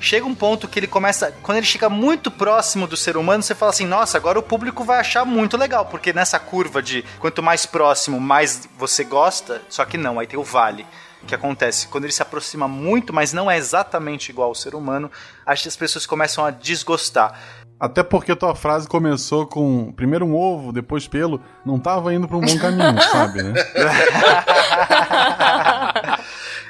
chega 0.00 0.26
um 0.26 0.34
ponto 0.34 0.68
que 0.68 0.78
ele 0.78 0.86
começa. 0.86 1.32
Quando 1.42 1.58
ele 1.58 1.66
chega 1.66 1.88
muito 1.88 2.30
próximo 2.30 2.86
do 2.86 2.96
ser 2.96 3.16
humano, 3.16 3.42
você 3.42 3.54
fala 3.54 3.70
assim: 3.70 3.86
nossa, 3.86 4.16
agora 4.16 4.38
o 4.38 4.42
público 4.42 4.84
vai 4.84 4.98
achar 4.98 5.24
muito 5.24 5.56
legal, 5.56 5.86
porque 5.86 6.12
nessa 6.12 6.38
curva 6.38 6.82
de 6.82 7.04
quanto 7.18 7.42
mais 7.42 7.66
próximo, 7.66 8.20
mais 8.20 8.68
você 8.76 9.04
gosta, 9.04 9.62
só 9.68 9.84
que 9.84 9.96
não, 9.96 10.18
aí 10.18 10.26
tem 10.26 10.38
o 10.38 10.44
vale. 10.44 10.86
Que 11.26 11.34
acontece 11.34 11.88
quando 11.88 12.04
ele 12.04 12.12
se 12.12 12.22
aproxima 12.22 12.68
muito, 12.68 13.12
mas 13.12 13.32
não 13.32 13.50
é 13.50 13.58
exatamente 13.58 14.30
igual 14.30 14.50
ao 14.50 14.54
ser 14.54 14.72
humano, 14.76 15.10
que 15.56 15.68
as 15.68 15.76
pessoas 15.76 16.06
começam 16.06 16.44
a 16.44 16.50
desgostar. 16.52 17.36
Até 17.80 18.02
porque 18.02 18.34
tua 18.34 18.54
frase 18.56 18.88
começou 18.88 19.46
com 19.46 19.92
primeiro 19.92 20.24
um 20.26 20.34
ovo, 20.34 20.72
depois 20.72 21.06
pelo, 21.06 21.40
não 21.64 21.78
tava 21.78 22.12
indo 22.12 22.26
pra 22.26 22.36
um 22.36 22.40
bom 22.40 22.58
caminho, 22.58 23.00
sabe, 23.12 23.42
né? 23.42 23.54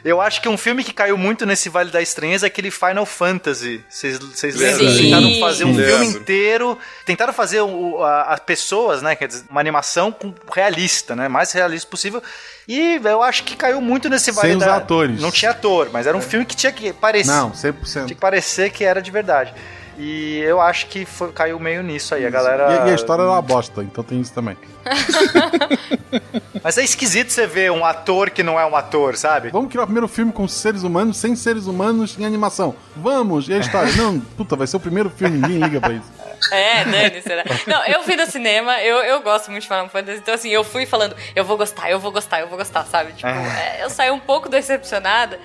Eu 0.05 0.21
acho 0.21 0.41
que 0.41 0.49
um 0.49 0.57
filme 0.57 0.85
que 0.85 0.93
caiu 0.93 1.19
muito 1.19 1.45
nesse 1.45 1.69
Vale 1.69 1.91
da 1.91 2.01
Estranheza 2.01 2.47
é 2.47 2.49
aquele 2.49 2.71
Final 2.71 3.05
Fantasy. 3.05 3.83
Vocês 3.89 4.19
lembram? 4.55 4.91
Sim. 4.91 5.03
Tentaram 5.11 5.41
fazer 5.41 5.65
um 5.65 5.75
Sim. 5.75 5.83
filme 5.85 6.07
inteiro. 6.07 6.79
Tentaram 7.05 7.33
fazer 7.33 7.61
o- 7.63 8.03
a- 8.03 8.23
as 8.35 8.41
pessoas, 8.41 9.03
né? 9.03 9.17
Quer 9.17 9.27
dizer, 9.29 9.45
uma 9.51 9.61
animação 9.61 10.13
com- 10.13 10.33
realista, 10.55 11.17
né? 11.17 11.27
Mais 11.27 11.51
realista 11.53 11.91
possível. 11.91 12.23
E 12.69 13.01
eu 13.03 13.23
acho 13.23 13.43
que 13.45 13.57
caiu 13.57 13.81
muito 13.81 14.09
nesse 14.09 14.31
Vale 14.31 14.49
Sem 14.49 14.57
os 14.59 14.65
da... 14.65 14.77
atores. 14.77 15.21
Não 15.21 15.31
tinha 15.33 15.51
ator, 15.51 15.91
mas 15.93 16.07
era 16.07 16.17
um 16.17 16.23
filme 16.23 16.47
que 16.47 16.55
tinha 16.55 16.71
que 16.73 16.93
parecer. 16.93 17.31
Não, 17.33 17.51
Tinha 17.51 17.73
100%. 17.73 18.07
que 18.07 18.15
parecer 18.15 18.71
que 18.71 18.85
era 18.85 19.03
de 19.03 19.11
verdade. 19.11 19.53
E 19.99 20.39
eu 20.39 20.61
acho 20.61 20.87
que 20.87 21.05
foi- 21.05 21.33
caiu 21.33 21.59
meio 21.59 21.83
nisso 21.83 22.15
aí. 22.15 22.25
A 22.25 22.31
galera. 22.31 22.85
E, 22.85 22.89
e 22.89 22.93
a 22.93 22.95
história 22.95 23.23
era 23.23 23.31
uma 23.33 23.43
bosta, 23.43 23.83
então 23.83 24.05
tem 24.05 24.21
isso 24.21 24.33
também. 24.33 24.57
Mas 26.63 26.79
é 26.79 26.85
esquisito 26.85 27.31
você 27.31 27.47
ver 27.47 27.71
um 27.71 27.85
ator 27.85 28.31
que 28.31 28.43
não 28.43 28.59
é 28.59 28.65
um 28.67 28.75
ator, 28.77 29.17
sabe? 29.17 29.51
Vamos 29.51 29.71
criar 29.71 29.83
o 29.83 29.87
primeiro 29.87 30.09
filme 30.09 30.33
com 30.33 30.47
seres 30.49 30.83
humanos, 30.83 31.17
sem 31.17 31.35
seres 31.37 31.67
humanos 31.67 32.17
em 32.19 32.25
animação. 32.25 32.75
Vamos! 32.97 33.49
E 33.49 33.55
a 33.55 33.59
história? 33.59 33.93
Não, 33.97 34.19
puta, 34.21 34.57
vai 34.57 34.67
ser 34.67 34.77
o 34.77 34.81
primeiro 34.81 35.11
filme, 35.11 35.39
ninguém 35.39 35.59
liga 35.59 35.81
pra 35.81 35.93
isso. 35.93 36.11
É, 36.53 36.85
Dani, 36.85 37.21
será? 37.23 37.45
Não, 37.67 37.85
eu 37.87 38.03
fui 38.05 38.15
no 38.17 38.27
cinema, 38.27 38.81
eu, 38.81 38.99
eu 38.99 39.21
gosto 39.23 39.51
muito 39.51 39.63
de 39.63 39.69
Final 39.69 39.89
Fantasy, 39.89 40.19
então 40.19 40.35
assim, 40.35 40.49
eu 40.49 40.63
fui 40.63 40.87
falando, 40.87 41.17
eu 41.35 41.45
vou 41.45 41.57
gostar, 41.57 41.91
eu 41.91 41.99
vou 41.99 42.13
gostar, 42.13 42.41
eu 42.41 42.49
vou 42.49 42.57
gostar, 42.57 42.85
sabe? 42.85 43.13
Tipo, 43.13 43.29
é, 43.29 43.83
eu 43.83 43.91
saí 43.91 44.11
um 44.11 44.21
pouco 44.21 44.49
decepcionada, 44.49 45.39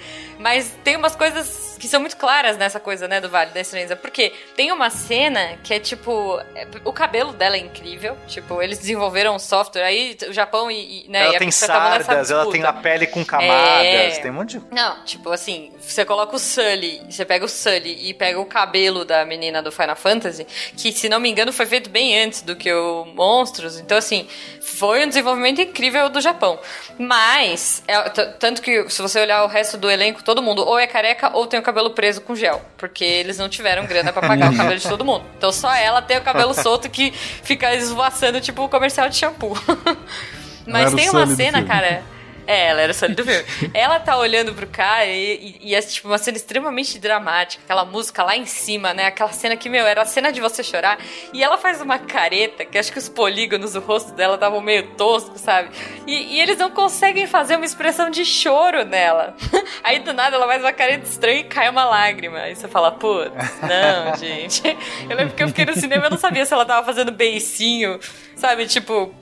mas 0.43 0.75
tem 0.83 0.97
umas 0.97 1.15
coisas 1.15 1.77
que 1.79 1.87
são 1.87 2.01
muito 2.01 2.17
claras 2.17 2.57
nessa 2.57 2.79
coisa, 2.79 3.07
né, 3.07 3.21
do 3.21 3.29
Vale 3.29 3.51
da 3.51 3.61
Estranheza. 3.61 3.95
Porque 3.95 4.33
tem 4.55 4.71
uma 4.73 4.89
cena 4.89 5.57
que 5.63 5.73
é 5.73 5.79
tipo. 5.79 6.37
é, 6.53 6.67
o 6.83 6.91
cabelo 6.91 7.31
dela 7.31 7.55
é 7.55 7.59
incrível. 7.59 8.17
Tipo, 8.27 8.61
eles 8.61 8.77
desenvolveram 8.77 9.35
um 9.35 9.39
software. 9.39 9.83
Aí 9.83 10.17
o 10.27 10.33
Japão 10.33 10.69
e. 10.69 11.05
e, 11.05 11.09
né, 11.09 11.19
e 11.19 11.25
ela 11.27 11.35
a 11.35 11.39
tem 11.39 11.49
sardas, 11.49 12.29
ela 12.29 12.51
tem 12.51 12.63
a 12.63 12.73
pele 12.73 13.07
com 13.07 13.23
camadas, 13.23 13.85
É. 13.85 14.09
tem 14.21 14.31
um 14.31 14.33
monte 14.33 14.59
de. 14.59 14.65
Não, 14.69 15.03
tipo 15.05 15.31
assim, 15.31 15.71
você 15.79 16.03
coloca 16.03 16.35
o 16.35 16.39
Sully, 16.39 17.01
você 17.09 17.23
pega 17.23 17.45
o 17.45 17.49
Sully 17.49 18.09
e 18.09 18.13
pega 18.13 18.39
o 18.39 18.45
cabelo 18.45 19.05
da 19.05 19.23
menina 19.25 19.61
do 19.61 19.71
Final 19.71 19.95
Fantasy, 19.95 20.45
que 20.75 20.91
se 20.91 21.07
não 21.07 21.19
me 21.21 21.29
engano 21.29 21.53
foi 21.53 21.65
feito 21.65 21.89
bem 21.89 22.19
antes 22.21 22.41
do 22.41 22.55
que 22.55 22.71
o 22.73 23.05
Monstros, 23.05 23.79
então 23.79 23.97
assim, 23.97 24.27
foi 24.61 25.05
um 25.05 25.07
desenvolvimento 25.07 25.61
incrível 25.61 26.09
do 26.09 26.19
Japão. 26.19 26.59
Mas, 26.97 27.83
é, 27.87 27.97
tanto 28.39 28.61
que 28.61 28.89
se 28.89 29.01
você 29.01 29.19
olhar 29.21 29.43
o 29.43 29.47
resto 29.47 29.77
do 29.77 29.89
elenco, 29.89 30.23
todo 30.23 30.32
mundo 30.41 30.65
ou 30.65 30.79
é 30.79 30.87
careca 30.87 31.31
ou 31.33 31.45
tem 31.47 31.59
o 31.59 31.63
cabelo 31.63 31.91
preso 31.91 32.21
com 32.21 32.35
gel, 32.35 32.61
porque 32.77 33.03
eles 33.03 33.37
não 33.37 33.49
tiveram 33.49 33.85
grana 33.85 34.11
pra 34.11 34.27
pagar 34.27 34.51
o 34.51 34.57
cabelo 34.57 34.79
de 34.79 34.87
todo 34.87 35.05
mundo. 35.05 35.23
Então 35.37 35.51
só 35.51 35.73
ela 35.73 36.01
tem 36.01 36.17
o 36.17 36.21
cabelo 36.21 36.53
solto 36.53 36.89
que 36.89 37.11
fica 37.11 37.73
esvoaçando 37.75 38.39
tipo 38.41 38.63
o 38.63 38.69
comercial 38.69 39.09
de 39.09 39.17
shampoo. 39.17 39.57
Mas 40.65 40.93
tem 40.93 41.09
uma 41.09 41.27
cena, 41.27 41.63
cara, 41.63 42.03
é, 42.47 42.67
ela 42.67 42.81
era 42.81 42.91
o 42.91 42.95
Sully 42.95 43.15
do 43.15 43.23
filme. 43.23 43.43
ela 43.73 43.99
tá 43.99 44.17
olhando 44.17 44.53
pro 44.53 44.67
cara 44.67 45.05
e, 45.05 45.57
e, 45.61 45.69
e 45.69 45.75
é 45.75 45.81
tipo 45.81 46.07
uma 46.07 46.17
cena 46.17 46.37
extremamente 46.37 46.99
dramática, 46.99 47.63
aquela 47.63 47.85
música 47.85 48.23
lá 48.23 48.35
em 48.35 48.45
cima, 48.45 48.93
né? 48.93 49.07
Aquela 49.07 49.31
cena 49.31 49.55
que, 49.55 49.69
meu, 49.69 49.85
era 49.85 50.01
a 50.01 50.05
cena 50.05 50.31
de 50.31 50.41
você 50.41 50.63
chorar. 50.63 50.97
E 51.33 51.43
ela 51.43 51.57
faz 51.57 51.81
uma 51.81 51.99
careta, 51.99 52.65
que 52.65 52.77
acho 52.77 52.91
que 52.91 52.99
os 52.99 53.09
polígonos 53.09 53.73
do 53.73 53.79
rosto 53.79 54.13
dela 54.13 54.35
estavam 54.35 54.61
meio 54.61 54.87
toscos, 54.95 55.41
sabe? 55.41 55.69
E, 56.05 56.35
e 56.35 56.41
eles 56.41 56.57
não 56.57 56.71
conseguem 56.71 57.27
fazer 57.27 57.55
uma 57.55 57.65
expressão 57.65 58.09
de 58.09 58.25
choro 58.25 58.83
nela. 58.85 59.35
Aí 59.83 59.99
do 59.99 60.13
nada 60.13 60.35
ela 60.35 60.47
faz 60.47 60.61
uma 60.61 60.73
careta 60.73 61.07
estranha 61.07 61.39
e 61.39 61.43
cai 61.43 61.69
uma 61.69 61.85
lágrima. 61.85 62.39
Aí 62.39 62.55
você 62.55 62.67
fala, 62.67 62.91
putz, 62.91 63.33
não, 63.61 64.15
gente. 64.19 64.63
Eu 65.09 65.15
lembro 65.15 65.33
que 65.35 65.43
eu 65.43 65.47
fiquei 65.47 65.65
no 65.65 65.75
cinema 65.75 66.03
e 66.03 66.07
eu 66.07 66.11
não 66.11 66.17
sabia 66.17 66.45
se 66.45 66.53
ela 66.53 66.65
tava 66.65 66.85
fazendo 66.85 67.11
beicinho, 67.11 67.99
sabe? 68.35 68.67
Tipo, 68.67 69.13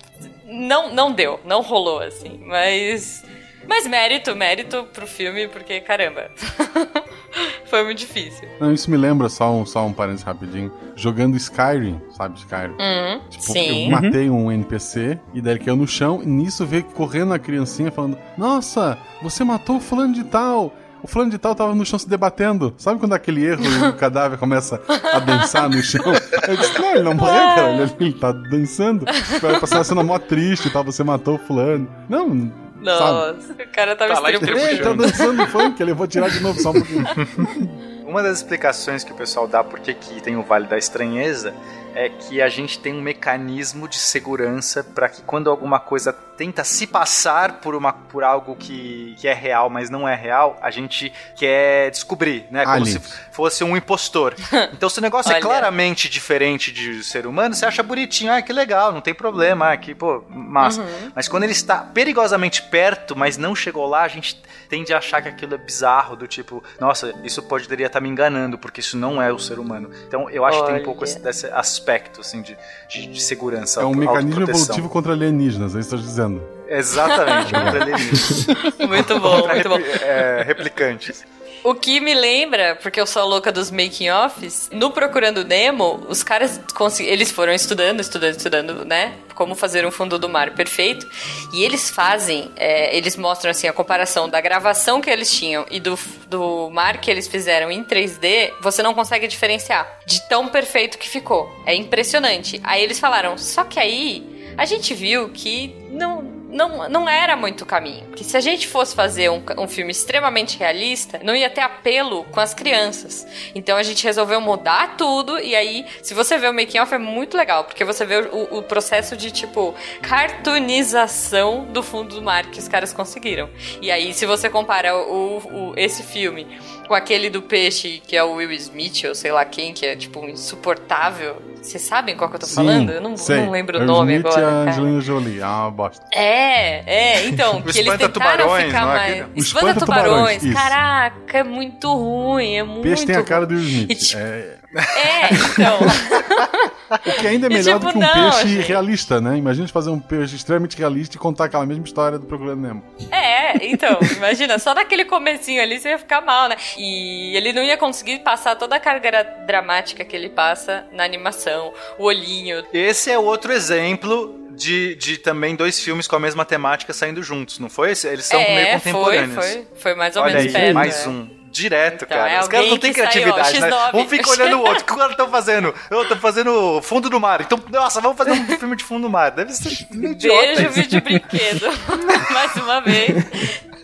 não, 0.52 0.94
não 0.94 1.12
deu, 1.12 1.40
não 1.46 1.62
rolou, 1.62 2.00
assim. 2.00 2.40
Mas. 2.46 3.24
Mas 3.68 3.88
mérito, 3.88 4.36
mérito 4.36 4.84
pro 4.92 5.06
filme, 5.08 5.48
porque 5.48 5.80
caramba. 5.82 6.30
Foi 7.66 7.84
muito 7.86 8.00
difícil. 8.00 8.48
Não, 8.60 8.74
isso 8.74 8.90
me 8.92 8.98
lembra, 8.98 9.30
só 9.30 9.52
um, 9.54 9.66
só 9.66 9.86
um 9.86 9.94
parênteses 9.94 10.26
rapidinho. 10.26 10.72
Jogando 10.96 11.38
Skyrim, 11.38 12.02
sabe 12.12 12.38
Skyrim? 12.40 12.72
Uhum, 12.74 13.22
Tipo, 13.30 13.44
sim. 13.54 13.86
eu 13.86 13.92
matei 13.92 14.30
um 14.30 14.52
NPC 14.52 15.18
e 15.34 15.42
daí 15.42 15.54
ele 15.54 15.64
caiu 15.64 15.76
no 15.78 15.88
chão 15.88 16.22
e 16.22 16.26
nisso 16.26 16.66
veio 16.66 16.84
correndo 16.84 17.34
a 17.34 17.40
criancinha 17.40 17.92
falando: 17.92 18.18
Nossa, 18.38 18.98
você 19.22 19.44
matou 19.44 19.78
o 19.78 19.80
fulano 19.80 20.14
de 20.14 20.24
tal. 20.26 20.74
O 21.04 21.08
fulano 21.08 21.32
de 21.32 21.38
tal 21.38 21.56
tava 21.56 21.74
no 21.74 21.86
chão 21.86 21.98
se 21.98 22.08
debatendo. 22.08 22.74
Sabe 22.78 23.00
quando 23.00 23.14
aquele 23.14 23.44
erro 23.46 23.64
e 23.64 23.88
o 23.90 23.94
cadáver 23.94 24.38
começa 24.38 24.82
a 25.14 25.20
dançar 25.20 25.68
no 25.70 25.82
chão? 25.82 26.04
Eu 26.48 26.58
disse, 26.58 26.80
não, 26.80 26.92
ele 26.92 27.04
não 27.04 27.14
morreu, 27.16 27.34
cara. 27.56 27.72
Ele, 27.74 27.96
ele 28.00 28.14
tá 28.14 28.32
dançando. 28.32 29.06
Vai 29.42 29.60
passar 29.60 29.78
uma 29.78 29.84
cena 29.84 30.04
mó 30.04 30.20
triste, 30.20 30.70
tá? 30.70 30.82
Você 30.84 31.04
matou 31.04 31.36
o 31.36 31.40
fulano. 31.40 31.90
Não, 32.08 32.98
sabe? 32.98 33.38
Nossa, 33.38 33.54
o 33.54 33.72
cara 33.72 33.96
tava 33.96 34.22
Tá 34.22 34.32
extremamente. 34.32 34.68
Ei, 34.68 34.76
Ele 34.76 34.84
tá 34.84 34.94
dançando 34.94 35.48
funk, 35.48 35.82
ele 35.82 35.94
vou 35.94 36.08
tirar 36.08 36.30
de 36.30 36.40
novo 36.40 36.60
só 36.60 36.70
um 36.72 36.74
pouquinho. 36.74 37.06
Uma 38.06 38.22
das 38.22 38.38
explicações 38.40 39.04
que 39.04 39.12
o 39.12 39.16
pessoal 39.16 39.48
dá 39.48 39.64
por 39.64 39.80
que 39.80 39.94
que 39.94 40.22
tem 40.22 40.36
o 40.36 40.44
Vale 40.44 40.68
da 40.68 40.78
Estranheza 40.78 41.54
é 41.96 42.10
que 42.10 42.42
a 42.42 42.50
gente 42.50 42.78
tem 42.80 42.94
um 42.94 43.02
mecanismo 43.02 43.88
de 43.88 43.98
segurança 43.98 44.84
para 44.84 45.08
que 45.08 45.22
quando 45.22 45.50
alguma 45.50 45.80
coisa 45.80 46.12
tenta 46.42 46.64
se 46.64 46.88
passar 46.88 47.60
por, 47.62 47.76
uma, 47.76 47.94
por 47.94 48.24
algo 48.24 48.56
que, 48.56 49.14
que 49.20 49.28
é 49.28 49.34
real, 49.34 49.70
mas 49.70 49.92
não 49.92 50.10
é 50.10 50.16
real, 50.16 50.58
a 50.60 50.72
gente 50.72 51.14
quer 51.36 51.92
descobrir, 51.92 52.48
né? 52.50 52.66
Como 52.66 52.84
se 52.84 53.00
fosse 53.32 53.64
um 53.64 53.78
impostor. 53.78 54.34
Então, 54.74 54.90
se 54.90 55.00
o 55.00 55.02
negócio 55.02 55.32
é 55.32 55.36
Olha. 55.36 55.42
claramente 55.42 56.10
diferente 56.10 56.72
de 56.72 57.04
ser 57.04 57.28
humano, 57.28 57.54
você 57.54 57.66
acha 57.66 57.84
bonitinho, 57.84 58.32
ah, 58.32 58.42
que 58.42 58.54
legal, 58.54 58.92
não 58.92 59.02
tem 59.02 59.14
problema, 59.14 59.72
ah, 59.72 59.78
que, 59.78 59.94
pô, 59.94 60.24
massa. 60.30 60.84
Mas 61.14 61.28
quando 61.28 61.44
ele 61.44 61.52
está 61.52 61.78
perigosamente 61.78 62.62
perto, 62.64 63.16
mas 63.16 63.38
não 63.38 63.56
chegou 63.56 63.86
lá, 63.86 64.04
a 64.04 64.08
gente 64.08 64.42
tende 64.70 64.94
a 64.94 64.98
achar 64.98 65.22
que 65.22 65.28
aquilo 65.28 65.54
é 65.56 65.58
bizarro, 65.58 66.16
do 66.16 66.28
tipo, 66.28 66.64
nossa, 66.80 67.14
isso 67.24 67.44
poderia 67.44 67.88
estar 67.88 68.00
me 68.00 68.08
enganando, 68.08 68.58
porque 68.58 68.80
isso 68.80 68.98
não 68.98 69.22
é 69.22 69.32
o 69.32 69.38
ser 69.38 69.60
humano. 69.60 69.90
Então, 70.08 70.30
eu 70.30 70.46
acho 70.46 70.60
que 70.60 70.66
tem 70.66 70.74
um 70.74 70.78
Olha. 70.78 70.86
pouco 70.86 71.04
esse, 71.04 71.20
desse 71.20 71.48
aspecto, 71.48 72.22
assim, 72.22 72.42
de, 72.42 72.58
de, 72.90 73.08
de 73.08 73.22
segurança, 73.22 73.82
É 73.82 73.86
um 73.86 73.94
mecanismo 73.94 74.44
evolutivo 74.44 74.90
contra 74.90 75.12
alienígenas, 75.12 75.76
é 75.76 75.80
isso 75.80 75.90
que 75.90 75.96
eu 75.96 76.00
tô 76.00 76.06
dizendo. 76.06 76.31
Exatamente. 76.68 77.52
Muito 78.88 79.20
bom, 79.20 79.42
Contra 79.42 79.54
muito 79.54 79.70
bom. 79.70 79.80
é, 80.02 80.44
replicantes. 80.46 81.26
O 81.64 81.76
que 81.76 82.00
me 82.00 82.16
lembra, 82.16 82.76
porque 82.82 83.00
eu 83.00 83.06
sou 83.06 83.22
a 83.22 83.26
louca 83.26 83.52
dos 83.52 83.70
making 83.70 84.10
offs, 84.10 84.68
no 84.74 84.90
Procurando 84.90 85.46
Nemo, 85.46 86.04
os 86.10 86.24
caras 86.24 86.60
eles 87.02 87.30
foram 87.32 87.54
estudando, 87.54 88.00
estudando, 88.00 88.36
estudando, 88.36 88.86
né? 88.86 89.14
Como 89.36 89.54
fazer 89.54 89.86
um 89.86 89.92
fundo 89.92 90.18
do 90.18 90.28
mar 90.28 90.56
perfeito. 90.56 91.08
E 91.54 91.64
eles 91.64 91.92
fazem, 91.92 92.52
é, 92.56 92.96
eles 92.98 93.16
mostram 93.16 93.52
assim 93.52 93.68
a 93.68 93.74
comparação 93.74 94.28
da 94.28 94.42
gravação 94.42 95.02
que 95.02 95.10
eles 95.10 95.30
tinham 95.32 95.64
e 95.70 95.80
do, 95.80 96.00
do 96.28 96.72
mar 96.72 96.98
que 97.00 97.12
eles 97.12 97.28
fizeram 97.28 97.70
em 97.70 97.84
3D, 97.84 98.54
você 98.60 98.82
não 98.82 98.96
consegue 98.96 99.28
diferenciar 99.28 99.88
de 100.04 100.28
tão 100.28 100.48
perfeito 100.48 100.98
que 100.98 101.08
ficou. 101.08 101.48
É 101.68 101.76
impressionante. 101.76 102.60
Aí 102.64 102.82
eles 102.82 103.00
falaram, 103.00 103.38
só 103.38 103.64
que 103.66 103.80
aí 103.80 104.41
a 104.58 104.66
gente 104.66 104.94
viu 104.94 105.30
que 105.30 105.76
não 105.90 106.40
não, 106.52 106.90
não 106.90 107.08
era 107.08 107.38
muito 107.38 107.66
caminho. 107.66 108.08
Que 108.14 108.26
se 108.26 108.36
a 108.36 108.42
gente 108.42 108.68
fosse 108.68 108.94
fazer 108.94 109.32
um, 109.32 109.42
um 109.58 109.70
filme 109.70 109.90
extremamente 109.90 110.60
realista, 110.60 111.18
não 111.24 111.34
ia 111.34 111.50
ter 111.50 111.62
apelo 111.62 112.26
com 112.26 112.42
as 112.42 112.54
crianças. 112.54 113.26
Então 113.56 113.78
a 113.78 113.84
gente 113.84 114.04
resolveu 114.04 114.42
mudar 114.42 114.98
tudo. 114.98 115.40
E 115.40 115.56
aí, 115.56 115.86
se 116.04 116.14
você 116.14 116.38
vê 116.38 116.50
o 116.50 116.54
making 116.54 116.80
off, 116.80 116.94
é 116.94 116.98
muito 116.98 117.38
legal. 117.38 117.64
Porque 117.64 117.86
você 117.86 118.06
vê 118.06 118.18
o, 118.18 118.58
o 118.58 118.64
processo 118.64 119.16
de, 119.16 119.32
tipo, 119.32 119.74
cartoonização 120.02 121.64
do 121.66 121.82
fundo 121.82 122.16
do 122.16 122.22
mar 122.22 122.46
que 122.48 122.60
os 122.60 122.68
caras 122.68 122.92
conseguiram. 122.92 123.50
E 123.82 123.90
aí, 123.90 124.14
se 124.14 124.26
você 124.26 124.50
compara 124.50 124.96
o, 124.96 125.38
o- 125.38 125.74
esse 125.78 126.04
filme 126.04 126.46
com 126.88 126.94
aquele 126.94 127.30
do 127.30 127.42
peixe, 127.42 128.02
que 128.06 128.16
é 128.16 128.24
o 128.24 128.34
Will 128.36 128.52
Smith, 128.54 129.04
ou 129.08 129.16
sei 129.16 129.32
lá 129.32 129.46
quem, 129.46 129.74
que 129.74 129.86
é, 129.86 129.96
tipo, 129.96 130.28
insuportável. 130.28 131.42
Vocês 131.62 131.84
sabem 131.84 132.16
qual 132.18 132.30
que 132.30 132.36
eu 132.38 132.40
tô 132.40 132.48
falando? 132.48 132.92
Eu 132.92 133.02
não, 133.02 133.16
sei. 133.16 133.38
não 133.38 133.52
lembro 133.52 133.78
o 133.78 133.82
Will 133.82 133.88
nome 133.88 134.16
Smith 134.16 134.26
agora. 134.28 134.42
cara. 134.42 134.70
Angelina 134.72 135.02
Jolie, 135.02 135.40
é 135.40 135.46
uma 135.46 135.72
bosta. 135.72 136.04
É, 136.14 136.22
É, 136.22 136.84
é, 136.86 137.26
então, 137.28 137.60
O 137.60 137.64
que 137.72 137.80
eles 137.80 137.98
tentaram 137.98 138.46
espanta-tubarões, 138.48 138.66
ficar 138.66 138.82
não 138.82 138.92
é 138.92 138.96
mais. 138.98 139.12
aquele? 139.12 139.22
O 139.22 139.40
Espanta-tubarões, 139.40 139.46
espanta-tubarões, 139.46 140.44
isso. 140.44 140.54
caraca, 140.54 141.38
é 141.38 141.44
muito 141.44 141.94
ruim, 141.94 142.56
é 142.56 142.64
muito 142.64 142.82
Peixe 142.82 143.06
tem 143.06 143.16
a 143.16 143.24
cara 143.24 143.46
do 143.46 143.54
Will. 143.54 143.64
Smith. 143.64 143.92
E, 143.92 143.96
tipo, 143.96 144.20
É, 144.20 144.58
é, 144.74 145.34
então. 145.34 145.80
o 147.06 147.20
que 147.20 147.28
ainda 147.28 147.48
é 147.48 147.50
melhor 147.50 147.80
tipo, 147.80 147.88
do 147.88 147.92
que 147.92 147.98
um 147.98 148.02
não, 148.02 148.32
peixe 148.32 148.48
gente. 148.48 148.68
realista, 148.68 149.20
né? 149.20 149.38
Imagina 149.38 149.68
fazer 149.68 149.90
um 149.90 150.00
peixe 150.00 150.36
extremamente 150.36 150.78
realista 150.78 151.16
e 151.16 151.20
contar 151.20 151.46
aquela 151.46 151.66
mesma 151.66 151.84
história 151.84 152.18
do 152.18 152.26
Procurando 152.26 152.62
Nemo. 152.62 152.84
É, 153.12 153.66
então, 153.66 153.98
imagina, 154.16 154.58
só 154.60 154.74
naquele 154.74 155.06
comecinho 155.06 155.62
ali 155.62 155.80
você 155.80 155.90
ia 155.90 155.98
ficar 155.98 156.22
mal, 156.22 156.50
né? 156.50 156.56
E 156.78 157.36
ele 157.36 157.54
não 157.54 157.64
ia 157.64 157.78
conseguir 157.78 158.20
passar 158.20 158.56
toda 158.56 158.76
a 158.76 158.80
carga 158.80 159.24
dramática 159.46 160.06
que 160.06 160.16
ele 160.16 160.30
passa 160.30 160.86
na 160.92 161.04
animação, 161.04 161.74
o 161.98 162.06
olhinho. 162.06 162.64
Esse 162.74 163.12
é 163.12 163.20
outro 163.20 163.52
exemplo 163.52 164.40
de, 164.52 164.96
de 164.96 165.18
também 165.18 165.56
dois 165.56 165.80
filmes 165.80 166.08
com 166.08 166.16
a 166.16 166.20
mesma 166.20 166.46
temática 166.46 166.94
saindo 166.94 167.24
juntos, 167.24 167.60
não 167.60 167.70
foi? 167.70 167.90
Eles 167.90 168.26
são 168.26 168.40
meio 168.40 168.60
é, 168.60 168.74
contemporâneos. 168.74 169.34
foi, 169.34 169.54
foi, 169.54 169.68
foi 169.76 169.96
mais 169.96 170.16
ou 170.16 170.24
Olha 170.24 170.36
menos 170.36 170.56
aí, 170.56 170.62
perto. 170.62 170.74
mais 170.74 171.06
é. 171.06 171.10
um. 171.10 171.41
Direto, 171.52 172.06
Então, 172.06 172.18
cara. 172.18 172.32
é 172.32 172.40
Os 172.40 172.48
caras 172.48 172.70
não 172.70 172.78
têm 172.78 172.94
que 172.94 173.00
saiu, 173.02 173.12
criatividade, 173.12 173.60
né? 173.60 173.70
X9. 173.70 173.90
Um 173.94 174.08
fica 174.08 174.30
olhando 174.30 174.56
o 174.58 174.60
outro. 174.62 174.82
O 174.82 174.86
que 174.86 174.94
o 174.94 174.98
cara 174.98 175.14
tá 175.16 175.28
fazendo? 175.28 175.76
Eu 175.90 176.08
tô 176.08 176.16
fazendo 176.16 176.82
fundo 176.82 177.10
do 177.10 177.20
mar. 177.20 177.42
Então, 177.42 177.60
nossa, 177.70 178.00
vamos 178.00 178.18
fazer 178.18 178.32
um 178.32 178.46
filme 178.58 178.76
de 178.76 178.84
fundo 178.84 179.04
do 179.04 179.10
mar. 179.10 179.32
Deve 179.32 179.52
ser 179.54 179.86
meio 179.92 180.14
idiota. 180.14 180.42
Beijo, 180.42 180.70
vídeo 180.70 181.02
brinquedo. 181.02 181.66
Mais 182.32 182.56
uma 182.56 182.80
vez. 182.82 183.24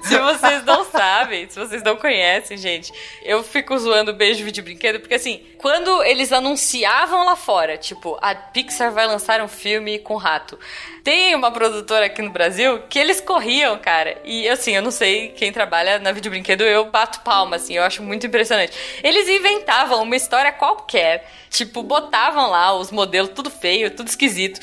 Se 0.07 0.17
vocês 0.17 0.63
não 0.63 0.85
sabem, 0.85 1.49
se 1.49 1.59
vocês 1.59 1.83
não 1.83 1.97
conhecem, 1.97 2.57
gente, 2.57 2.91
eu 3.23 3.43
fico 3.43 3.77
zoando 3.77 4.13
beijo, 4.13 4.43
vídeo 4.43 4.63
brinquedo, 4.63 4.99
porque 4.99 5.15
assim, 5.15 5.41
quando 5.57 6.03
eles 6.03 6.31
anunciavam 6.31 7.25
lá 7.25 7.35
fora, 7.35 7.77
tipo, 7.77 8.17
a 8.21 8.33
Pixar 8.33 8.91
vai 8.91 9.05
lançar 9.05 9.41
um 9.41 9.47
filme 9.47 9.99
com 9.99 10.15
rato. 10.15 10.57
Tem 11.03 11.35
uma 11.35 11.51
produtora 11.51 12.05
aqui 12.05 12.21
no 12.21 12.29
Brasil 12.29 12.81
que 12.89 12.99
eles 12.99 13.19
corriam, 13.21 13.77
cara. 13.77 14.17
E 14.23 14.47
assim, 14.47 14.75
eu 14.75 14.81
não 14.81 14.91
sei 14.91 15.29
quem 15.29 15.51
trabalha 15.51 15.99
na 15.99 16.11
vídeo 16.11 16.31
brinquedo, 16.31 16.61
eu 16.61 16.89
bato 16.89 17.21
palma, 17.21 17.57
assim, 17.57 17.75
eu 17.75 17.83
acho 17.83 18.01
muito 18.01 18.25
impressionante. 18.25 18.73
Eles 19.03 19.27
inventavam 19.27 20.03
uma 20.03 20.15
história 20.15 20.51
qualquer, 20.51 21.29
tipo, 21.49 21.83
botavam 21.83 22.49
lá 22.49 22.73
os 22.73 22.91
modelos 22.91 23.31
tudo 23.33 23.49
feio, 23.49 23.91
tudo 23.91 24.07
esquisito. 24.07 24.59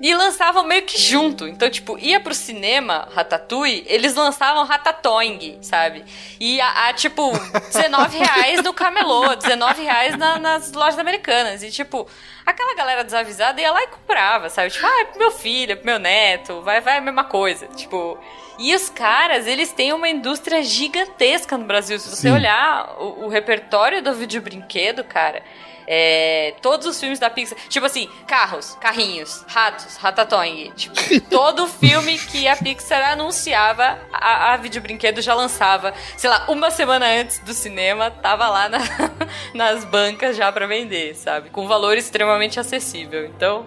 E 0.00 0.14
lançavam 0.14 0.64
meio 0.64 0.82
que 0.82 0.98
junto. 1.00 1.46
Então, 1.46 1.70
tipo, 1.70 1.96
ia 1.98 2.18
pro 2.18 2.34
cinema, 2.34 3.08
Ratatouille, 3.14 3.84
eles 3.86 4.14
lançavam 4.14 4.64
Ratatoing, 4.64 5.58
sabe? 5.62 6.04
E 6.40 6.60
a, 6.60 6.88
a, 6.88 6.92
tipo, 6.92 7.30
19 7.72 8.18
reais 8.18 8.62
no 8.62 8.72
camelô, 8.74 9.34
19 9.36 9.82
reais 9.82 10.16
na- 10.16 10.38
nas 10.38 10.72
lojas 10.72 10.98
americanas. 10.98 11.62
E, 11.62 11.70
tipo, 11.70 12.08
aquela 12.44 12.74
galera 12.74 13.04
desavisada 13.04 13.60
ia 13.60 13.70
lá 13.72 13.82
e 13.84 13.86
comprava, 13.86 14.48
sabe? 14.50 14.70
Tipo, 14.70 14.84
ah, 14.86 15.00
é 15.00 15.04
pro 15.04 15.18
meu 15.18 15.30
filho, 15.30 15.72
é 15.72 15.76
pro 15.76 15.86
meu 15.86 15.98
neto, 15.98 16.60
vai, 16.62 16.80
vai 16.80 16.98
a 16.98 17.00
mesma 17.00 17.24
coisa. 17.24 17.66
Tipo. 17.68 18.18
E 18.56 18.72
os 18.72 18.88
caras, 18.88 19.48
eles 19.48 19.72
têm 19.72 19.92
uma 19.92 20.08
indústria 20.08 20.62
gigantesca 20.62 21.58
no 21.58 21.64
Brasil. 21.64 21.98
Se 21.98 22.08
você 22.08 22.28
Sim. 22.28 22.34
olhar 22.34 22.94
o, 23.00 23.24
o 23.24 23.28
repertório 23.28 24.00
do 24.00 24.14
vídeo 24.14 24.40
brinquedo, 24.40 25.02
cara. 25.02 25.42
É, 25.86 26.54
todos 26.62 26.86
os 26.86 26.98
filmes 26.98 27.18
da 27.18 27.28
Pixar, 27.30 27.58
tipo 27.68 27.84
assim, 27.84 28.08
carros, 28.26 28.76
carrinhos, 28.80 29.44
ratos, 29.48 29.96
ratatouille, 29.96 30.70
tipo, 30.76 30.94
todo 31.28 31.66
filme 31.66 32.18
que 32.18 32.48
a 32.48 32.56
Pixar 32.56 33.12
anunciava, 33.12 33.98
a, 34.12 34.52
a 34.52 34.56
videobrinquedo 34.56 35.20
já 35.20 35.34
lançava, 35.34 35.92
sei 36.16 36.30
lá, 36.30 36.46
uma 36.48 36.70
semana 36.70 37.06
antes 37.06 37.38
do 37.40 37.52
cinema, 37.52 38.10
tava 38.10 38.48
lá 38.48 38.68
na- 38.68 38.78
nas 39.54 39.84
bancas 39.84 40.36
já 40.36 40.50
pra 40.50 40.66
vender, 40.66 41.14
sabe? 41.14 41.50
Com 41.50 41.66
valor 41.68 41.96
extremamente 41.98 42.58
acessível. 42.58 43.26
Então, 43.26 43.66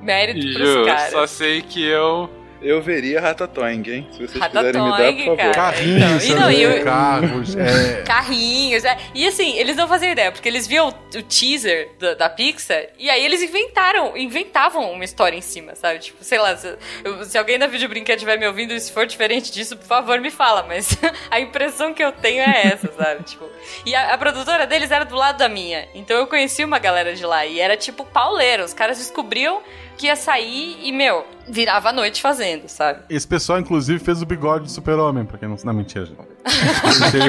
mérito 0.00 0.40
pros 0.54 0.68
Ju, 0.68 0.84
caras. 0.84 1.10
só 1.12 1.26
sei 1.26 1.62
que 1.62 1.84
eu. 1.84 2.30
Eu 2.60 2.82
veria 2.82 3.20
Ratatouille, 3.20 3.92
hein? 3.94 4.08
Se 4.10 4.18
vocês 4.26 4.44
puderem 4.46 4.66
me 4.66 4.72
dar, 4.72 4.80
Ratatouille, 4.82 5.24
por 5.24 5.36
favor. 5.36 5.54
cara. 5.54 5.54
Carrinhos, 5.54 6.24
Então, 6.24 6.50
e 6.50 6.64
não, 6.66 6.74
e 6.74 6.80
o- 6.80 6.84
carros, 6.84 7.56
é... 7.56 8.02
Carrinhos, 8.02 8.84
é. 8.84 8.98
E 9.14 9.26
assim, 9.28 9.56
eles 9.56 9.76
não 9.76 9.86
faziam 9.86 10.10
ideia, 10.10 10.32
porque 10.32 10.48
eles 10.48 10.66
viam 10.66 10.88
o, 10.88 11.18
o 11.18 11.22
teaser 11.22 11.90
da, 12.00 12.14
da 12.14 12.28
Pixar 12.28 12.86
e 12.98 13.08
aí 13.08 13.24
eles 13.24 13.42
inventaram, 13.42 14.16
inventavam 14.16 14.90
uma 14.92 15.04
história 15.04 15.36
em 15.36 15.40
cima, 15.40 15.76
sabe? 15.76 16.00
Tipo, 16.00 16.24
sei 16.24 16.38
lá, 16.38 16.56
se, 16.56 16.74
eu- 17.04 17.24
se 17.24 17.38
alguém 17.38 17.58
da 17.60 17.66
Vídeo 17.68 17.88
Brinquedo 17.88 18.16
estiver 18.16 18.36
me 18.38 18.46
ouvindo 18.46 18.72
e 18.74 18.80
se 18.80 18.90
for 18.92 19.06
diferente 19.06 19.52
disso, 19.52 19.76
por 19.76 19.86
favor, 19.86 20.20
me 20.20 20.30
fala, 20.30 20.64
mas 20.66 20.98
a 21.30 21.38
impressão 21.38 21.94
que 21.94 22.02
eu 22.02 22.10
tenho 22.10 22.42
é 22.42 22.66
essa, 22.72 22.90
sabe? 22.92 23.22
Tipo, 23.22 23.48
e 23.86 23.94
a, 23.94 24.14
a 24.14 24.18
produtora 24.18 24.66
deles 24.66 24.90
era 24.90 25.04
do 25.04 25.14
lado 25.14 25.38
da 25.38 25.48
minha, 25.48 25.86
então 25.94 26.16
eu 26.16 26.26
conheci 26.26 26.64
uma 26.64 26.80
galera 26.80 27.14
de 27.14 27.24
lá 27.24 27.46
e 27.46 27.60
era 27.60 27.76
tipo 27.76 28.04
pauleiro, 28.04 28.64
os 28.64 28.74
caras 28.74 28.98
descobriam 28.98 29.62
que 29.98 30.06
ia 30.06 30.16
sair 30.16 30.78
e, 30.82 30.92
meu, 30.92 31.26
virava 31.48 31.88
a 31.88 31.92
noite 31.92 32.22
fazendo, 32.22 32.68
sabe? 32.68 33.02
Esse 33.10 33.26
pessoal, 33.26 33.58
inclusive, 33.58 33.98
fez 33.98 34.22
o 34.22 34.26
bigode 34.26 34.64
do 34.64 34.70
super-homem, 34.70 35.24
pra 35.24 35.36
quem 35.36 35.48
não... 35.48 35.56
Não, 35.64 35.74
mentira, 35.74 36.06
gente. 36.06 36.16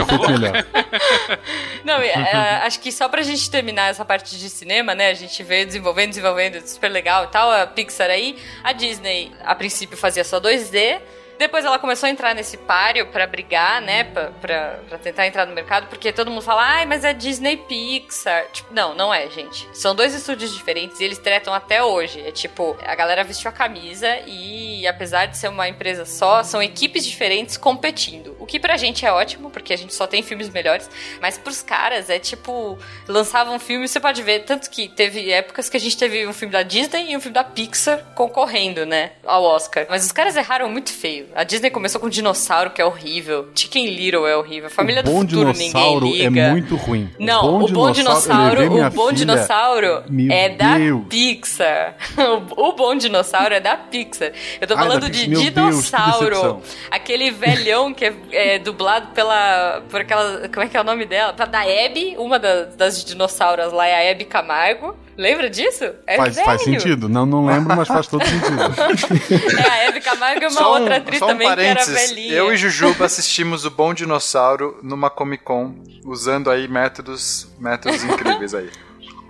Feito 0.08 0.30
melhor. 0.30 0.66
Não, 1.84 1.96
é, 1.96 2.10
é, 2.10 2.36
acho 2.66 2.80
que 2.80 2.92
só 2.92 3.08
pra 3.08 3.22
gente 3.22 3.50
terminar 3.50 3.90
essa 3.90 4.06
parte 4.06 4.38
de 4.38 4.50
cinema, 4.50 4.94
né? 4.94 5.10
A 5.10 5.14
gente 5.14 5.42
veio 5.44 5.66
desenvolvendo, 5.66 6.10
desenvolvendo, 6.10 6.62
super 6.66 6.90
legal 6.90 7.26
e 7.26 7.28
tal. 7.28 7.50
A 7.50 7.66
Pixar 7.66 8.10
aí, 8.10 8.38
a 8.64 8.72
Disney, 8.74 9.32
a 9.44 9.56
princípio, 9.56 9.98
fazia 9.98 10.24
só 10.24 10.40
2D. 10.40 11.00
Depois 11.40 11.64
ela 11.64 11.80
começou 11.80 12.08
a 12.08 12.10
entrar 12.10 12.36
nesse 12.36 12.58
páreo 12.58 13.08
pra 13.08 13.26
brigar, 13.26 13.82
né? 13.82 14.04
Pra, 14.04 14.26
pra, 14.42 14.80
pra 14.90 14.98
tentar 14.98 15.26
entrar 15.26 15.46
no 15.46 15.56
mercado, 15.56 15.88
porque 15.88 16.12
todo 16.12 16.30
mundo 16.30 16.42
fala, 16.42 16.62
ai, 16.62 16.86
mas 16.86 17.06
é 17.06 17.14
Disney 17.14 17.56
Pixar. 17.56 18.46
Tipo, 18.52 18.74
não, 18.74 18.94
não 18.94 19.14
é, 19.14 19.30
gente. 19.30 19.66
São 19.74 19.96
dois 19.96 20.14
estúdios 20.14 20.54
diferentes 20.54 21.00
e 21.00 21.06
eles 21.06 21.18
tretam 21.18 21.54
até 21.54 21.82
hoje. 21.82 22.20
É 22.28 22.32
tipo, 22.34 22.78
a 22.86 22.94
galera 22.94 23.24
vestiu 23.24 23.50
a 23.50 23.54
camisa 23.54 24.20
e, 24.28 24.86
apesar 24.86 25.28
de 25.28 25.38
ser 25.38 25.48
uma 25.48 25.70
empresa 25.70 26.04
só, 26.04 26.44
são 26.44 26.62
equipes 26.62 27.06
diferentes 27.06 27.56
competindo. 27.56 28.36
O 28.38 28.46
que 28.46 28.60
pra 28.60 28.76
gente 28.76 29.06
é 29.06 29.12
ótimo, 29.12 29.50
porque 29.50 29.72
a 29.72 29.78
gente 29.78 29.94
só 29.94 30.06
tem 30.06 30.22
filmes 30.22 30.50
melhores, 30.50 30.90
mas 31.22 31.38
pros 31.38 31.62
caras 31.62 32.10
é 32.10 32.20
tipo, 32.20 32.78
lançavam 33.08 33.56
um 33.56 33.60
filme, 33.60 33.88
você 33.88 34.02
pode 34.02 34.22
ver, 34.22 34.44
tanto 34.44 34.70
que 34.70 34.90
teve 34.90 35.32
épocas 35.32 35.70
que 35.70 35.78
a 35.78 35.80
gente 35.80 35.98
teve 35.98 36.28
um 36.28 36.34
filme 36.34 36.52
da 36.52 36.64
Disney 36.64 37.12
e 37.12 37.16
um 37.16 37.22
filme 37.22 37.34
da 37.34 37.46
Pixar 37.46 38.14
concorrendo, 38.14 38.86
né, 38.86 39.14
ao 39.26 39.42
Oscar. 39.44 39.86
Mas 39.90 40.06
os 40.06 40.12
caras 40.12 40.36
erraram 40.36 40.70
muito 40.70 40.92
feio. 40.92 41.29
A 41.36 41.44
Disney 41.44 41.70
começou 41.70 42.02
com 42.02 42.10
Dinossauro, 42.10 42.72
que 42.72 42.82
é 42.82 42.86
horrível. 42.86 43.50
Chicken 43.56 43.88
Little 43.88 44.26
é 44.28 44.36
horrível. 44.36 44.70
Família 44.70 45.02
o 45.02 45.06
do 45.06 45.12
Futuro 45.12 45.54
ninguém 45.54 46.00
liga. 46.00 46.42
é 46.42 46.52
muito 46.52 46.76
ruim. 46.76 47.10
Não, 47.20 47.62
o 47.64 47.68
Bom 47.68 47.92
Dinossauro, 47.92 48.86
o 48.88 48.90
Bom 48.90 49.12
Dinossauro 49.12 50.04
é 50.32 50.50
da 50.50 50.78
Deus. 50.78 51.04
Pixar. 51.10 51.96
O, 52.58 52.74
Bom 52.74 52.96
Dinossauro 52.96 53.54
é 53.54 53.60
da 53.60 53.78
Pixar. 53.78 54.32
Eu 54.60 54.68
tô 54.68 54.74
Ai, 54.76 54.80
falando 54.88 55.10
de. 55.10 55.30
Meu 55.30 55.40
Deus, 55.40 55.54
dinossauro. 55.54 56.30
decepção. 56.30 56.62
aquele 56.92 57.32
velhão 57.32 57.94
que 57.94 58.06
é, 58.06 58.14
é 58.32 58.60
dublado 58.60 59.08
pela. 59.14 59.84
por 59.90 60.02
aquela. 60.02 60.48
Como 60.50 60.66
é 60.66 60.68
que 60.68 60.76
é 60.78 60.82
o 60.82 60.84
nome 60.84 61.06
dela? 61.06 61.32
Da 61.32 61.62
Abby, 61.62 62.16
uma 62.18 62.40
da- 62.40 62.66
das 62.66 63.04
dinossauras 63.04 63.72
lá 63.72 63.88
é 63.88 64.08
a 64.08 64.12
Abby 64.12 64.26
Camargo. 64.26 64.96
Lembra 65.20 65.50
disso? 65.50 65.84
É 66.08 66.16
Faz, 66.16 66.36
velho. 66.36 66.46
faz 66.46 66.64
sentido. 66.64 67.10
Não, 67.10 67.26
não 67.26 67.46
lembro, 67.46 67.76
mas 67.76 67.90
faz 67.90 68.08
todo 68.08 68.24
sentido. 68.26 68.40
É, 69.60 69.86
a 69.86 69.90
Abby 69.90 70.00
Camargo 70.00 70.46
é 70.46 70.48
uma 70.48 70.52
Só 70.52 70.72
um- 70.72 70.80
outra 70.80 70.96
atriz 70.96 71.22
um 71.22 71.28
também 71.28 71.54
que 71.54 71.62
era 71.62 71.84
velhinha. 71.86 72.34
Eu 72.34 72.54
e 72.54 72.58
Jujuba 72.58 73.04
assistimos 73.04 73.66
o 73.66 73.70
Bom 73.70 73.94
Dinossauro 73.94 74.80
numa 74.82 75.10
Comic 75.10 75.44
Con, 75.44 75.76
usando 76.06 76.50
aí 76.50 76.70
métodos, 76.70 77.50
métodos 77.60 78.02
incríveis 78.02 78.54
aí. 78.54 78.70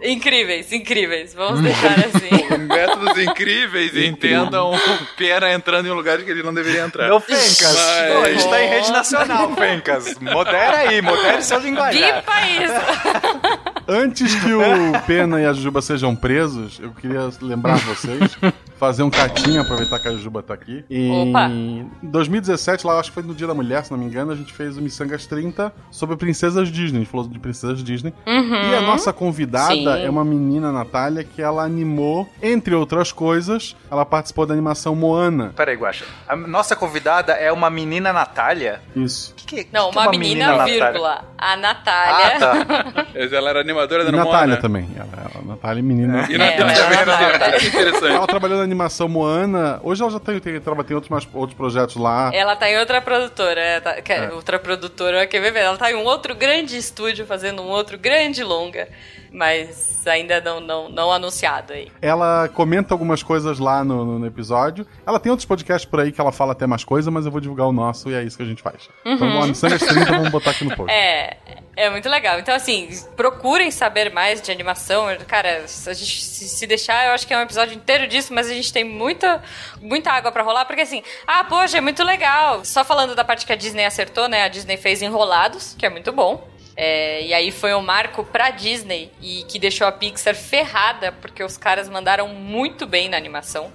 Incríveis, 0.01 0.71
incríveis. 0.71 1.33
Vamos 1.33 1.61
deixar 1.61 1.99
assim. 1.99 2.57
Métodos 2.67 3.17
incríveis 3.17 3.95
entendam 3.95 4.71
o 4.73 4.79
Pena 5.17 5.51
entrando 5.51 5.87
em 5.87 5.91
um 5.91 5.95
lugar 5.95 6.19
que 6.19 6.29
ele 6.29 6.43
não 6.43 6.53
deveria 6.53 6.81
entrar. 6.85 7.07
Meu 7.07 7.19
Fencas, 7.19 7.75
Mas- 7.75 8.13
pô, 8.13 8.19
a 8.21 8.31
gente 8.31 8.49
tá 8.49 8.63
em 8.63 8.69
rede 8.69 8.91
nacional, 8.91 9.55
Fencas. 9.55 10.19
Modera 10.19 10.77
aí, 10.79 11.01
modere 11.01 11.41
seu 11.43 11.59
linguajar. 11.59 12.17
Vipa 12.17 12.41
isso! 12.47 13.69
Antes 13.87 14.35
que 14.35 14.53
o 14.53 14.61
Pena 15.07 15.41
e 15.41 15.45
a 15.45 15.53
Jujuba 15.53 15.81
sejam 15.81 16.15
presos, 16.15 16.79
eu 16.79 16.91
queria 16.91 17.27
lembrar 17.41 17.75
vocês, 17.77 18.37
fazer 18.77 19.01
um 19.01 19.09
catinho, 19.09 19.61
aproveitar 19.61 19.97
que 19.99 20.07
a 20.07 20.11
Jujuba 20.11 20.43
tá 20.43 20.53
aqui. 20.53 20.85
Opa. 21.11 21.49
Em 21.49 21.89
2017, 22.03 22.85
lá 22.85 22.99
acho 22.99 23.09
que 23.09 23.15
foi 23.15 23.23
no 23.23 23.33
Dia 23.33 23.47
da 23.47 23.53
Mulher, 23.55 23.83
se 23.83 23.91
não 23.91 23.97
me 23.97 24.05
engano, 24.05 24.31
a 24.31 24.35
gente 24.35 24.53
fez 24.53 24.77
o 24.77 24.81
Missangas 24.81 25.25
30 25.25 25.73
sobre 25.89 26.15
princesas 26.17 26.71
Disney. 26.71 26.99
A 26.99 27.01
gente 27.01 27.09
falou 27.11 27.27
de 27.27 27.39
princesas 27.39 27.83
Disney. 27.83 28.13
Uhum. 28.27 28.71
E 28.71 28.75
a 28.75 28.81
nossa 28.81 29.11
convidada 29.11 29.73
Sim. 29.73 29.87
É 29.97 30.09
uma 30.09 30.23
menina, 30.25 30.71
Natália, 30.71 31.23
que 31.23 31.41
ela 31.41 31.63
animou, 31.63 32.29
entre 32.41 32.75
outras 32.75 33.11
coisas, 33.11 33.75
ela 33.89 34.05
participou 34.05 34.45
da 34.45 34.53
animação 34.53 34.95
Moana. 34.95 35.53
Peraí, 35.55 35.75
Guaxa. 35.75 36.05
A 36.27 36.35
nossa 36.35 36.75
convidada 36.75 37.33
é 37.33 37.51
uma 37.51 37.69
menina 37.69 38.11
Natália? 38.13 38.81
Isso. 38.95 39.33
Que 39.35 39.63
que, 39.63 39.67
Não, 39.71 39.89
que 39.91 39.97
é 39.97 40.01
uma, 40.01 40.11
menina, 40.11 40.47
Natália? 40.51 40.73
vírgula. 40.91 41.25
A 41.37 41.55
Natália. 41.57 42.35
Ah, 42.35 42.39
tá. 42.39 43.05
Ela 43.39 43.49
era 43.49 43.61
animadora 43.61 44.03
da 44.03 44.09
E 44.09 44.15
Natália 44.15 44.47
Moana. 44.47 44.57
também. 44.57 44.89
Ela, 44.95 45.07
ela, 45.33 45.43
Natália, 45.45 45.81
menina. 45.83 46.27
E 46.29 46.35
É, 46.35 46.37
Natália 46.37 46.63
ela 46.63 46.83
também 46.83 46.97
é 46.97 47.01
era 47.01 47.31
Natália. 47.39 47.67
Interessante. 47.67 48.13
Ela 48.13 48.27
trabalhou 48.27 48.57
na 48.57 48.63
animação 48.63 49.07
Moana. 49.09 49.79
Hoje 49.83 50.01
ela 50.01 50.11
já 50.11 50.19
tem, 50.19 50.39
tem, 50.39 50.59
tem 50.59 50.95
outros, 50.95 51.09
mais, 51.09 51.27
outros 51.33 51.57
projetos 51.57 51.95
lá. 51.95 52.29
Ela 52.33 52.55
tá 52.55 52.69
em 52.69 52.77
outra 52.77 53.01
produtora. 53.01 53.59
é, 53.61 53.79
tá- 53.79 54.01
que- 54.01 54.11
É. 54.13 54.29
Outra 54.33 54.59
produtora, 54.59 55.25
quer 55.27 55.39
ver? 55.39 55.55
Ela 55.59 55.77
tá 55.77 55.91
em 55.91 55.95
um 55.95 56.03
outro 56.03 56.35
grande 56.35 56.77
estúdio 56.77 57.25
fazendo 57.25 57.61
um 57.61 57.67
outro 57.67 57.97
grande 57.97 58.43
longa. 58.43 58.87
Mas 59.31 60.05
ainda 60.07 60.41
não, 60.41 60.59
não, 60.59 60.89
não 60.89 61.11
anunciado 61.11 61.73
aí. 61.73 61.91
Ela 62.01 62.49
comenta 62.49 62.93
algumas 62.93 63.21
coisas 63.21 63.59
lá 63.59 63.83
no, 63.83 64.19
no, 64.19 64.25
episódio. 64.25 64.85
Ela 65.05 65.19
tem 65.19 65.29
outros 65.29 65.45
podcasts 65.45 65.89
por 65.89 65.99
aí 65.99 66.11
que 66.11 66.19
ela 66.19 66.31
fala 66.31 66.53
até 66.53 66.65
mais 66.65 66.83
coisa, 66.83 67.11
mas 67.11 67.25
eu 67.25 67.31
vou 67.31 67.39
divulgar 67.39 67.67
o 67.67 67.71
nosso 67.71 68.09
e 68.09 68.13
é 68.13 68.23
isso 68.23 68.37
que 68.37 68.43
a 68.43 68.45
gente 68.45 68.61
faz. 68.61 68.89
Então, 69.05 69.27
Uhum. 69.27 69.39
lá 69.39 69.47
no 69.47 69.55
Sangas 69.55 69.81
30, 69.81 70.05
vamos 70.05 70.29
botar 70.29 70.51
aqui 70.51 70.63
no 70.63 70.75
post. 70.75 70.91
É, 70.91 71.37
é 71.75 71.89
muito 71.89 72.09
legal. 72.09 72.39
Então, 72.39 72.53
assim, 72.53 72.89
procurem 73.15 73.71
saber 73.71 74.11
mais 74.11 74.41
de 74.41 74.51
animação. 74.51 75.05
Cara, 75.27 75.67
se 75.67 75.89
a 75.89 75.93
gente 75.93 76.21
se 76.23 76.67
deixar, 76.67 77.07
eu 77.07 77.13
acho 77.13 77.27
que 77.27 77.33
é 77.33 77.37
um 77.37 77.41
episódio 77.41 77.75
inteiro 77.75 78.07
disso, 78.07 78.33
mas 78.33 78.49
a 78.49 78.53
gente 78.53 78.71
tem 78.73 78.83
muita, 78.83 79.41
muita 79.81 80.11
água 80.11 80.31
pra 80.31 80.43
rolar, 80.43 80.65
porque 80.65 80.81
assim, 80.81 81.03
ah, 81.27 81.43
poxa, 81.43 81.77
é 81.77 81.81
muito 81.81 82.03
legal. 82.03 82.65
Só 82.65 82.83
falando 82.83 83.15
da 83.15 83.23
parte 83.23 83.45
que 83.45 83.53
a 83.53 83.55
Disney 83.55 83.85
acertou, 83.85 84.27
né? 84.27 84.43
A 84.43 84.47
Disney 84.47 84.77
fez 84.77 85.01
Enrolados, 85.01 85.75
que 85.77 85.85
é 85.85 85.89
muito 85.89 86.11
bom. 86.11 86.47
É, 86.81 87.25
e 87.25 87.33
aí 87.33 87.51
foi 87.51 87.73
um 87.73 87.81
marco 87.81 88.23
pra 88.23 88.51
Disney 88.51 89.11
e 89.21 89.43
que 89.49 89.59
deixou 89.59 89.85
a 89.85 89.91
Pixar 89.91 90.33
ferrada, 90.33 91.11
porque 91.11 91.43
os 91.43 91.57
caras 91.57 91.89
mandaram 91.89 92.29
muito 92.29 92.87
bem 92.87 93.09
na 93.09 93.17
animação. 93.17 93.69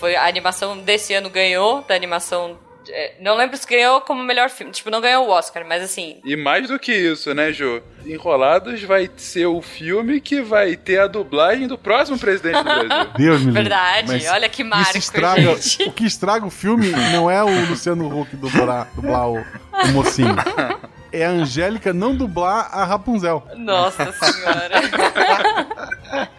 Foi, 0.00 0.16
a 0.16 0.26
animação 0.26 0.76
desse 0.78 1.14
ano 1.14 1.30
ganhou 1.30 1.82
da 1.82 1.94
animação. 1.94 2.58
é, 2.88 3.12
não 3.20 3.36
lembro 3.36 3.56
se 3.56 3.64
ganhou 3.68 4.00
como 4.00 4.24
melhor 4.24 4.50
filme. 4.50 4.72
Tipo, 4.72 4.90
não 4.90 5.00
ganhou 5.00 5.28
o 5.28 5.30
Oscar, 5.30 5.64
mas 5.64 5.80
assim, 5.80 6.20
E 6.24 6.34
mais 6.34 6.66
do 6.66 6.76
que 6.76 6.92
isso, 6.92 7.32
né, 7.34 7.52
Jô? 7.52 7.80
Enrolados 8.04 8.82
vai 8.82 9.08
ser 9.16 9.46
o 9.46 9.62
filme 9.62 10.20
que 10.20 10.42
vai 10.42 10.74
ter 10.74 10.98
a 10.98 11.06
dublagem 11.06 11.68
do 11.68 11.78
próximo 11.78 12.18
presidente 12.18 12.56
do 12.56 12.64
Brasil. 12.64 13.12
Deus 13.16 13.40
me 13.42 13.46
livre. 13.46 13.62
Verdade, 13.62 14.08
Mas 14.08 14.28
olha 14.28 14.48
que 14.48 14.64
marco, 14.64 14.98
estraga, 14.98 15.54
gente. 15.54 15.84
o 15.84 15.92
que 15.92 16.04
estraga 16.04 16.44
o 16.44 16.50
filme 16.50 16.90
não 17.12 17.30
é 17.30 17.44
o 17.44 17.66
Luciano 17.68 18.08
Huck 18.20 18.34
dublar, 18.34 18.90
dublar 18.92 19.28
o, 19.28 19.36
o 19.38 19.88
mocinho. 19.92 20.34
É 21.12 21.24
a 21.26 21.30
Angélica 21.30 21.92
não 21.92 22.14
dublar 22.14 22.68
a 22.72 22.84
Rapunzel. 22.84 23.42
Nossa 23.56 24.12
senhora. 24.12 24.80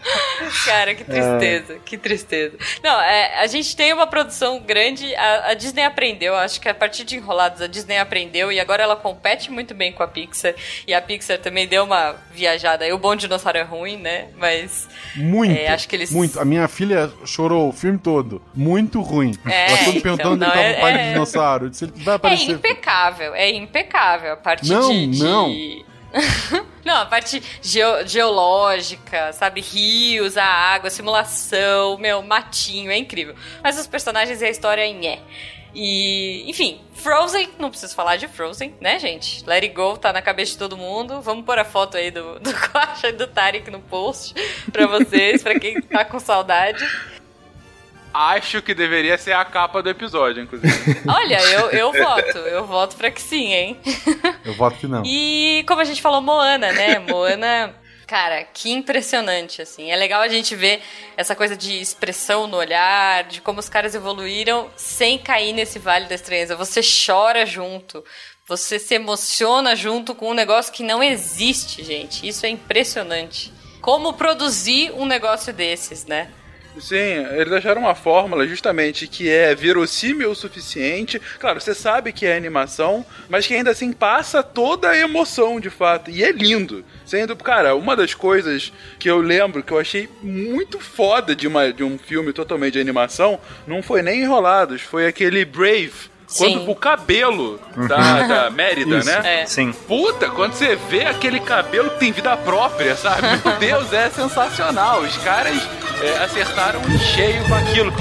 Cara, 0.66 0.96
que 0.96 1.04
tristeza, 1.04 1.80
que 1.86 1.98
tristeza. 1.98 2.58
Não, 2.84 3.00
é, 3.02 3.40
a 3.40 3.48
gente 3.48 3.76
tem 3.76 3.94
uma 3.94 4.08
produção 4.08 4.60
grande, 4.60 5.14
a, 5.16 5.50
a 5.50 5.54
Disney 5.54 5.84
aprendeu, 5.84 6.36
acho 6.36 6.60
que 6.60 6.68
a 6.70 6.74
partir 6.74 7.04
de 7.04 7.16
Enrolados 7.18 7.62
a 7.62 7.68
Disney 7.68 7.98
aprendeu 7.98 8.52
e 8.52 8.60
agora 8.60 8.84
ela 8.84 8.96
compete 8.96 9.52
muito 9.52 9.74
bem 9.74 9.92
com 9.92 10.04
a 10.04 10.08
Pixar. 10.08 10.54
E 10.88 10.94
a 10.94 11.02
Pixar 11.02 11.38
também 11.40 11.68
deu 11.68 11.84
uma 11.84 12.16
viajada. 12.34 12.86
aí. 12.86 12.94
O 12.94 12.98
Bom 12.98 13.16
Dinossauro 13.16 13.58
é 13.58 13.64
ruim, 13.64 13.98
né? 13.98 14.28
Mas 14.38 14.88
Muito. 15.16 15.58
É, 15.58 15.68
acho 15.70 15.88
que 15.88 15.96
eles- 15.96 16.12
Muito. 16.12 16.40
A 16.40 16.46
minha 16.46 16.68
filha 16.68 17.12
chorou 17.26 17.70
o 17.70 17.72
filme 17.72 17.98
todo. 17.98 18.42
Muito 18.54 19.02
ruim. 19.02 19.34
É, 19.46 19.68
Ela 19.70 19.78
todo 19.80 19.90
então, 19.90 20.02
perguntando 20.02 20.30
onde 20.34 20.40
não, 20.40 20.48
estava 20.48 20.66
é- 20.68 20.78
o 20.78 20.82
pai 20.82 20.94
é- 20.94 20.98
do 21.06 21.10
dinossauro. 21.14 21.70
Disse, 21.70 21.86
ele 21.86 21.94
vai 21.98 22.14
é 22.14 22.16
aparecer. 22.18 22.52
impecável, 22.52 23.36
é 23.36 23.50
impecável 23.52 24.34
a 24.34 24.38
parte 24.38 24.70
Não, 24.70 24.90
de... 24.90 25.08
de- 25.08 25.24
não. 25.24 25.91
Não, 26.84 26.98
a 26.98 27.06
parte 27.06 27.42
geo- 27.62 28.06
geológica, 28.08 29.32
sabe? 29.34 29.62
Rios, 29.62 30.36
a 30.38 30.44
água, 30.46 30.90
simulação, 30.90 31.98
meu, 31.98 32.22
matinho, 32.24 32.92
é 32.92 32.98
incrível. 32.98 33.36
Mas 33.64 33.80
os 33.80 33.88
personagens 33.88 34.42
e 34.42 34.46
a 34.46 34.50
história 34.50 34.86
em 34.86 35.08
é. 35.08 35.20
E, 35.74 36.44
enfim, 36.50 36.82
Frozen, 36.96 37.50
não 37.58 37.70
preciso 37.70 37.96
falar 37.96 38.18
de 38.18 38.28
Frozen, 38.28 38.76
né, 38.82 39.00
gente? 39.00 39.42
Let 39.48 39.64
It 39.64 39.74
Go 39.74 39.98
tá 39.98 40.12
na 40.12 40.22
cabeça 40.22 40.52
de 40.54 40.58
todo 40.58 40.76
mundo. 40.76 41.22
Vamos 41.22 41.46
pôr 41.46 41.58
a 41.60 41.64
foto 41.64 41.96
aí 41.96 42.12
do, 42.12 42.40
do 42.42 42.54
Quacha 42.54 43.08
e 43.08 43.14
do 43.14 43.26
Tarek 43.28 43.72
no 43.72 43.80
post 43.80 44.34
pra 44.72 44.86
vocês, 44.88 45.42
pra 45.42 45.58
quem 45.60 45.80
tá 45.82 46.04
com 46.04 46.20
saudade. 46.20 46.84
Acho 48.14 48.62
que 48.62 48.74
deveria 48.74 49.18
ser 49.18 49.34
a 49.34 49.46
capa 49.46 49.82
do 49.82 49.90
episódio, 49.90 50.44
inclusive. 50.44 51.02
Olha, 51.08 51.42
eu, 51.52 51.70
eu 51.72 51.92
voto, 51.94 52.38
eu 52.38 52.66
voto 52.66 52.96
pra 52.98 53.10
que 53.10 53.22
sim, 53.22 53.54
hein? 53.54 53.80
Eu 54.44 54.54
voto 54.56 54.78
que 54.78 54.88
não. 54.88 55.04
E 55.06 55.64
como 55.68 55.82
a 55.82 55.84
gente 55.84 56.02
falou, 56.02 56.20
Moana, 56.20 56.72
né? 56.72 56.98
Moana, 56.98 57.76
cara, 58.08 58.44
que 58.44 58.72
impressionante, 58.72 59.62
assim. 59.62 59.92
É 59.92 59.96
legal 59.96 60.22
a 60.22 60.28
gente 60.28 60.56
ver 60.56 60.82
essa 61.16 61.36
coisa 61.36 61.56
de 61.56 61.80
expressão 61.80 62.48
no 62.48 62.58
olhar, 62.58 63.24
de 63.26 63.40
como 63.40 63.60
os 63.60 63.70
caras 63.70 63.94
evoluíram 63.94 64.68
sem 64.76 65.20
cair 65.20 65.54
nesse 65.54 65.78
vale 65.78 66.08
da 66.08 66.16
estranheza. 66.16 66.56
Você 66.56 66.82
chora 66.82 67.46
junto. 67.46 68.04
Você 68.48 68.80
se 68.80 68.96
emociona 68.96 69.76
junto 69.76 70.16
com 70.16 70.32
um 70.32 70.34
negócio 70.34 70.74
que 70.74 70.84
não 70.84 71.02
existe, 71.02 71.84
gente. 71.84 72.28
Isso 72.28 72.46
é 72.46 72.50
impressionante. 72.50 73.54
Como 73.80 74.14
produzir 74.14 74.92
um 74.92 75.06
negócio 75.06 75.54
desses, 75.54 76.06
né? 76.06 76.32
Sim, 76.80 77.26
eles 77.32 77.52
acharam 77.52 77.82
uma 77.82 77.96
fórmula 77.96 78.48
justamente 78.48 79.08
que 79.08 79.30
é 79.30 79.54
verossímil 79.54 80.32
o 80.32 80.36
suficiente. 80.36 81.22
Claro, 81.40 81.60
você 81.60 81.76
sabe 81.76 82.14
que 82.14 82.26
é 82.26 82.36
animação, 82.36 83.06
mas 83.30 83.46
que 83.46 83.54
ainda 83.54 83.72
assim 83.72 83.92
passa 83.92 84.42
toda 84.42 84.90
a 84.90 84.98
emoção 84.98 85.60
de 85.60 85.70
fato. 85.70 86.10
E 86.10 86.24
é 86.24 86.32
lindo. 86.32 86.84
Sendo, 87.06 87.36
cara, 87.36 87.76
uma 87.76 87.96
das 87.96 88.14
coisas 88.14 88.72
que 88.98 89.10
eu 89.10 89.20
lembro 89.20 89.64
que 89.64 89.72
eu 89.72 89.80
achei 89.80 90.08
muito 90.22 90.80
foda 90.80 91.36
de, 91.36 91.48
uma, 91.48 91.74
de 91.74 91.84
um 91.84 91.98
filme 91.98 92.32
totalmente 92.32 92.74
de 92.74 92.80
animação 92.80 93.40
não 93.68 93.84
foi 93.84 94.02
nem 94.02 94.22
Enrolados, 94.22 94.82
foi 94.82 95.08
aquele 95.08 95.44
Brave. 95.44 96.12
Sim. 96.32 96.60
Quando 96.60 96.72
o 96.72 96.76
cabelo 96.76 97.60
da, 97.90 98.24
da 98.24 98.50
Mérida, 98.50 99.00
Isso. 99.00 99.06
né? 99.06 99.42
É. 99.42 99.46
Sim. 99.46 99.74
Puta, 99.86 100.30
quando 100.30 100.54
você 100.54 100.78
vê 100.78 101.06
aquele 101.06 101.42
cabelo 101.42 101.90
que 101.92 102.00
tem 102.00 102.12
vida 102.14 102.36
própria, 102.38 102.96
sabe? 102.96 103.28
Meu 103.44 103.58
Deus, 103.60 103.92
é 103.92 104.10
sensacional. 104.10 105.02
Os 105.02 105.18
caras 105.18 105.62
é, 106.02 106.24
acertaram 106.24 106.80
em 106.90 106.98
cheio 107.00 107.44
com 107.48 107.54
aquilo. 107.56 107.94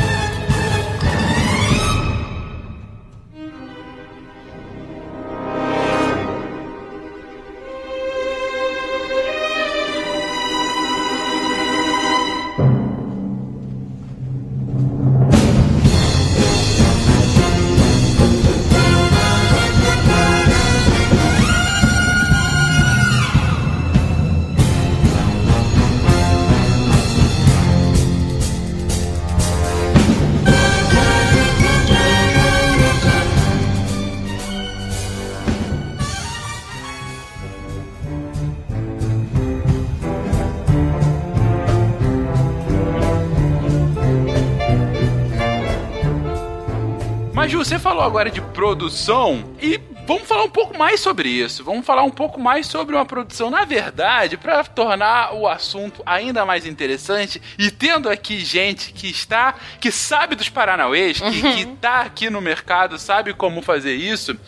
Mas 47.51 47.59
Ju, 47.59 47.65
você 47.65 47.81
falou 47.81 48.05
agora 48.05 48.31
de 48.31 48.41
produção 48.41 49.57
e 49.61 49.81
vamos 50.07 50.29
falar 50.29 50.45
um 50.45 50.51
pouco 50.51 50.79
mais 50.79 51.01
sobre 51.01 51.29
isso. 51.29 51.65
Vamos 51.65 51.85
falar 51.85 52.05
um 52.05 52.11
pouco 52.11 52.39
mais 52.39 52.65
sobre 52.69 52.95
uma 52.95 53.05
produção, 53.05 53.51
na 53.51 53.65
verdade, 53.65 54.37
para 54.37 54.63
tornar 54.63 55.35
o 55.35 55.49
assunto 55.49 56.01
ainda 56.07 56.47
mais 56.47 56.65
interessante 56.65 57.43
e 57.59 57.69
tendo 57.69 58.09
aqui 58.09 58.39
gente 58.39 58.93
que 58.93 59.11
está, 59.11 59.57
que 59.81 59.91
sabe 59.91 60.37
dos 60.37 60.49
Paranauês, 60.49 61.21
que, 61.21 61.43
que 61.43 61.67
tá 61.81 62.03
aqui 62.03 62.31
no 62.31 62.41
mercado, 62.41 63.01
sabe 63.01 63.35
como 63.35 63.61
fazer 63.63 63.97
isso. 63.97 64.39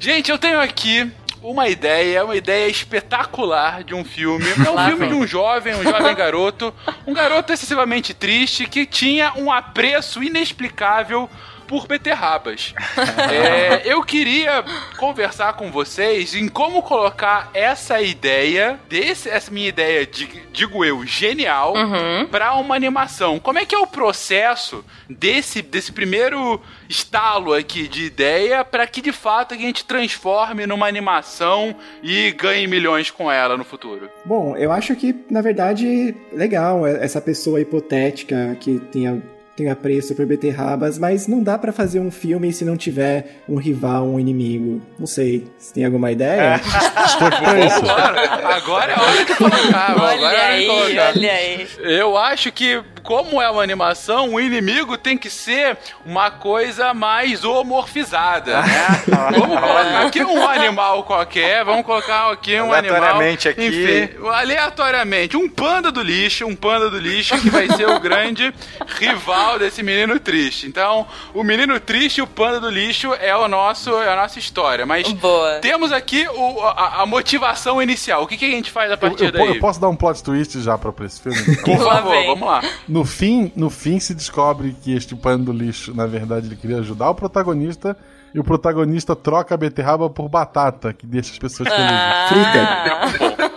Gente, 0.00 0.28
eu 0.32 0.38
tenho 0.38 0.58
aqui 0.58 1.08
uma 1.40 1.68
ideia, 1.68 2.24
uma 2.24 2.34
ideia 2.34 2.68
espetacular 2.68 3.84
de 3.84 3.94
um 3.94 4.04
filme. 4.04 4.44
É 4.66 4.68
um 4.68 4.74
Lá 4.74 4.88
filme 4.88 5.06
vem. 5.06 5.08
de 5.10 5.14
um 5.14 5.26
jovem, 5.26 5.74
um 5.74 5.84
jovem 5.84 6.14
garoto, 6.16 6.74
um 7.06 7.14
garoto 7.14 7.52
excessivamente 7.52 8.12
triste 8.12 8.66
que 8.66 8.84
tinha 8.84 9.34
um 9.36 9.52
apreço 9.52 10.20
inexplicável 10.20 11.30
por 11.70 11.86
beterrabas. 11.86 12.74
É, 13.30 13.82
eu 13.84 14.02
queria 14.02 14.64
conversar 14.98 15.52
com 15.52 15.70
vocês 15.70 16.34
em 16.34 16.48
como 16.48 16.82
colocar 16.82 17.48
essa 17.54 18.00
ideia, 18.02 18.78
desse, 18.88 19.28
essa 19.28 19.50
minha 19.52 19.68
ideia, 19.68 20.04
de, 20.04 20.26
digo 20.52 20.84
eu, 20.84 21.06
genial, 21.06 21.74
Uhum. 21.76 22.26
para 22.26 22.54
uma 22.54 22.74
animação. 22.74 23.38
Como 23.38 23.58
é 23.58 23.64
que 23.64 23.74
é 23.74 23.78
o 23.78 23.86
processo 23.86 24.84
desse, 25.08 25.62
desse 25.62 25.92
primeiro 25.92 26.60
estalo 26.88 27.54
aqui 27.54 27.86
de 27.86 28.04
ideia 28.06 28.64
para 28.64 28.86
que 28.86 29.00
de 29.00 29.12
fato 29.12 29.54
a 29.54 29.56
gente 29.56 29.84
transforme 29.84 30.66
numa 30.66 30.86
animação 30.88 31.76
e 32.02 32.32
ganhe 32.32 32.66
milhões 32.66 33.10
com 33.10 33.30
ela 33.30 33.56
no 33.56 33.64
futuro? 33.64 34.10
Bom, 34.24 34.56
eu 34.56 34.72
acho 34.72 34.96
que, 34.96 35.14
na 35.30 35.40
verdade, 35.40 36.14
legal 36.32 36.84
essa 36.86 37.20
pessoa 37.20 37.60
hipotética 37.60 38.56
que 38.60 38.78
tenha, 38.92 39.22
tenha 39.60 39.72
apreço 39.72 40.14
por 40.14 40.24
beterrabas, 40.26 40.98
mas 40.98 41.26
não 41.26 41.42
dá 41.42 41.58
pra 41.58 41.70
fazer 41.72 42.00
um 42.00 42.10
filme 42.10 42.52
se 42.52 42.64
não 42.64 42.76
tiver 42.76 43.42
um 43.48 43.56
rival, 43.56 44.06
um 44.06 44.18
inimigo. 44.18 44.80
Não 44.98 45.06
sei, 45.06 45.46
se 45.58 45.72
tem 45.74 45.84
alguma 45.84 46.10
ideia? 46.10 46.54
Agora, 46.56 48.54
agora 48.56 48.92
é 48.92 48.98
hora 49.00 49.24
de 49.24 49.34
colocar. 49.34 49.90
agora 49.90 50.06
Olha 50.06 50.20
é 50.20 50.24
hora 50.26 50.36
de 50.36 50.40
aí, 50.40 50.66
colocar. 50.66 51.12
olha 51.16 51.32
aí. 51.32 51.68
Eu 51.80 52.16
acho 52.16 52.52
que 52.52 52.82
como 53.02 53.40
é 53.40 53.50
uma 53.50 53.62
animação, 53.62 54.34
o 54.34 54.40
inimigo 54.40 54.96
tem 54.96 55.16
que 55.16 55.30
ser 55.30 55.76
uma 56.04 56.30
coisa 56.30 56.92
mais 56.94 57.44
homorfizada, 57.44 58.62
né? 58.62 59.02
vamos 59.38 59.58
colocar 59.60 60.06
aqui 60.06 60.22
um 60.24 60.46
animal 60.48 61.02
qualquer, 61.04 61.64
vamos 61.64 61.84
colocar 61.84 62.30
aqui 62.32 62.60
um 62.60 62.72
animal. 62.72 62.96
Aleatoriamente 62.96 63.48
aqui. 63.48 63.66
Enfim, 63.66 64.26
aleatoriamente. 64.28 65.36
Um 65.36 65.48
panda 65.48 65.90
do 65.90 66.02
lixo, 66.02 66.46
um 66.46 66.56
panda 66.56 66.90
do 66.90 66.98
lixo 66.98 67.38
que 67.40 67.50
vai 67.50 67.68
ser 67.68 67.88
o 67.88 67.98
grande 68.00 68.52
rival 68.98 69.58
desse 69.58 69.82
menino 69.82 70.18
triste. 70.18 70.66
Então, 70.66 71.06
o 71.34 71.42
menino 71.42 71.78
triste 71.80 72.18
e 72.18 72.22
o 72.22 72.26
panda 72.26 72.60
do 72.60 72.68
lixo 72.70 73.14
é 73.14 73.34
o 73.36 73.48
nosso, 73.48 73.90
é 74.02 74.12
a 74.12 74.16
nossa 74.16 74.38
história. 74.38 74.84
Mas 74.86 75.10
Boa. 75.12 75.58
temos 75.60 75.92
aqui 75.92 76.26
o, 76.28 76.60
a, 76.62 77.02
a 77.02 77.06
motivação 77.06 77.82
inicial. 77.82 78.22
O 78.22 78.26
que, 78.26 78.36
que 78.36 78.44
a 78.44 78.50
gente 78.50 78.70
faz 78.70 78.90
a 78.90 78.94
Eu, 78.94 78.98
partir 78.98 79.24
eu, 79.24 79.32
daí? 79.32 79.46
eu 79.48 79.58
posso 79.60 79.80
dar 79.80 79.88
um 79.88 79.96
plot 79.96 80.22
twist 80.22 80.60
já 80.60 80.76
pra, 80.78 80.92
pra 80.92 81.06
esse 81.06 81.20
filme? 81.20 81.56
Por 81.56 81.78
favor, 81.78 82.26
vamos 82.26 82.48
lá. 82.48 82.60
No 82.90 83.04
fim, 83.04 83.52
no 83.54 83.70
fim 83.70 84.00
se 84.00 84.12
descobre 84.12 84.74
que 84.82 84.92
este 84.92 85.14
pano 85.14 85.44
do 85.44 85.52
lixo, 85.52 85.94
na 85.94 86.06
verdade, 86.06 86.48
ele 86.48 86.56
queria 86.56 86.78
ajudar 86.78 87.08
o 87.08 87.14
protagonista 87.14 87.96
e 88.34 88.40
o 88.40 88.42
protagonista 88.42 89.14
troca 89.14 89.54
a 89.54 89.56
beterraba 89.56 90.10
por 90.10 90.28
batata, 90.28 90.92
que 90.92 91.06
deixa 91.06 91.30
as 91.30 91.38
pessoas 91.38 91.68
felizes. 91.68 91.88
Ah. 91.92 93.49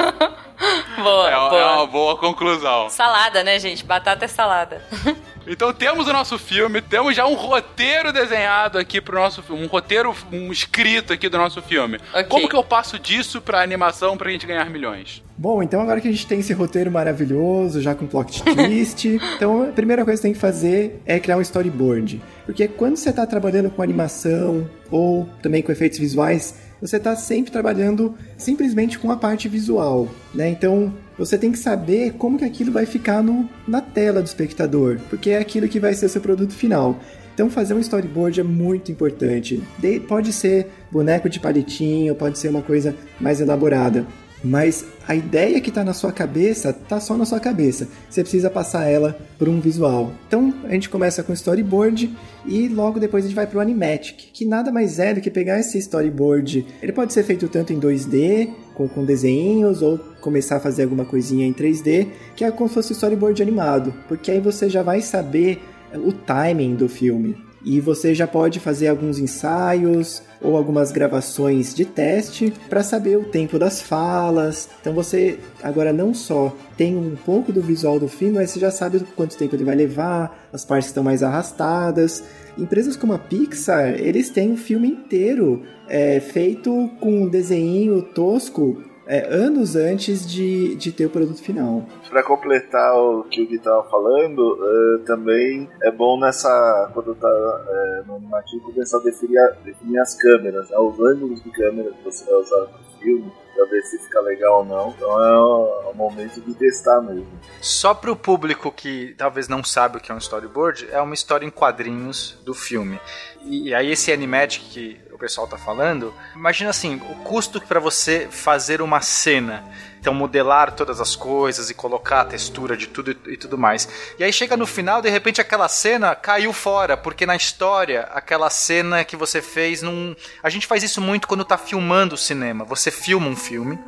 Boa, 1.04 1.30
É, 1.30 1.36
boa. 1.50 1.62
é 1.62 1.66
uma 1.76 1.88
boa 1.88 2.18
conclusão. 2.18 2.90
Salada, 2.90 3.44
né, 3.44 3.60
gente? 3.60 3.84
Batata 3.86 4.26
é 4.26 4.28
salada. 4.28 4.82
Então 5.46 5.74
temos 5.74 6.08
o 6.08 6.14
nosso 6.14 6.40
filme, 6.40 6.82
temos 6.82 7.14
já 7.18 7.28
um 7.28 7.34
roteiro 7.34 8.14
desenhado 8.14 8.78
aqui 8.78 9.02
pro 9.02 9.20
nosso 9.20 9.44
filme, 9.44 9.62
um 9.62 9.68
roteiro 9.68 10.16
um 10.32 10.50
escrito 10.54 11.12
aqui 11.12 11.28
do 11.28 11.38
nosso 11.38 11.62
filme. 11.62 12.00
Ok. 12.14 12.24
Como 12.30 12.48
que 12.48 12.56
eu 12.56 12.64
passo 12.64 12.98
disso 12.98 13.42
pra 13.42 13.62
animação 13.62 14.16
pra 14.16 14.32
gente 14.32 14.48
ganhar 14.48 14.70
milhões? 14.70 15.22
Bom, 15.38 15.62
então 15.62 15.82
agora 15.82 16.00
que 16.00 16.08
a 16.08 16.12
gente 16.12 16.26
tem 16.26 16.40
esse 16.40 16.54
roteiro 16.54 16.90
maravilhoso, 16.90 17.82
já 17.82 17.94
com 17.94 18.08
plot 18.08 18.42
twist, 18.56 19.06
então 19.36 19.64
a 19.64 19.74
primeira 19.74 20.06
coisa 20.06 20.18
que 20.22 20.28
tem 20.28 20.34
que 20.34 20.40
fazer 20.40 21.02
é 21.06 21.20
criar 21.20 21.36
um 21.36 21.42
storyboard. 21.42 22.22
Porque 22.46 22.66
quando 22.70 22.96
você 22.96 23.10
está 23.10 23.26
trabalhando 23.26 23.70
com 23.70 23.82
animação 23.82 24.70
ou 24.90 25.28
também 25.42 25.62
com 25.62 25.74
efeitos 25.74 26.00
visuais, 26.00 26.56
você 26.86 26.98
está 26.98 27.16
sempre 27.16 27.50
trabalhando 27.50 28.14
simplesmente 28.38 29.00
com 29.00 29.10
a 29.10 29.16
parte 29.16 29.48
visual, 29.48 30.10
né? 30.36 30.50
Então 30.50 30.94
você 31.18 31.38
tem 31.38 31.50
que 31.50 31.58
saber 31.58 32.12
como 32.14 32.38
que 32.38 32.44
aquilo 32.44 32.74
vai 32.74 32.86
ficar 32.86 33.24
no, 33.24 33.50
na 33.66 33.80
tela 33.80 34.22
do 34.22 34.26
espectador, 34.26 35.00
porque 35.10 35.30
é 35.30 35.38
aquilo 35.38 35.70
que 35.70 35.80
vai 35.80 35.94
ser 35.94 36.10
seu 36.10 36.20
produto 36.20 36.52
final. 36.52 37.00
Então 37.34 37.50
fazer 37.50 37.74
um 37.74 37.80
storyboard 37.80 38.42
é 38.42 38.44
muito 38.44 38.92
importante. 38.92 39.64
De- 39.80 40.02
pode 40.02 40.34
ser 40.34 40.68
boneco 40.92 41.30
de 41.30 41.40
palitinho, 41.40 42.16
pode 42.16 42.38
ser 42.38 42.50
uma 42.50 42.62
coisa 42.62 42.94
mais 43.18 43.40
elaborada. 43.40 44.06
Mas 44.44 44.86
a 45.08 45.16
ideia 45.16 45.62
que 45.62 45.70
está 45.70 45.84
na 45.84 45.94
sua 45.94 46.12
cabeça 46.12 46.72
está 46.72 47.00
só 47.00 47.16
na 47.16 47.26
sua 47.26 47.40
cabeça. 47.40 47.88
Você 48.10 48.22
precisa 48.22 48.50
passar 48.50 48.86
ela 48.86 49.18
por 49.40 49.48
um 49.48 49.60
visual. 49.60 50.12
Então 50.28 50.54
a 50.66 50.72
gente 50.72 50.90
começa 50.90 51.24
com 51.24 51.32
storyboard 51.32 52.14
e 52.46 52.68
logo 52.68 53.00
depois 53.00 53.24
a 53.24 53.28
gente 53.28 53.36
vai 53.36 53.48
para 53.48 53.58
o 53.58 53.62
animatic, 53.62 54.32
que 54.34 54.46
nada 54.46 54.72
mais 54.72 55.00
é 55.00 55.14
do 55.14 55.22
que 55.22 55.32
pegar 55.32 55.60
esse 55.60 55.78
storyboard. 55.78 56.66
Ele 56.82 56.92
pode 56.92 57.14
ser 57.14 57.24
feito 57.24 57.48
tanto 57.48 57.72
em 57.72 57.80
2D, 57.80 58.50
com, 58.74 58.88
com 58.88 59.06
desenhos, 59.06 59.82
ou 59.82 59.98
começar 60.20 60.58
a 60.58 60.60
fazer 60.60 60.84
alguma 60.84 61.06
coisinha 61.06 61.48
em 61.48 61.54
3D, 61.54 62.08
que 62.36 62.44
é 62.44 62.52
como 62.52 62.68
se 62.68 62.76
fosse 62.76 62.94
storyboard 62.94 63.42
animado, 63.42 63.94
porque 64.08 64.32
aí 64.32 64.40
você 64.40 64.70
já 64.70 64.84
vai 64.84 65.02
saber 65.02 65.62
o 65.96 66.12
timing 66.12 66.76
do 66.76 66.90
filme. 66.90 67.36
E 67.64 67.80
você 67.80 68.14
já 68.14 68.28
pode 68.28 68.60
fazer 68.60 68.88
alguns 68.88 69.20
ensaios 69.20 70.22
ou 70.42 70.58
algumas 70.58 70.92
gravações 70.92 71.74
de 71.74 71.86
teste 71.86 72.54
para 72.70 72.84
saber 72.84 73.18
o 73.18 73.24
tempo 73.24 73.58
das 73.58 73.82
falas. 73.82 74.70
Então 74.82 74.94
você 74.94 75.40
agora 75.62 75.94
não 75.94 76.14
só 76.14 76.54
tem 76.78 76.98
um 76.98 77.16
pouco 77.16 77.54
do 77.54 77.62
visual 77.62 78.00
do 78.00 78.08
filme, 78.08 78.36
mas 78.36 78.52
você 78.52 78.60
já 78.60 78.72
sabe 78.72 79.00
quanto 79.16 79.38
tempo 79.38 79.56
ele 79.56 79.64
vai 79.64 79.76
levar, 79.76 80.48
as 80.52 80.66
partes 80.66 80.90
estão 80.90 81.04
mais 81.04 81.24
arrastadas. 81.24 82.24
Empresas 82.58 82.96
como 82.98 83.14
a 83.14 83.18
Pixar, 83.18 83.96
eles 83.96 84.30
têm 84.30 84.52
um 84.52 84.58
filme 84.58 84.90
inteiro 84.90 85.64
é, 85.88 86.20
feito 86.20 86.90
com 87.00 87.24
um 87.24 87.30
desenho 87.30 88.02
tosco 88.02 88.93
é, 89.06 89.28
anos 89.34 89.76
antes 89.76 90.26
de, 90.30 90.76
de 90.76 90.92
ter 90.92 91.06
o 91.06 91.10
produto 91.10 91.42
final. 91.42 91.86
Pra 92.10 92.24
completar 92.24 92.96
o 92.98 93.24
que 93.24 93.42
o 93.42 93.48
Gui 93.48 93.60
tava 93.60 93.84
falando, 93.90 94.60
eh, 94.62 95.04
também 95.06 95.70
é 95.82 95.92
bom 95.92 96.20
nessa. 96.20 96.90
Quando 96.94 97.14
tá 97.16 97.28
eh, 97.28 98.04
no 98.08 98.16
animativo 98.16 98.72
começar 98.72 98.98
a 98.98 99.02
definir, 99.04 99.38
a- 99.40 99.56
definir 99.64 100.00
as 100.00 100.14
câmeras, 100.16 100.70
né, 100.70 100.78
os 100.78 101.00
ângulos 101.00 101.42
de 101.44 101.50
câmera 101.52 101.92
que 101.92 102.04
você 102.04 102.24
vai 102.26 102.36
usar 102.36 102.62
no 102.62 103.00
filme, 103.02 103.32
pra 103.56 103.66
ver 103.66 103.82
se 103.84 103.98
fica 104.00 104.20
legal 104.22 104.60
ou 104.60 104.66
não. 104.66 104.90
Então 104.96 105.10
é 105.10 105.38
o, 105.40 105.82
é 105.88 105.92
o 105.92 105.94
momento 105.96 106.40
de 106.42 106.54
testar 106.54 107.02
mesmo. 107.02 107.28
Só 107.62 107.94
pro 107.94 108.16
público 108.16 108.72
que 108.72 109.14
talvez 109.18 109.48
não 109.48 109.64
sabe 109.64 109.98
o 109.98 110.00
que 110.00 110.12
é 110.12 110.16
um 110.16 110.20
storyboard, 110.20 110.88
é 110.92 111.02
uma 111.02 111.14
história 111.14 111.46
em 111.46 111.50
quadrinhos 111.52 112.38
do 112.46 112.54
filme. 112.54 113.00
E 113.46 113.74
aí 113.74 113.92
esse 113.92 114.12
animatic 114.12 114.62
que 114.72 114.98
pessoal 115.24 115.48
tá 115.48 115.58
falando, 115.58 116.14
imagina 116.36 116.70
assim, 116.70 116.96
o 117.10 117.16
custo 117.24 117.62
para 117.62 117.80
você 117.80 118.28
fazer 118.30 118.82
uma 118.82 119.00
cena. 119.00 119.64
Então 119.98 120.14
modelar 120.14 120.74
todas 120.74 121.00
as 121.00 121.16
coisas 121.16 121.70
e 121.70 121.74
colocar 121.74 122.20
a 122.20 122.26
textura 122.26 122.76
de 122.76 122.88
tudo 122.88 123.12
e, 123.12 123.32
e 123.32 123.38
tudo 123.38 123.58
mais. 123.58 123.88
E 124.20 124.24
aí 124.26 124.34
chega 124.34 124.58
no 124.58 124.68
final, 124.68 125.02
de 125.02 125.10
repente 125.10 125.40
aquela 125.40 125.70
cena 125.70 126.14
caiu 126.14 126.52
fora, 126.52 126.98
porque 126.98 127.26
na 127.26 127.38
história 127.38 128.02
aquela 128.14 128.50
cena 128.50 129.06
que 129.06 129.16
você 129.16 129.42
fez 129.42 129.82
não, 129.82 130.14
a 130.44 130.50
gente 130.50 130.68
faz 130.68 130.84
isso 130.84 131.00
muito 131.00 131.26
quando 131.26 131.46
tá 131.46 131.58
filmando 131.58 132.16
o 132.16 132.18
cinema. 132.18 132.66
Você 132.66 132.92
filma 132.92 133.28
um 133.28 133.36
filme 133.38 133.80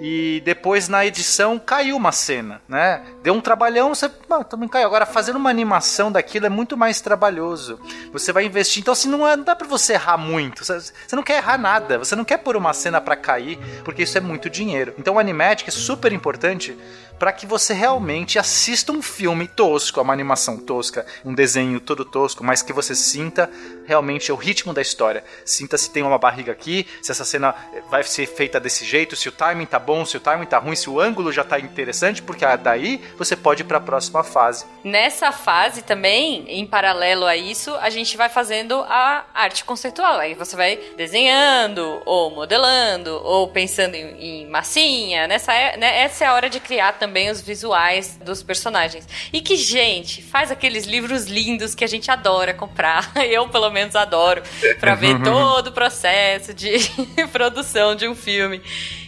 e 0.00 0.42
depois 0.44 0.88
na 0.88 1.04
edição 1.04 1.58
caiu 1.58 1.96
uma 1.96 2.12
cena, 2.12 2.60
né? 2.68 3.02
Deu 3.22 3.34
um 3.34 3.40
trabalhão, 3.40 3.94
você 3.94 4.10
ah, 4.30 4.44
também 4.44 4.68
caiu. 4.68 4.86
Agora 4.86 5.06
fazendo 5.06 5.36
uma 5.36 5.50
animação 5.50 6.10
daquilo 6.10 6.46
é 6.46 6.48
muito 6.48 6.76
mais 6.76 7.00
trabalhoso. 7.00 7.78
Você 8.12 8.32
vai 8.32 8.44
investir, 8.44 8.80
então 8.80 8.92
assim 8.92 9.08
não, 9.08 9.26
é, 9.26 9.36
não 9.36 9.44
dá 9.44 9.56
para 9.56 9.66
você 9.66 9.94
errar 9.94 10.16
muito. 10.16 10.64
Você, 10.64 10.80
você 10.80 11.16
não 11.16 11.22
quer 11.22 11.36
errar 11.36 11.58
nada, 11.58 11.98
você 11.98 12.16
não 12.16 12.24
quer 12.24 12.38
pôr 12.38 12.56
uma 12.56 12.72
cena 12.72 13.00
para 13.00 13.16
cair, 13.16 13.58
porque 13.84 14.02
isso 14.02 14.16
é 14.18 14.20
muito 14.20 14.50
dinheiro. 14.50 14.94
Então 14.98 15.14
o 15.14 15.18
animatic 15.18 15.68
é 15.68 15.70
super 15.70 16.12
importante 16.12 16.76
para 17.18 17.32
que 17.32 17.46
você 17.46 17.72
realmente 17.72 18.38
assista 18.38 18.92
um 18.92 19.00
filme 19.00 19.46
tosco, 19.48 20.00
uma 20.00 20.12
animação 20.12 20.58
tosca, 20.58 21.06
um 21.24 21.34
desenho 21.34 21.80
todo 21.80 22.04
tosco, 22.04 22.44
mas 22.44 22.62
que 22.62 22.72
você 22.72 22.94
sinta 22.94 23.50
realmente 23.86 24.30
o 24.32 24.36
ritmo 24.36 24.74
da 24.74 24.82
história. 24.82 25.24
Sinta 25.44 25.78
se 25.78 25.90
tem 25.90 26.02
uma 26.02 26.18
barriga 26.18 26.52
aqui, 26.52 26.86
se 27.00 27.10
essa 27.10 27.24
cena 27.24 27.54
vai 27.90 28.02
ser 28.02 28.26
feita 28.26 28.58
desse 28.60 28.84
jeito, 28.84 29.16
se 29.16 29.28
o 29.28 29.32
timing 29.32 29.66
tá 29.66 29.78
bom, 29.78 30.04
se 30.04 30.16
o 30.16 30.20
timing 30.20 30.46
tá 30.46 30.58
ruim, 30.58 30.76
se 30.76 30.90
o 30.90 31.00
ângulo 31.00 31.32
já 31.32 31.44
tá 31.44 31.58
interessante, 31.58 32.22
porque 32.22 32.44
ah, 32.44 32.56
daí 32.56 33.02
você 33.16 33.36
pode 33.36 33.62
ir 33.62 33.64
para 33.64 33.78
a 33.78 33.80
próxima 33.80 34.22
fase. 34.24 34.64
Nessa 34.82 35.32
fase 35.32 35.82
também, 35.82 36.44
em 36.48 36.66
paralelo 36.66 37.24
a 37.26 37.36
isso, 37.36 37.74
a 37.76 37.90
gente 37.90 38.16
vai 38.16 38.28
fazendo 38.28 38.74
a 38.82 39.24
arte 39.32 39.64
conceitual. 39.64 40.18
Aí 40.18 40.34
você 40.34 40.56
vai 40.56 40.76
desenhando, 40.96 42.02
ou 42.04 42.30
modelando, 42.30 43.20
ou 43.24 43.48
pensando 43.48 43.94
em, 43.94 44.42
em 44.42 44.50
massinha. 44.50 45.26
Nessa, 45.26 45.52
é- 45.54 45.76
né, 45.76 46.00
essa 46.02 46.24
é 46.24 46.28
a 46.28 46.34
hora 46.34 46.50
de 46.50 46.60
criar 46.60 46.92
também 46.94 47.03
os 47.30 47.40
visuais 47.40 48.18
dos 48.24 48.42
personagens. 48.42 49.06
E 49.32 49.40
que, 49.40 49.56
gente, 49.56 50.22
faz 50.22 50.50
aqueles 50.50 50.84
livros 50.84 51.26
lindos 51.26 51.74
que 51.74 51.84
a 51.84 51.86
gente 51.86 52.10
adora 52.10 52.52
comprar. 52.54 53.12
Eu, 53.28 53.48
pelo 53.48 53.70
menos, 53.70 53.94
adoro. 53.96 54.42
Pra 54.80 54.94
ver 54.96 55.20
todo 55.22 55.68
o 55.68 55.72
processo 55.72 56.52
de 56.52 56.72
produção 57.32 57.94
de 57.94 58.08
um 58.08 58.14
filme. 58.14 58.60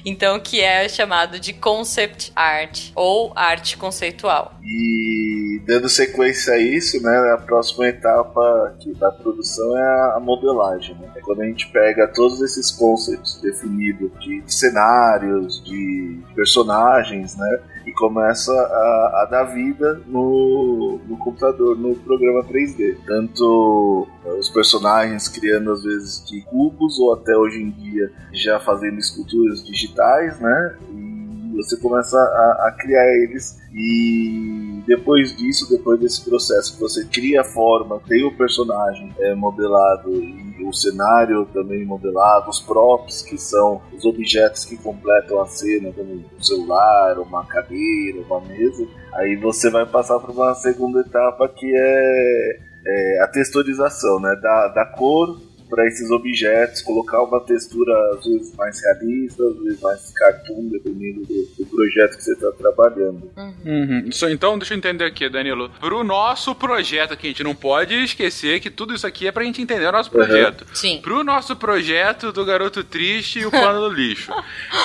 Então, 0.05 0.39
que 0.39 0.61
é 0.61 0.89
chamado 0.89 1.41
de 1.41 1.53
concept 1.53 2.33
art, 2.37 2.91
ou 2.95 3.33
arte 3.35 3.77
conceitual. 3.77 4.55
E 4.63 5.61
dando 5.67 5.89
sequência 5.89 6.55
a 6.55 6.59
isso, 6.59 7.03
né, 7.03 7.33
a 7.33 7.39
próxima 7.39 7.89
etapa 7.89 8.69
aqui 8.69 8.93
da 8.95 9.11
produção 9.11 9.77
é 9.77 10.17
a 10.17 10.21
modelagem. 10.21 10.95
Né? 10.95 11.11
É 11.17 11.21
quando 11.21 11.43
a 11.43 11.45
gente 11.45 11.67
pega 11.73 12.07
todos 12.07 12.41
esses 12.41 12.71
conceitos 12.71 13.41
definidos 13.41 14.11
de 14.21 14.43
cenários, 14.47 15.63
de 15.65 16.21
personagens, 16.35 17.37
né, 17.37 17.59
e 17.87 17.93
começa 17.93 18.53
a, 18.53 19.23
a 19.23 19.29
dar 19.31 19.45
vida 19.45 20.01
no, 20.07 20.99
no 21.07 21.17
computador, 21.17 21.79
no 21.79 21.95
programa 21.95 22.43
3D. 22.43 22.97
Tanto 23.07 24.09
eh, 24.25 24.35
os 24.35 24.51
personagens 24.51 25.29
criando 25.29 25.71
às 25.71 25.85
vezes 25.85 26.25
de 26.27 26.41
cubos 26.43 26.99
ou 26.99 27.15
até 27.15 27.37
hoje 27.37 27.63
em 27.63 27.71
dia 27.71 28.11
já 28.33 28.59
fazendo 28.59 28.99
esculturas 28.99 29.65
digitais, 29.65 30.41
né? 30.41 30.77
E 30.91 31.16
você 31.57 31.77
começa 31.77 32.17
a, 32.17 32.69
a 32.69 32.73
criar 32.79 33.07
eles 33.23 33.59
e 33.73 34.83
depois 34.87 35.37
disso, 35.37 35.69
depois 35.69 36.01
desse 36.01 36.25
processo 36.25 36.75
que 36.75 36.81
você 36.81 37.05
cria 37.05 37.41
a 37.41 37.45
forma, 37.45 38.01
tem 38.07 38.25
o 38.25 38.37
personagem 38.37 39.13
é, 39.19 39.35
modelado 39.35 40.15
e 40.15 40.65
o 40.65 40.73
cenário 40.73 41.47
também 41.53 41.85
modelado, 41.85 42.51
os 42.51 42.61
props 42.61 43.23
que 43.23 43.37
são 43.39 43.83
os 43.97 44.05
objetos 44.05 44.65
que 44.65 44.77
completam 44.77 45.41
a 45.41 45.47
cena, 45.47 45.93
como 45.93 46.15
um 46.15 46.43
celular, 46.43 47.19
uma 47.19 47.45
cadeira, 47.45 48.21
uma 48.27 48.41
mesa, 48.41 48.87
aí 49.15 49.37
você 49.37 49.71
vai 49.71 49.87
passar 49.87 50.19
para 50.21 50.33
uma 50.33 50.55
segunda 50.55 51.01
etapa 51.01 51.49
que 51.49 51.71
é, 51.77 52.59
é 52.87 53.23
a 53.23 53.29
texturização, 53.29 54.21
né? 54.21 54.35
Da, 54.41 54.69
da 54.69 54.87
cor 54.87 55.46
para 55.69 55.87
esses 55.87 56.11
objetos, 56.11 56.83
colocar 56.83 57.23
uma 57.23 57.41
textura 57.41 57.93
às 58.15 58.25
vezes 58.25 58.55
mais 58.57 58.81
realista, 58.83 59.43
às 59.45 59.63
vezes 59.63 59.81
mais 59.81 60.13
cartoon, 60.13 60.69
dependendo 60.69 61.21
do, 61.27 61.49
do 61.59 61.67
projeto 61.67 62.17
que 62.17 62.25
você 62.25 62.33
está 62.33 62.51
trabalhando. 62.53 63.31
Uhum. 63.37 64.05
Isso, 64.09 64.29
então, 64.29 64.59
deixa 64.59 64.75
eu 64.75 64.79
entender 64.79 65.05
aqui, 65.05 65.29
Danilo. 65.29 65.71
Pro 65.81 66.05
nosso 66.05 66.55
projeto 66.55 67.13
aqui, 67.13 67.27
a 67.27 67.31
gente 67.31 67.45
não 67.45 67.55
pode 67.55 67.95
esquecer 67.95 68.61
que 68.61 68.71
tudo 68.71 68.95
isso 68.95 69.07
aqui 69.07 69.27
é 69.27 69.33
pra 69.33 69.45
gente 69.45 69.61
entender 69.61 69.87
o 69.87 69.93
nosso 69.93 70.11
projeto. 70.11 70.63
Uhum. 70.63 70.75
Sim. 70.75 71.01
Pro 71.03 71.25
nosso 71.25 71.57
projeto 71.57 72.33
do 72.33 72.45
Garoto 72.45 72.85
Triste 72.85 73.41
e 73.41 73.47
o 73.47 73.51
Pano 73.51 73.89
do 73.89 73.95
Lixo. 73.95 74.33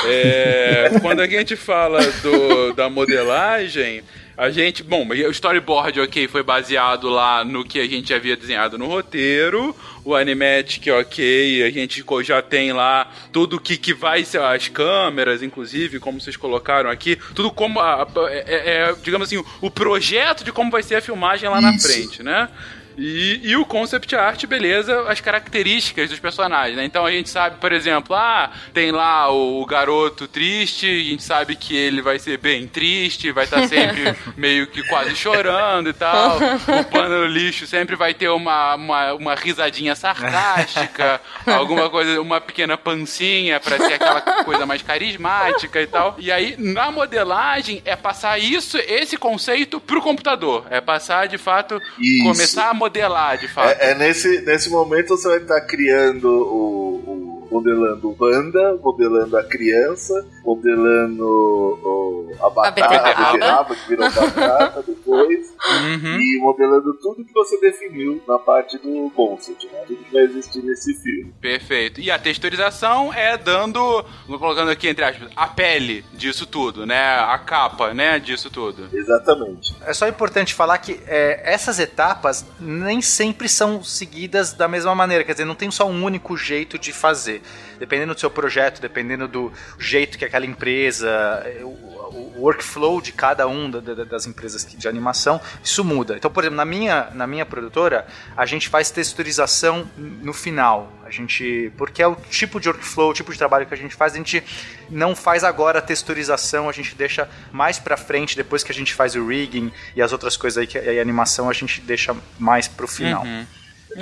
É, 0.06 0.92
quando 1.02 1.22
a 1.22 1.28
gente 1.28 1.56
fala 1.56 2.00
do, 2.22 2.74
da 2.74 2.90
modelagem, 2.90 4.04
a 4.42 4.50
gente, 4.50 4.82
bom, 4.82 5.08
o 5.08 5.30
storyboard, 5.30 6.02
ok, 6.02 6.28
foi 6.28 6.42
baseado 6.42 7.08
lá 7.10 7.46
no 7.46 7.64
que 7.64 7.80
a 7.80 7.86
gente 7.88 8.12
havia 8.12 8.36
desenhado 8.36 8.76
no 8.76 8.88
roteiro. 8.88 9.76
O 10.04 10.16
animatic, 10.16 10.88
ok, 10.88 11.62
a 11.62 11.70
gente 11.70 12.04
já 12.24 12.42
tem 12.42 12.74
lá 12.74 13.08
tudo 13.32 13.62
que, 13.62 13.78
que 13.78 13.93
vai 13.93 14.26
ser 14.26 14.42
as 14.42 14.68
câmeras, 14.68 15.43
inclusive, 15.43 16.00
como 16.00 16.20
vocês 16.20 16.36
colocaram 16.36 16.89
aqui, 16.89 17.20
tudo 17.36 17.51
como, 17.51 17.80
a, 17.80 18.08
é, 18.32 18.89
é, 18.89 18.96
digamos 19.04 19.28
assim, 19.28 19.46
o 19.62 19.70
projeto 19.70 20.43
de 20.43 20.51
como 20.51 20.72
vai 20.72 20.82
ser 20.82 20.96
a 20.96 21.01
filmagem 21.01 21.47
lá 21.47 21.59
Isso. 21.59 21.68
na 21.68 21.80
frente, 21.80 22.24
né? 22.24 22.50
E, 22.97 23.39
e, 23.43 23.55
o 23.55 23.66
concept 23.66 24.16
art, 24.16 24.46
beleza, 24.46 25.01
as 25.08 25.22
características 25.22 26.09
dos 26.09 26.20
personagens, 26.20 26.76
né? 26.76 26.86
Então 26.86 27.05
a 27.05 27.12
gente 27.12 27.30
sabe, 27.30 27.58
por 27.58 27.72
exemplo, 27.72 28.16
ah, 28.16 28.51
tem 28.74 28.92
lá 28.92 29.32
o, 29.32 29.62
o 29.62 29.66
garoto 29.66 30.28
triste, 30.28 30.86
a 30.86 31.09
gente 31.09 31.24
sabe 31.24 31.55
que 31.55 31.76
ele 31.76 32.01
vai 32.01 32.20
ser 32.20 32.38
bem 32.38 32.68
triste, 32.68 33.32
vai 33.32 33.46
estar 33.46 33.62
tá 33.62 33.68
sempre 33.68 34.16
meio 34.36 34.68
que 34.68 34.84
quase 34.88 35.16
chorando 35.16 35.89
e 35.89 35.93
tal. 35.93 36.38
O 36.38 36.84
pano 36.86 37.26
lixo 37.26 37.66
sempre 37.66 37.96
vai 37.96 38.13
ter 38.13 38.30
uma, 38.30 38.76
uma, 38.76 39.13
uma 39.13 39.36
risadinha 39.36 39.96
sarcástica, 39.96 41.22
alguma 41.46 41.89
coisa, 41.89 42.22
uma 42.22 42.42
pequena 42.42 42.78
pancinha 42.78 43.59
para 43.59 43.78
ser 43.78 43.93
aquela 43.93 44.22
coisa 44.43 44.66
mais 44.66 44.82
carismática 44.82 45.82
e 45.82 45.88
tal. 45.88 46.16
E 46.18 46.32
aí, 46.32 46.55
na 46.58 46.92
modelagem, 46.92 47.82
é 47.86 47.96
passar 47.96 48.38
isso, 48.39 48.78
esse 48.78 49.18
conceito 49.18 49.80
pro 49.80 50.01
computador. 50.01 50.66
É 50.70 50.82
passar, 50.82 51.28
de 51.28 51.38
fato, 51.38 51.82
isso. 52.00 52.24
começar 52.24 52.70
a 52.70 52.74
modelar, 52.82 53.37
de 53.37 53.47
fato. 53.47 53.70
É, 53.79 53.91
é, 53.91 53.95
nesse, 53.95 54.41
nesse 54.41 54.70
momento 54.70 55.09
você 55.09 55.28
vai 55.28 55.37
estar 55.37 55.62
criando 55.62 56.28
o, 56.28 56.95
o 56.95 57.47
modelando 57.51 58.09
o 58.09 58.16
Wanda, 58.17 58.79
modelando 58.82 59.37
a 59.37 59.43
criança, 59.43 60.25
modelando 60.45 61.25
o, 61.25 62.01
a 62.39 62.49
batata, 62.49 62.86
a 62.86 63.33
beterraba, 63.33 63.75
que 63.75 63.87
virou 63.89 64.09
batata 64.12 64.83
depois, 64.83 65.47
uhum. 65.49 66.20
e 66.20 66.39
modelando 66.39 66.93
tudo 66.95 67.25
que 67.25 67.33
você 67.33 67.59
definiu 67.59 68.21
na 68.28 68.37
parte 68.39 68.78
do 68.78 69.12
concept, 69.16 69.67
né? 69.67 69.83
Tudo 69.87 70.03
que 70.03 70.13
vai 70.13 70.24
existir 70.24 70.62
nesse 70.63 70.93
filme. 71.01 71.33
Perfeito. 71.41 71.99
E 71.99 72.12
a 72.12 72.20
texturização 72.20 73.13
é 73.13 73.37
dando, 73.37 74.05
colocando 74.28 74.71
aqui 74.71 74.87
entre 74.87 75.03
aspas, 75.03 75.29
a 75.36 75.47
pele 75.47 76.03
disso 76.13 76.45
tudo, 76.45 76.86
né? 76.86 77.20
A 77.20 77.37
capa, 77.37 77.93
né? 77.93 78.20
Disso 78.20 78.49
tudo. 78.49 78.89
Exatamente. 78.93 79.75
É 79.86 79.93
só 79.93 80.08
importante 80.08 80.53
falar 80.53 80.78
que 80.78 80.99
é, 81.08 81.41
essas 81.43 81.79
etapas 81.79 82.45
nem 82.59 83.01
sempre 83.01 83.47
são 83.49 83.83
seguidas 83.83 84.53
da 84.53 84.67
mesma 84.67 84.93
maneira, 84.93 85.24
quer 85.24 85.33
dizer, 85.33 85.45
não 85.45 85.55
tem 85.55 85.71
só 85.71 85.87
um 85.87 86.03
único 86.03 86.37
jeito 86.37 86.78
de 86.78 86.91
fazer 86.91 87.41
dependendo 87.82 88.13
do 88.13 88.20
seu 88.20 88.29
projeto, 88.29 88.79
dependendo 88.79 89.28
do 89.28 89.51
jeito 89.79 90.16
que 90.16 90.24
aquela 90.24 90.45
empresa, 90.45 91.43
o, 92.12 92.42
workflow 92.42 93.01
de 93.01 93.12
cada 93.12 93.47
um 93.47 93.70
da, 93.70 93.79
da, 93.79 94.04
das 94.04 94.25
empresas 94.25 94.66
de 94.66 94.88
animação, 94.88 95.39
isso 95.63 95.83
muda. 95.83 96.17
Então, 96.17 96.32
por 96.32 96.43
exemplo, 96.43 96.58
na 96.58 96.66
minha, 96.66 97.09
na 97.13 97.28
minha 97.28 97.46
produtora, 97.46 98.08
a 98.36 98.46
gente 98.46 98.70
faz 98.70 98.92
texturização 98.92 99.88
no 99.97 100.33
final. 100.33 100.92
A 101.05 101.09
gente, 101.09 101.71
porque 101.78 102.01
é 102.01 102.08
o 102.08 102.16
tipo 102.16 102.59
de 102.59 102.70
workflow, 102.70 103.09
o 103.09 103.13
tipo 103.13 103.32
de 103.32 103.38
trabalho 103.38 103.66
que 103.66 103.74
a 103.74 103.78
gente 103.78 103.96
faz, 103.96 104.13
a 104.13 104.17
gente 104.17 104.43
não 104.89 105.16
faz 105.16 105.43
agora 105.43 105.79
a 105.79 105.82
texturização, 105.82 106.70
a 106.70 106.71
gente 106.71 106.96
deixa 106.96 107.29
mais 107.51 107.79
para 107.79 107.97
frente, 107.97 108.36
depois 108.36 108.63
que 108.63 108.71
a 108.71 108.75
gente 108.75 108.93
faz 108.93 109.16
o 109.16 109.25
rigging 109.25 109.71
e 109.96 110.01
as 110.01 110.12
outras 110.12 110.38
coisas 110.38 110.58
aí, 110.58 110.67
que 110.67 110.78
a 110.78 111.01
animação 111.01 111.50
a 111.50 111.54
gente 111.54 111.82
deixa 111.82 112.16
mais 112.39 112.67
pro 112.67 112.88
final. 112.88 113.24
Uhum. 113.24 113.46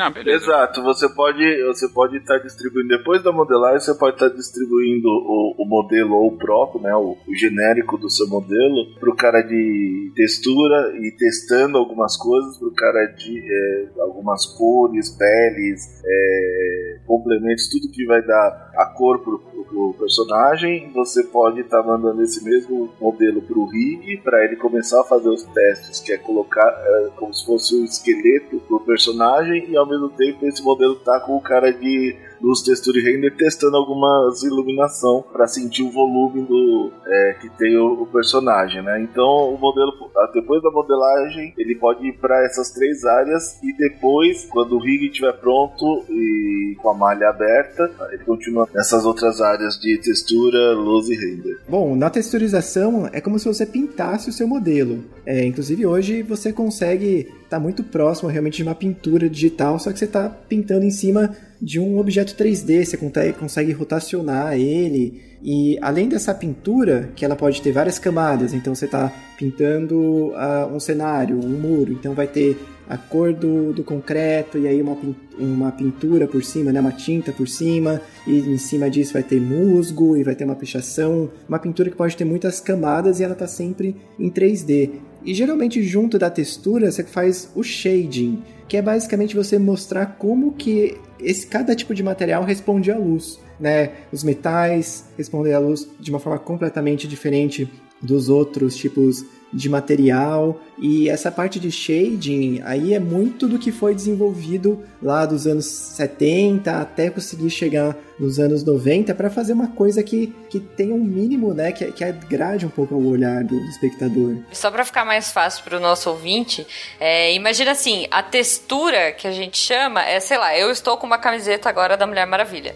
Beleza. 0.10 0.46
Exato, 0.46 0.84
você 0.84 1.10
pode 1.10 1.64
você 1.64 1.88
pode 1.90 2.18
estar 2.18 2.38
tá 2.38 2.44
distribuindo 2.44 2.90
depois 2.90 3.24
da 3.24 3.32
modelagem, 3.32 3.80
você 3.80 3.98
pode 3.98 4.16
estar 4.16 4.30
tá 4.30 4.36
distribuindo 4.36 5.08
o, 5.08 5.56
o, 5.58 5.66
modelo 5.66 6.16
ou 6.16 6.28
o 6.28 6.38
próprio, 6.38 6.82
né, 6.82 6.96
o, 6.96 7.18
o 7.28 7.36
genérico 7.36 7.98
do 7.98 8.10
seu 8.10 8.28
modelo 8.28 8.96
para 9.00 9.10
o 9.10 9.16
cara 9.16 9.42
de 9.42 10.12
textura 10.16 10.94
e 11.00 11.12
testando 11.18 11.78
algumas 11.78 12.16
coisas 12.18 12.58
para 12.58 12.68
o 12.68 12.74
cara 12.74 13.06
de 13.18 13.40
é, 13.40 14.02
algumas 14.02 14.46
cores, 14.58 15.10
peles, 15.18 16.02
é, 16.06 17.00
complementos, 17.06 17.70
tudo 17.70 17.92
que 17.92 18.06
vai 18.06 18.22
dar 18.22 18.72
a 18.76 18.86
cor 18.96 19.20
pro, 19.20 19.40
pro 19.70 19.96
personagem. 19.98 20.92
Você 20.94 21.24
pode 21.24 21.62
estar 21.62 21.82
tá 21.82 21.88
mandando 21.88 22.22
esse 22.22 22.44
mesmo 22.44 22.90
modelo 23.00 23.42
para 23.42 23.58
o 23.58 23.66
rig 23.66 24.18
para 24.18 24.44
ele 24.44 24.56
começar 24.56 25.02
a 25.02 25.06
fazer 25.06 25.30
os 25.30 25.44
testes, 25.44 26.00
que 26.00 26.12
é 26.12 26.18
colocar 26.18 26.68
é, 26.68 27.10
como 27.16 27.34
se 27.34 27.46
fosse 27.46 27.76
um 27.76 27.86
esqueleto 27.86 28.60
pro 28.68 28.80
personagem 28.82 29.70
e 29.70 29.78
ao 29.78 29.88
mesmo 29.88 30.10
tempo 30.10 30.46
esse 30.46 30.64
modelo 30.64 30.96
tá 30.96 31.20
com 31.20 31.36
o 31.36 31.42
cara 31.42 31.72
de 31.72 32.16
luz, 32.42 32.62
textura 32.62 33.00
e 33.00 33.04
render 33.04 33.36
testando 33.36 33.78
algumas 33.78 34.44
iluminação 34.44 35.24
para 35.32 35.48
sentir 35.48 35.84
o 35.84 35.92
volume 35.92 36.42
do 36.46 36.92
é, 37.06 37.34
que 37.40 37.50
tem 37.50 37.78
o, 37.78 38.04
o, 38.04 38.06
personagem, 38.08 38.82
né? 38.82 39.02
Então 39.02 39.54
o 39.54 39.58
modelo 39.58 39.92
depois 40.34 40.62
da 40.62 40.72
modelagem 40.72 41.54
ele 41.58 41.76
pode 41.76 42.08
ir 42.08 42.14
para 42.18 42.46
essas 42.46 42.72
três 42.72 43.04
áreas 43.04 43.62
e 43.64 43.74
depois 43.74 44.46
quando 44.50 44.76
o 44.76 44.80
rig 44.80 45.08
estiver 45.08 45.34
pronto 45.34 46.06
e 46.10 46.76
com 46.82 46.90
a 46.90 46.94
malha 46.94 47.30
aberta 47.30 47.90
ele 48.12 48.24
continua 48.24 48.68
nessas 48.74 49.06
outras 49.06 49.42
áreas 49.42 49.80
de 49.80 49.98
textura, 50.00 50.74
luz 50.74 51.10
e 51.10 51.16
render. 51.16 51.60
Bom, 51.68 51.96
na 51.96 52.10
texturização 52.10 53.10
é 53.12 53.22
como 53.22 53.40
se 53.40 53.46
você 53.46 53.66
pintasse 53.66 54.30
o 54.30 54.34
seu 54.34 54.48
modelo. 54.48 55.04
É, 55.26 55.46
inclusive 55.46 55.86
hoje 55.86 56.22
você 56.22 56.52
consegue 56.52 57.39
estar 57.50 57.58
tá 57.58 57.60
muito 57.60 57.84
próximo 57.84 58.30
realmente 58.30 58.58
de 58.58 58.64
uma 58.64 58.76
pintura 58.76 59.28
digital, 59.28 59.80
só 59.80 59.92
que 59.92 59.98
você 59.98 60.06
está 60.06 60.30
pintando 60.30 60.86
em 60.86 60.92
cima 60.92 61.36
de 61.60 61.80
um 61.80 61.98
objeto 61.98 62.36
3D, 62.36 62.86
você 62.86 63.34
consegue 63.34 63.72
rotacionar 63.72 64.54
ele. 64.54 65.22
E 65.42 65.78
além 65.82 66.08
dessa 66.08 66.34
pintura, 66.34 67.12
que 67.16 67.26
ela 67.26 67.36
pode 67.36 67.62
ter 67.62 67.72
várias 67.72 67.98
camadas, 67.98 68.54
então 68.54 68.76
você 68.76 68.86
está 68.86 69.12
pintando 69.38 69.96
uh, 69.98 70.74
um 70.74 70.80
cenário, 70.80 71.38
um 71.38 71.50
muro, 71.50 71.92
então 71.94 72.14
vai 72.14 72.28
ter 72.28 72.58
a 72.88 72.98
cor 72.98 73.34
do, 73.34 73.72
do 73.72 73.84
concreto 73.84 74.58
e 74.58 74.68
aí 74.68 74.82
uma, 74.82 74.98
uma 75.38 75.72
pintura 75.72 76.28
por 76.28 76.44
cima, 76.44 76.72
né, 76.72 76.80
uma 76.80 76.92
tinta 76.92 77.32
por 77.32 77.48
cima, 77.48 78.02
e 78.26 78.40
em 78.40 78.58
cima 78.58 78.90
disso 78.90 79.14
vai 79.14 79.24
ter 79.24 79.40
musgo 79.40 80.18
e 80.18 80.24
vai 80.24 80.36
ter 80.36 80.44
uma 80.44 80.56
pichação, 80.56 81.30
uma 81.48 81.60
pintura 81.60 81.90
que 81.90 81.96
pode 81.96 82.18
ter 82.18 82.26
muitas 82.26 82.60
camadas 82.60 83.20
e 83.20 83.24
ela 83.24 83.34
está 83.34 83.48
sempre 83.48 83.96
em 84.20 84.30
3D. 84.30 85.09
E 85.24 85.34
geralmente 85.34 85.84
junto 85.84 86.18
da 86.18 86.30
textura 86.30 86.92
você 86.92 87.04
faz 87.04 87.52
o 87.56 87.64
shading, 87.64 88.42
que 88.68 88.78
é 88.78 88.82
basicamente 88.82 89.36
você 89.36 89.60
mostrar 89.60 90.06
como 90.18 90.54
que 90.54 90.98
esse, 91.20 91.46
cada 91.48 91.76
tipo 91.76 91.94
de 91.94 92.04
material 92.04 92.44
responde 92.44 92.92
à 92.92 92.98
luz. 92.98 93.40
Né? 93.60 93.92
Os 94.12 94.24
metais 94.24 95.06
respondem 95.18 95.54
à 95.54 95.60
luz 95.60 95.88
de 96.00 96.10
uma 96.10 96.20
forma 96.20 96.40
completamente 96.40 97.08
diferente 97.08 97.70
dos 98.02 98.30
outros 98.30 98.76
tipos 98.76 99.26
de 99.52 99.68
material 99.68 100.62
e 100.78 101.10
essa 101.10 101.32
parte 101.32 101.60
de 101.60 101.72
shading 101.72 102.62
aí 102.64 102.94
é 102.94 103.00
muito 103.00 103.48
do 103.48 103.58
que 103.58 103.72
foi 103.72 103.96
desenvolvido 103.96 104.84
lá 105.02 105.26
dos 105.26 105.48
anos 105.48 105.66
70 105.66 106.80
até 106.80 107.10
conseguir 107.10 107.50
chegar 107.50 107.96
nos 108.20 108.40
anos 108.40 108.64
90 108.64 109.16
para 109.16 109.30
fazer 109.30 109.54
uma 109.54 109.68
coisa 109.68 110.04
que, 110.04 110.28
que 110.50 110.60
tenha 110.60 110.94
um 110.94 111.04
mínimo, 111.04 111.54
né, 111.54 111.72
que, 111.72 111.92
que 111.92 112.04
agrade 112.04 112.66
um 112.66 112.70
pouco 112.70 112.96
o 112.96 113.10
olhar 113.10 113.44
do, 113.44 113.58
do 113.60 113.70
espectador. 113.70 114.38
Só 114.52 114.70
para 114.70 114.86
ficar 114.86 115.06
mais 115.06 115.32
fácil 115.32 115.64
para 115.64 115.78
o 115.78 115.80
nosso 115.80 116.10
ouvinte, 116.10 116.68
é, 117.00 117.34
imagina 117.34 117.72
assim, 117.72 118.08
a 118.12 118.22
textura 118.22 119.12
que 119.14 119.28
a 119.28 119.32
gente 119.32 119.58
chama 119.58 120.04
é, 120.04 120.20
sei 120.20 120.38
lá, 120.38 120.58
eu 120.58 120.70
estou 120.70 120.98
com 120.98 121.08
uma 121.08 121.18
camiseta 121.18 121.70
agora 121.70 121.98
da 121.98 122.06
Mulher 122.06 122.28
Maravilha. 122.28 122.76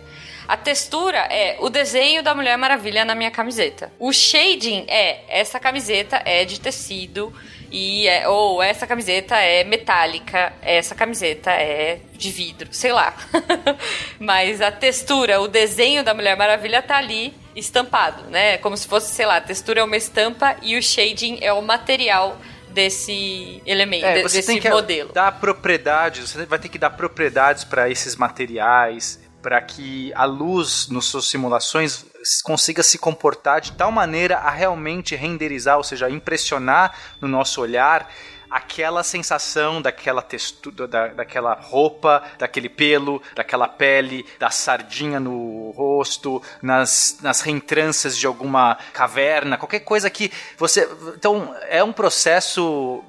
A 0.54 0.58
textura 0.58 1.18
é 1.18 1.58
o 1.62 1.68
desenho 1.68 2.22
da 2.22 2.36
Mulher 2.36 2.56
Maravilha 2.60 3.04
na 3.04 3.16
minha 3.16 3.32
camiseta. 3.32 3.92
O 3.98 4.14
shading 4.14 4.86
é 4.88 5.24
essa 5.28 5.60
camiseta 5.60 6.22
é 6.24 6.46
de 6.46 6.60
tecido 6.60 7.34
e 7.72 8.08
é, 8.08 8.30
ou 8.30 8.62
essa 8.62 8.86
camiseta 8.86 9.36
é 9.36 9.64
metálica, 9.64 10.54
essa 10.62 10.94
camiseta 10.94 11.50
é 11.50 12.02
de 12.14 12.30
vidro, 12.30 12.70
sei 12.72 12.94
lá. 12.94 13.16
Mas 14.22 14.62
a 14.62 14.72
textura, 14.72 15.42
o 15.42 15.48
desenho 15.48 16.04
da 16.04 16.14
Mulher 16.14 16.38
Maravilha 16.38 16.84
tá 16.84 16.98
ali 16.98 17.34
estampado, 17.56 18.30
né? 18.30 18.60
Como 18.60 18.78
se 18.78 18.88
fosse, 18.88 19.12
sei 19.12 19.26
lá, 19.26 19.38
a 19.38 19.42
textura 19.42 19.80
é 19.80 19.84
uma 19.84 19.98
estampa 19.98 20.56
e 20.62 20.78
o 20.78 20.84
shading 20.84 21.40
é 21.42 21.52
o 21.52 21.64
material 21.64 22.40
desse 22.70 23.60
elemento, 23.66 24.06
é, 24.06 24.22
desse 24.22 24.70
modelo. 24.70 25.14
Dar 25.14 25.32
propriedades, 25.32 26.30
você 26.30 26.46
vai 26.46 26.60
ter 26.60 26.70
que 26.70 26.78
dar 26.78 26.92
propriedades 26.92 27.64
para 27.64 27.90
esses 27.90 28.16
materiais, 28.16 29.23
para 29.44 29.62
que 29.62 30.12
a 30.16 30.24
luz 30.24 30.88
nas 30.90 31.04
suas 31.04 31.26
simulações 31.26 32.06
consiga 32.44 32.82
se 32.82 32.98
comportar 32.98 33.60
de 33.60 33.74
tal 33.74 33.92
maneira 33.92 34.38
a 34.38 34.50
realmente 34.50 35.16
renderizar, 35.16 35.78
ou 35.78 35.84
seja, 35.84 36.10
impressionar 36.10 36.98
no 37.20 37.28
nosso 37.28 37.60
olhar 37.62 38.10
aquela 38.54 39.04
sensação 39.04 39.82
daquela 39.82 40.22
textura, 40.22 40.88
da, 40.88 41.08
daquela 41.08 41.56
roupa, 41.56 42.22
daquele 42.38 42.70
pelo, 42.70 43.20
daquela 43.36 43.68
pele, 43.68 44.24
da 44.38 44.52
sardinha 44.52 45.20
no 45.20 45.72
rosto, 45.72 46.40
nas, 46.62 47.18
nas 47.24 47.42
reentranças 47.42 48.16
de 48.16 48.28
alguma 48.28 48.78
caverna, 48.94 49.58
qualquer 49.58 49.80
coisa 49.80 50.08
que 50.08 50.32
você. 50.56 50.88
Então, 51.16 51.56
é 51.68 51.84
um 51.84 51.92
processo 51.92 53.04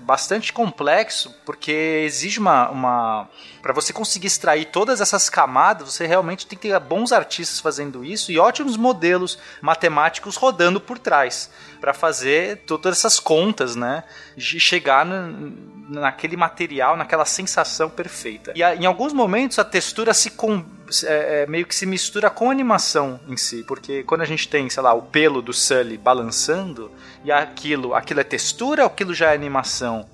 bastante 0.00 0.52
complexo, 0.52 1.34
porque 1.46 2.02
exige 2.04 2.38
uma. 2.38 2.68
uma 2.68 3.28
para 3.62 3.72
você 3.72 3.90
conseguir 3.94 4.26
extrair 4.26 4.66
todas 4.66 5.00
essas 5.00 5.30
camadas, 5.30 5.94
você 5.94 6.06
realmente 6.06 6.46
tem 6.46 6.58
que 6.58 6.68
ter 6.68 6.78
bons 6.78 7.10
artistas 7.12 7.58
fazendo 7.58 8.04
isso 8.04 8.30
e 8.30 8.38
ótimos 8.38 8.76
modelos 8.76 9.38
matemáticos 9.62 10.36
rodando 10.36 10.78
por 10.78 10.98
trás 10.98 11.50
para 11.84 11.92
fazer 11.92 12.62
todas 12.66 12.96
essas 12.96 13.20
contas, 13.20 13.76
né? 13.76 14.04
De 14.34 14.58
chegar 14.58 15.04
naquele 15.04 16.34
material, 16.34 16.96
naquela 16.96 17.26
sensação 17.26 17.90
perfeita. 17.90 18.54
E 18.56 18.62
em 18.62 18.86
alguns 18.86 19.12
momentos 19.12 19.58
a 19.58 19.64
textura 19.64 20.14
se 20.14 20.30
com, 20.30 20.64
é, 21.04 21.42
é, 21.42 21.46
meio 21.46 21.66
que 21.66 21.74
se 21.74 21.84
mistura 21.84 22.30
com 22.30 22.48
a 22.48 22.52
animação 22.52 23.20
em 23.28 23.36
si, 23.36 23.62
porque 23.64 24.02
quando 24.04 24.22
a 24.22 24.24
gente 24.24 24.48
tem, 24.48 24.70
sei 24.70 24.82
lá, 24.82 24.94
o 24.94 25.02
pelo 25.02 25.42
do 25.42 25.52
Sully 25.52 25.98
balançando 25.98 26.90
e 27.22 27.30
aquilo, 27.30 27.94
aquilo 27.94 28.20
é 28.20 28.24
textura 28.24 28.86
aquilo 28.86 29.12
já 29.12 29.32
é 29.32 29.34
animação? 29.34 30.08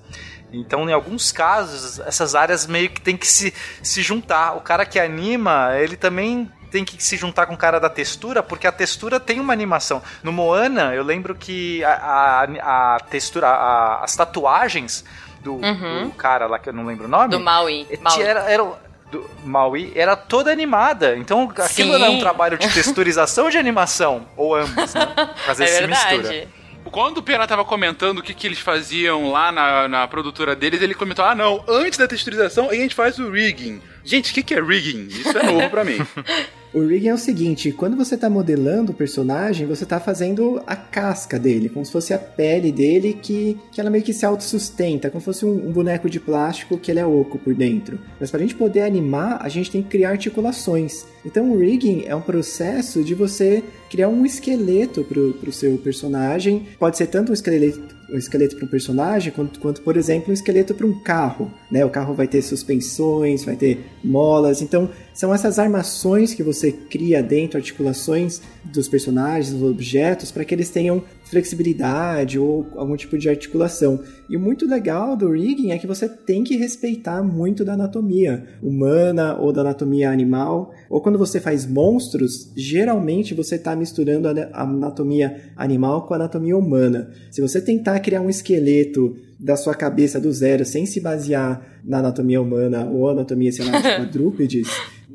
Então, 0.51 0.89
em 0.89 0.91
alguns 0.91 1.31
casos, 1.31 2.01
essas 2.01 2.35
áreas 2.35 2.67
meio 2.67 2.89
que 2.89 2.99
tem 2.99 3.15
que 3.15 3.25
se, 3.25 3.53
se 3.81 4.01
juntar. 4.01 4.57
O 4.57 4.59
cara 4.59 4.85
que 4.85 4.99
anima, 4.99 5.71
ele 5.77 5.95
também 5.95 6.51
tem 6.71 6.85
que 6.85 7.03
se 7.03 7.17
juntar 7.17 7.45
com 7.45 7.53
o 7.53 7.57
cara 7.57 7.79
da 7.79 7.89
textura, 7.89 8.41
porque 8.41 8.65
a 8.65 8.71
textura 8.71 9.19
tem 9.19 9.39
uma 9.39 9.51
animação. 9.51 10.01
No 10.23 10.31
Moana, 10.31 10.95
eu 10.95 11.03
lembro 11.03 11.35
que 11.35 11.83
a, 11.83 11.91
a, 11.91 12.95
a 12.95 12.99
textura, 13.01 13.47
a, 13.47 14.03
as 14.03 14.15
tatuagens 14.15 15.03
do, 15.43 15.55
uhum. 15.55 16.05
do, 16.05 16.11
cara 16.11 16.47
lá 16.47 16.57
que 16.57 16.69
eu 16.69 16.73
não 16.73 16.85
lembro 16.85 17.05
o 17.05 17.09
nome. 17.09 17.29
Do 17.29 17.39
Maui. 17.39 17.85
Eh, 17.89 17.97
Maui. 17.97 18.23
Era, 18.23 18.39
era, 18.49 18.63
do 19.11 19.29
Maui 19.43 19.91
era 19.95 20.15
toda 20.15 20.51
animada. 20.51 21.17
Então 21.17 21.43
aquilo 21.49 21.93
Sim. 21.93 22.01
era 22.01 22.09
um 22.09 22.19
trabalho 22.19 22.57
de 22.57 22.69
texturização 22.73 23.45
ou 23.45 23.51
de 23.51 23.57
animação? 23.57 24.25
Ou 24.37 24.55
ambos, 24.55 24.93
né? 24.93 25.35
Fazer 25.45 25.65
é 25.65 25.67
essa 25.67 25.79
verdade. 25.79 26.17
mistura. 26.17 26.47
Quando 26.89 27.19
o 27.19 27.23
Pena 27.23 27.45
tava 27.47 27.63
comentando 27.63 28.19
o 28.19 28.23
que, 28.23 28.33
que 28.33 28.47
eles 28.47 28.59
faziam 28.59 29.31
lá 29.31 29.51
na, 29.51 29.87
na 29.87 30.07
produtora 30.07 30.55
deles, 30.55 30.81
ele 30.81 30.95
comentou: 30.95 31.23
ah, 31.23 31.35
não, 31.35 31.63
antes 31.67 31.97
da 31.97 32.07
texturização 32.07 32.69
a 32.69 32.73
gente 32.73 32.95
faz 32.95 33.19
o 33.19 33.29
rigging. 33.29 33.81
Gente, 34.03 34.31
o 34.31 34.33
que, 34.33 34.41
que 34.41 34.55
é 34.55 34.61
rigging? 34.61 35.07
Isso 35.07 35.37
é 35.37 35.43
novo 35.43 35.69
para 35.69 35.83
mim. 35.83 35.97
O 36.73 36.79
rigging 36.79 37.09
é 37.09 37.13
o 37.13 37.17
seguinte, 37.17 37.69
quando 37.73 37.97
você 37.97 38.15
está 38.15 38.29
modelando 38.29 38.93
o 38.93 38.95
personagem, 38.95 39.67
você 39.67 39.83
está 39.83 39.99
fazendo 39.99 40.61
a 40.65 40.73
casca 40.73 41.37
dele, 41.37 41.67
como 41.67 41.85
se 41.85 41.91
fosse 41.91 42.13
a 42.13 42.17
pele 42.17 42.71
dele 42.71 43.19
que, 43.21 43.59
que 43.73 43.81
ela 43.81 43.89
meio 43.89 44.05
que 44.05 44.13
se 44.13 44.25
autossustenta, 44.25 45.09
como 45.09 45.19
se 45.19 45.25
fosse 45.25 45.45
um, 45.45 45.67
um 45.67 45.71
boneco 45.73 46.09
de 46.09 46.17
plástico 46.17 46.77
que 46.77 46.89
ele 46.89 47.01
é 47.01 47.05
oco 47.05 47.37
por 47.37 47.53
dentro. 47.53 47.99
Mas 48.17 48.31
para 48.31 48.39
a 48.39 48.41
gente 48.41 48.55
poder 48.55 48.83
animar, 48.83 49.39
a 49.41 49.49
gente 49.49 49.69
tem 49.69 49.83
que 49.83 49.89
criar 49.89 50.11
articulações. 50.11 51.05
Então 51.25 51.51
o 51.51 51.59
rigging 51.59 52.05
é 52.05 52.15
um 52.15 52.21
processo 52.21 53.03
de 53.03 53.13
você 53.13 53.65
criar 53.91 54.07
um 54.07 54.25
esqueleto 54.25 55.03
para 55.03 55.19
o 55.19 55.51
seu 55.51 55.77
personagem. 55.77 56.65
Pode 56.79 56.97
ser 56.97 57.07
tanto 57.07 57.31
um 57.31 57.33
esqueleto 57.33 58.01
um 58.11 58.17
esqueleto 58.17 58.57
para 58.57 58.65
um 58.65 58.67
personagem, 58.67 59.31
quanto, 59.31 59.59
quanto, 59.59 59.81
por 59.81 59.95
exemplo, 59.95 60.31
um 60.31 60.33
esqueleto 60.33 60.73
para 60.73 60.85
um 60.85 60.99
carro. 60.99 61.49
Né? 61.71 61.85
O 61.85 61.89
carro 61.89 62.13
vai 62.13 62.27
ter 62.27 62.41
suspensões, 62.41 63.45
vai 63.45 63.55
ter 63.55 63.85
molas. 64.03 64.61
Então, 64.61 64.89
são 65.13 65.33
essas 65.33 65.57
armações 65.57 66.33
que 66.33 66.43
você 66.43 66.73
cria 66.73 67.23
dentro, 67.23 67.57
articulações 67.57 68.41
dos 68.65 68.89
personagens, 68.89 69.53
dos 69.53 69.63
objetos, 69.63 70.29
para 70.29 70.43
que 70.43 70.53
eles 70.53 70.69
tenham 70.69 71.01
flexibilidade 71.31 72.37
ou 72.37 72.67
algum 72.75 72.95
tipo 72.97 73.17
de 73.17 73.29
articulação. 73.29 74.01
E 74.29 74.35
o 74.35 74.39
muito 74.39 74.67
legal 74.67 75.15
do 75.15 75.31
rigging 75.31 75.71
é 75.71 75.77
que 75.77 75.87
você 75.87 76.07
tem 76.09 76.43
que 76.43 76.57
respeitar 76.57 77.23
muito 77.23 77.63
da 77.63 77.73
anatomia 77.73 78.45
humana 78.61 79.37
ou 79.39 79.53
da 79.53 79.61
anatomia 79.61 80.11
animal. 80.11 80.73
Ou 80.89 81.01
quando 81.01 81.17
você 81.17 81.39
faz 81.39 81.65
monstros, 81.65 82.51
geralmente 82.55 83.33
você 83.33 83.55
está 83.55 83.73
misturando 83.77 84.27
a 84.27 84.61
anatomia 84.61 85.53
animal 85.55 86.05
com 86.05 86.13
a 86.13 86.17
anatomia 86.17 86.57
humana. 86.57 87.09
Se 87.31 87.39
você 87.39 87.61
tentar 87.61 88.01
criar 88.01 88.19
um 88.19 88.29
esqueleto 88.29 89.15
da 89.39 89.55
sua 89.55 89.73
cabeça 89.73 90.19
do 90.19 90.31
zero 90.33 90.65
sem 90.65 90.85
se 90.85 90.99
basear 90.99 91.65
na 91.83 91.99
anatomia 91.99 92.41
humana 92.41 92.85
ou 92.85 93.09
anatomia, 93.09 93.51
sei 93.51 93.65
lá, 93.65 93.79
de 93.79 93.87
quadrúpedes, 93.97 94.67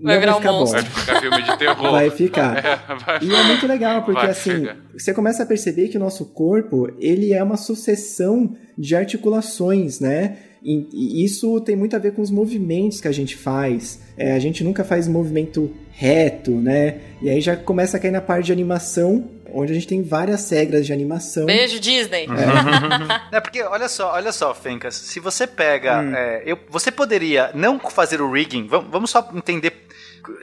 vai 0.02 0.18
virar 0.18 0.32
vai 0.32 0.40
ficar 0.40 0.52
um 0.52 0.58
monstro. 0.58 0.82
Bom. 0.82 0.88
Vai 0.90 1.00
ficar 1.00 1.20
filme 1.20 1.42
de 1.42 1.58
terror. 1.58 1.90
Vai 1.90 2.10
ficar. 2.10 2.56
É, 2.66 2.94
vai... 3.04 3.18
E 3.22 3.34
é 3.34 3.42
muito 3.44 3.66
legal, 3.66 4.02
porque 4.02 4.20
vai, 4.20 4.30
assim, 4.30 4.50
chega. 4.50 4.76
você 4.96 5.14
começa 5.14 5.42
a 5.42 5.46
perceber 5.46 5.88
que 5.88 5.96
o 5.96 6.00
nosso 6.00 6.24
corpo, 6.26 6.88
ele 6.98 7.32
é 7.32 7.42
uma 7.42 7.56
sucessão 7.56 8.56
de 8.76 8.94
articulações, 8.96 10.00
né? 10.00 10.36
E 10.62 11.24
isso 11.24 11.60
tem 11.60 11.76
muito 11.76 11.94
a 11.94 11.98
ver 11.98 12.12
com 12.12 12.20
os 12.20 12.30
movimentos 12.30 13.00
que 13.00 13.06
a 13.06 13.12
gente 13.12 13.36
faz. 13.36 14.00
É, 14.16 14.32
a 14.32 14.38
gente 14.40 14.64
nunca 14.64 14.82
faz 14.82 15.06
movimento 15.06 15.70
reto, 15.92 16.50
né? 16.50 16.98
E 17.22 17.30
aí 17.30 17.40
já 17.40 17.56
começa 17.56 17.96
a 17.96 18.00
cair 18.00 18.10
na 18.10 18.20
parte 18.20 18.46
de 18.46 18.52
animação, 18.52 19.24
onde 19.56 19.72
a 19.72 19.74
gente 19.74 19.86
tem 19.86 20.02
várias 20.02 20.50
regras 20.50 20.86
de 20.86 20.92
animação. 20.92 21.46
Beijo, 21.46 21.80
Disney. 21.80 22.26
É, 23.32 23.36
é 23.36 23.40
porque, 23.40 23.62
olha 23.62 23.88
só, 23.88 24.12
olha 24.12 24.32
só, 24.32 24.54
Fencas, 24.54 24.94
se 24.94 25.20
você 25.20 25.46
pega. 25.46 26.00
Hum. 26.00 26.14
É, 26.14 26.42
eu, 26.44 26.58
você 26.68 26.90
poderia 26.90 27.50
não 27.54 27.78
fazer 27.78 28.20
o 28.20 28.30
rigging, 28.30 28.66
vamos, 28.66 28.90
vamos 28.90 29.10
só 29.10 29.28
entender 29.34 29.86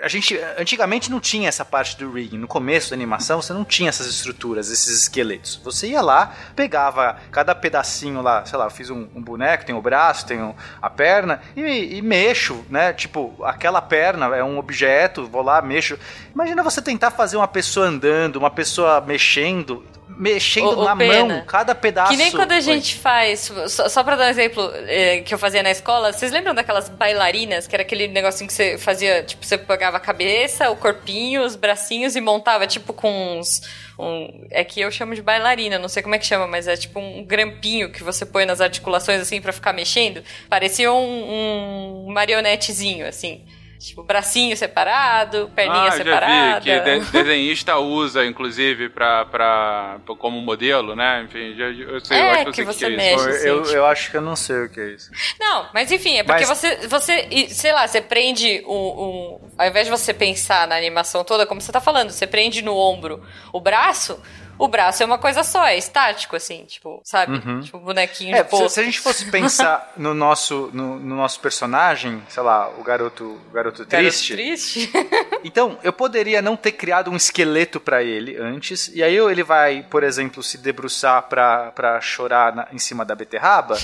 a 0.02 0.08
gente 0.08 0.38
antigamente 0.58 1.10
não 1.10 1.20
tinha 1.20 1.50
essa 1.50 1.64
parte 1.66 1.98
do 1.98 2.12
rigging. 2.12 2.38
No 2.38 2.48
começo 2.48 2.90
da 2.90 2.96
animação, 2.96 3.42
você 3.42 3.54
não 3.54 3.66
tinha 3.66 3.90
essas 3.90 4.08
estruturas, 4.08 4.70
esses 4.70 5.02
esqueletos. 5.02 5.60
Você 5.64 5.88
ia 5.88 6.02
lá, 6.02 6.34
pegava 6.56 7.18
cada 7.32 7.54
pedacinho 7.56 8.22
lá, 8.22 8.46
sei 8.46 8.58
lá, 8.58 8.66
eu 8.66 8.72
fiz 8.72 8.90
um, 8.90 9.08
um 9.16 9.22
boneco, 9.22 9.66
tem 9.66 9.76
o 9.76 9.82
braço, 9.82 10.26
tem 10.26 10.54
a 10.82 10.90
perna, 10.90 11.42
e, 11.56 11.98
e, 11.98 12.02
mexo, 12.02 12.66
né? 12.70 12.94
Tipo, 12.94 13.44
aquela 13.44 13.82
perna 13.82 14.36
é 14.36 14.44
um 14.44 14.58
objeto, 14.58 15.28
vou 15.28 15.42
lá, 15.42 15.62
mexo. 15.62 15.98
Imagina 16.34 16.64
você 16.64 16.82
tentar 16.82 17.12
fazer 17.12 17.38
uma 17.38 17.48
pessoa 17.48 17.88
andando, 17.88 18.38
uma 18.38 18.52
pessoa 18.52 19.02
mexendo 19.02 19.84
mexendo 20.08 20.80
o, 20.80 20.84
na 20.84 20.96
pena. 20.96 21.36
mão 21.36 21.46
cada 21.46 21.74
pedaço. 21.74 22.12
Que 22.12 22.18
nem 22.18 22.32
quando 22.32 22.52
a 22.52 22.60
gente 22.60 22.96
faz, 22.96 23.52
só, 23.68 23.90
só 23.90 24.04
pra 24.04 24.16
dar 24.16 24.26
um 24.26 24.30
exemplo 24.30 24.72
é, 24.88 25.22
que 25.22 25.34
eu 25.34 25.38
fazia 25.38 25.64
na 25.64 25.72
escola, 25.72 26.12
vocês 26.12 26.32
lembram 26.32 26.54
daquelas 26.54 26.90
bailarinas, 26.90 27.68
que 27.68 27.76
era 27.76 27.84
aquele 27.84 28.08
negocinho 28.08 28.48
que 28.48 28.54
você 28.54 28.78
fazia, 28.78 29.24
tipo, 29.24 29.46
você 29.46 29.58
pegava 29.58 29.98
a 29.98 30.00
cabeça, 30.00 30.70
o 30.70 30.76
corpinho, 30.76 31.44
os 31.44 31.56
bracinhos 31.56 32.16
e 32.16 32.22
montava, 32.22 32.68
tipo, 32.68 32.94
com 32.94 33.40
uns... 33.40 33.62
Um, 33.98 34.48
é 34.50 34.64
que 34.64 34.82
eu 34.82 34.90
chamo 34.90 35.14
de 35.14 35.22
bailarina, 35.22 35.78
não 35.78 35.88
sei 35.88 36.02
como 36.02 36.16
é 36.16 36.18
que 36.18 36.26
chama, 36.26 36.48
mas 36.48 36.68
é 36.68 36.76
tipo 36.76 37.00
um 37.00 37.24
grampinho 37.24 37.92
que 37.92 38.04
você 38.04 38.26
põe 38.26 38.44
nas 38.44 38.60
articulações 38.60 39.22
assim 39.22 39.40
para 39.40 39.54
ficar 39.54 39.72
mexendo. 39.72 40.24
Parecia 40.50 40.92
um, 40.92 42.08
um 42.08 42.12
marionetezinho, 42.12 43.08
assim. 43.08 43.46
Tipo, 43.84 44.02
bracinho 44.02 44.56
separado, 44.56 45.52
perninha 45.54 45.90
ah, 45.90 45.92
separada. 45.92 46.66
Já 46.66 46.84
vi, 46.84 47.06
que 47.06 47.12
desenhista 47.12 47.78
usa, 47.78 48.26
inclusive, 48.26 48.88
pra, 48.88 49.26
pra, 49.26 50.00
como 50.18 50.40
modelo, 50.40 50.96
né? 50.96 51.24
Enfim, 51.26 51.54
já, 51.54 51.66
eu 51.66 52.00
sei, 52.00 52.18
é, 52.18 52.22
eu 52.22 52.30
acho 52.30 52.46
que, 52.46 52.52
que 52.52 52.64
você, 52.64 52.88
mexe, 52.88 53.16
isso. 53.16 53.30
Assim, 53.30 53.48
eu, 53.50 53.62
tipo... 53.62 53.76
eu 53.76 53.86
acho 53.86 54.10
que 54.10 54.16
eu 54.16 54.22
não 54.22 54.38
sei 54.38 54.64
o 54.64 54.70
que 54.70 54.80
é 54.80 54.90
isso. 54.92 55.12
Não, 55.38 55.68
mas 55.74 55.92
enfim, 55.92 56.18
é 56.18 56.24
porque 56.24 56.46
mas... 56.46 56.58
você, 56.58 56.88
você, 56.88 57.28
sei 57.50 57.74
lá, 57.74 57.86
você 57.86 58.00
prende 58.00 58.64
um, 58.66 58.74
um... 58.74 59.40
Ao 59.58 59.68
invés 59.68 59.86
de 59.86 59.92
você 59.92 60.14
pensar 60.14 60.66
na 60.66 60.78
animação 60.78 61.26
toda, 61.26 61.46
como 61.46 61.60
você 61.60 61.72
tá 61.74 61.82
falando, 61.82 62.10
você 62.10 62.26
prende 62.26 62.62
no 62.62 62.78
ombro 62.78 63.22
o 63.52 63.60
braço, 63.60 64.18
o 64.64 64.68
braço 64.70 65.04
é 65.04 65.06
uma 65.06 65.18
coisa 65.18 65.44
só, 65.44 65.66
é 65.66 65.78
estático, 65.78 66.38
assim, 66.38 66.64
tipo, 66.64 67.02
sabe? 67.04 67.34
Uhum. 67.34 67.60
Tipo, 67.60 67.80
bonequinho 67.80 68.34
é, 68.34 68.44
de 68.44 68.50
se, 68.50 68.70
se, 68.70 68.80
a 68.80 68.84
gente 68.84 68.98
fosse 69.02 69.26
pensar 69.26 69.92
no 69.98 70.14
nosso, 70.14 70.70
no, 70.72 70.98
no, 70.98 71.18
nosso 71.18 71.42
personagem, 71.42 72.24
sei 72.30 72.42
lá, 72.42 72.70
o 72.70 72.82
garoto, 72.82 73.42
o 73.50 73.52
garoto 73.52 73.86
triste. 73.86 74.34
Garoto 74.34 74.54
triste? 74.54 74.92
então, 75.44 75.78
eu 75.84 75.92
poderia 75.92 76.42
não 76.42 76.56
ter 76.56 76.72
criado 76.72 77.12
um 77.12 77.18
esqueleto 77.18 77.78
para 77.78 78.02
ele 78.04 78.38
antes, 78.38 78.90
e 78.96 79.04
aí 79.04 79.18
ele 79.18 79.44
vai, 79.44 79.86
por 79.90 80.02
exemplo, 80.02 80.42
se 80.42 80.58
debruçar 80.58 81.24
pra, 81.24 81.74
pra 81.74 82.00
chorar 82.00 82.56
na, 82.56 82.68
em 82.72 82.80
cima 82.80 83.04
da 83.04 83.16
beterraba, 83.16 83.78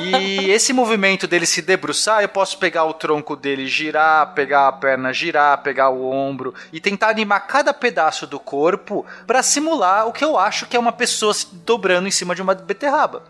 e 0.00 0.48
esse 0.50 0.72
movimento 0.72 1.26
dele 1.26 1.44
se 1.44 1.60
debruçar, 1.60 2.22
eu 2.22 2.30
posso 2.30 2.56
pegar 2.56 2.86
o 2.86 2.94
tronco 2.94 3.36
dele, 3.36 3.66
girar, 3.66 4.32
pegar 4.32 4.68
a 4.68 4.72
perna, 4.72 5.12
girar, 5.12 5.58
pegar 5.58 5.90
o 5.90 6.10
ombro, 6.10 6.54
e 6.72 6.80
tentar 6.80 7.10
animar 7.10 7.40
cada 7.40 7.74
pedaço 7.74 8.26
do 8.26 8.40
corpo 8.40 9.04
para 9.26 9.42
simular 9.42 10.08
o 10.08 10.13
que 10.14 10.24
eu 10.24 10.38
acho 10.38 10.66
que 10.66 10.76
é 10.76 10.80
uma 10.80 10.92
pessoa 10.92 11.34
se 11.34 11.46
dobrando 11.52 12.08
em 12.08 12.10
cima 12.10 12.34
de 12.34 12.40
uma 12.40 12.54
beterraba. 12.54 13.22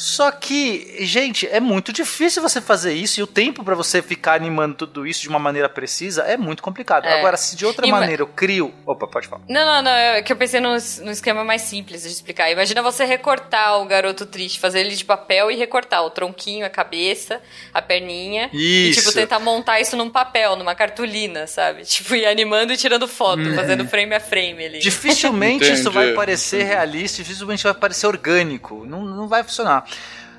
Só 0.00 0.30
que, 0.30 0.96
gente, 1.00 1.46
é 1.46 1.60
muito 1.60 1.92
difícil 1.92 2.40
você 2.40 2.58
fazer 2.58 2.94
isso 2.94 3.20
e 3.20 3.22
o 3.22 3.26
tempo 3.26 3.62
para 3.62 3.74
você 3.74 4.00
ficar 4.00 4.32
animando 4.32 4.74
tudo 4.74 5.06
isso 5.06 5.20
de 5.20 5.28
uma 5.28 5.38
maneira 5.38 5.68
precisa 5.68 6.22
é 6.22 6.38
muito 6.38 6.62
complicado. 6.62 7.04
É. 7.04 7.18
Agora, 7.18 7.36
se 7.36 7.54
de 7.54 7.66
outra 7.66 7.86
e 7.86 7.90
maneira 7.90 8.22
eu 8.22 8.26
crio. 8.26 8.72
Opa, 8.86 9.06
pode 9.06 9.28
falar. 9.28 9.42
Não, 9.46 9.62
não, 9.62 9.82
não. 9.82 9.90
É 9.90 10.22
que 10.22 10.32
eu 10.32 10.36
pensei 10.36 10.58
num, 10.58 10.70
num 10.70 11.10
esquema 11.10 11.44
mais 11.44 11.60
simples 11.60 12.00
de 12.00 12.08
explicar. 12.08 12.50
Imagina 12.50 12.80
você 12.80 13.04
recortar 13.04 13.78
o 13.78 13.84
garoto 13.84 14.24
triste, 14.24 14.58
fazer 14.58 14.80
ele 14.80 14.96
de 14.96 15.04
papel 15.04 15.50
e 15.50 15.56
recortar 15.56 16.02
o 16.02 16.08
tronquinho, 16.08 16.64
a 16.64 16.70
cabeça, 16.70 17.38
a 17.74 17.82
perninha. 17.82 18.48
Isso. 18.54 19.00
E, 19.00 19.02
tipo, 19.02 19.12
tentar 19.12 19.38
montar 19.38 19.80
isso 19.80 19.98
num 19.98 20.08
papel, 20.08 20.56
numa 20.56 20.74
cartolina, 20.74 21.46
sabe? 21.46 21.84
Tipo, 21.84 22.14
ir 22.14 22.24
animando 22.24 22.72
e 22.72 22.76
tirando 22.78 23.06
foto, 23.06 23.42
hum. 23.42 23.54
fazendo 23.54 23.86
frame 23.86 24.14
a 24.14 24.20
frame 24.20 24.64
ali. 24.64 24.78
Dificilmente 24.78 25.70
isso 25.70 25.90
vai 25.90 26.14
parecer 26.14 26.62
realista, 26.62 27.22
dificilmente 27.22 27.64
vai 27.64 27.74
parecer 27.74 28.06
orgânico. 28.06 28.86
Não, 28.86 29.04
não 29.04 29.28
vai 29.28 29.44
funcionar. 29.44 29.89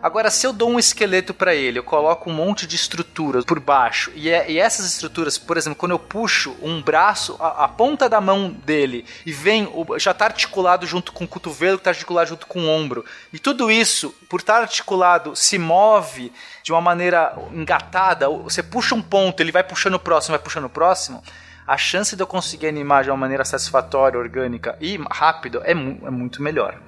Agora, 0.01 0.31
se 0.31 0.47
eu 0.47 0.51
dou 0.51 0.71
um 0.71 0.79
esqueleto 0.79 1.31
para 1.31 1.53
ele, 1.53 1.77
eu 1.77 1.83
coloco 1.83 2.27
um 2.27 2.33
monte 2.33 2.65
de 2.65 2.75
estruturas 2.75 3.45
por 3.45 3.59
baixo, 3.59 4.11
e, 4.15 4.31
é, 4.31 4.49
e 4.49 4.57
essas 4.57 4.87
estruturas, 4.87 5.37
por 5.37 5.57
exemplo, 5.57 5.77
quando 5.77 5.91
eu 5.91 5.99
puxo 5.99 6.55
um 6.59 6.81
braço, 6.81 7.37
a, 7.39 7.65
a 7.65 7.67
ponta 7.67 8.09
da 8.09 8.19
mão 8.19 8.49
dele, 8.49 9.05
e 9.23 9.31
vem, 9.31 9.67
o, 9.71 9.99
já 9.99 10.11
tá 10.11 10.25
articulado 10.25 10.87
junto 10.87 11.11
com 11.11 11.25
o 11.25 11.27
cotovelo, 11.27 11.77
tá 11.77 11.91
articulado 11.91 12.29
junto 12.29 12.47
com 12.47 12.61
o 12.61 12.67
ombro, 12.67 13.05
e 13.31 13.37
tudo 13.37 13.69
isso, 13.69 14.09
por 14.27 14.39
estar 14.39 14.61
articulado, 14.61 15.35
se 15.35 15.59
move 15.59 16.33
de 16.63 16.71
uma 16.71 16.81
maneira 16.81 17.37
engatada, 17.53 18.27
você 18.27 18.63
puxa 18.63 18.95
um 18.95 19.03
ponto, 19.03 19.39
ele 19.39 19.51
vai 19.51 19.63
puxando 19.63 19.95
o 19.95 19.99
próximo, 19.99 20.31
vai 20.35 20.43
puxando 20.43 20.65
o 20.65 20.69
próximo, 20.69 21.23
a 21.65 21.77
chance 21.77 22.15
de 22.15 22.23
eu 22.23 22.27
conseguir 22.27 22.67
animar 22.67 23.03
de 23.03 23.09
uma 23.09 23.17
maneira 23.17 23.45
satisfatória, 23.45 24.19
orgânica 24.19 24.77
e 24.79 24.99
rápido 25.09 25.61
é, 25.63 25.73
mu 25.73 25.99
é 26.05 26.09
muito 26.09 26.41
melhor. 26.41 26.79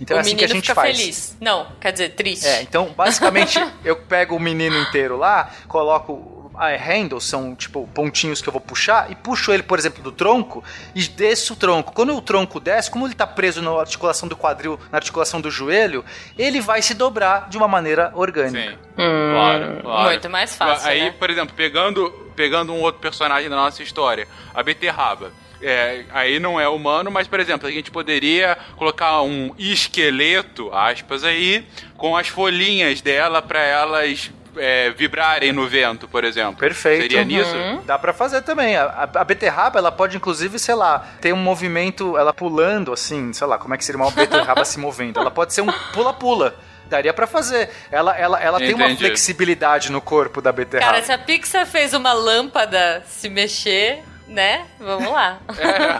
Então 0.00 0.16
o 0.16 0.18
é 0.18 0.20
assim 0.20 0.36
que 0.36 0.44
a 0.44 0.48
gente 0.48 0.62
fica 0.62 0.74
faz. 0.74 0.96
feliz. 0.96 1.36
Não, 1.40 1.72
quer 1.80 1.92
dizer, 1.92 2.10
triste. 2.10 2.46
É, 2.46 2.62
então 2.62 2.92
basicamente 2.96 3.58
eu 3.84 3.96
pego 3.96 4.36
o 4.36 4.40
menino 4.40 4.76
inteiro 4.76 5.16
lá, 5.16 5.50
coloco 5.68 6.36
a 6.56 6.74
handles 6.74 7.24
são 7.24 7.54
tipo 7.54 7.86
pontinhos 7.88 8.40
que 8.40 8.48
eu 8.48 8.52
vou 8.52 8.60
puxar 8.60 9.10
e 9.10 9.14
puxo 9.14 9.52
ele, 9.52 9.62
por 9.62 9.78
exemplo, 9.78 10.02
do 10.02 10.10
tronco 10.10 10.64
e 10.94 11.02
desço 11.02 11.52
o 11.52 11.56
tronco. 11.56 11.92
Quando 11.92 12.16
o 12.16 12.22
tronco 12.22 12.58
desce, 12.58 12.90
como 12.90 13.04
ele 13.06 13.12
está 13.12 13.26
preso 13.26 13.60
na 13.60 13.70
articulação 13.78 14.28
do 14.28 14.36
quadril, 14.36 14.80
na 14.90 14.98
articulação 14.98 15.40
do 15.40 15.50
joelho, 15.50 16.04
ele 16.38 16.60
vai 16.60 16.80
se 16.80 16.94
dobrar 16.94 17.48
de 17.48 17.56
uma 17.56 17.68
maneira 17.68 18.10
orgânica. 18.14 18.70
Sim. 18.70 18.78
Hum, 18.98 19.32
claro, 19.32 19.80
claro. 19.82 20.10
Muito 20.10 20.30
mais 20.30 20.56
fácil. 20.56 20.88
Aí, 20.88 21.00
né? 21.00 21.14
por 21.18 21.28
exemplo, 21.28 21.54
pegando, 21.54 22.25
pegando 22.36 22.72
um 22.72 22.80
outro 22.82 23.00
personagem 23.00 23.48
da 23.50 23.56
nossa 23.56 23.82
história, 23.82 24.28
a 24.54 24.62
beterraba. 24.62 25.32
É, 25.62 26.04
aí 26.12 26.38
não 26.38 26.60
é 26.60 26.68
humano, 26.68 27.10
mas, 27.10 27.26
por 27.26 27.40
exemplo, 27.40 27.66
a 27.66 27.70
gente 27.72 27.90
poderia 27.90 28.58
colocar 28.76 29.22
um 29.22 29.54
esqueleto, 29.58 30.70
aspas 30.72 31.24
aí, 31.24 31.66
com 31.96 32.14
as 32.16 32.28
folhinhas 32.28 33.00
dela 33.00 33.40
para 33.40 33.60
elas 33.62 34.30
é, 34.58 34.90
vibrarem 34.90 35.52
no 35.52 35.66
vento, 35.66 36.06
por 36.08 36.24
exemplo. 36.24 36.56
Perfeito. 36.56 37.02
Seria 37.02 37.20
Uhum. 37.20 37.24
nisso? 37.26 37.82
Dá 37.86 37.98
pra 37.98 38.12
fazer 38.14 38.40
também. 38.42 38.74
A, 38.76 38.84
a- 38.84 39.20
a 39.20 39.24
beterraba, 39.24 39.78
ela 39.78 39.92
pode 39.92 40.16
inclusive, 40.16 40.58
sei 40.58 40.74
lá, 40.74 41.06
ter 41.20 41.32
um 41.34 41.36
movimento, 41.36 42.16
ela 42.16 42.32
pulando 42.32 42.92
assim, 42.92 43.32
sei 43.34 43.46
lá, 43.46 43.58
como 43.58 43.74
é 43.74 43.78
que 43.78 43.84
seria 43.84 44.00
uma 44.00 44.10
beterraba 44.10 44.64
se 44.64 44.78
movendo? 44.78 45.20
Ela 45.20 45.30
pode 45.30 45.52
ser 45.52 45.60
um 45.62 45.70
pula-pula. 45.92 46.54
Daria 46.88 47.12
pra 47.12 47.26
fazer. 47.26 47.70
Ela, 47.90 48.16
ela, 48.16 48.40
ela 48.40 48.58
tem 48.58 48.74
uma 48.74 48.94
flexibilidade 48.96 49.90
no 49.90 50.00
corpo 50.00 50.40
da 50.40 50.52
beterraba. 50.52 50.92
Cara, 50.92 51.04
se 51.04 51.12
a 51.12 51.18
Pixar 51.18 51.66
fez 51.66 51.92
uma 51.92 52.12
lâmpada 52.12 53.02
se 53.06 53.28
mexer, 53.28 54.02
né? 54.26 54.66
Vamos 54.78 55.10
lá. 55.10 55.40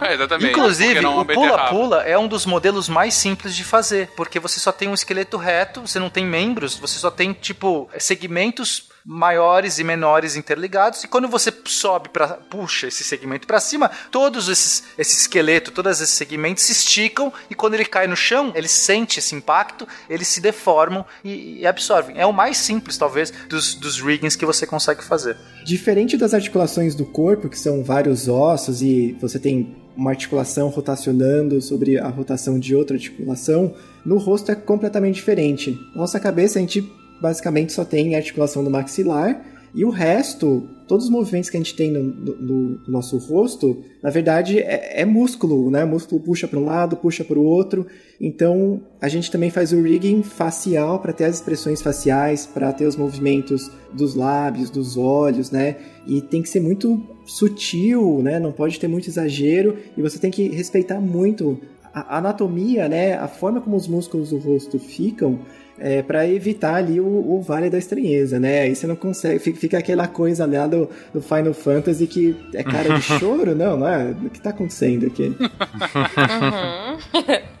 É, 0.07 0.13
exatamente. 0.13 0.51
Inclusive, 0.51 0.99
uma 1.05 1.21
o 1.21 1.25
pula-pula 1.25 2.03
é 2.03 2.17
um 2.17 2.27
dos 2.27 2.45
modelos 2.45 2.87
mais 2.87 3.13
simples 3.13 3.55
de 3.55 3.63
fazer, 3.63 4.09
porque 4.15 4.39
você 4.39 4.59
só 4.59 4.71
tem 4.71 4.87
um 4.87 4.93
esqueleto 4.93 5.37
reto, 5.37 5.81
você 5.81 5.99
não 5.99 6.09
tem 6.09 6.25
membros, 6.25 6.77
você 6.77 6.99
só 6.99 7.09
tem, 7.09 7.33
tipo, 7.33 7.89
segmentos 7.97 8.89
maiores 9.09 9.79
e 9.79 9.85
menores 9.85 10.35
interligados, 10.35 11.01
e 11.01 11.07
quando 11.07 11.29
você 11.29 11.53
sobe 11.63 12.09
para 12.09 12.27
puxa 12.27 12.87
esse 12.87 13.05
segmento 13.05 13.47
para 13.47 13.61
cima, 13.61 13.89
todos 14.11 14.49
esses 14.49 14.83
esse 14.97 15.15
esqueleto, 15.15 15.71
todos 15.71 16.01
esses 16.01 16.13
segmentos 16.13 16.65
se 16.65 16.73
esticam 16.73 17.31
e 17.49 17.55
quando 17.55 17.75
ele 17.75 17.85
cai 17.85 18.05
no 18.05 18.17
chão, 18.17 18.51
ele 18.53 18.67
sente 18.67 19.19
esse 19.19 19.33
impacto, 19.33 19.87
eles 20.09 20.27
se 20.27 20.41
deformam 20.41 21.05
e, 21.23 21.61
e 21.61 21.67
absorvem. 21.67 22.19
É 22.19 22.25
o 22.25 22.33
mais 22.33 22.57
simples, 22.57 22.97
talvez, 22.97 23.31
dos, 23.47 23.75
dos 23.75 24.01
riggings 24.01 24.37
que 24.37 24.45
você 24.45 24.67
consegue 24.67 25.01
fazer. 25.01 25.37
Diferente 25.63 26.17
das 26.17 26.33
articulações 26.33 26.93
do 26.93 27.05
corpo, 27.05 27.47
que 27.47 27.57
são 27.57 27.81
vários 27.85 28.27
ossos 28.27 28.81
e 28.81 29.15
você 29.21 29.39
tem 29.39 29.73
uma 29.95 30.11
articulação 30.11 30.67
rotacionando 30.67 31.61
sobre 31.61 31.97
a 31.97 32.09
rotação 32.09 32.59
de 32.59 32.75
outra 32.75 32.97
articulação, 32.97 33.73
no 34.05 34.17
rosto 34.17 34.51
é 34.51 34.55
completamente 34.55 35.15
diferente. 35.15 35.79
Nossa 35.95 36.19
cabeça 36.19 36.59
a 36.59 36.61
gente 36.61 36.81
basicamente 37.21 37.73
só 37.73 37.83
tem 37.85 38.15
articulação 38.15 38.63
do 38.63 38.69
maxilar 38.69 39.43
e 39.75 39.83
o 39.85 39.89
resto, 39.89 40.67
todos 40.87 41.05
os 41.05 41.11
movimentos 41.11 41.49
que 41.49 41.57
a 41.57 41.59
gente 41.59 41.75
tem 41.75 41.91
no, 41.91 42.01
no- 42.01 42.35
no 42.41 42.79
nosso 42.87 43.17
rosto, 43.17 43.83
na 44.01 44.09
verdade 44.09 44.57
é, 44.59 45.01
é 45.01 45.05
músculo, 45.05 45.69
né? 45.69 45.83
O 45.83 45.87
músculo 45.87 46.19
puxa 46.21 46.47
para 46.47 46.57
um 46.57 46.65
lado, 46.65 46.95
puxa 46.95 47.23
para 47.23 47.37
o 47.37 47.43
outro. 47.43 47.85
Então 48.19 48.81
a 48.99 49.07
gente 49.07 49.29
também 49.29 49.49
faz 49.51 49.73
o 49.73 49.81
rigging 49.81 50.23
facial 50.23 50.99
para 50.99 51.13
ter 51.13 51.25
as 51.25 51.35
expressões 51.35 51.81
faciais, 51.81 52.45
para 52.47 52.71
ter 52.73 52.85
os 52.87 52.95
movimentos 52.95 53.69
dos 53.93 54.15
lábios, 54.15 54.69
dos 54.71 54.97
olhos, 54.97 55.51
né? 55.51 55.75
E 56.07 56.21
tem 56.21 56.41
que 56.41 56.49
ser 56.49 56.61
muito 56.61 56.99
sutil, 57.25 58.21
né? 58.23 58.39
Não 58.39 58.51
pode 58.51 58.79
ter 58.79 58.87
muito 58.87 59.07
exagero 59.09 59.77
e 59.95 60.01
você 60.01 60.17
tem 60.17 60.31
que 60.31 60.47
respeitar 60.47 60.99
muito 60.99 61.59
a 61.93 62.17
anatomia, 62.17 62.87
né? 62.89 63.13
A 63.15 63.27
forma 63.27 63.61
como 63.61 63.75
os 63.75 63.87
músculos 63.87 64.29
do 64.31 64.37
rosto 64.37 64.79
ficam 64.79 65.39
é, 65.79 66.01
para 66.01 66.27
evitar 66.27 66.75
ali 66.75 66.99
o, 66.99 67.05
o 67.05 67.41
vale 67.41 67.69
da 67.69 67.77
estranheza, 67.77 68.39
né? 68.39 68.61
Aí 68.61 68.75
você 68.75 68.87
não 68.87 68.95
consegue, 68.95 69.39
fica, 69.39 69.59
fica 69.59 69.77
aquela 69.77 70.07
coisa 70.07 70.45
lá 70.45 70.67
do, 70.67 70.89
do 71.13 71.21
Final 71.21 71.53
Fantasy 71.53 72.07
que 72.07 72.35
é 72.53 72.63
cara 72.63 72.97
de 72.97 73.01
choro, 73.19 73.55
não, 73.55 73.77
não 73.77 73.87
é? 73.87 74.11
O 74.11 74.29
que 74.29 74.41
tá 74.41 74.49
acontecendo 74.49 75.07
aqui? 75.07 75.35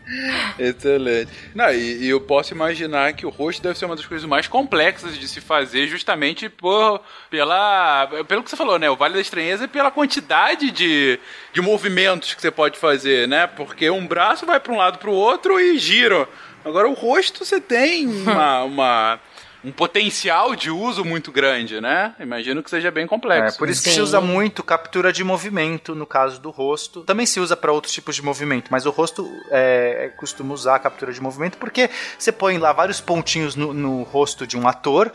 Excelente. 0.57 1.29
Não, 1.53 1.71
e, 1.71 2.05
e 2.05 2.09
eu 2.09 2.21
posso 2.21 2.53
imaginar 2.53 3.13
que 3.13 3.25
o 3.25 3.29
rosto 3.29 3.61
deve 3.61 3.77
ser 3.77 3.85
uma 3.85 3.95
das 3.95 4.05
coisas 4.05 4.27
mais 4.27 4.47
complexas 4.47 5.17
de 5.17 5.27
se 5.27 5.41
fazer, 5.41 5.87
justamente 5.87 6.49
por, 6.49 7.01
pela, 7.29 8.07
pelo 8.27 8.41
que 8.41 8.49
você 8.49 8.55
falou, 8.55 8.79
né? 8.79 8.89
O 8.89 8.95
Vale 8.95 9.15
da 9.15 9.21
Estranheza 9.21 9.65
e 9.65 9.67
pela 9.67 9.91
quantidade 9.91 10.71
de, 10.71 11.19
de 11.53 11.61
movimentos 11.61 12.33
que 12.33 12.41
você 12.41 12.49
pode 12.49 12.79
fazer, 12.79 13.27
né? 13.27 13.47
Porque 13.47 13.89
um 13.89 14.07
braço 14.07 14.45
vai 14.45 14.59
para 14.59 14.73
um 14.73 14.77
lado 14.77 14.97
para 14.97 15.09
o 15.09 15.13
outro 15.13 15.59
e 15.59 15.77
gira. 15.77 16.27
Agora 16.67 16.87
o 16.89 16.93
rosto 16.93 17.43
você 17.45 17.59
tem 17.61 18.05
uma, 18.23 18.63
uma- 18.63 19.19
um 19.63 19.71
potencial 19.71 20.55
de 20.55 20.69
uso 20.69 21.03
muito 21.03 21.31
grande, 21.31 21.81
né? 21.81 22.13
Imagino 22.19 22.61
que 22.63 22.69
seja 22.69 22.91
bem 22.91 23.03
É, 23.05 23.07
complexo. 23.07 23.57
por 23.57 23.67
isso 23.69 23.83
que 23.83 23.89
se 23.89 23.99
usa 23.99 24.21
muito 24.21 24.63
captura 24.63 25.11
de 25.11 25.23
movimento 25.23 25.95
no 25.95 26.05
caso 26.05 26.39
do 26.39 26.51
rosto. 26.51 27.01
Também 27.01 27.25
se 27.25 27.39
usa 27.39 27.57
para 27.57 27.71
outros 27.71 27.91
tipos 27.93 28.15
de 28.15 28.21
movimento, 28.21 28.67
mas 28.69 28.85
o 28.85 28.91
rosto 28.91 29.29
é, 29.49 30.05
é, 30.05 30.09
costuma 30.09 30.53
usar 30.53 30.75
a 30.75 30.79
captura 30.79 31.11
de 31.11 31.19
movimento 31.19 31.57
porque 31.57 31.89
você 32.17 32.31
põe 32.31 32.57
lá 32.59 32.71
vários 32.71 33.01
pontinhos 33.01 33.55
no, 33.55 33.73
no 33.73 34.03
rosto 34.03 34.45
de 34.45 34.55
um 34.55 34.67
ator. 34.67 35.11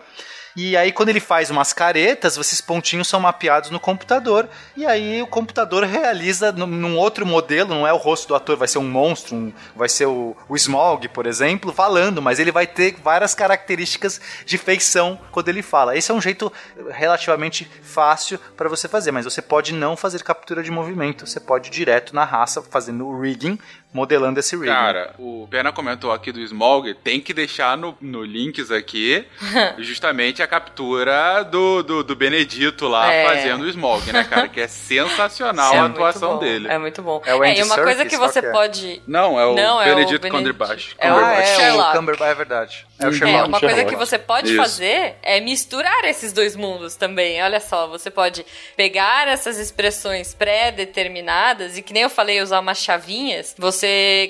E 0.55 0.77
aí, 0.77 0.93
quando 0.93 1.09
ele 1.09 1.21
faz 1.21 1.51
umas 1.51 1.73
caretas, 1.73 2.37
esses 2.37 2.61
pontinhos 2.61 3.09
são 3.09 3.19
mapeados 3.21 3.71
no 3.71 3.81
computador. 3.81 4.49
E 4.77 4.85
aí, 4.85 5.23
o 5.23 5.27
computador 5.27 5.85
realiza 5.85 6.53
num, 6.53 6.97
outro 6.97 7.25
modelo. 7.25 7.75
Não 7.75 7.87
é 7.87 7.93
o 7.93 7.97
rosto 7.97 8.29
do 8.29 8.35
ator, 8.35 8.57
vai 8.57 8.69
ser 8.69 8.79
um 8.79 8.89
monstro, 8.89 9.35
um- 9.35 9.53
vai 9.75 9.89
ser 9.89 10.07
o, 10.07 10.37
o 10.49 10.57
Smaug, 10.57 11.09
por 11.09 11.27
exemplo, 11.27 11.73
falando. 11.73 12.21
Mas 12.21 12.39
ele 12.39 12.53
vai 12.53 12.67
ter 12.67 12.97
várias 13.03 13.35
características 13.35 14.21
de 14.45 14.59
feição 14.59 15.19
quando 15.31 15.49
ele 15.49 15.63
fala. 15.63 15.97
Esse 15.97 16.11
é 16.11 16.15
um 16.15 16.21
jeito 16.21 16.53
relativamente 16.91 17.71
fácil 17.83 18.39
para 18.57 18.69
você 18.69 18.87
fazer. 18.89 19.11
Mas 19.11 19.25
você 19.25 19.41
pode 19.41 19.73
não 19.73 19.97
fazer 19.97 20.23
captura 20.23 20.63
de 20.63 20.71
movimento. 20.71 21.27
Você 21.27 21.41
pode 21.41 21.69
ir 21.69 21.73
direto 21.73 22.15
na 22.15 22.25
raça, 22.25 22.63
fazendo 22.63 23.07
o 23.07 23.21
rigging, 23.21 23.59
modelando 23.93 24.41
esse 24.41 24.57
rigging. 24.57 24.69
Cara, 24.73 25.15
o 25.19 25.47
Pena 25.51 25.71
comentou 25.73 26.13
aqui 26.13 26.33
do 26.33 26.41
Smog, 26.41 26.95
tem 26.95 27.21
que 27.21 27.35
deixar 27.35 27.77
no, 27.77 27.97
no 28.01 28.25
links 28.25 28.71
aqui 28.71 29.25
justamente 29.79 30.43
a 30.43 30.47
captura 30.47 31.43
do, 31.45 31.83
do, 31.83 32.03
do 32.03 32.17
Benedito 32.17 32.89
lá 32.89 33.13
É. 33.13 33.27
fazendo 33.27 33.63
o 33.63 33.69
Smog, 33.69 34.11
né, 34.13 34.25
cara? 34.25 34.49
Que 34.49 34.61
é 34.63 34.69
sensacional 34.69 35.75
É 35.75 35.79
a 35.79 35.85
atuação 35.87 36.35
bom, 36.35 36.39
dele. 36.39 36.69
É 36.69 36.79
muito 36.79 37.03
bom. 37.03 37.21
É 37.27 37.35
o 37.35 37.43
Andy 37.43 37.61
e 37.61 37.63
uma 37.65 37.77
coisa 37.77 38.05
que 38.07 38.17
você 38.17 38.41
que 38.41 38.47
é? 38.47 38.51
pode. 38.51 39.03
Não, 39.07 39.39
é 39.39 39.47
o 39.47 39.55
Não, 39.55 39.81
é 39.83 39.93
o 39.93 39.95
Benedito. 39.95 40.27
É 40.27 40.31
o 40.31 41.17
Ah, 41.17 41.35
é, 41.35 41.73
o 41.73 41.93
Cumberbatch, 41.93 42.31
é 42.31 42.35
verdade. 42.35 42.87
É 42.99 43.07
o 43.07 43.09
É, 43.09 43.13
Sherlock. 43.13 43.49
uma 43.49 43.61
coisa 43.61 43.85
que 43.85 43.97
você 43.97 44.19
pode 44.19 44.49
Isso. 44.49 44.57
fazer 44.57 45.17
é 45.23 45.41
misturar 45.41 46.05
esses 46.05 46.33
dois 46.33 46.57
mundos 46.57 46.97
também. 46.97 47.43
Olha 47.43 47.61
só, 47.61 47.87
você 47.89 48.11
pode 48.11 48.45
pegar 48.77 49.29
essas 49.29 49.59
expressões 49.59 50.35
pré-determinadas 50.35 51.77
e 51.77 51.83
que 51.83 51.93
nem 51.93 52.03
eu 52.05 52.11
falei, 52.11 52.41
usar 52.41 52.61
umas 52.61 52.79
chavinhas, 52.79 53.55
você 53.59 53.82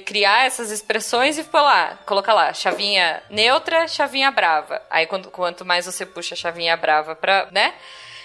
criar 0.07 0.47
essas 0.47 0.71
expressões 0.71 1.39
e 1.39 1.45
lá, 1.53 1.99
colocar 2.07 2.35
lá, 2.35 2.53
chavinha 2.53 3.23
neutra, 3.31 3.87
chavinha 3.89 4.31
brava. 4.31 4.83
Aí 4.91 5.07
quando, 5.07 5.31
quanto 5.31 5.65
mais 5.65 5.87
você 5.87 6.05
puxa 6.07 6.35
a 6.35 6.37
chavinha 6.37 6.77
brava 6.77 7.15
pra, 7.15 7.49
né? 7.51 7.75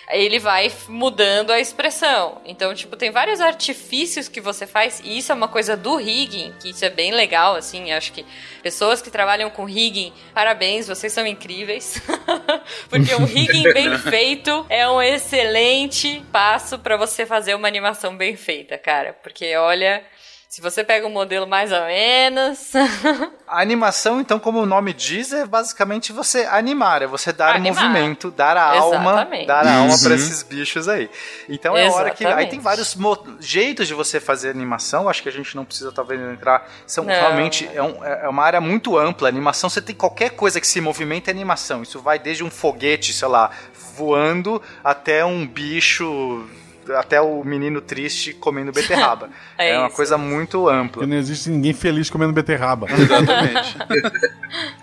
Aí 0.07 0.23
ele 0.23 0.39
vai 0.39 0.71
mudando 0.87 1.51
a 1.51 1.59
expressão. 1.59 2.41
Então, 2.45 2.73
tipo, 2.73 2.95
tem 2.95 3.11
vários 3.11 3.41
artifícios 3.41 4.29
que 4.29 4.39
você 4.39 4.65
faz, 4.65 5.01
e 5.03 5.17
isso 5.17 5.33
é 5.33 5.35
uma 5.35 5.49
coisa 5.49 5.75
do 5.75 5.97
rigging, 5.97 6.53
que 6.61 6.69
isso 6.69 6.85
é 6.85 6.89
bem 6.89 7.11
legal, 7.11 7.55
assim, 7.55 7.91
acho 7.91 8.13
que 8.13 8.25
pessoas 8.63 9.01
que 9.01 9.11
trabalham 9.11 9.49
com 9.49 9.65
rigging, 9.65 10.13
parabéns, 10.33 10.87
vocês 10.87 11.11
são 11.11 11.27
incríveis. 11.27 12.01
Porque 12.89 13.13
um 13.15 13.25
rigging 13.25 13.73
bem 13.73 13.97
feito 13.99 14.65
é 14.69 14.87
um 14.87 15.01
excelente 15.01 16.23
passo 16.31 16.79
pra 16.79 16.95
você 16.95 17.25
fazer 17.25 17.53
uma 17.53 17.67
animação 17.67 18.15
bem 18.15 18.37
feita, 18.37 18.77
cara. 18.77 19.11
Porque 19.11 19.57
olha, 19.57 20.01
Se 20.49 20.61
você 20.61 20.81
pega 20.81 21.05
um 21.05 21.09
modelo 21.11 21.45
mais 21.45 21.73
ou 21.73 21.81
menos. 21.85 22.71
A 23.45 23.61
animação, 23.61 24.19
então, 24.21 24.39
como 24.39 24.61
o 24.61 24.65
nome 24.65 24.93
diz, 24.93 25.31
é 25.33 25.45
basicamente 25.45 26.11
você 26.13 26.41
animar, 26.45 27.01
é 27.01 27.07
você 27.07 27.31
dar 27.33 27.55
Animar. 27.55 27.83
movimento, 27.83 28.31
dar 28.31 28.55
a 28.57 28.63
alma, 28.63 29.11
Exatamente. 29.11 29.45
dar 29.47 29.65
a 29.67 29.75
alma 29.77 29.93
Uhum. 29.93 30.03
para 30.03 30.15
esses 30.15 30.43
bichos 30.43 30.87
aí. 30.89 31.09
Então 31.47 31.75
é 31.75 31.87
a 31.87 31.91
hora 31.91 32.09
que. 32.11 32.23
Aí 32.25 32.29
Exatamente. 32.31 32.49
tem 32.49 32.59
vários 32.59 32.95
mo- 32.95 33.37
jeitos 33.39 33.87
de 33.87 33.93
você 33.93 34.19
fazer 34.19 34.49
animação, 34.49 35.07
acho 35.07 35.21
que 35.23 35.29
a 35.29 35.31
gente 35.31 35.55
não 35.55 35.63
precisa 35.65 35.91
talvez 35.91 36.19
entrar. 36.19 36.69
São 36.85 37.03
Não. 37.05 37.13
realmente 37.13 37.69
é, 37.73 37.81
um- 37.83 38.03
é 38.03 38.27
uma 38.27 38.43
área 38.43 38.59
muito 38.61 38.97
ampla. 38.97 39.27
Animação, 39.29 39.69
você 39.69 39.81
tem 39.81 39.95
qualquer 39.95 40.31
coisa 40.31 40.59
que 40.59 40.67
se 40.67 40.81
movimenta 40.81 41.29
é 41.29 41.33
animação. 41.33 41.83
Isso 41.83 41.99
vai 42.01 42.19
desde 42.19 42.43
um 42.43 42.49
foguete, 42.49 43.13
sei 43.13 43.27
lá, 43.27 43.51
voando, 43.95 44.61
até 44.83 45.23
um 45.23 45.45
bicho. 45.47 46.47
Até 46.95 47.21
o 47.21 47.43
menino 47.43 47.81
triste 47.81 48.33
comendo 48.33 48.71
beterraba. 48.71 49.29
É 49.57 49.71
é 49.71 49.77
uma 49.79 49.87
isso. 49.87 49.95
coisa 49.95 50.17
muito 50.17 50.69
ampla. 50.69 51.01
Porque 51.01 51.05
não 51.07 51.17
existe 51.17 51.49
ninguém 51.49 51.73
feliz 51.73 52.09
comendo 52.09 52.31
beterraba. 52.31 52.87
Exatamente. 52.91 53.77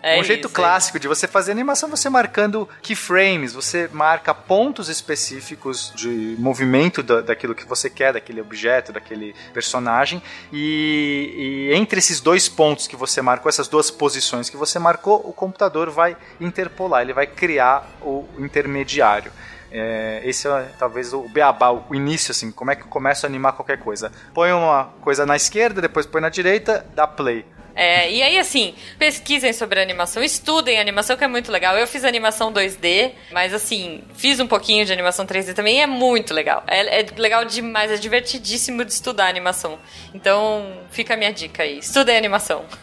É 0.02 0.20
um 0.20 0.24
jeito 0.24 0.46
isso, 0.46 0.54
clássico 0.54 0.98
de 0.98 1.06
você 1.06 1.26
fazer 1.26 1.52
animação, 1.52 1.88
você 1.88 2.08
marcando 2.08 2.68
keyframes, 2.82 3.52
você 3.52 3.88
marca 3.92 4.34
pontos 4.34 4.88
específicos 4.88 5.92
de 5.94 6.36
movimento 6.38 7.02
da, 7.02 7.20
daquilo 7.20 7.54
que 7.54 7.64
você 7.64 7.88
quer, 7.88 8.12
daquele 8.12 8.40
objeto, 8.40 8.92
daquele 8.92 9.34
personagem, 9.52 10.22
e, 10.52 11.70
e 11.70 11.74
entre 11.74 11.98
esses 11.98 12.20
dois 12.20 12.48
pontos 12.48 12.86
que 12.86 12.96
você 12.96 13.22
marcou, 13.22 13.48
essas 13.48 13.68
duas 13.68 13.90
posições 13.90 14.50
que 14.50 14.56
você 14.56 14.78
marcou, 14.78 15.16
o 15.24 15.32
computador 15.32 15.90
vai 15.90 16.16
interpolar, 16.40 17.02
ele 17.02 17.12
vai 17.12 17.26
criar 17.26 17.88
o 18.02 18.26
intermediário. 18.38 19.32
É, 19.76 20.20
esse 20.24 20.46
é 20.46 20.68
talvez 20.78 21.12
o 21.12 21.22
beabá, 21.22 21.72
o 21.72 21.92
início, 21.92 22.30
assim, 22.30 22.52
como 22.52 22.70
é 22.70 22.76
que 22.76 22.82
eu 22.82 22.88
começo 22.88 23.26
a 23.26 23.28
animar 23.28 23.54
qualquer 23.54 23.78
coisa. 23.78 24.12
Põe 24.32 24.52
uma 24.52 24.84
coisa 25.00 25.26
na 25.26 25.34
esquerda, 25.34 25.80
depois 25.80 26.06
põe 26.06 26.20
na 26.20 26.28
direita, 26.28 26.86
dá 26.94 27.08
play. 27.08 27.44
É, 27.74 28.08
e 28.08 28.22
aí, 28.22 28.38
assim, 28.38 28.74
pesquisem 29.00 29.52
sobre 29.52 29.80
animação, 29.80 30.22
estudem 30.22 30.78
animação, 30.78 31.16
que 31.16 31.24
é 31.24 31.28
muito 31.28 31.50
legal. 31.50 31.76
Eu 31.76 31.88
fiz 31.88 32.04
animação 32.04 32.52
2D, 32.52 33.12
mas 33.32 33.52
assim, 33.52 34.04
fiz 34.14 34.38
um 34.38 34.46
pouquinho 34.46 34.84
de 34.84 34.92
animação 34.92 35.26
3D 35.26 35.54
também 35.54 35.78
e 35.78 35.80
é 35.80 35.86
muito 35.86 36.32
legal. 36.32 36.62
É, 36.68 37.00
é 37.00 37.06
legal 37.16 37.44
demais, 37.44 37.90
é 37.90 37.96
divertidíssimo 37.96 38.84
de 38.84 38.92
estudar 38.92 39.26
animação. 39.26 39.80
Então, 40.14 40.82
fica 40.90 41.14
a 41.14 41.16
minha 41.16 41.32
dica 41.32 41.64
aí. 41.64 41.78
Estudem 41.78 42.16
animação. 42.16 42.64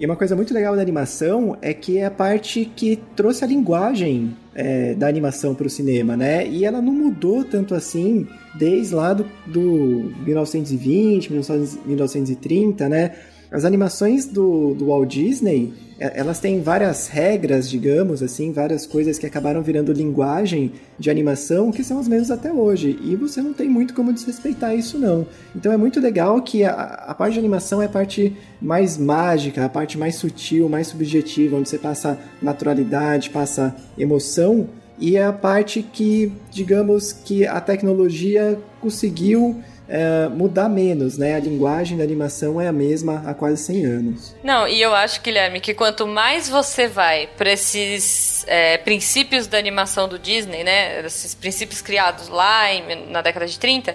E 0.00 0.06
uma 0.06 0.16
coisa 0.16 0.34
muito 0.34 0.52
legal 0.52 0.74
da 0.74 0.82
animação 0.82 1.56
é 1.62 1.72
que 1.72 1.98
é 1.98 2.06
a 2.06 2.10
parte 2.10 2.64
que 2.64 2.96
trouxe 3.14 3.44
a 3.44 3.46
linguagem 3.46 4.36
é, 4.54 4.94
da 4.94 5.08
animação 5.08 5.54
para 5.54 5.66
o 5.66 5.70
cinema, 5.70 6.16
né? 6.16 6.46
E 6.46 6.64
ela 6.64 6.80
não 6.80 6.92
mudou 6.92 7.44
tanto 7.44 7.74
assim 7.74 8.26
desde 8.54 8.94
lá 8.94 9.12
do, 9.14 9.26
do 9.46 10.12
1920, 10.24 11.32
1930, 11.32 12.88
né? 12.88 13.14
As 13.52 13.66
animações 13.66 14.24
do, 14.24 14.74
do 14.74 14.86
Walt 14.86 15.10
Disney, 15.10 15.74
é, 16.00 16.18
elas 16.18 16.40
têm 16.40 16.62
várias 16.62 17.06
regras, 17.06 17.68
digamos 17.68 18.22
assim, 18.22 18.50
várias 18.50 18.86
coisas 18.86 19.18
que 19.18 19.26
acabaram 19.26 19.62
virando 19.62 19.92
linguagem 19.92 20.72
de 20.98 21.10
animação 21.10 21.70
que 21.70 21.84
são 21.84 21.98
as 21.98 22.08
mesmas 22.08 22.30
até 22.30 22.50
hoje. 22.50 22.98
E 23.02 23.14
você 23.14 23.42
não 23.42 23.52
tem 23.52 23.68
muito 23.68 23.92
como 23.92 24.10
desrespeitar 24.10 24.74
isso, 24.74 24.98
não. 24.98 25.26
Então 25.54 25.70
é 25.70 25.76
muito 25.76 26.00
legal 26.00 26.40
que 26.40 26.64
a, 26.64 26.72
a 26.72 27.14
parte 27.14 27.34
de 27.34 27.40
animação 27.40 27.82
é 27.82 27.84
a 27.84 27.90
parte 27.90 28.34
mais 28.60 28.96
mágica, 28.96 29.66
a 29.66 29.68
parte 29.68 29.98
mais 29.98 30.16
sutil, 30.16 30.66
mais 30.66 30.86
subjetiva, 30.86 31.56
onde 31.56 31.68
você 31.68 31.78
passa 31.78 32.18
naturalidade, 32.40 33.28
passa 33.28 33.76
emoção. 33.98 34.66
E 34.98 35.16
é 35.16 35.24
a 35.24 35.32
parte 35.32 35.82
que, 35.82 36.32
digamos, 36.50 37.12
que 37.12 37.46
a 37.46 37.60
tecnologia 37.60 38.58
conseguiu 38.80 39.60
é, 39.94 40.26
mudar 40.30 40.70
menos, 40.70 41.18
né? 41.18 41.34
A 41.34 41.38
linguagem 41.38 41.98
da 41.98 42.02
animação 42.02 42.58
é 42.58 42.66
a 42.66 42.72
mesma 42.72 43.22
há 43.26 43.34
quase 43.34 43.62
100 43.62 43.84
anos. 43.84 44.34
Não, 44.42 44.66
e 44.66 44.80
eu 44.80 44.94
acho, 44.94 45.20
Guilherme, 45.20 45.60
que 45.60 45.74
quanto 45.74 46.06
mais 46.06 46.48
você 46.48 46.88
vai 46.88 47.28
para 47.36 47.52
esses 47.52 48.42
é, 48.48 48.78
princípios 48.78 49.46
da 49.46 49.58
animação 49.58 50.08
do 50.08 50.18
Disney, 50.18 50.64
né? 50.64 51.04
Esses 51.04 51.34
princípios 51.34 51.82
criados 51.82 52.28
lá 52.28 52.72
em- 52.72 53.10
na 53.10 53.20
década 53.20 53.46
de 53.46 53.58
30, 53.58 53.94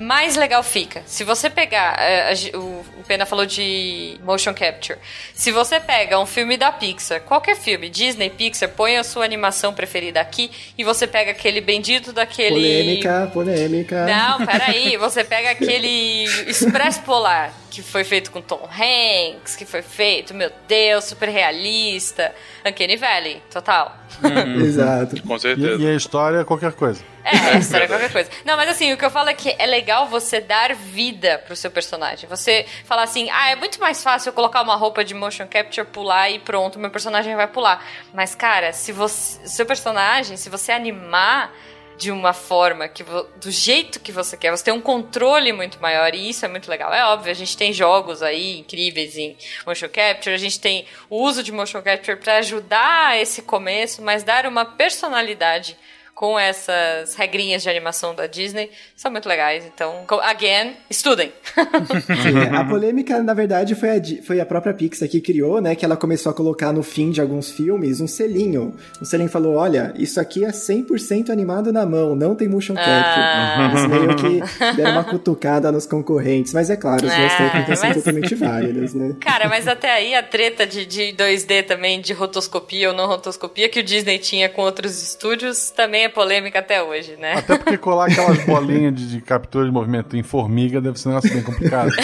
mais 0.00 0.34
legal 0.36 0.62
fica. 0.64 1.02
Se 1.06 1.22
você 1.22 1.48
pegar. 1.48 1.96
é, 2.00 2.32
a 2.32 2.58
o, 2.58 2.84
o 3.00 3.04
Pena 3.06 3.24
falou 3.24 3.46
de 3.46 4.18
motion 4.24 4.52
capture. 4.52 4.98
Se 5.32 5.52
você 5.52 5.78
pega 5.78 6.18
um 6.18 6.26
filme 6.26 6.56
da 6.56 6.72
Pixar, 6.72 7.20
qualquer 7.20 7.54
filme, 7.56 7.88
Disney, 7.88 8.30
Pixar, 8.30 8.68
põe 8.70 8.96
a 8.96 9.04
sua 9.04 9.24
animação 9.24 9.72
preferida 9.72 10.20
aqui 10.20 10.50
e 10.76 10.82
você 10.82 11.06
pega 11.06 11.30
aquele 11.30 11.60
bendito 11.60 12.12
daquele. 12.12 12.54
Polêmica, 12.56 13.30
polêmica. 13.32 14.06
Não, 14.06 14.44
peraí. 14.44 14.96
Você 15.06 15.22
pega 15.22 15.35
aquele 15.44 16.24
Expresso 16.48 17.02
Polar, 17.02 17.52
que 17.70 17.82
foi 17.82 18.04
feito 18.04 18.30
com 18.30 18.40
Tom 18.40 18.68
Hanks, 18.70 19.54
que 19.56 19.64
foi 19.64 19.82
feito, 19.82 20.32
meu 20.32 20.50
Deus, 20.66 21.04
super 21.04 21.28
realista. 21.28 22.34
Uncanny 22.64 22.96
Valley, 22.96 23.42
total. 23.52 23.96
Exato. 24.64 25.22
Com 25.22 25.36
E, 25.36 25.40
certeza. 25.40 25.82
e 25.82 25.86
a 25.86 25.94
história 25.94 26.38
é 26.38 26.44
qualquer 26.44 26.72
coisa. 26.72 27.02
É, 27.24 27.56
essa 27.56 27.76
era 27.76 27.88
qualquer 27.88 28.10
coisa. 28.12 28.30
Não, 28.44 28.56
mas 28.56 28.68
assim, 28.68 28.92
o 28.92 28.96
que 28.96 29.04
eu 29.04 29.10
falo 29.10 29.28
é 29.28 29.34
que 29.34 29.54
é 29.58 29.66
legal 29.66 30.06
você 30.08 30.40
dar 30.40 30.74
vida 30.74 31.42
pro 31.46 31.56
seu 31.56 31.70
personagem. 31.70 32.28
Você 32.28 32.64
falar 32.84 33.02
assim, 33.02 33.28
ah, 33.30 33.50
é 33.50 33.56
muito 33.56 33.80
mais 33.80 34.02
fácil 34.02 34.28
eu 34.30 34.32
colocar 34.32 34.62
uma 34.62 34.76
roupa 34.76 35.04
de 35.04 35.12
motion 35.12 35.46
capture, 35.46 35.86
pular 35.86 36.30
e 36.30 36.38
pronto, 36.38 36.78
meu 36.78 36.90
personagem 36.90 37.34
vai 37.34 37.48
pular. 37.48 37.84
Mas, 38.14 38.34
cara, 38.34 38.72
se 38.72 38.92
você. 38.92 39.46
Seu 39.46 39.66
personagem, 39.66 40.36
se 40.36 40.48
você 40.48 40.70
animar 40.72 41.52
de 41.96 42.10
uma 42.10 42.32
forma 42.32 42.88
que 42.88 43.02
do 43.02 43.50
jeito 43.50 44.00
que 44.00 44.12
você 44.12 44.36
quer, 44.36 44.50
você 44.50 44.64
tem 44.64 44.74
um 44.74 44.80
controle 44.80 45.52
muito 45.52 45.80
maior 45.80 46.14
e 46.14 46.28
isso 46.28 46.44
é 46.44 46.48
muito 46.48 46.70
legal. 46.70 46.92
É 46.92 47.04
óbvio, 47.06 47.30
a 47.30 47.34
gente 47.34 47.56
tem 47.56 47.72
jogos 47.72 48.22
aí 48.22 48.58
incríveis 48.58 49.16
em 49.16 49.36
motion 49.64 49.88
capture, 49.88 50.34
a 50.34 50.38
gente 50.38 50.60
tem 50.60 50.86
o 51.08 51.22
uso 51.22 51.42
de 51.42 51.52
motion 51.52 51.80
capture 51.82 52.18
para 52.18 52.36
ajudar 52.38 53.18
esse 53.20 53.42
começo, 53.42 54.02
mas 54.02 54.22
dar 54.22 54.46
uma 54.46 54.64
personalidade 54.64 55.76
com 56.16 56.38
essas 56.38 57.14
regrinhas 57.14 57.62
de 57.62 57.68
animação 57.68 58.14
da 58.14 58.26
Disney 58.26 58.70
são 58.96 59.10
muito 59.10 59.28
legais. 59.28 59.64
Então, 59.66 60.02
again, 60.22 60.72
estudem. 60.88 61.30
Sim, 62.06 62.56
a 62.56 62.64
polêmica, 62.64 63.22
na 63.22 63.34
verdade, 63.34 63.74
foi 63.74 63.90
a, 63.90 64.02
foi 64.24 64.40
a 64.40 64.46
própria 64.46 64.72
Pixar 64.72 65.06
que 65.10 65.20
criou, 65.20 65.60
né? 65.60 65.74
Que 65.74 65.84
ela 65.84 65.94
começou 65.94 66.30
a 66.32 66.34
colocar 66.34 66.72
no 66.72 66.82
fim 66.82 67.10
de 67.10 67.20
alguns 67.20 67.50
filmes 67.50 68.00
um 68.00 68.06
selinho. 68.06 68.74
O 68.98 69.04
selinho 69.04 69.28
falou: 69.28 69.56
olha, 69.56 69.92
isso 69.98 70.18
aqui 70.18 70.42
é 70.42 70.48
100% 70.48 71.28
animado 71.28 71.70
na 71.70 71.84
mão, 71.84 72.16
não 72.16 72.34
tem 72.34 72.48
motion 72.48 72.74
capture. 72.74 72.94
Ah. 72.96 73.70
Eles 73.72 73.86
meio 73.86 74.16
que 74.16 74.74
deram 74.76 74.92
uma 74.92 75.04
cutucada 75.04 75.70
nos 75.70 75.84
concorrentes. 75.86 76.54
Mas 76.54 76.70
é 76.70 76.76
claro, 76.76 77.06
as 77.06 77.14
duas 77.14 77.32
Ah, 77.32 77.36
técnicas 77.36 77.78
são 77.78 77.88
mas- 77.90 77.98
totalmente 77.98 78.34
válidas, 78.34 78.94
né? 78.94 79.16
Cara, 79.20 79.50
mas 79.50 79.68
até 79.68 79.92
aí 79.92 80.14
a 80.14 80.22
treta 80.22 80.66
de, 80.66 80.86
de 80.86 81.12
2D 81.12 81.66
também, 81.66 82.00
de 82.00 82.14
rotoscopia 82.14 82.88
ou 82.88 82.96
não 82.96 83.06
rotoscopia, 83.06 83.68
que 83.68 83.80
o 83.80 83.82
Disney 83.82 84.18
tinha 84.18 84.48
com 84.48 84.62
outros 84.62 85.02
estúdios, 85.02 85.68
também 85.70 86.05
é 86.06 86.08
polêmica 86.08 86.60
até 86.60 86.82
hoje, 86.82 87.16
né? 87.16 87.34
Até 87.34 87.58
porque 87.58 87.78
colar 87.78 88.10
aquelas 88.10 88.42
bolinhas 88.44 88.94
de, 88.94 89.10
de 89.10 89.20
captura 89.20 89.66
de 89.66 89.70
movimento 89.70 90.16
em 90.16 90.22
formiga 90.22 90.80
deve 90.80 90.98
ser 90.98 91.08
um 91.08 91.10
negócio 91.12 91.32
bem 91.32 91.42
complicado. 91.42 91.90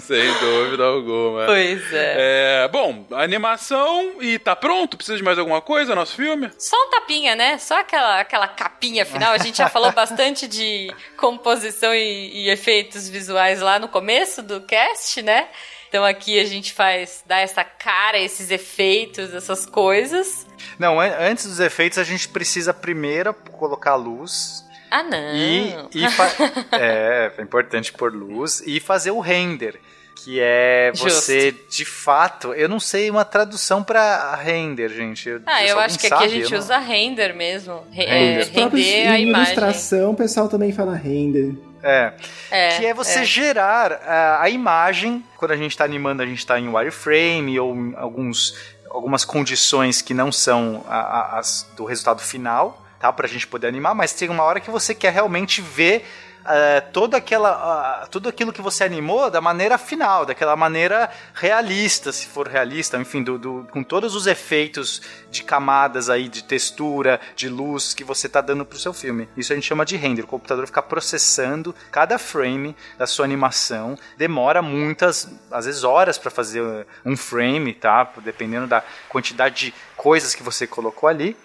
Sem 0.00 0.32
dúvida 0.40 0.84
alguma. 0.84 1.46
Pois 1.46 1.92
é. 1.92 2.64
É, 2.64 2.68
bom, 2.68 3.06
animação 3.12 4.14
e 4.20 4.38
tá 4.38 4.56
pronto? 4.56 4.96
Precisa 4.96 5.16
de 5.16 5.22
mais 5.22 5.38
alguma 5.38 5.60
coisa 5.60 5.94
nosso 5.94 6.16
filme? 6.16 6.50
Só 6.58 6.76
um 6.76 6.90
tapinha, 6.90 7.36
né? 7.36 7.58
Só 7.58 7.80
aquela, 7.80 8.20
aquela 8.20 8.48
capinha 8.48 9.04
final. 9.04 9.32
A 9.32 9.38
gente 9.38 9.58
já 9.58 9.68
falou 9.68 9.92
bastante 9.92 10.48
de 10.48 10.92
composição 11.16 11.94
e, 11.94 12.44
e 12.44 12.50
efeitos 12.50 13.08
visuais 13.08 13.60
lá 13.60 13.78
no 13.78 13.88
começo 13.88 14.42
do 14.42 14.60
cast, 14.62 15.22
né? 15.22 15.48
Então 15.90 16.04
aqui 16.04 16.38
a 16.38 16.44
gente 16.44 16.72
faz, 16.72 17.24
dá 17.26 17.38
essa 17.38 17.64
cara, 17.64 18.16
esses 18.16 18.52
efeitos, 18.52 19.34
essas 19.34 19.66
coisas. 19.66 20.46
Não, 20.78 21.00
an- 21.00 21.16
antes 21.20 21.46
dos 21.46 21.60
efeitos 21.60 21.98
a 21.98 22.04
gente 22.04 22.28
precisa 22.28 22.72
primeiro 22.74 23.32
colocar 23.52 23.94
luz 23.94 24.64
Ah, 24.90 25.02
não. 25.02 25.34
e, 25.34 25.74
e 25.94 26.04
é, 26.72 27.32
é 27.36 27.42
importante 27.42 27.92
pôr 27.92 28.12
luz 28.12 28.62
e 28.66 28.80
fazer 28.80 29.10
o 29.10 29.20
render, 29.20 29.78
que 30.16 30.38
é 30.40 30.92
você 30.94 31.54
de 31.70 31.84
fato, 31.84 32.52
eu 32.54 32.68
não 32.68 32.78
sei 32.80 33.10
uma 33.10 33.24
tradução 33.24 33.82
pra 33.82 34.34
render, 34.36 34.88
gente. 34.90 35.30
Ah, 35.46 35.58
se 35.60 35.68
eu 35.68 35.78
acho 35.80 35.98
que 35.98 36.06
aqui 36.06 36.14
a 36.14 36.18
sabe, 36.18 36.30
gente 36.30 36.44
eu 36.44 36.50
não- 36.50 36.58
usa 36.58 36.78
render 36.78 37.32
mesmo. 37.34 37.86
Re- 37.90 38.04
Render. 38.04 38.36
é, 38.38 38.40
Os 38.42 38.48
Próprios- 38.50 38.86
render 38.86 39.08
a 39.08 39.18
em 39.18 39.28
imagem. 39.28 39.54
ilustração, 39.54 40.10
o 40.10 40.16
pessoal 40.16 40.48
também 40.48 40.72
fala 40.72 40.94
render. 40.94 41.54
É. 41.82 42.12
É, 42.50 42.76
que 42.76 42.84
é 42.84 42.92
você 42.92 43.20
é. 43.20 43.24
gerar 43.24 43.90
a, 43.92 44.42
a 44.42 44.50
imagem, 44.50 45.24
quando 45.38 45.52
a 45.52 45.56
gente 45.56 45.70
está 45.70 45.84
animando, 45.86 46.22
a 46.22 46.26
gente 46.26 46.40
está 46.40 46.60
em 46.60 46.68
wireframe 46.68 47.58
ou 47.58 47.74
em 47.74 47.94
alguns, 47.96 48.54
algumas 48.90 49.24
condições 49.24 50.02
que 50.02 50.12
não 50.12 50.30
são 50.32 50.84
a- 50.88 50.98
a- 51.00 51.38
as 51.38 51.66
do 51.76 51.84
resultado 51.84 52.20
final. 52.20 52.76
tá? 52.98 53.10
Pra 53.10 53.26
gente 53.26 53.46
poder 53.46 53.66
animar, 53.66 53.94
mas 53.94 54.12
tem 54.12 54.28
uma 54.28 54.42
hora 54.42 54.60
que 54.60 54.70
você 54.70 54.94
quer 54.94 55.10
realmente 55.10 55.62
ver 55.62 56.06
uh, 56.40 56.92
toda 56.92 57.16
aquela, 57.16 58.04
uh, 58.04 58.08
tudo 58.08 58.28
aquilo 58.28 58.52
que 58.52 58.62
você 58.62 58.84
animou 58.84 59.30
da 59.30 59.40
maneira 59.40 59.78
final, 59.78 60.26
daquela 60.26 60.56
maneira 60.56 61.10
realista, 61.34 62.12
se 62.12 62.26
for 62.26 62.48
realista, 62.48 62.98
enfim, 62.98 63.22
do, 63.22 63.38
do, 63.38 63.66
com 63.70 63.82
todos 63.82 64.14
os 64.14 64.26
efeitos 64.26 65.02
de 65.30 65.42
camadas 65.42 66.10
aí, 66.10 66.28
de 66.28 66.44
textura, 66.44 67.20
de 67.36 67.48
luz 67.48 67.94
que 67.94 68.04
você 68.04 68.26
está 68.26 68.40
dando 68.40 68.64
pro 68.64 68.78
seu 68.78 68.92
filme. 68.92 69.28
Isso 69.36 69.52
a 69.52 69.56
gente 69.56 69.66
chama 69.66 69.84
de 69.84 69.96
render. 69.96 70.22
O 70.22 70.26
computador 70.26 70.66
fica 70.66 70.82
processando 70.82 71.74
cada 71.90 72.18
frame 72.18 72.76
da 72.98 73.06
sua 73.06 73.24
animação. 73.24 73.96
Demora 74.16 74.62
muitas, 74.62 75.28
às 75.50 75.66
vezes 75.66 75.84
horas 75.84 76.18
para 76.18 76.30
fazer 76.30 76.86
um 77.04 77.16
frame, 77.16 77.74
tá? 77.74 78.10
Dependendo 78.18 78.66
da 78.66 78.82
quantidade 79.08 79.66
de 79.66 79.74
coisas 79.96 80.34
que 80.34 80.42
você 80.42 80.66
colocou 80.66 81.08
ali. 81.08 81.36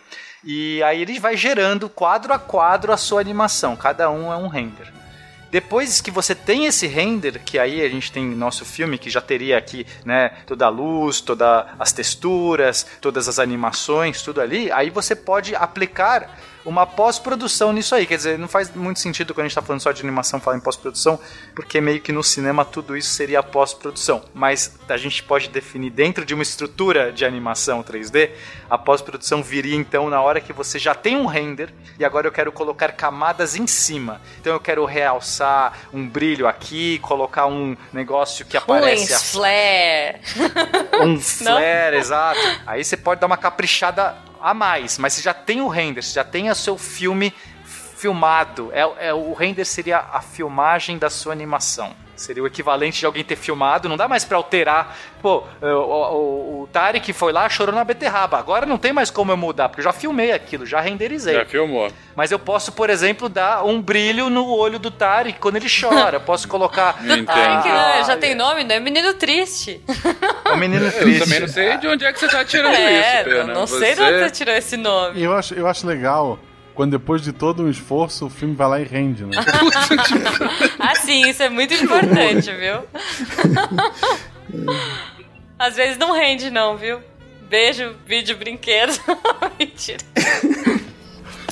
E 0.45 0.83
aí 0.83 1.01
ele 1.01 1.19
vai 1.19 1.35
gerando 1.35 1.89
quadro 1.89 2.31
a 2.31 2.37
quadro 2.37 2.93
a 2.93 2.97
sua 2.97 3.19
animação, 3.19 3.75
cada 3.75 4.11
um 4.11 4.31
é 4.31 4.37
um 4.37 4.47
render. 4.47 4.93
Depois 5.49 6.01
que 6.01 6.11
você 6.11 6.35
tem 6.35 6.65
esse 6.65 6.85
render, 6.85 7.41
que 7.43 7.57
aí 7.57 7.81
a 7.81 7.89
gente 7.89 8.11
tem 8.11 8.25
nosso 8.25 8.65
filme 8.65 8.97
que 8.97 9.09
já 9.09 9.21
teria 9.21 9.57
aqui, 9.57 9.87
né, 10.03 10.29
toda 10.45 10.65
a 10.65 10.69
luz, 10.69 11.21
todas 11.21 11.65
as 11.79 11.93
texturas, 11.93 12.85
todas 12.99 13.27
as 13.27 13.39
animações, 13.39 14.21
tudo 14.21 14.41
ali, 14.41 14.71
aí 14.71 14.89
você 14.89 15.15
pode 15.15 15.55
aplicar 15.55 16.29
uma 16.65 16.85
pós-produção 16.85 17.71
nisso 17.71 17.93
aí. 17.93 18.05
Quer 18.05 18.17
dizer, 18.17 18.39
não 18.39 18.47
faz 18.47 18.73
muito 18.75 18.99
sentido 18.99 19.33
quando 19.33 19.45
a 19.45 19.47
gente 19.47 19.51
está 19.51 19.61
falando 19.61 19.81
só 19.81 19.91
de 19.91 20.01
animação 20.01 20.39
falar 20.39 20.57
em 20.57 20.59
pós-produção, 20.59 21.19
porque 21.55 21.79
meio 21.79 22.01
que 22.01 22.11
no 22.11 22.23
cinema 22.23 22.65
tudo 22.65 22.97
isso 22.97 23.09
seria 23.09 23.43
pós-produção. 23.43 24.23
Mas 24.33 24.77
a 24.89 24.97
gente 24.97 25.23
pode 25.23 25.49
definir 25.49 25.91
dentro 25.91 26.25
de 26.25 26.33
uma 26.33 26.43
estrutura 26.43 27.11
de 27.11 27.23
animação 27.23 27.83
3D, 27.83 28.31
a 28.69 28.77
pós-produção 28.77 29.43
viria 29.43 29.75
então 29.75 30.09
na 30.09 30.21
hora 30.21 30.41
que 30.41 30.51
você 30.51 30.79
já 30.79 30.95
tem 30.95 31.15
um 31.15 31.27
render 31.27 31.71
e 31.99 32.03
agora 32.03 32.27
eu 32.27 32.31
quero 32.31 32.51
colocar 32.51 32.91
camadas 32.93 33.55
em 33.55 33.67
cima. 33.67 34.19
Então 34.41 34.53
eu 34.53 34.59
quero 34.59 34.83
realçar 34.85 35.73
um 35.93 36.07
brilho 36.07 36.47
aqui, 36.47 36.99
colocar 36.99 37.45
um 37.45 37.77
negócio 37.93 38.45
que 38.45 38.57
aparece. 38.57 39.13
Um 39.13 39.17
flare. 39.19 40.21
Um 41.01 41.19
flare, 41.21 41.97
exato. 41.97 42.39
Aí 42.65 42.83
você 42.83 42.97
pode 42.97 43.21
dar 43.21 43.27
uma 43.27 43.37
caprichada 43.37 44.15
a 44.41 44.53
mais, 44.53 44.97
mas 44.97 45.13
você 45.13 45.21
já 45.21 45.33
tem 45.33 45.61
o 45.61 45.67
render, 45.67 46.01
você 46.01 46.13
já 46.13 46.23
tem 46.23 46.49
o 46.49 46.55
seu 46.55 46.77
filme 46.77 47.33
filmado. 47.63 48.71
É, 48.73 49.07
é, 49.07 49.13
o 49.13 49.33
render 49.33 49.65
seria 49.65 49.99
a 49.99 50.21
filmagem 50.21 50.97
da 50.97 51.09
sua 51.09 51.33
animação. 51.33 51.95
Seria 52.15 52.43
o 52.43 52.47
equivalente 52.47 52.99
de 52.99 53.05
alguém 53.05 53.23
ter 53.23 53.35
filmado, 53.35 53.89
não 53.89 53.97
dá 53.97 54.07
mais 54.07 54.23
para 54.23 54.37
alterar. 54.37 54.97
Pô, 55.21 55.43
o, 55.61 55.65
o, 55.65 56.61
o 56.63 56.69
Tarek 56.71 57.11
foi 57.13 57.33
lá, 57.33 57.47
chorou 57.49 57.73
na 57.73 57.83
beterraba. 57.83 58.37
Agora 58.37 58.65
não 58.65 58.77
tem 58.77 58.93
mais 58.93 59.09
como 59.09 59.31
eu 59.31 59.37
mudar, 59.37 59.69
porque 59.69 59.81
eu 59.81 59.83
já 59.85 59.93
filmei 59.93 60.31
aquilo, 60.31 60.65
já 60.65 60.79
renderizei. 60.79 61.33
Já 61.33 61.45
filmou. 61.45 61.91
Mas 62.15 62.31
eu 62.31 62.39
posso, 62.39 62.71
por 62.71 62.89
exemplo, 62.89 63.27
dar 63.27 63.65
um 63.65 63.81
brilho 63.81 64.29
no 64.29 64.47
olho 64.47 64.79
do 64.79 64.89
Tarek 64.89 65.39
quando 65.39 65.57
ele 65.57 65.67
chora. 65.69 66.19
posso 66.19 66.47
colocar. 66.47 67.03
do 67.03 67.25
Tarek, 67.25 67.67
né? 67.67 68.03
Já 68.05 68.17
tem 68.17 68.35
nome, 68.35 68.63
né? 68.63 68.79
Menino 68.79 69.13
triste. 69.13 69.81
É 70.45 70.51
o 70.51 70.57
menino 70.57 70.89
triste. 70.91 71.19
Eu 71.19 71.25
também 71.25 71.39
não 71.41 71.47
sei 71.47 71.77
de 71.77 71.87
onde 71.87 72.05
é 72.05 72.13
que 72.13 72.19
você 72.19 72.27
tá 72.27 72.45
tirando 72.45 72.73
é, 72.73 72.99
isso, 72.99 73.23
Pena. 73.23 73.35
Eu 73.35 73.47
não 73.47 73.67
você... 73.67 73.79
sei 73.79 73.95
de 73.95 74.01
onde 74.01 74.19
você 74.19 74.29
tirou 74.29 74.55
esse 74.55 74.77
nome. 74.77 75.21
Eu 75.21 75.33
acho, 75.33 75.53
eu 75.53 75.67
acho 75.67 75.85
legal 75.85 76.39
quando 76.75 76.91
depois 76.91 77.21
de 77.21 77.31
todo 77.31 77.63
um 77.63 77.69
esforço 77.69 78.25
o 78.25 78.29
filme 78.29 78.53
vai 78.53 78.67
lá 78.67 78.81
e 78.81 78.83
rende, 78.83 79.25
né? 79.25 79.37
ah, 80.77 80.95
sim, 80.95 81.27
isso 81.29 81.41
é 81.41 81.49
muito 81.49 81.73
importante, 81.73 82.51
viu? 82.51 82.83
Às 85.57 85.77
vezes 85.77 85.97
não 85.97 86.11
rende, 86.11 86.51
não, 86.51 86.75
viu? 86.75 86.99
Beijo, 87.49 87.95
vídeo, 88.05 88.37
brinquedo. 88.37 88.91
Mentira. 89.57 90.03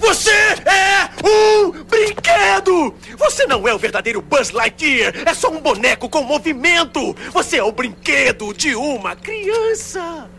Você 0.01 0.31
é 0.31 1.09
um 1.25 1.71
brinquedo! 1.83 2.93
Você 3.17 3.45
não 3.45 3.65
é 3.65 3.73
o 3.73 3.77
verdadeiro 3.77 4.21
Buzz 4.21 4.51
Lightyear! 4.51 5.13
É 5.25 5.33
só 5.33 5.49
um 5.49 5.61
boneco 5.61 6.09
com 6.09 6.21
movimento! 6.23 7.15
Você 7.31 7.57
é 7.57 7.63
o 7.63 7.71
brinquedo 7.71 8.53
de 8.53 8.75
uma 8.75 9.15
criança! 9.15 10.29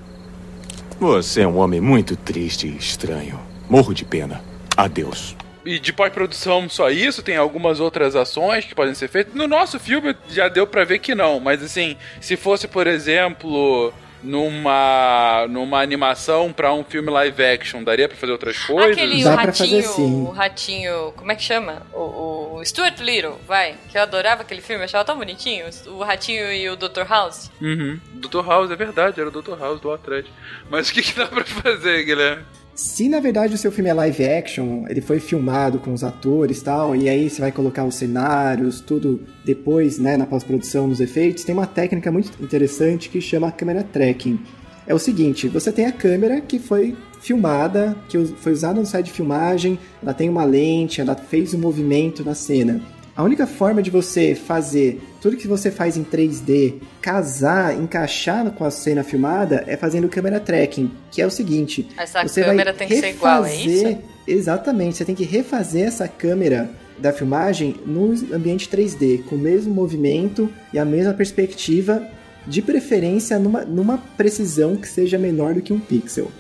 Você 1.00 1.40
é 1.40 1.48
um 1.48 1.56
homem 1.56 1.80
muito 1.80 2.14
triste 2.14 2.66
e 2.66 2.76
estranho. 2.76 3.40
Morro 3.70 3.94
de 3.94 4.04
pena. 4.04 4.53
Adeus. 4.76 5.36
E 5.64 5.78
de 5.78 5.92
pós-produção 5.92 6.68
só 6.68 6.90
isso? 6.90 7.22
Tem 7.22 7.36
algumas 7.36 7.80
outras 7.80 8.14
ações 8.14 8.66
que 8.66 8.74
podem 8.74 8.94
ser 8.94 9.08
feitas? 9.08 9.34
No 9.34 9.48
nosso 9.48 9.80
filme 9.80 10.14
já 10.28 10.48
deu 10.48 10.66
para 10.66 10.84
ver 10.84 10.98
que 10.98 11.14
não, 11.14 11.40
mas 11.40 11.62
assim, 11.62 11.96
se 12.20 12.36
fosse, 12.36 12.68
por 12.68 12.86
exemplo, 12.86 13.92
numa 14.22 15.46
numa 15.48 15.80
animação 15.80 16.52
para 16.52 16.72
um 16.72 16.84
filme 16.84 17.10
live 17.10 17.44
action, 17.44 17.82
daria 17.82 18.08
para 18.08 18.16
fazer 18.16 18.32
outras 18.32 18.58
coisas? 18.58 18.92
Aquele 18.92 19.24
Dá 19.24 19.36
ratinho, 19.36 19.82
fazer, 19.82 20.02
o 20.02 20.30
ratinho, 20.30 21.12
como 21.16 21.32
é 21.32 21.34
que 21.34 21.42
chama? 21.42 21.82
O, 21.94 22.58
o, 22.58 22.64
Stuart 22.64 22.98
Little, 23.00 23.38
vai, 23.46 23.76
que 23.90 23.96
eu 23.96 24.02
adorava 24.02 24.42
aquele 24.42 24.60
filme, 24.60 24.82
eu 24.82 24.84
achava 24.84 25.04
tão 25.04 25.16
bonitinho, 25.16 25.66
o 25.86 26.02
ratinho 26.02 26.52
e 26.52 26.68
o 26.68 26.76
Dr. 26.76 27.04
House. 27.08 27.50
Uhum. 27.60 27.98
Dr. 28.14 28.46
House, 28.46 28.70
é 28.70 28.76
verdade, 28.76 29.18
era 29.18 29.30
o 29.30 29.42
Dr. 29.42 29.58
House 29.58 29.80
do 29.80 29.92
atrás. 29.92 30.26
Mas 30.68 30.90
o 30.90 30.92
que, 30.92 31.02
que 31.02 31.14
dá 31.14 31.26
para 31.26 31.44
fazer, 31.44 32.04
Guilherme? 32.04 32.44
Se 32.74 33.08
na 33.08 33.20
verdade 33.20 33.54
o 33.54 33.58
seu 33.58 33.70
filme 33.70 33.88
é 33.88 33.94
live 33.94 34.24
action, 34.24 34.84
ele 34.88 35.00
foi 35.00 35.20
filmado 35.20 35.78
com 35.78 35.92
os 35.92 36.02
atores 36.02 36.58
e 36.58 36.64
tal, 36.64 36.96
e 36.96 37.08
aí 37.08 37.30
você 37.30 37.40
vai 37.40 37.52
colocar 37.52 37.84
os 37.84 37.94
cenários, 37.94 38.80
tudo 38.80 39.20
depois, 39.44 40.00
né, 40.00 40.16
na 40.16 40.26
pós-produção, 40.26 40.88
nos 40.88 41.00
efeitos, 41.00 41.44
tem 41.44 41.54
uma 41.54 41.68
técnica 41.68 42.10
muito 42.10 42.32
interessante 42.42 43.08
que 43.08 43.20
chama 43.20 43.52
câmera 43.52 43.84
tracking. 43.84 44.40
É 44.88 44.92
o 44.92 44.98
seguinte, 44.98 45.46
você 45.46 45.70
tem 45.70 45.86
a 45.86 45.92
câmera 45.92 46.40
que 46.40 46.58
foi 46.58 46.96
filmada, 47.20 47.96
que 48.08 48.18
foi 48.26 48.52
usada 48.52 48.80
no 48.80 48.86
site 48.86 49.06
de 49.06 49.12
filmagem, 49.12 49.78
ela 50.02 50.12
tem 50.12 50.28
uma 50.28 50.44
lente, 50.44 51.00
ela 51.00 51.14
fez 51.14 51.54
o 51.54 51.56
um 51.56 51.60
movimento 51.60 52.24
na 52.24 52.34
cena. 52.34 52.82
A 53.16 53.22
única 53.22 53.46
forma 53.46 53.80
de 53.80 53.90
você 53.90 54.34
fazer 54.34 55.00
tudo 55.24 55.38
que 55.38 55.48
você 55.48 55.70
faz 55.70 55.96
em 55.96 56.04
3D 56.04 56.82
casar, 57.00 57.74
encaixar 57.80 58.50
com 58.50 58.62
a 58.62 58.70
cena 58.70 59.02
filmada 59.02 59.64
é 59.66 59.74
fazendo 59.74 60.06
câmera 60.06 60.38
tracking, 60.38 60.90
que 61.10 61.22
é 61.22 61.26
o 61.26 61.30
seguinte: 61.30 61.88
essa 61.96 62.28
você 62.28 62.44
câmera 62.44 62.74
vai 62.74 62.78
tem 62.80 62.88
que 62.88 63.00
ser 63.00 63.08
igual, 63.08 63.42
é 63.46 63.56
isso? 63.56 63.98
Exatamente, 64.28 64.98
você 64.98 65.04
tem 65.06 65.14
que 65.14 65.24
refazer 65.24 65.86
essa 65.86 66.06
câmera 66.06 66.68
da 66.98 67.10
filmagem 67.10 67.74
no 67.86 68.10
ambiente 68.34 68.68
3D, 68.68 69.24
com 69.24 69.36
o 69.36 69.38
mesmo 69.38 69.72
movimento 69.72 70.52
e 70.74 70.78
a 70.78 70.84
mesma 70.84 71.14
perspectiva, 71.14 72.06
de 72.46 72.60
preferência 72.60 73.38
numa, 73.38 73.64
numa 73.64 73.96
precisão 74.18 74.76
que 74.76 74.86
seja 74.86 75.16
menor 75.16 75.54
do 75.54 75.62
que 75.62 75.72
um 75.72 75.80
pixel. 75.80 76.30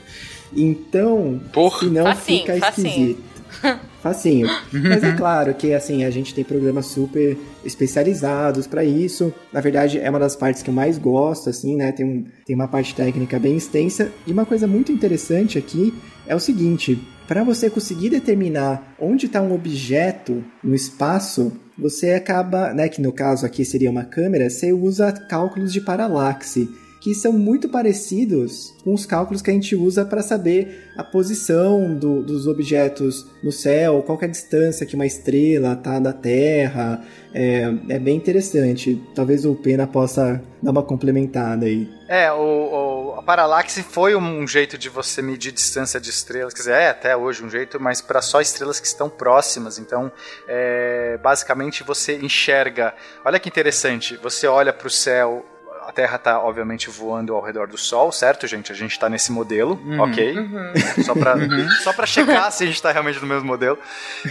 Então, 0.54 1.40
Porra. 1.54 1.78
senão 1.78 2.04
facinho, 2.04 2.40
fica 2.40 2.58
facinho. 2.58 2.86
esquisito. 2.86 3.16
Facinho. 3.16 3.33
Mas 4.72 5.02
é 5.02 5.12
claro 5.12 5.54
que 5.54 5.72
assim, 5.72 6.04
a 6.04 6.10
gente 6.10 6.34
tem 6.34 6.44
programas 6.44 6.86
super 6.86 7.36
especializados 7.64 8.66
para 8.66 8.84
isso. 8.84 9.32
Na 9.52 9.60
verdade, 9.60 9.98
é 9.98 10.10
uma 10.10 10.18
das 10.18 10.36
partes 10.36 10.62
que 10.62 10.70
eu 10.70 10.74
mais 10.74 10.98
gosto, 10.98 11.48
assim, 11.48 11.76
né? 11.76 11.90
Tem, 11.92 12.04
um, 12.04 12.24
tem 12.44 12.54
uma 12.54 12.68
parte 12.68 12.94
técnica 12.94 13.38
bem 13.38 13.56
extensa. 13.56 14.10
E 14.26 14.32
uma 14.32 14.44
coisa 14.44 14.66
muito 14.66 14.92
interessante 14.92 15.56
aqui 15.58 15.94
é 16.26 16.34
o 16.34 16.40
seguinte: 16.40 16.98
para 17.26 17.42
você 17.42 17.70
conseguir 17.70 18.10
determinar 18.10 18.94
onde 19.00 19.26
está 19.26 19.40
um 19.40 19.54
objeto 19.54 20.44
no 20.62 20.74
espaço, 20.74 21.52
você 21.78 22.12
acaba, 22.12 22.72
né, 22.74 22.88
que 22.88 23.00
no 23.00 23.12
caso 23.12 23.46
aqui 23.46 23.64
seria 23.64 23.90
uma 23.90 24.04
câmera, 24.04 24.50
você 24.50 24.72
usa 24.72 25.10
cálculos 25.10 25.72
de 25.72 25.80
paralaxe 25.80 26.68
que 27.04 27.14
são 27.14 27.34
muito 27.34 27.68
parecidos 27.68 28.74
com 28.82 28.94
os 28.94 29.04
cálculos 29.04 29.42
que 29.42 29.50
a 29.50 29.52
gente 29.52 29.76
usa 29.76 30.06
para 30.06 30.22
saber 30.22 30.90
a 30.96 31.04
posição 31.04 31.94
do, 31.94 32.22
dos 32.22 32.46
objetos 32.46 33.26
no 33.42 33.52
céu, 33.52 34.02
qual 34.06 34.18
é 34.22 34.24
a 34.24 34.28
distância 34.28 34.86
que 34.86 34.94
uma 34.94 35.04
estrela 35.04 35.74
está 35.74 35.98
da 35.98 36.14
Terra. 36.14 37.04
É, 37.34 37.70
é, 37.90 37.98
bem 37.98 38.16
interessante. 38.16 38.98
Talvez 39.14 39.44
o 39.44 39.54
Pena 39.54 39.86
possa 39.86 40.42
dar 40.62 40.70
uma 40.70 40.82
complementada 40.82 41.66
aí. 41.66 41.92
É, 42.08 42.32
o, 42.32 42.38
o, 42.38 43.14
a 43.18 43.22
paralaxe 43.22 43.82
foi 43.82 44.16
um 44.16 44.46
jeito 44.46 44.78
de 44.78 44.88
você 44.88 45.20
medir 45.20 45.52
distância 45.52 46.00
de 46.00 46.08
estrelas, 46.08 46.54
quer 46.54 46.60
dizer, 46.60 46.74
é 46.74 46.88
até 46.88 47.14
hoje 47.14 47.44
um 47.44 47.50
jeito, 47.50 47.78
mas 47.78 48.00
para 48.00 48.22
só 48.22 48.40
estrelas 48.40 48.80
que 48.80 48.86
estão 48.86 49.10
próximas. 49.10 49.78
Então, 49.78 50.10
é, 50.48 51.18
basicamente 51.22 51.82
você 51.82 52.16
enxerga. 52.16 52.94
Olha 53.22 53.38
que 53.38 53.50
interessante, 53.50 54.16
você 54.16 54.46
olha 54.46 54.72
para 54.72 54.86
o 54.86 54.90
céu 54.90 55.44
a 55.86 55.92
Terra 55.92 56.16
está, 56.16 56.40
obviamente, 56.40 56.90
voando 56.90 57.34
ao 57.34 57.42
redor 57.42 57.66
do 57.66 57.76
Sol, 57.76 58.10
certo, 58.10 58.46
gente? 58.46 58.72
A 58.72 58.74
gente 58.74 58.92
está 58.92 59.08
nesse 59.08 59.30
modelo, 59.30 59.80
uhum. 59.84 60.00
ok? 60.00 60.36
Uhum. 60.36 60.72
Só 61.04 61.14
para 61.14 61.36
uhum. 61.36 61.70
só 61.82 61.92
pra 61.92 62.06
checar 62.06 62.50
se 62.52 62.64
a 62.64 62.66
gente 62.66 62.76
está 62.76 62.90
realmente 62.90 63.20
no 63.20 63.26
mesmo 63.26 63.46
modelo. 63.46 63.78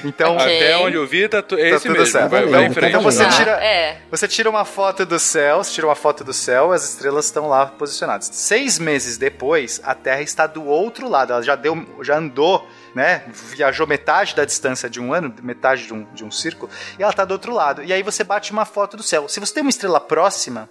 Então, 0.04 0.36
okay. 0.36 0.58
Até 0.58 0.78
onde 0.78 0.96
eu 0.96 1.06
vi, 1.06 1.28
tá, 1.28 1.42
tu, 1.42 1.56
é 1.56 1.70
tá 1.70 1.76
esse 1.76 1.88
tudo 1.88 2.00
mesmo. 2.00 2.12
Certo. 2.12 2.30
Vai, 2.30 2.46
vai 2.48 2.90
então, 2.90 3.02
você 3.02 3.28
tira, 3.30 3.52
é. 3.64 4.02
você 4.10 4.28
tira 4.28 4.50
uma 4.50 4.66
foto 4.66 5.06
do 5.06 5.20
céu, 5.20 5.64
você 5.64 5.72
tira 5.74 5.88
uma 5.88 5.96
foto 5.96 6.24
do 6.24 6.34
céu, 6.34 6.72
as 6.72 6.90
estrelas 6.90 7.26
estão 7.26 7.48
lá 7.48 7.68
posicionadas. 7.68 8.30
Seis 8.34 8.80
meses 8.80 9.18
depois, 9.18 9.82
a 9.84 9.94
Terra 9.94 10.22
está 10.22 10.48
do 10.48 10.64
outro 10.66 11.10
lado, 11.10 11.34
ela 11.34 11.42
já, 11.42 11.56
deu, 11.56 11.86
já 12.02 12.18
andou 12.18 12.68
né? 12.94 13.24
Viajou 13.28 13.88
metade 13.88 14.36
da 14.36 14.46
distância 14.46 14.90
de 14.90 15.02
um 15.02 15.14
ano, 15.14 15.34
metade 15.42 15.88
de 15.88 15.94
um, 15.94 16.04
de 16.14 16.24
um 16.24 16.32
círculo, 16.32 16.72
e 16.98 17.02
ela 17.02 17.12
está 17.12 17.26
do 17.26 17.32
outro 17.32 17.54
lado. 17.54 17.84
E 17.84 17.92
aí 17.92 18.04
você 18.04 18.24
bate 18.24 18.52
uma 18.52 18.66
foto 18.66 18.96
do 18.96 19.04
céu. 19.04 19.28
Se 19.28 19.40
você 19.40 19.54
tem 19.54 19.62
uma 19.62 19.70
estrela 19.70 20.00
próxima, 20.00 20.70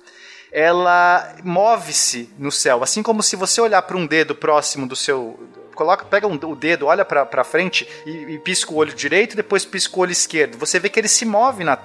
ela 0.53 1.35
move-se 1.43 2.29
no 2.39 2.53
céu, 2.53 2.83
assim 2.83 3.03
como 3.03 3.23
se 3.23 3.35
você 3.37 3.61
olhar 3.61 3.81
para 3.83 3.97
um 3.97 4.07
dedo 4.07 4.35
próximo 4.35 4.87
do 4.87 4.95
seu 4.95 5.39
coloca, 5.75 6.05
pega 6.05 6.27
um, 6.27 6.35
o 6.35 6.55
dedo, 6.55 6.87
olha 6.87 7.05
pra, 7.05 7.25
pra 7.25 7.43
frente 7.43 7.89
e, 8.07 8.11
e 8.35 8.39
pisca 8.39 8.73
o 8.73 8.77
olho 8.77 8.95
direito, 8.95 9.35
depois 9.35 9.65
pisca 9.65 9.97
o 9.97 10.01
olho 10.01 10.13
esquerdo. 10.13 10.59
Você 10.59 10.79
vê 10.79 10.89
que 10.89 11.01
ele 11.01 11.09
se 11.09 11.25
move 11.25 11.65
na, 11.65 11.79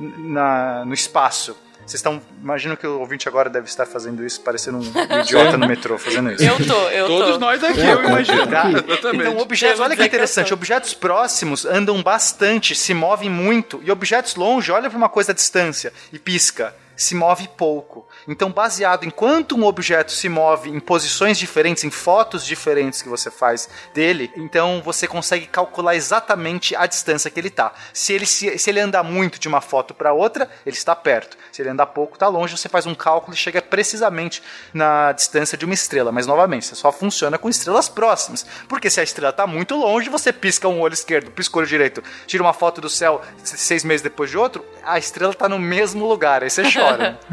na, 0.00 0.84
no 0.84 0.94
espaço. 0.94 1.54
Vocês 1.86 1.96
estão. 1.96 2.20
Imagino 2.42 2.78
que 2.78 2.86
o 2.86 3.00
ouvinte 3.00 3.28
agora 3.28 3.50
deve 3.50 3.66
estar 3.68 3.84
fazendo 3.84 4.24
isso, 4.24 4.40
parecendo 4.40 4.78
um 4.78 4.82
idiota 5.20 5.58
no 5.58 5.68
metrô 5.68 5.98
fazendo 5.98 6.32
isso. 6.32 6.42
Eu 6.42 6.66
tô, 6.66 6.88
eu 6.88 7.06
Todos 7.06 7.32
tô. 7.32 7.38
nós 7.38 7.62
aqui, 7.62 7.80
eu 7.80 8.02
imagino. 8.02 8.46
Tá? 8.46 8.70
Exatamente. 8.70 9.28
Então, 9.28 9.38
objetos, 9.38 9.80
olha 9.80 9.94
que 9.94 10.02
interessante, 10.02 10.54
objetos 10.54 10.94
próximos 10.94 11.66
andam 11.66 12.02
bastante, 12.02 12.74
se 12.74 12.94
movem 12.94 13.28
muito, 13.28 13.82
e 13.84 13.90
objetos 13.90 14.34
longe, 14.34 14.72
olha 14.72 14.88
para 14.88 14.96
uma 14.96 15.10
coisa 15.10 15.32
à 15.32 15.34
distância 15.34 15.92
e 16.10 16.18
pisca, 16.18 16.74
se 16.96 17.14
move 17.14 17.48
pouco. 17.54 18.08
Então, 18.26 18.50
baseado 18.50 19.04
em 19.04 19.10
quanto 19.10 19.56
um 19.56 19.64
objeto 19.64 20.12
se 20.12 20.28
move 20.28 20.70
em 20.70 20.80
posições 20.80 21.38
diferentes, 21.38 21.84
em 21.84 21.90
fotos 21.90 22.44
diferentes 22.44 23.02
que 23.02 23.08
você 23.08 23.30
faz 23.30 23.68
dele, 23.92 24.30
então 24.36 24.80
você 24.84 25.06
consegue 25.06 25.46
calcular 25.46 25.94
exatamente 25.94 26.74
a 26.74 26.86
distância 26.86 27.30
que 27.30 27.38
ele 27.38 27.48
está. 27.48 27.72
Se 27.92 28.12
ele, 28.12 28.26
se, 28.26 28.58
se 28.58 28.70
ele 28.70 28.80
andar 28.80 29.02
muito 29.02 29.38
de 29.38 29.48
uma 29.48 29.60
foto 29.60 29.94
para 29.94 30.12
outra, 30.12 30.48
ele 30.64 30.76
está 30.76 30.94
perto. 30.94 31.36
Se 31.52 31.62
ele 31.62 31.70
andar 31.70 31.86
pouco, 31.86 32.14
está 32.14 32.28
longe, 32.28 32.56
você 32.56 32.68
faz 32.68 32.86
um 32.86 32.94
cálculo 32.94 33.34
e 33.34 33.36
chega 33.36 33.60
precisamente 33.60 34.42
na 34.72 35.12
distância 35.12 35.56
de 35.56 35.64
uma 35.64 35.74
estrela. 35.74 36.10
Mas, 36.10 36.26
novamente, 36.26 36.66
você 36.66 36.74
só 36.74 36.90
funciona 36.90 37.38
com 37.38 37.48
estrelas 37.48 37.88
próximas. 37.88 38.46
Porque 38.68 38.90
se 38.90 39.00
a 39.00 39.02
estrela 39.02 39.30
está 39.30 39.46
muito 39.46 39.76
longe, 39.76 40.08
você 40.08 40.32
pisca 40.32 40.68
um 40.68 40.80
olho 40.80 40.94
esquerdo, 40.94 41.30
pisca 41.30 41.56
o 41.56 41.60
olho 41.60 41.68
direito, 41.68 42.02
tira 42.26 42.42
uma 42.42 42.52
foto 42.52 42.80
do 42.80 42.88
céu 42.88 43.20
seis 43.42 43.84
meses 43.84 44.02
depois 44.02 44.30
de 44.30 44.38
outro, 44.38 44.64
a 44.82 44.98
estrela 44.98 45.32
está 45.32 45.48
no 45.48 45.58
mesmo 45.58 46.06
lugar. 46.06 46.42
Aí 46.42 46.50
você 46.50 46.62
chora. 46.72 47.18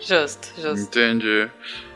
Justo, 0.00 0.48
justo. 0.56 0.80
Entendi. 0.80 1.50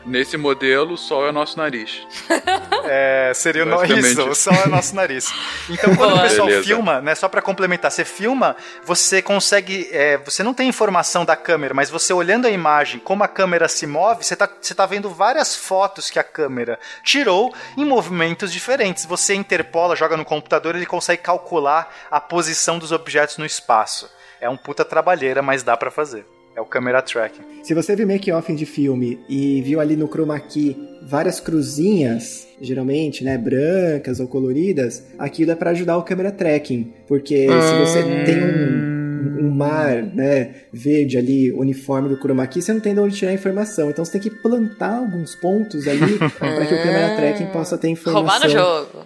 Nesse 0.05 0.37
modelo, 0.37 0.93
o 0.93 0.97
sol 0.97 1.25
é 1.25 1.29
o 1.29 1.33
nosso 1.33 1.57
nariz. 1.57 2.01
É, 2.89 3.33
seria 3.35 3.65
o 3.65 3.83
isso, 3.83 4.29
o 4.29 4.33
sol 4.33 4.53
é 4.53 4.65
o 4.65 4.69
nosso 4.69 4.95
nariz. 4.95 5.29
Então, 5.69 5.93
quando 5.93 6.11
Boa. 6.11 6.21
o 6.21 6.23
pessoal 6.29 6.47
Beleza. 6.47 6.65
filma, 6.65 7.01
né, 7.01 7.13
só 7.15 7.27
pra 7.27 7.41
complementar, 7.41 7.91
você 7.91 8.05
filma, 8.05 8.55
você 8.85 9.21
consegue, 9.21 9.89
é, 9.91 10.17
você 10.19 10.41
não 10.41 10.53
tem 10.53 10.69
informação 10.69 11.25
da 11.25 11.35
câmera, 11.35 11.73
mas 11.73 11.89
você 11.89 12.13
olhando 12.13 12.47
a 12.47 12.49
imagem, 12.49 13.01
como 13.01 13.25
a 13.25 13.27
câmera 13.27 13.67
se 13.67 13.85
move, 13.85 14.23
você 14.23 14.37
tá, 14.37 14.49
você 14.61 14.73
tá 14.73 14.85
vendo 14.85 15.09
várias 15.09 15.53
fotos 15.53 16.09
que 16.09 16.17
a 16.17 16.23
câmera 16.23 16.79
tirou 17.03 17.53
em 17.75 17.83
movimentos 17.83 18.53
diferentes. 18.53 19.05
Você 19.05 19.35
interpola, 19.35 19.93
joga 19.93 20.15
no 20.15 20.23
computador, 20.23 20.73
ele 20.73 20.85
consegue 20.85 21.21
calcular 21.21 21.93
a 22.09 22.21
posição 22.21 22.79
dos 22.79 22.93
objetos 22.93 23.37
no 23.37 23.45
espaço. 23.45 24.09
É 24.39 24.47
um 24.47 24.55
puta 24.55 24.85
trabalheira, 24.85 25.41
mas 25.41 25.61
dá 25.61 25.75
pra 25.75 25.91
fazer. 25.91 26.25
É 26.57 26.61
o 26.61 26.65
camera 26.65 27.03
tracking. 27.03 27.43
Se 27.61 27.75
você 27.75 27.95
viu 27.95 28.07
make-off 28.07 28.51
de 28.51 28.65
filme 28.65 29.19
e 29.29 29.61
viu 29.61 29.79
ali 29.79 29.95
no 29.95 30.07
chroma 30.07 30.39
key 30.39 30.75
várias 31.03 31.39
cruzinhas, 31.39 32.47
geralmente, 32.59 33.23
né, 33.23 33.37
brancas 33.37 34.19
ou 34.19 34.27
coloridas, 34.27 35.05
aquilo 35.19 35.51
é 35.51 35.55
para 35.55 35.69
ajudar 35.69 35.97
o 35.97 36.01
câmera 36.01 36.31
tracking, 36.31 36.91
porque 37.07 37.47
se 37.47 37.79
você 37.79 38.01
tem 38.25 38.43
um, 38.43 39.45
um 39.45 39.51
mar, 39.51 40.01
né, 40.01 40.63
verde 40.73 41.15
ali, 41.15 41.51
uniforme 41.51 42.09
do 42.09 42.17
chroma 42.17 42.47
key, 42.47 42.59
você 42.59 42.73
não 42.73 42.79
tem 42.79 42.95
de 42.95 43.01
onde 43.01 43.15
tirar 43.15 43.29
a 43.29 43.35
informação. 43.35 43.91
Então 43.91 44.03
você 44.03 44.13
tem 44.13 44.21
que 44.21 44.31
plantar 44.31 44.97
alguns 44.97 45.35
pontos 45.35 45.87
ali 45.87 46.17
para 46.39 46.65
que 46.65 46.73
o 46.73 46.81
câmera 46.81 47.15
tracking 47.17 47.45
possa 47.53 47.77
ter 47.77 47.89
informação. 47.89 48.23
Roubar 48.23 48.39
no 48.39 48.49
jogo. 48.49 49.05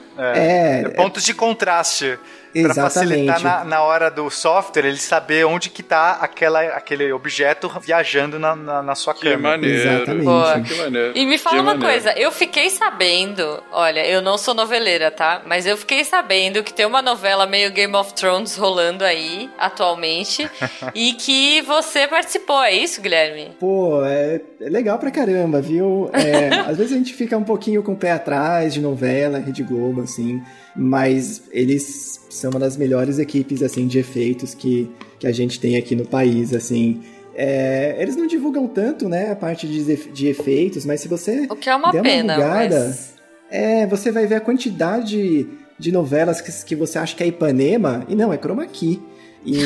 É, 0.22 0.88
Pontos 0.90 1.24
de 1.24 1.34
contraste. 1.34 2.18
Pra 2.52 2.62
Exatamente. 2.62 2.92
facilitar 2.94 3.40
na, 3.44 3.64
na 3.64 3.82
hora 3.82 4.10
do 4.10 4.28
software 4.28 4.84
ele 4.84 4.96
saber 4.96 5.46
onde 5.46 5.70
que 5.70 5.84
tá 5.84 6.18
aquela, 6.20 6.60
aquele 6.60 7.12
objeto 7.12 7.70
viajando 7.80 8.40
na, 8.40 8.56
na, 8.56 8.82
na 8.82 8.94
sua 8.96 9.14
Que 9.14 9.20
câmera. 9.20 9.38
maneiro. 9.56 9.88
Exatamente. 9.88 10.24
Boa. 10.24 10.60
Que 10.60 10.74
maneiro. 10.74 11.12
E 11.16 11.26
me 11.26 11.38
fala 11.38 11.54
Que 11.54 11.62
uma 11.62 11.74
maneiro. 11.74 11.92
coisa, 11.92 12.18
eu 12.18 12.32
fiquei 12.32 12.68
sabendo, 12.68 13.62
olha, 13.70 14.04
eu 14.04 14.20
não 14.20 14.36
sou 14.36 14.52
noveleira, 14.52 15.12
tá? 15.12 15.42
Mas 15.46 15.64
eu 15.64 15.76
fiquei 15.76 16.02
sabendo 16.04 16.64
que 16.64 16.74
tem 16.74 16.84
uma 16.84 17.00
novela 17.00 17.46
meio 17.46 17.70
Game 17.70 17.94
of 17.94 18.14
Thrones 18.14 18.56
rolando 18.56 19.04
aí, 19.04 19.48
atualmente, 19.56 20.50
e 20.92 21.12
que 21.12 21.60
você 21.62 22.08
participou, 22.08 22.60
é 22.64 22.72
isso, 22.72 23.00
Guilherme? 23.00 23.52
Pô, 23.60 24.04
é, 24.04 24.40
é 24.60 24.68
legal 24.68 24.98
pra 24.98 25.12
caramba, 25.12 25.62
viu? 25.62 26.10
É, 26.12 26.48
às 26.68 26.76
vezes 26.76 26.92
a 26.92 26.96
gente 26.96 27.14
fica 27.14 27.38
um 27.38 27.44
pouquinho 27.44 27.80
com 27.80 27.92
o 27.92 27.96
pé 27.96 28.10
atrás 28.10 28.74
de 28.74 28.80
novela, 28.80 29.38
Rede 29.38 29.62
Globo, 29.62 30.02
assim, 30.10 30.42
mas 30.76 31.42
eles 31.50 32.20
são 32.30 32.50
uma 32.50 32.60
das 32.60 32.76
melhores 32.76 33.18
equipes, 33.18 33.62
assim, 33.62 33.86
de 33.86 33.98
efeitos 33.98 34.54
que, 34.54 34.90
que 35.18 35.26
a 35.26 35.32
gente 35.32 35.58
tem 35.60 35.76
aqui 35.76 35.94
no 35.94 36.06
país, 36.06 36.52
assim. 36.52 37.02
É, 37.34 37.96
eles 37.98 38.16
não 38.16 38.26
divulgam 38.26 38.66
tanto, 38.66 39.08
né, 39.08 39.30
a 39.30 39.36
parte 39.36 39.66
de, 39.66 39.96
de 40.12 40.26
efeitos, 40.26 40.84
mas 40.84 41.00
se 41.00 41.08
você 41.08 41.46
O 41.48 41.56
que 41.56 41.70
é 41.70 41.74
uma 41.74 41.90
der 41.90 42.02
pena, 42.02 42.34
bugada, 42.34 42.86
mas... 42.86 43.14
é, 43.50 43.86
você 43.86 44.10
vai 44.10 44.26
ver 44.26 44.36
a 44.36 44.40
quantidade 44.40 45.48
de 45.78 45.90
novelas 45.90 46.40
que, 46.40 46.52
que 46.64 46.76
você 46.76 46.98
acha 46.98 47.16
que 47.16 47.22
é 47.22 47.26
Ipanema, 47.26 48.04
e 48.08 48.14
não, 48.14 48.32
é 48.32 48.36
Chroma 48.36 48.66
Key. 48.66 49.00
E 49.44 49.56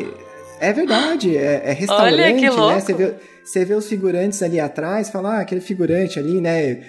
é 0.58 0.72
verdade, 0.72 1.36
é, 1.36 1.62
é 1.66 1.72
restaurante, 1.72 2.48
Olha, 2.48 2.74
né? 2.74 2.80
Você 2.80 2.94
vê, 2.94 3.14
você 3.44 3.64
vê 3.64 3.74
os 3.74 3.86
figurantes 3.86 4.42
ali 4.42 4.58
atrás, 4.58 5.10
fala, 5.10 5.36
ah, 5.36 5.40
aquele 5.40 5.60
figurante 5.60 6.18
ali, 6.18 6.40
né? 6.40 6.80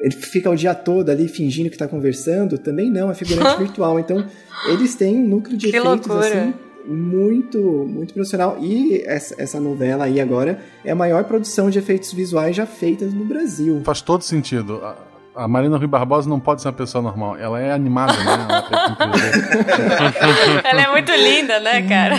Ele 0.00 0.12
fica 0.14 0.48
o 0.48 0.54
dia 0.56 0.74
todo 0.74 1.10
ali 1.10 1.26
fingindo 1.28 1.68
que 1.70 1.76
tá 1.76 1.88
conversando. 1.88 2.56
Também 2.58 2.90
não, 2.90 3.10
é 3.10 3.14
figurante 3.14 3.58
virtual. 3.62 3.98
Então, 3.98 4.24
eles 4.68 4.94
têm 4.94 5.16
um 5.16 5.26
núcleo 5.26 5.56
de 5.56 5.70
Que 5.70 5.76
efeitos, 5.76 6.06
loucura. 6.06 6.26
assim, 6.42 6.54
muito, 6.86 7.58
muito 7.88 8.14
profissional. 8.14 8.56
E 8.60 9.02
essa, 9.04 9.34
essa 9.38 9.60
novela 9.60 10.04
aí 10.04 10.20
agora 10.20 10.60
é 10.84 10.90
a 10.92 10.94
maior 10.94 11.24
produção 11.24 11.68
de 11.68 11.78
efeitos 11.78 12.12
visuais 12.12 12.54
já 12.56 12.64
feitas 12.66 13.12
no 13.12 13.24
Brasil. 13.24 13.82
Faz 13.84 14.00
todo 14.00 14.22
sentido. 14.22 14.80
A, 14.82 14.96
a 15.44 15.48
Marina 15.48 15.76
Rui 15.76 15.86
Barbosa 15.86 16.28
não 16.28 16.40
pode 16.40 16.62
ser 16.62 16.68
uma 16.68 16.74
pessoa 16.74 17.02
normal. 17.02 17.36
Ela 17.36 17.60
é 17.60 17.72
animada, 17.72 18.12
né? 18.12 18.46
Ela 18.48 19.08
entender. 20.08 20.64
Ela 20.64 20.82
é 20.82 20.90
muito 20.90 21.12
linda, 21.12 21.60
né, 21.60 21.82
cara? 21.82 22.14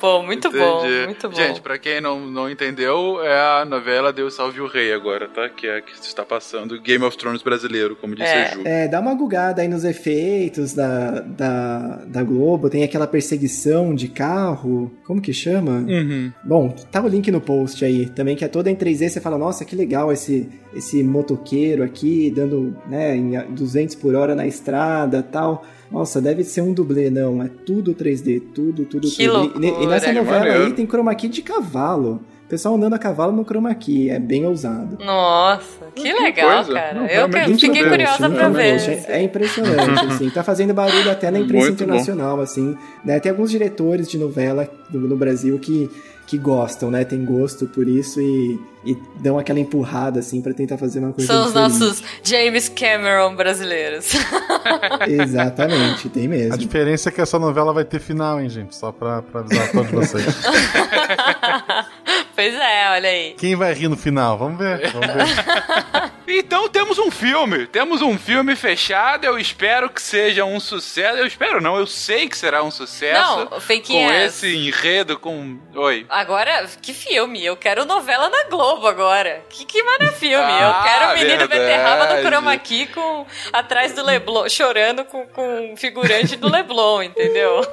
Pô, 0.00 0.22
muito 0.22 0.50
bom, 0.50 0.78
Entendi. 0.86 1.06
muito 1.06 1.28
bom. 1.28 1.36
Gente, 1.36 1.60
pra 1.60 1.78
quem 1.78 2.00
não, 2.00 2.18
não 2.26 2.48
entendeu, 2.50 3.22
é 3.22 3.60
a 3.60 3.64
novela 3.66 4.12
Deus 4.12 4.34
Salve 4.34 4.60
o 4.60 4.66
Rei 4.66 4.92
agora, 4.92 5.28
tá? 5.28 5.48
Que 5.48 5.66
é 5.66 5.76
a 5.76 5.80
que 5.82 5.92
está 5.92 6.24
passando 6.24 6.80
Game 6.80 7.04
of 7.04 7.16
Thrones 7.18 7.42
brasileiro, 7.42 7.94
como 7.96 8.14
disse 8.14 8.28
É. 8.28 8.42
a 8.42 8.48
Ju. 8.54 8.62
É, 8.64 8.88
dá 8.88 8.98
uma 9.00 9.14
gugada 9.14 9.60
aí 9.60 9.68
nos 9.68 9.84
efeitos 9.84 10.72
da, 10.72 11.20
da, 11.20 12.02
da 12.06 12.22
Globo. 12.22 12.70
Tem 12.70 12.82
aquela 12.82 13.06
perseguição 13.06 13.94
de 13.94 14.08
carro. 14.08 14.90
Como 15.06 15.20
que 15.20 15.32
chama? 15.34 15.84
Uhum. 15.86 16.32
Bom, 16.42 16.70
tá 16.90 17.02
o 17.02 17.08
link 17.08 17.30
no 17.30 17.40
post 17.40 17.84
aí. 17.84 18.06
Também 18.06 18.34
que 18.36 18.44
é 18.44 18.48
toda 18.48 18.70
em 18.70 18.74
3D. 18.76 19.08
Você 19.10 19.20
fala, 19.20 19.36
nossa, 19.36 19.64
que 19.66 19.76
legal 19.76 20.10
esse, 20.10 20.48
esse 20.74 21.02
motoqueiro 21.02 21.82
aqui, 21.82 22.32
dando 22.34 22.74
né, 22.88 23.14
em 23.16 23.32
200 23.54 23.94
por 23.96 24.14
hora 24.14 24.34
na 24.34 24.46
estrada 24.46 25.22
tal. 25.22 25.62
Nossa, 25.90 26.20
deve 26.20 26.44
ser 26.44 26.60
um 26.62 26.72
dublê. 26.72 27.10
Não, 27.10 27.42
é 27.42 27.48
tudo 27.66 27.94
3D. 27.94 28.40
Tudo, 28.54 28.84
tudo 28.84 29.08
Que 29.10 29.26
3D. 29.26 29.50
E- 29.60 29.82
E, 29.82 29.86
nessa 29.86 30.12
novela 30.12 30.38
maneiro. 30.40 30.64
aí 30.66 30.72
tem 30.72 30.86
chroma 30.86 31.14
key 31.14 31.28
de 31.28 31.42
cavalo. 31.42 32.20
O 32.46 32.48
pessoal 32.50 32.74
andando 32.74 32.94
a 32.94 32.98
cavalo 32.98 33.32
no 33.32 33.44
chroma 33.44 33.72
key. 33.74 34.10
É 34.10 34.18
bem 34.18 34.44
ousado. 34.46 34.98
Nossa, 35.04 35.86
que 35.94 36.02
Que 36.02 36.12
legal, 36.12 36.64
coisa. 36.64 36.72
cara. 36.80 36.94
Não, 36.94 37.06
eu 37.06 37.28
fiquei 37.58 37.82
bom, 37.84 37.88
curiosa 37.90 38.28
Sim, 38.28 38.34
pra 38.34 38.48
ver. 38.48 38.80
É, 39.08 39.18
é 39.18 39.22
impressionante, 39.22 40.06
assim. 40.06 40.30
Tá 40.30 40.42
fazendo 40.42 40.74
barulho 40.74 41.10
até 41.10 41.30
na 41.30 41.38
imprensa 41.38 41.66
Muito 41.68 41.78
bom. 41.78 41.84
internacional, 41.84 42.40
assim. 42.40 42.76
Né? 43.04 43.18
Tem 43.20 43.30
alguns 43.30 43.50
diretores 43.50 44.08
de 44.08 44.18
novela 44.18 44.68
no, 44.92 45.00
no 45.00 45.16
Brasil 45.16 45.58
que, 45.60 45.88
que 46.30 46.38
gostam, 46.38 46.92
né? 46.92 47.04
Tem 47.04 47.24
gosto 47.24 47.66
por 47.66 47.88
isso 47.88 48.20
e, 48.20 48.56
e 48.84 48.96
dão 49.16 49.36
aquela 49.36 49.58
empurrada, 49.58 50.20
assim, 50.20 50.40
pra 50.40 50.54
tentar 50.54 50.78
fazer 50.78 51.00
uma 51.00 51.12
coisa 51.12 51.26
São 51.26 51.40
os 51.42 51.48
diferente. 51.48 51.72
nossos 51.80 52.02
James 52.22 52.68
Cameron 52.68 53.34
brasileiros. 53.34 54.12
Exatamente, 55.08 56.08
tem 56.08 56.26
A 56.26 56.28
mesmo. 56.28 56.56
diferença 56.56 57.08
é 57.08 57.12
que 57.12 57.20
essa 57.20 57.36
novela 57.36 57.72
vai 57.72 57.84
ter 57.84 57.98
final, 57.98 58.40
hein, 58.40 58.48
gente? 58.48 58.76
Só 58.76 58.92
pra, 58.92 59.22
pra 59.22 59.40
avisar 59.40 59.70
a 59.70 59.72
todos 59.72 59.90
vocês. 59.90 60.24
pois 62.36 62.54
é, 62.54 62.90
olha 62.92 63.08
aí. 63.08 63.34
Quem 63.36 63.56
vai 63.56 63.74
rir 63.74 63.88
no 63.88 63.96
final? 63.96 64.38
Vamos 64.38 64.56
ver. 64.56 64.88
Vamos 64.92 65.08
ver. 65.08 66.10
Então 66.38 66.68
temos 66.68 66.98
um 66.98 67.10
filme. 67.10 67.66
Temos 67.66 68.02
um 68.02 68.18
filme 68.18 68.54
fechado. 68.54 69.24
Eu 69.24 69.38
espero 69.38 69.90
que 69.90 70.00
seja 70.00 70.44
um 70.44 70.60
sucesso. 70.60 71.18
Eu 71.18 71.26
espero 71.26 71.60
não, 71.60 71.76
eu 71.76 71.86
sei 71.86 72.28
que 72.28 72.36
será 72.36 72.62
um 72.62 72.70
sucesso. 72.70 73.38
Não, 73.38 73.46
com 73.46 73.60
Fakeinhas. 73.60 74.34
esse 74.34 74.54
enredo, 74.54 75.18
com. 75.18 75.58
Oi. 75.74 76.06
Agora, 76.08 76.66
que 76.80 76.92
filme? 76.92 77.44
Eu 77.44 77.56
quero 77.56 77.84
novela 77.84 78.28
na 78.28 78.44
Globo 78.44 78.86
agora. 78.86 79.42
Que, 79.48 79.64
que 79.64 79.82
maravilha 79.82 80.20
filme. 80.20 80.52
Ah, 80.52 80.62
eu 80.62 80.82
quero 80.82 81.04
o 81.04 81.14
menino 81.14 81.48
verdade. 81.48 81.60
beterraba 81.60 82.14
do 82.14 82.22
chroma 82.22 82.56
key 82.58 82.86
com, 82.86 83.26
atrás 83.52 83.94
do 83.94 84.04
Leblon, 84.04 84.48
chorando 84.48 85.04
com, 85.04 85.26
com 85.26 85.72
um 85.72 85.76
figurante 85.76 86.36
do 86.36 86.50
Leblon, 86.50 87.02
entendeu? 87.02 87.60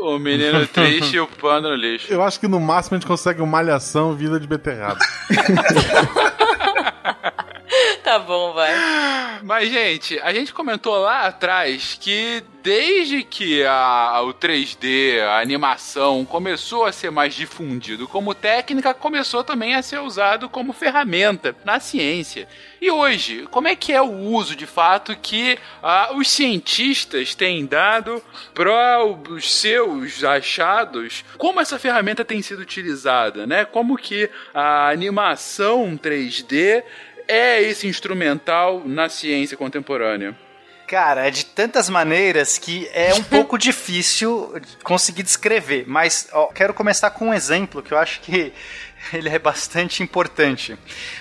O 0.00 0.16
menino 0.16 0.64
triste 0.68 1.16
e 1.16 1.20
o 1.20 1.26
pano 1.26 1.70
no 1.70 1.74
lixo. 1.74 2.06
Eu 2.08 2.22
acho 2.22 2.38
que 2.38 2.46
no 2.46 2.60
máximo 2.60 2.96
a 2.96 3.00
gente 3.00 3.08
consegue 3.08 3.40
uma 3.40 3.48
malhação 3.48 4.14
vida 4.14 4.38
de 4.38 4.46
beterraba. 4.46 5.00
tá 8.02 8.18
bom, 8.18 8.52
vai. 8.52 8.72
Mas, 9.42 9.70
gente, 9.70 10.18
a 10.20 10.32
gente 10.32 10.52
comentou 10.52 10.98
lá 10.98 11.26
atrás 11.26 11.96
que 12.00 12.42
desde 12.62 13.22
que 13.22 13.64
a, 13.64 14.20
o 14.22 14.34
3D, 14.34 15.20
a 15.22 15.40
animação, 15.40 16.24
começou 16.24 16.84
a 16.84 16.92
ser 16.92 17.10
mais 17.10 17.34
difundido 17.34 18.06
como 18.06 18.34
técnica, 18.34 18.92
começou 18.92 19.42
também 19.42 19.74
a 19.74 19.82
ser 19.82 20.00
usado 20.00 20.48
como 20.48 20.72
ferramenta 20.72 21.56
na 21.64 21.80
ciência. 21.80 22.46
E 22.80 22.90
hoje, 22.90 23.46
como 23.50 23.68
é 23.68 23.74
que 23.74 23.92
é 23.92 24.02
o 24.02 24.12
uso 24.12 24.54
de 24.54 24.66
fato 24.66 25.16
que 25.16 25.58
os 26.14 26.28
cientistas 26.28 27.34
têm 27.34 27.64
dado 27.64 28.22
para 28.52 29.02
os 29.04 29.50
seus 29.50 30.22
achados? 30.22 31.24
Como 31.38 31.60
essa 31.60 31.78
ferramenta 31.78 32.24
tem 32.24 32.42
sido 32.42 32.60
utilizada, 32.60 33.46
né? 33.46 33.64
Como 33.64 33.96
que 33.96 34.28
a 34.52 34.90
animação 34.90 35.96
3D 35.96 36.84
é 37.28 37.62
esse 37.62 37.86
instrumental 37.86 38.82
na 38.84 39.08
ciência 39.08 39.56
contemporânea? 39.56 40.34
Cara, 40.88 41.28
é 41.28 41.30
de 41.30 41.44
tantas 41.44 41.90
maneiras 41.90 42.56
que 42.56 42.88
é 42.94 43.12
um 43.12 43.22
pouco 43.22 43.58
difícil 43.58 44.54
conseguir 44.82 45.22
descrever. 45.22 45.84
Mas 45.86 46.28
ó, 46.32 46.46
quero 46.46 46.72
começar 46.72 47.10
com 47.10 47.28
um 47.28 47.34
exemplo 47.34 47.82
que 47.82 47.92
eu 47.92 47.98
acho 47.98 48.20
que 48.20 48.52
ele 49.12 49.28
é 49.28 49.38
bastante 49.38 50.02
importante. 50.02 50.78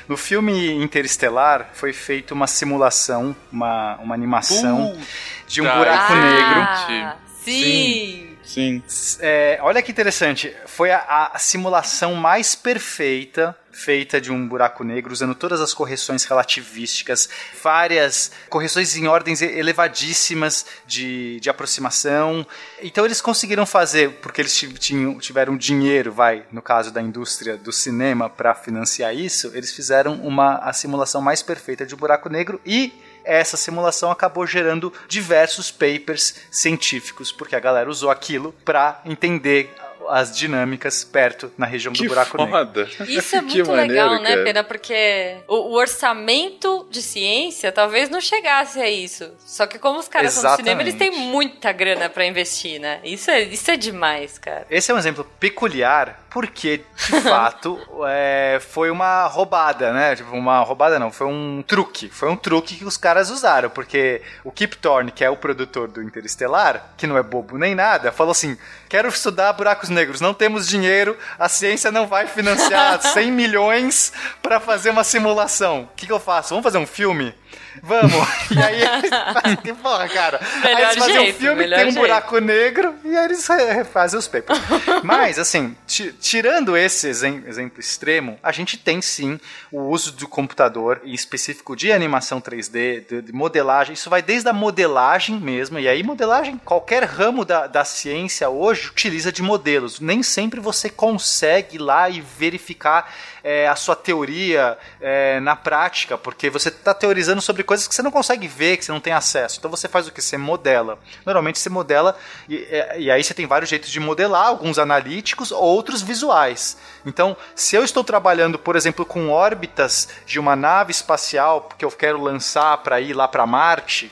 No 0.07 0.15
filme 0.15 0.71
Interestelar 0.71 1.71
foi 1.73 1.91
feita 1.91 2.33
uma 2.33 2.47
simulação, 2.47 3.35
uma, 3.51 3.97
uma 3.97 4.15
animação 4.15 4.93
uh, 4.93 4.99
de 5.45 5.61
um 5.61 5.65
tá, 5.65 5.75
buraco 5.75 6.13
ah, 6.13 6.87
negro. 6.87 7.17
Sim. 7.43 8.37
Sim. 8.43 8.81
É, 9.19 9.59
olha 9.61 9.81
que 9.81 9.91
interessante. 9.91 10.55
Foi 10.65 10.89
a, 10.89 11.31
a 11.33 11.37
simulação 11.37 12.15
mais 12.15 12.55
perfeita 12.55 13.53
feita 13.77 14.19
de 14.19 14.31
um 14.31 14.47
buraco 14.47 14.83
negro, 14.83 15.13
usando 15.13 15.35
todas 15.35 15.61
as 15.61 15.71
correções 15.71 16.23
relativísticas, 16.23 17.29
várias 17.61 18.31
correções 18.49 18.95
em 18.95 19.07
ordens 19.07 19.41
elevadíssimas 19.41 20.65
de, 20.87 21.39
de 21.39 21.49
aproximação. 21.49 22.45
Então 22.81 23.05
eles 23.05 23.21
conseguiram 23.21 23.67
fazer, 23.67 24.13
porque 24.13 24.41
eles 24.41 24.57
tinham, 24.79 25.19
tiveram 25.19 25.55
dinheiro, 25.55 26.11
vai, 26.11 26.43
no 26.51 26.61
caso 26.61 26.91
da 26.91 27.01
indústria 27.01 27.55
do 27.55 27.71
cinema, 27.71 28.27
para 28.27 28.55
financiar 28.55 29.15
isso, 29.15 29.51
eles 29.53 29.71
fizeram 29.71 30.15
uma 30.15 30.55
a 30.57 30.73
simulação 30.73 31.21
mais 31.21 31.43
perfeita 31.43 31.85
de 31.85 31.93
um 31.93 31.97
buraco 31.97 32.29
negro 32.29 32.59
e 32.65 32.91
essa 33.23 33.57
simulação 33.57 34.09
acabou 34.09 34.47
gerando 34.47 34.91
diversos 35.07 35.69
papers 35.69 36.35
científicos, 36.49 37.31
porque 37.31 37.55
a 37.55 37.59
galera 37.59 37.89
usou 37.89 38.09
aquilo 38.09 38.53
para 38.65 39.01
entender 39.05 39.75
as 40.09 40.35
dinâmicas 40.35 41.03
perto 41.03 41.51
na 41.57 41.65
região 41.65 41.93
que 41.93 42.03
do 42.03 42.09
buraco 42.09 42.37
foda. 42.37 42.85
negro. 42.85 43.11
Isso 43.11 43.35
é 43.35 43.41
muito 43.41 43.71
legal, 43.71 44.09
maneiro, 44.09 44.23
né, 44.23 44.29
cara. 44.29 44.43
Pena? 44.43 44.63
Porque 44.63 45.37
o, 45.47 45.55
o, 45.55 45.73
orçamento 45.73 46.87
de 46.89 47.01
ciência 47.01 47.71
talvez 47.71 48.09
não 48.09 48.21
chegasse 48.21 48.79
a 48.79 48.89
isso. 48.89 49.31
Só 49.39 49.65
que 49.67 49.79
como 49.79 49.99
os 49.99 50.07
caras 50.07 50.33
Exatamente. 50.33 50.47
são 50.47 50.63
do 50.63 50.65
cinema, 50.65 50.81
eles 50.81 50.95
têm 50.95 51.11
muita 51.11 51.71
grana 51.71 52.09
para 52.09 52.25
investir, 52.25 52.79
né? 52.79 52.99
Isso 53.03 53.29
é, 53.31 53.41
isso 53.41 53.69
é 53.69 53.77
demais, 53.77 54.37
cara. 54.37 54.65
Esse 54.69 54.91
é 54.91 54.93
um 54.93 54.97
exemplo 54.97 55.25
peculiar 55.39 56.27
porque, 56.37 56.83
de 56.95 57.21
fato, 57.21 57.79
é, 58.07 58.59
foi 58.61 58.91
uma 58.91 59.25
roubada, 59.25 59.91
né? 59.91 60.15
Tipo, 60.15 60.35
uma 60.35 60.59
roubada 60.59 60.99
não, 60.99 61.11
foi 61.11 61.25
um 61.25 61.63
truque. 61.65 62.09
Foi 62.09 62.29
um 62.29 62.35
truque 62.35 62.75
que 62.75 62.85
os 62.85 62.95
caras 62.95 63.31
usaram, 63.31 63.71
porque 63.71 64.21
o 64.43 64.51
Kip 64.51 64.77
Thorne, 64.77 65.11
que 65.11 65.23
é 65.23 65.29
o 65.31 65.35
produtor 65.35 65.87
do 65.87 66.03
Interestelar, 66.03 66.93
que 66.95 67.07
não 67.07 67.17
é 67.17 67.23
bobo 67.23 67.57
nem 67.57 67.73
nada, 67.73 68.11
falou 68.11 68.33
assim, 68.33 68.55
quero 68.87 69.07
estudar 69.07 69.53
buracos 69.53 69.89
negros, 69.97 70.21
não 70.21 70.33
temos 70.33 70.67
dinheiro, 70.67 71.17
a 71.37 71.49
ciência 71.49 71.91
não 71.91 72.07
vai 72.07 72.27
financiar 72.27 73.01
100 73.13 73.31
milhões 73.31 74.13
para 74.41 74.59
fazer 74.59 74.91
uma 74.91 75.03
simulação. 75.03 75.81
O 75.81 75.95
que, 75.95 76.05
que 76.05 76.11
eu 76.11 76.19
faço? 76.19 76.49
Vamos 76.49 76.63
fazer 76.63 76.77
um 76.77 76.87
filme? 76.87 77.33
Vamos! 77.81 78.27
E 78.49 78.59
aí 78.59 78.81
eles 78.81 79.09
fazem, 79.09 79.75
porra, 79.75 80.07
cara. 80.07 80.39
Melhor 80.63 80.77
aí 80.77 80.83
eles 80.83 80.95
fazem 80.97 81.15
jeito, 81.15 81.35
um 81.35 81.39
filme, 81.39 81.67
tem 81.67 81.77
um 81.79 81.91
jeito. 81.91 81.99
buraco 81.99 82.39
negro, 82.39 82.95
e 83.03 83.15
aí 83.15 83.25
eles 83.25 83.45
refazem 83.47 84.17
os 84.17 84.27
papers. 84.27 84.59
Mas, 85.03 85.37
assim, 85.37 85.75
tirando 85.85 86.77
esse 86.77 87.07
exemplo 87.07 87.79
extremo, 87.79 88.39
a 88.41 88.51
gente 88.51 88.77
tem 88.77 89.01
sim 89.01 89.39
o 89.71 89.81
uso 89.81 90.13
do 90.13 90.27
computador, 90.27 91.01
em 91.03 91.13
específico 91.13 91.75
de 91.75 91.91
animação 91.91 92.39
3D, 92.39 93.05
de, 93.07 93.21
de 93.21 93.33
modelagem. 93.33 93.93
Isso 93.93 94.09
vai 94.09 94.21
desde 94.21 94.47
a 94.49 94.53
modelagem 94.53 95.37
mesmo, 95.39 95.77
e 95.77 95.87
aí 95.87 96.01
modelagem, 96.01 96.57
qualquer 96.63 97.03
ramo 97.03 97.43
da, 97.43 97.67
da 97.67 97.83
ciência 97.83 98.49
hoje 98.49 98.89
utiliza 98.89 99.31
de 99.31 99.41
modelos. 99.41 99.99
Nem 99.99 100.23
sempre 100.23 100.59
você 100.59 100.89
consegue 100.89 101.75
ir 101.75 101.79
lá 101.79 102.09
e 102.09 102.21
verificar 102.21 103.13
é, 103.47 103.65
a 103.65 103.77
sua 103.77 103.95
teoria 103.95 104.77
é, 104.99 105.39
na 105.39 105.55
prática, 105.55 106.17
porque 106.17 106.49
você 106.49 106.67
está 106.67 106.93
teorizando 106.93 107.41
sobre 107.41 107.63
coisas 107.63 107.87
que 107.87 107.95
você 107.95 108.01
não 108.01 108.11
consegue 108.11 108.45
ver, 108.45 108.75
que 108.75 108.83
você 108.83 108.91
não 108.91 108.99
tem 108.99 109.13
acesso. 109.13 109.57
Então 109.57 109.71
você 109.71 109.87
faz 109.87 110.05
o 110.05 110.11
que? 110.11 110.21
Você 110.21 110.37
modela. 110.37 110.99
Normalmente 111.25 111.57
você 111.57 111.69
modela, 111.69 112.17
e, 112.49 112.57
é, 112.69 112.99
e 112.99 113.09
aí 113.09 113.23
você 113.23 113.33
tem 113.33 113.45
vários 113.45 113.69
jeitos 113.69 113.89
de 113.89 114.01
modelar, 114.01 114.47
alguns 114.47 114.77
analíticos, 114.77 115.49
outros 115.53 116.01
visuais. 116.01 116.77
Então, 117.05 117.37
se 117.55 117.73
eu 117.73 117.85
estou 117.85 118.03
trabalhando, 118.03 118.59
por 118.59 118.75
exemplo, 118.75 119.05
com 119.05 119.29
órbitas 119.29 120.09
de 120.25 120.39
uma 120.41 120.53
nave 120.53 120.91
espacial 120.91 121.69
que 121.77 121.85
eu 121.85 121.91
quero 121.91 122.21
lançar 122.21 122.77
para 122.79 122.99
ir 122.99 123.13
lá 123.13 123.29
para 123.29 123.45
Marte, 123.45 124.11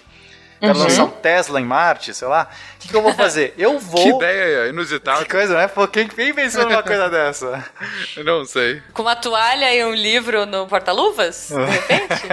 Quero 0.60 0.78
uhum. 0.78 0.84
lançar 0.84 1.04
um 1.04 1.10
Tesla 1.10 1.60
em 1.60 1.66
Marte, 1.66 2.14
sei 2.14 2.28
lá. 2.28 2.50
O 2.76 2.80
que, 2.80 2.88
que 2.90 2.96
eu 2.96 3.02
vou 3.02 3.14
fazer? 3.14 3.54
Eu 3.58 3.78
vou. 3.80 4.02
que 4.02 4.10
ideia 4.10 4.70
inusitada. 4.70 5.24
Que 5.24 5.32
coisa, 5.32 5.58
né? 5.58 5.68
Pô, 5.68 5.88
quem, 5.88 6.08
quem 6.08 6.34
pensou 6.34 6.64
numa 6.66 6.84
coisa 6.84 7.10
dessa? 7.10 7.64
Eu 8.16 8.24
não 8.24 8.46
sei. 8.46 8.82
Com 8.94 9.02
uma 9.02 9.16
toalha 9.16 9.74
e 9.74 9.84
um 9.84 9.94
livro 9.94 10.46
no 10.46 10.68
porta-luvas? 10.68 11.50
De 11.50 11.66
repente? 11.66 12.24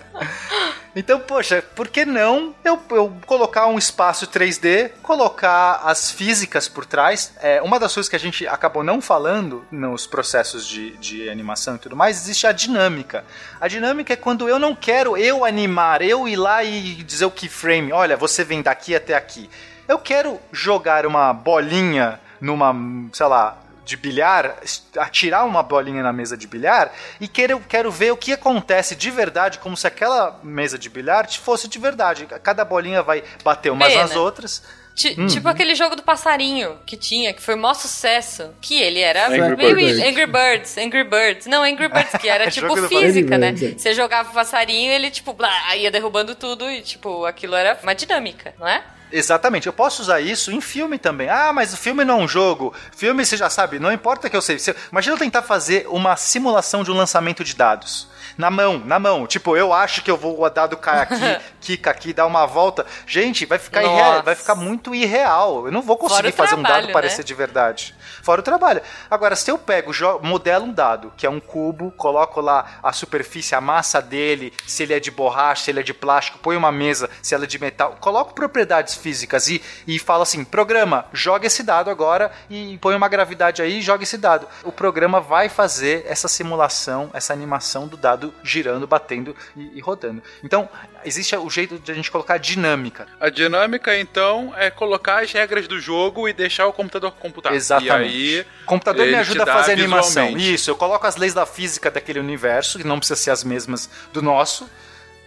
Então, 0.94 1.20
poxa, 1.20 1.62
por 1.76 1.86
que 1.88 2.04
não 2.04 2.52
eu, 2.64 2.78
eu 2.90 3.12
colocar 3.24 3.66
um 3.68 3.78
espaço 3.78 4.26
3D, 4.26 4.90
colocar 5.02 5.82
as 5.84 6.10
físicas 6.10 6.66
por 6.66 6.84
trás? 6.84 7.32
É, 7.40 7.62
uma 7.62 7.78
das 7.78 7.94
coisas 7.94 8.08
que 8.08 8.16
a 8.16 8.20
gente 8.20 8.46
acabou 8.46 8.82
não 8.82 9.00
falando 9.00 9.64
nos 9.70 10.06
processos 10.06 10.66
de, 10.66 10.96
de 10.96 11.30
animação 11.30 11.76
e 11.76 11.78
tudo 11.78 11.94
mais, 11.94 12.16
existe 12.16 12.46
a 12.46 12.52
dinâmica. 12.52 13.24
A 13.60 13.68
dinâmica 13.68 14.12
é 14.12 14.16
quando 14.16 14.48
eu 14.48 14.58
não 14.58 14.74
quero 14.74 15.16
eu 15.16 15.44
animar, 15.44 16.02
eu 16.02 16.26
ir 16.26 16.36
lá 16.36 16.64
e 16.64 16.94
dizer 17.04 17.24
o 17.24 17.30
keyframe, 17.30 17.92
olha, 17.92 18.16
você 18.16 18.42
vem 18.42 18.60
daqui 18.60 18.94
até 18.94 19.14
aqui. 19.14 19.48
Eu 19.86 19.98
quero 19.98 20.40
jogar 20.52 21.06
uma 21.06 21.32
bolinha 21.32 22.20
numa, 22.40 22.74
sei 23.12 23.26
lá, 23.26 23.58
de 23.90 23.96
bilhar, 23.96 24.56
atirar 24.96 25.44
uma 25.44 25.64
bolinha 25.64 26.00
na 26.00 26.12
mesa 26.12 26.36
de 26.36 26.46
bilhar 26.46 26.92
e 27.20 27.26
quero, 27.26 27.58
quero 27.68 27.90
ver 27.90 28.12
o 28.12 28.16
que 28.16 28.32
acontece 28.32 28.94
de 28.94 29.10
verdade, 29.10 29.58
como 29.58 29.76
se 29.76 29.84
aquela 29.84 30.38
mesa 30.44 30.78
de 30.78 30.88
bilhar 30.88 31.28
fosse 31.30 31.66
de 31.66 31.78
verdade. 31.78 32.26
Cada 32.40 32.64
bolinha 32.64 33.02
vai 33.02 33.24
bater 33.42 33.70
umas 33.70 33.88
Pena. 33.88 34.02
nas 34.02 34.14
outras. 34.14 34.62
T 34.94 35.16
hum. 35.18 35.26
Tipo 35.26 35.48
aquele 35.48 35.74
jogo 35.74 35.96
do 35.96 36.02
passarinho 36.04 36.78
que 36.86 36.96
tinha, 36.96 37.32
que 37.32 37.42
foi 37.42 37.54
o 37.54 37.58
maior 37.58 37.74
sucesso. 37.74 38.54
Que 38.60 38.80
ele 38.80 39.00
era 39.00 39.26
Angry, 39.26 39.56
Birds. 39.56 39.98
Angry 39.98 40.26
Birds. 40.26 40.78
Angry 40.78 41.04
Birds. 41.04 41.46
Não, 41.46 41.62
Angry 41.64 41.88
Birds, 41.88 42.12
que 42.20 42.28
era 42.28 42.48
tipo 42.50 42.76
física, 42.86 43.38
né? 43.38 43.48
É. 43.48 43.78
Você 43.78 43.92
jogava 43.92 44.30
o 44.30 44.34
passarinho 44.34 44.92
ele, 44.92 45.10
tipo, 45.10 45.32
blá, 45.32 45.76
ia 45.76 45.90
derrubando 45.90 46.36
tudo 46.36 46.70
e, 46.70 46.80
tipo, 46.80 47.24
aquilo 47.24 47.56
era 47.56 47.76
uma 47.82 47.94
dinâmica, 47.94 48.54
não 48.58 48.68
é? 48.68 48.84
Exatamente, 49.12 49.66
eu 49.66 49.72
posso 49.72 50.02
usar 50.02 50.20
isso 50.20 50.52
em 50.52 50.60
filme 50.60 50.98
também. 50.98 51.28
Ah, 51.28 51.52
mas 51.52 51.72
o 51.72 51.76
filme 51.76 52.04
não 52.04 52.20
é 52.20 52.24
um 52.24 52.28
jogo. 52.28 52.72
Filme 52.96 53.24
você 53.24 53.36
já 53.36 53.50
sabe, 53.50 53.78
não 53.78 53.92
importa 53.92 54.30
que 54.30 54.36
eu 54.36 54.42
sei. 54.42 54.58
Imagina 54.90 55.14
eu 55.14 55.18
tentar 55.18 55.42
fazer 55.42 55.86
uma 55.88 56.16
simulação 56.16 56.84
de 56.84 56.90
um 56.90 56.94
lançamento 56.94 57.42
de 57.42 57.54
dados 57.54 58.08
na 58.36 58.50
mão, 58.50 58.78
na 58.84 58.98
mão. 58.98 59.26
Tipo, 59.26 59.56
eu 59.56 59.72
acho 59.72 60.02
que 60.02 60.10
eu 60.10 60.16
vou 60.16 60.40
o 60.40 60.48
dado 60.48 60.76
cair 60.76 61.02
aqui, 61.02 61.44
quica 61.60 61.90
aqui, 61.92 62.12
dar 62.12 62.26
uma 62.26 62.46
volta. 62.46 62.86
Gente, 63.06 63.46
vai 63.46 63.58
ficar 63.58 63.82
irreal, 63.82 64.22
vai 64.22 64.34
ficar 64.34 64.54
muito 64.54 64.94
irreal. 64.94 65.66
Eu 65.66 65.72
não 65.72 65.82
vou 65.82 65.96
conseguir 65.96 66.32
fazer 66.32 66.54
trabalho, 66.54 66.60
um 66.60 66.74
dado 66.74 66.86
né? 66.88 66.92
parecer 66.92 67.24
de 67.24 67.34
verdade. 67.34 67.94
Fora 68.22 68.40
o 68.40 68.44
trabalho. 68.44 68.82
Agora, 69.10 69.34
se 69.36 69.50
eu 69.50 69.58
pego, 69.58 69.92
modelo 70.22 70.66
um 70.66 70.72
dado, 70.72 71.12
que 71.16 71.26
é 71.26 71.30
um 71.30 71.40
cubo, 71.40 71.90
coloco 71.92 72.40
lá 72.40 72.78
a 72.82 72.92
superfície, 72.92 73.54
a 73.54 73.60
massa 73.60 74.00
dele, 74.00 74.52
se 74.66 74.82
ele 74.82 74.94
é 74.94 75.00
de 75.00 75.10
borracha, 75.10 75.64
se 75.64 75.70
ele 75.70 75.80
é 75.80 75.82
de 75.82 75.94
plástico, 75.94 76.38
põe 76.38 76.56
uma 76.56 76.72
mesa, 76.72 77.08
se 77.22 77.34
ela 77.34 77.44
é 77.44 77.46
de 77.46 77.58
metal, 77.58 77.96
coloco 78.00 78.34
propriedades 78.34 78.94
físicas 78.94 79.48
e, 79.48 79.62
e 79.86 79.98
falo 79.98 80.22
assim: 80.22 80.44
programa, 80.44 81.06
joga 81.12 81.46
esse 81.46 81.62
dado 81.62 81.90
agora 81.90 82.30
e 82.48 82.78
põe 82.78 82.94
uma 82.94 83.08
gravidade 83.08 83.62
aí 83.62 83.78
e 83.78 83.82
joga 83.82 84.02
esse 84.02 84.18
dado. 84.18 84.46
O 84.64 84.72
programa 84.72 85.20
vai 85.20 85.48
fazer 85.48 86.04
essa 86.08 86.28
simulação, 86.28 87.10
essa 87.12 87.32
animação 87.32 87.86
do 87.86 87.96
dado 87.96 88.29
girando, 88.42 88.86
batendo 88.86 89.36
e, 89.56 89.78
e 89.78 89.80
rodando. 89.80 90.22
Então, 90.42 90.68
existe 91.04 91.34
o 91.36 91.50
jeito 91.50 91.78
de 91.78 91.90
a 91.92 91.94
gente 91.94 92.10
colocar 92.10 92.38
dinâmica. 92.38 93.06
A 93.20 93.28
dinâmica, 93.28 93.98
então, 93.98 94.52
é 94.56 94.70
colocar 94.70 95.22
as 95.22 95.32
regras 95.32 95.66
do 95.66 95.80
jogo 95.80 96.28
e 96.28 96.32
deixar 96.32 96.66
o 96.66 96.72
computador 96.72 97.12
computar. 97.12 97.54
Exatamente. 97.54 98.14
E 98.14 98.38
aí, 98.38 98.46
o 98.62 98.66
computador 98.66 99.06
me 99.06 99.14
ajuda 99.14 99.44
a 99.44 99.46
fazer 99.46 99.72
animação. 99.72 100.36
Isso, 100.36 100.70
eu 100.70 100.76
coloco 100.76 101.06
as 101.06 101.16
leis 101.16 101.34
da 101.34 101.46
física 101.46 101.90
daquele 101.90 102.20
universo, 102.20 102.78
que 102.78 102.86
não 102.86 102.98
precisa 102.98 103.16
ser 103.16 103.30
as 103.30 103.44
mesmas 103.44 103.90
do 104.12 104.22
nosso 104.22 104.68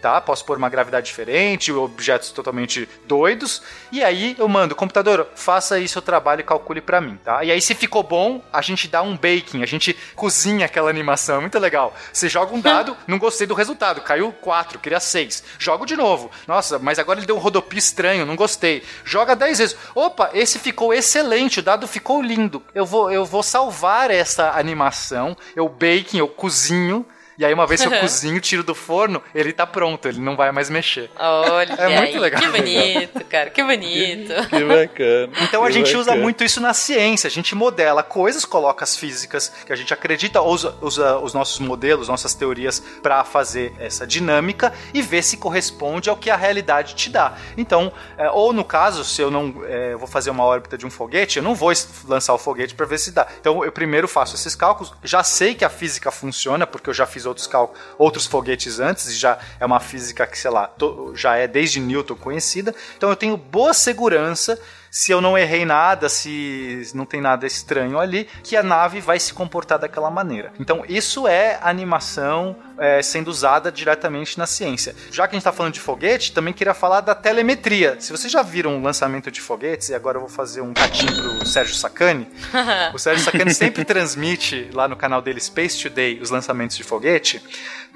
tá? 0.04 0.20
Posso 0.20 0.44
pôr 0.44 0.58
uma 0.58 0.68
gravidade 0.68 1.06
diferente, 1.06 1.72
objetos 1.72 2.30
totalmente 2.30 2.86
doidos. 3.06 3.62
E 3.90 4.04
aí 4.04 4.36
eu 4.38 4.46
mando, 4.46 4.74
computador, 4.74 5.26
faça 5.34 5.76
aí 5.76 5.88
seu 5.88 6.02
trabalho 6.02 6.40
e 6.40 6.44
calcule 6.44 6.82
para 6.82 7.00
mim, 7.00 7.18
tá? 7.24 7.42
E 7.42 7.50
aí 7.50 7.58
se 7.58 7.74
ficou 7.74 8.02
bom, 8.02 8.42
a 8.52 8.60
gente 8.60 8.86
dá 8.86 9.00
um 9.00 9.16
baking, 9.16 9.62
a 9.62 9.66
gente 9.66 9.96
cozinha 10.14 10.66
aquela 10.66 10.90
animação, 10.90 11.38
é 11.38 11.40
muito 11.40 11.58
legal. 11.58 11.94
Você 12.12 12.28
joga 12.28 12.54
um 12.54 12.60
dado, 12.60 12.94
não 13.08 13.18
gostei 13.18 13.46
do 13.46 13.54
resultado, 13.54 14.02
caiu 14.02 14.30
4, 14.42 14.78
queria 14.78 15.00
6. 15.00 15.42
Jogo 15.58 15.86
de 15.86 15.96
novo. 15.96 16.30
Nossa, 16.46 16.78
mas 16.78 16.98
agora 16.98 17.18
ele 17.18 17.26
deu 17.26 17.36
um 17.36 17.40
rodopio 17.40 17.78
estranho, 17.78 18.26
não 18.26 18.36
gostei. 18.36 18.82
Joga 19.06 19.34
10 19.34 19.58
vezes. 19.58 19.76
Opa, 19.94 20.28
esse 20.34 20.58
ficou 20.58 20.92
excelente, 20.92 21.60
o 21.60 21.62
dado 21.62 21.88
ficou 21.88 22.20
lindo. 22.20 22.62
Eu 22.74 22.84
vou, 22.84 23.10
eu 23.10 23.24
vou 23.24 23.42
salvar 23.42 24.10
essa 24.10 24.50
animação, 24.50 25.34
eu 25.56 25.66
baking, 25.66 26.18
eu 26.18 26.28
cozinho 26.28 27.06
e 27.36 27.44
aí, 27.44 27.52
uma 27.52 27.66
vez 27.66 27.80
que 27.80 27.88
eu 27.88 28.00
cozinho, 28.00 28.40
tiro 28.40 28.62
do 28.62 28.74
forno, 28.74 29.22
ele 29.34 29.52
tá 29.52 29.66
pronto, 29.66 30.06
ele 30.06 30.20
não 30.20 30.36
vai 30.36 30.52
mais 30.52 30.70
mexer. 30.70 31.10
Olha, 31.18 31.72
é 31.72 31.88
muito 31.98 32.14
aí, 32.14 32.18
legal. 32.18 32.40
Que 32.40 32.48
bonito, 32.48 33.24
cara, 33.24 33.50
que 33.50 33.62
bonito. 33.62 34.34
Que, 34.48 34.56
que 34.56 34.64
bacana. 34.64 35.32
Então 35.42 35.62
que 35.62 35.68
a 35.68 35.70
gente 35.70 35.86
bacana. 35.86 36.00
usa 36.00 36.16
muito 36.16 36.44
isso 36.44 36.60
na 36.60 36.72
ciência. 36.72 37.26
A 37.26 37.30
gente 37.30 37.54
modela 37.54 38.02
coisas, 38.02 38.44
coloca 38.44 38.84
as 38.84 38.96
físicas 38.96 39.48
que 39.66 39.72
a 39.72 39.76
gente 39.76 39.92
acredita, 39.92 40.40
usa, 40.40 40.76
usa 40.80 41.18
os 41.18 41.34
nossos 41.34 41.58
modelos, 41.58 42.08
nossas 42.08 42.34
teorias 42.34 42.80
para 43.02 43.24
fazer 43.24 43.72
essa 43.80 44.06
dinâmica 44.06 44.72
e 44.92 45.02
ver 45.02 45.22
se 45.22 45.36
corresponde 45.36 46.08
ao 46.08 46.16
que 46.16 46.30
a 46.30 46.36
realidade 46.36 46.94
te 46.94 47.10
dá. 47.10 47.36
Então, 47.56 47.92
é, 48.16 48.30
ou 48.30 48.52
no 48.52 48.64
caso, 48.64 49.04
se 49.04 49.20
eu 49.20 49.30
não 49.30 49.62
é, 49.66 49.96
vou 49.96 50.06
fazer 50.06 50.30
uma 50.30 50.44
órbita 50.44 50.78
de 50.78 50.86
um 50.86 50.90
foguete, 50.90 51.38
eu 51.38 51.42
não 51.42 51.54
vou 51.54 51.72
lançar 52.06 52.32
o 52.32 52.38
foguete 52.38 52.74
para 52.74 52.86
ver 52.86 52.98
se 52.98 53.10
dá. 53.10 53.26
Então, 53.40 53.64
eu 53.64 53.72
primeiro 53.72 54.06
faço 54.06 54.36
esses 54.36 54.54
cálculos, 54.54 54.92
já 55.02 55.24
sei 55.24 55.54
que 55.54 55.64
a 55.64 55.70
física 55.70 56.12
funciona, 56.12 56.66
porque 56.66 56.88
eu 56.88 56.94
já 56.94 57.06
fiz 57.06 57.23
outros 57.26 57.46
cálculos, 57.46 57.80
outros 57.98 58.26
foguetes 58.26 58.80
antes, 58.80 59.06
e 59.06 59.14
já 59.14 59.38
é 59.58 59.64
uma 59.64 59.80
física 59.80 60.26
que, 60.26 60.38
sei 60.38 60.50
lá, 60.50 60.72
já 61.14 61.36
é 61.36 61.46
desde 61.46 61.80
Newton 61.80 62.16
conhecida. 62.16 62.74
Então 62.96 63.10
eu 63.10 63.16
tenho 63.16 63.36
boa 63.36 63.74
segurança 63.74 64.60
se 64.94 65.10
eu 65.10 65.20
não 65.20 65.36
errei 65.36 65.64
nada, 65.64 66.08
se 66.08 66.88
não 66.94 67.04
tem 67.04 67.20
nada 67.20 67.44
estranho 67.48 67.98
ali, 67.98 68.28
que 68.44 68.56
a 68.56 68.62
nave 68.62 69.00
vai 69.00 69.18
se 69.18 69.34
comportar 69.34 69.76
daquela 69.76 70.08
maneira. 70.08 70.52
Então, 70.60 70.84
isso 70.88 71.26
é 71.26 71.58
animação 71.60 72.54
é, 72.78 73.02
sendo 73.02 73.26
usada 73.26 73.72
diretamente 73.72 74.38
na 74.38 74.46
ciência. 74.46 74.94
Já 75.10 75.26
que 75.26 75.34
a 75.34 75.34
gente 75.34 75.40
está 75.40 75.50
falando 75.50 75.72
de 75.72 75.80
foguete, 75.80 76.30
também 76.30 76.54
queria 76.54 76.74
falar 76.74 77.00
da 77.00 77.12
telemetria. 77.12 77.96
Se 77.98 78.12
vocês 78.12 78.32
já 78.32 78.40
viram 78.40 78.76
um 78.76 78.82
lançamento 78.84 79.32
de 79.32 79.40
foguetes, 79.40 79.88
e 79.88 79.96
agora 79.96 80.16
eu 80.16 80.20
vou 80.20 80.30
fazer 80.30 80.60
um 80.60 80.72
catinho 80.72 81.38
pro 81.38 81.44
Sérgio 81.44 81.74
Sacani, 81.74 82.28
o 82.94 82.98
Sérgio 82.98 83.24
Sacani 83.24 83.52
sempre 83.52 83.84
transmite 83.84 84.70
lá 84.72 84.86
no 84.86 84.94
canal 84.94 85.20
dele 85.20 85.40
Space 85.40 85.82
Today 85.82 86.20
os 86.22 86.30
lançamentos 86.30 86.76
de 86.76 86.84
foguete. 86.84 87.42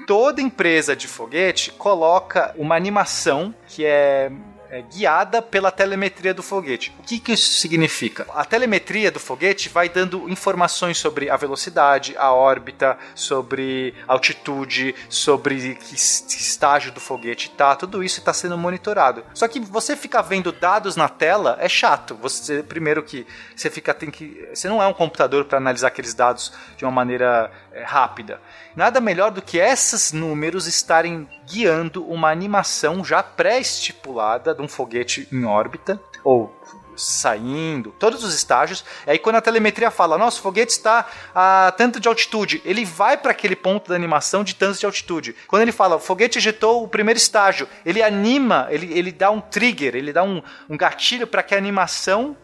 Toda 0.05 0.41
empresa 0.41 0.97
de 0.97 1.07
foguete 1.07 1.71
coloca 1.71 2.53
uma 2.57 2.75
animação 2.75 3.55
que 3.67 3.85
é 3.85 4.29
é, 4.69 4.81
guiada 4.81 5.41
pela 5.41 5.71
telemetria 5.71 6.33
do 6.33 6.43
foguete. 6.43 6.95
O 6.99 7.03
que, 7.03 7.19
que 7.19 7.33
isso 7.33 7.59
significa? 7.59 8.25
A 8.33 8.45
telemetria 8.45 9.11
do 9.11 9.19
foguete 9.19 9.69
vai 9.69 9.89
dando 9.89 10.29
informações 10.29 10.97
sobre 10.97 11.29
a 11.29 11.35
velocidade, 11.35 12.15
a 12.17 12.31
órbita, 12.31 12.97
sobre 13.15 13.93
altitude, 14.07 14.95
sobre 15.09 15.75
que 15.75 15.95
estágio 15.95 16.91
do 16.91 16.99
foguete 16.99 17.49
tá. 17.51 17.75
Tudo 17.75 18.03
isso 18.03 18.19
está 18.19 18.33
sendo 18.33 18.57
monitorado. 18.57 19.23
Só 19.33 19.47
que 19.47 19.59
você 19.59 19.95
ficar 19.95 20.21
vendo 20.21 20.51
dados 20.51 20.95
na 20.95 21.09
tela 21.09 21.57
é 21.59 21.67
chato. 21.67 22.15
Você 22.15 22.63
primeiro 22.63 23.03
que 23.03 23.25
você 23.55 23.69
fica 23.69 23.93
tem 23.93 24.11
que 24.11 24.47
você 24.53 24.67
não 24.67 24.81
é 24.81 24.87
um 24.87 24.93
computador 24.93 25.45
para 25.45 25.57
analisar 25.57 25.87
aqueles 25.87 26.13
dados 26.13 26.53
de 26.77 26.85
uma 26.85 26.91
maneira 26.91 27.51
rápida. 27.83 28.41
Nada 28.75 28.99
melhor 28.99 29.31
do 29.31 29.41
que 29.41 29.57
esses 29.57 30.11
números 30.11 30.67
estarem 30.67 31.27
guiando 31.47 32.05
uma 32.05 32.29
animação 32.29 33.03
já 33.03 33.21
pré-estipulada 33.21 34.53
de 34.53 34.61
um 34.61 34.67
foguete 34.67 35.27
em 35.31 35.45
órbita, 35.45 35.99
ou 36.23 36.53
saindo, 36.99 37.95
todos 37.97 38.23
os 38.23 38.33
estágios. 38.33 38.83
E 39.07 39.11
aí 39.11 39.19
quando 39.19 39.37
a 39.37 39.41
telemetria 39.41 39.89
fala, 39.89 40.17
nosso 40.17 40.41
foguete 40.41 40.73
está 40.73 41.07
a 41.33 41.73
tanto 41.77 41.99
de 41.99 42.07
altitude, 42.07 42.61
ele 42.65 42.85
vai 42.85 43.17
para 43.17 43.31
aquele 43.31 43.55
ponto 43.55 43.89
da 43.89 43.95
animação 43.95 44.43
de 44.43 44.53
tanto 44.53 44.79
de 44.79 44.85
altitude. 44.85 45.35
Quando 45.47 45.61
ele 45.61 45.71
fala, 45.71 45.95
o 45.95 45.99
foguete 45.99 46.37
ejetou 46.37 46.83
o 46.83 46.87
primeiro 46.87 47.17
estágio, 47.17 47.67
ele 47.85 48.03
anima, 48.03 48.67
ele, 48.69 48.91
ele 48.93 49.11
dá 49.11 49.31
um 49.31 49.41
trigger, 49.41 49.95
ele 49.95 50.13
dá 50.13 50.23
um, 50.23 50.41
um 50.69 50.77
gatilho 50.77 51.25
para 51.25 51.41
que 51.41 51.55
a 51.55 51.57
animação 51.57 52.35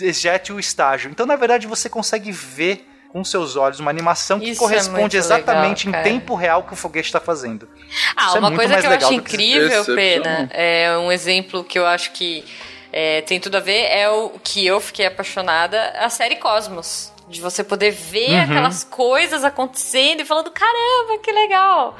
ejete 0.00 0.52
o 0.52 0.58
estágio. 0.58 1.10
Então, 1.10 1.26
na 1.26 1.36
verdade, 1.36 1.66
você 1.66 1.88
consegue 1.88 2.32
ver 2.32 2.89
com 3.12 3.24
seus 3.24 3.56
olhos 3.56 3.80
uma 3.80 3.90
animação 3.90 4.38
que 4.38 4.50
Isso 4.50 4.60
é 4.60 4.68
corresponde 4.68 5.16
é 5.16 5.18
exatamente 5.18 5.86
legal, 5.86 6.00
em 6.00 6.04
tempo 6.04 6.34
real 6.34 6.62
que 6.62 6.72
o 6.72 6.76
foguete 6.76 7.08
está 7.08 7.20
fazendo. 7.20 7.68
Ah, 8.16 8.28
Isso 8.28 8.36
é 8.36 8.40
uma 8.40 8.52
é 8.52 8.56
coisa 8.56 8.80
que 8.80 8.86
eu 8.86 8.90
acho 8.90 9.12
incrível, 9.12 9.84
que 9.84 9.94
Pena, 9.94 10.48
é 10.52 10.96
um 10.98 11.10
exemplo 11.10 11.64
que 11.64 11.78
eu 11.78 11.86
acho 11.86 12.12
que 12.12 12.44
é, 12.92 13.20
tem 13.22 13.38
tudo 13.38 13.56
a 13.56 13.60
ver, 13.60 13.86
é 13.86 14.08
o 14.08 14.30
que 14.42 14.64
eu 14.66 14.80
fiquei 14.80 15.06
apaixonada, 15.06 15.90
a 15.98 16.08
série 16.08 16.36
Cosmos. 16.36 17.12
De 17.28 17.40
você 17.40 17.62
poder 17.62 17.92
ver 17.92 18.30
uhum. 18.30 18.42
aquelas 18.42 18.82
coisas 18.82 19.44
acontecendo 19.44 20.20
e 20.20 20.24
falando, 20.24 20.50
caramba, 20.50 21.22
que 21.22 21.30
legal. 21.30 21.96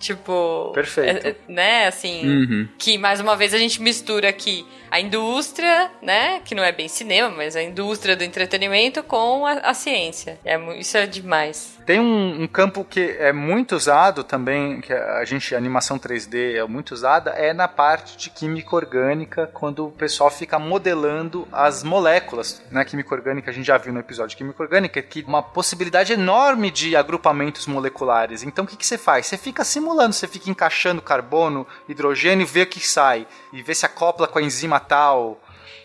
Tipo. 0.00 0.72
Perfeito. 0.74 1.24
É, 1.24 1.36
né, 1.46 1.86
assim. 1.86 2.26
Uhum. 2.26 2.68
Que 2.76 2.98
mais 2.98 3.20
uma 3.20 3.36
vez 3.36 3.54
a 3.54 3.58
gente 3.58 3.80
mistura 3.80 4.28
aqui 4.28 4.66
a 4.92 5.00
indústria, 5.00 5.90
né? 6.02 6.40
Que 6.40 6.54
não 6.54 6.62
é 6.62 6.70
bem 6.70 6.86
cinema, 6.86 7.30
mas 7.34 7.56
a 7.56 7.62
indústria 7.62 8.14
do 8.14 8.22
entretenimento 8.22 9.02
com 9.02 9.46
a, 9.46 9.52
a 9.52 9.72
ciência. 9.72 10.38
É, 10.44 10.58
isso 10.78 10.98
é 10.98 11.06
demais. 11.06 11.78
Tem 11.86 11.98
um, 11.98 12.42
um, 12.42 12.46
campo 12.46 12.84
que 12.84 13.16
é 13.18 13.32
muito 13.32 13.74
usado 13.74 14.22
também, 14.22 14.82
que 14.82 14.92
a 14.92 15.24
gente, 15.24 15.54
a 15.54 15.58
animação 15.58 15.98
3D 15.98 16.56
é 16.56 16.64
muito 16.64 16.92
usada, 16.92 17.30
é 17.30 17.54
na 17.54 17.66
parte 17.66 18.18
de 18.18 18.28
química 18.28 18.76
orgânica, 18.76 19.50
quando 19.54 19.86
o 19.86 19.90
pessoal 19.90 20.30
fica 20.30 20.58
modelando 20.58 21.48
as 21.50 21.82
moléculas. 21.82 22.62
Na 22.70 22.80
né? 22.80 22.84
química 22.84 23.14
orgânica, 23.14 23.50
a 23.50 23.54
gente 23.54 23.66
já 23.66 23.78
viu 23.78 23.94
no 23.94 23.98
episódio 23.98 24.30
de 24.30 24.36
química 24.36 24.62
orgânica, 24.62 25.00
que 25.00 25.24
uma 25.26 25.42
possibilidade 25.42 26.12
enorme 26.12 26.70
de 26.70 26.94
agrupamentos 26.94 27.66
moleculares. 27.66 28.42
Então 28.42 28.66
o 28.66 28.68
que, 28.68 28.76
que 28.76 28.86
você 28.86 28.98
faz? 28.98 29.26
Você 29.26 29.38
fica 29.38 29.64
simulando, 29.64 30.12
você 30.12 30.28
fica 30.28 30.50
encaixando 30.50 31.00
carbono, 31.00 31.66
hidrogênio 31.88 32.46
vê 32.46 32.62
o 32.62 32.66
que 32.66 32.86
sai. 32.86 33.26
E 33.54 33.62
vê 33.62 33.74
se 33.74 33.86
acopla 33.86 34.28
com 34.28 34.38
a 34.38 34.42
enzima 34.42 34.81
tal. 34.88 35.40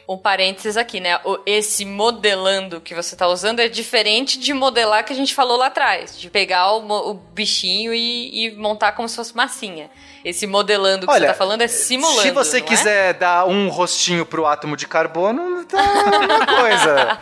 Um 0.09 0.17
parênteses 0.17 0.77
aqui, 0.77 1.01
né? 1.01 1.19
Esse 1.45 1.83
modelando 1.83 2.79
que 2.79 2.95
você 2.95 3.13
está 3.13 3.27
usando 3.27 3.59
é 3.59 3.67
diferente 3.67 4.39
de 4.39 4.53
modelar 4.53 5.03
que 5.03 5.11
a 5.11 5.15
gente 5.15 5.35
falou 5.35 5.57
lá 5.57 5.67
atrás, 5.67 6.17
de 6.17 6.29
pegar 6.29 6.71
o, 6.71 7.09
o 7.09 7.13
bichinho 7.13 7.93
e, 7.93 8.45
e, 8.45 8.55
montar 8.55 8.93
como 8.93 9.09
se 9.09 9.17
fosse 9.17 9.35
massinha. 9.35 9.89
Esse 10.23 10.47
modelando 10.47 11.05
que 11.05 11.11
Olha, 11.11 11.19
você 11.19 11.25
está 11.25 11.33
falando 11.33 11.61
é 11.61 11.67
simulando. 11.67 12.21
Se 12.21 12.31
você 12.31 12.57
é? 12.59 12.61
quiser 12.61 13.09
é? 13.09 13.13
dar 13.13 13.45
um 13.47 13.67
rostinho 13.67 14.25
pro 14.25 14.45
átomo 14.45 14.77
de 14.77 14.87
carbono, 14.87 15.65
tá 15.65 15.77
uma 15.77 16.45
coisa. 16.55 17.17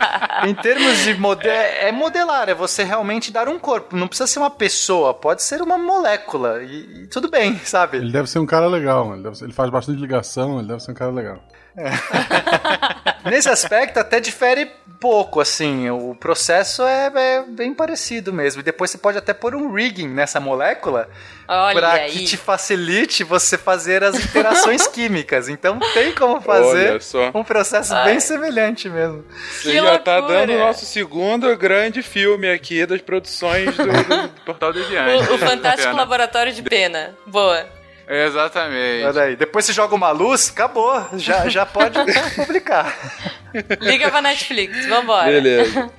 em 0.46 0.54
termos 0.54 0.98
de 0.98 1.14
modelar, 1.14 1.56
é 1.56 1.90
modelar, 1.90 2.48
é 2.48 2.54
você 2.54 2.84
realmente 2.84 3.32
dar 3.32 3.48
um 3.48 3.58
corpo. 3.58 3.96
Não 3.96 4.06
precisa 4.06 4.28
ser 4.28 4.38
uma 4.38 4.50
pessoa, 4.50 5.12
pode 5.12 5.42
ser 5.42 5.60
uma 5.60 5.76
molécula. 5.76 6.62
E, 6.62 7.02
e 7.02 7.06
tudo 7.08 7.28
bem, 7.28 7.58
sabe? 7.64 7.96
Ele 7.96 8.12
deve 8.12 8.30
ser 8.30 8.38
um 8.38 8.46
cara 8.46 8.68
legal, 8.68 9.12
ele, 9.12 9.34
ser, 9.34 9.44
ele 9.44 9.52
faz 9.52 9.70
bastante 9.70 10.00
ligação, 10.00 10.60
ele 10.60 10.68
deve 10.68 10.80
ser 10.80 10.92
um 10.92 10.94
cara 10.94 11.10
legal. 11.10 11.42
É. 11.76 13.30
Nesse 13.30 13.48
aspecto 13.48 13.98
até 13.98 14.20
difere 14.20 14.70
pouco, 15.00 15.40
assim, 15.40 15.90
o 15.90 16.14
processo 16.14 16.82
é, 16.82 17.12
é, 17.14 17.42
bem 17.42 17.74
parecido 17.74 18.32
mesmo. 18.32 18.60
E 18.60 18.64
depois 18.64 18.90
você 18.90 18.98
pode 18.98 19.18
até 19.18 19.34
pôr 19.34 19.54
um 19.54 19.72
rigging 19.72 20.08
nessa 20.08 20.40
molécula 20.40 21.08
para 21.46 22.08
que 22.08 22.24
te 22.24 22.36
facilite 22.36 23.22
você 23.22 23.58
fazer 23.58 24.02
as 24.02 24.16
interações 24.16 24.86
químicas. 24.88 25.48
Então 25.48 25.78
tem 25.92 26.12
como 26.12 26.40
fazer 26.40 27.00
um 27.34 27.44
processo 27.44 27.94
Ai. 27.94 28.04
bem 28.04 28.20
semelhante 28.20 28.88
mesmo. 28.88 29.24
Você 29.52 29.70
que 29.70 29.74
já 29.74 29.82
loucura. 29.82 29.98
tá 29.98 30.20
dando 30.20 30.52
o 30.54 30.58
nosso 30.58 30.86
segundo 30.86 31.54
grande 31.56 32.02
filme 32.02 32.50
aqui 32.50 32.86
das 32.86 33.00
produções 33.00 33.76
do, 33.76 33.84
do 33.84 34.40
Portal 34.44 34.72
Deviante. 34.72 35.30
O, 35.30 35.34
o 35.34 35.38
Fantástico 35.38 35.94
Laboratório 35.94 36.52
de 36.52 36.62
Pena. 36.62 37.14
Boa. 37.26 37.75
Exatamente. 38.08 39.04
Olha 39.04 39.22
aí, 39.22 39.36
depois 39.36 39.64
você 39.64 39.72
joga 39.72 39.94
uma 39.94 40.10
luz, 40.10 40.50
acabou. 40.50 41.04
Já, 41.14 41.48
já 41.48 41.66
pode 41.66 41.98
publicar. 42.36 42.94
Liga 43.80 44.10
pra 44.10 44.20
Netflix, 44.20 44.86
vambora. 44.86 45.26
Beleza. 45.26 45.90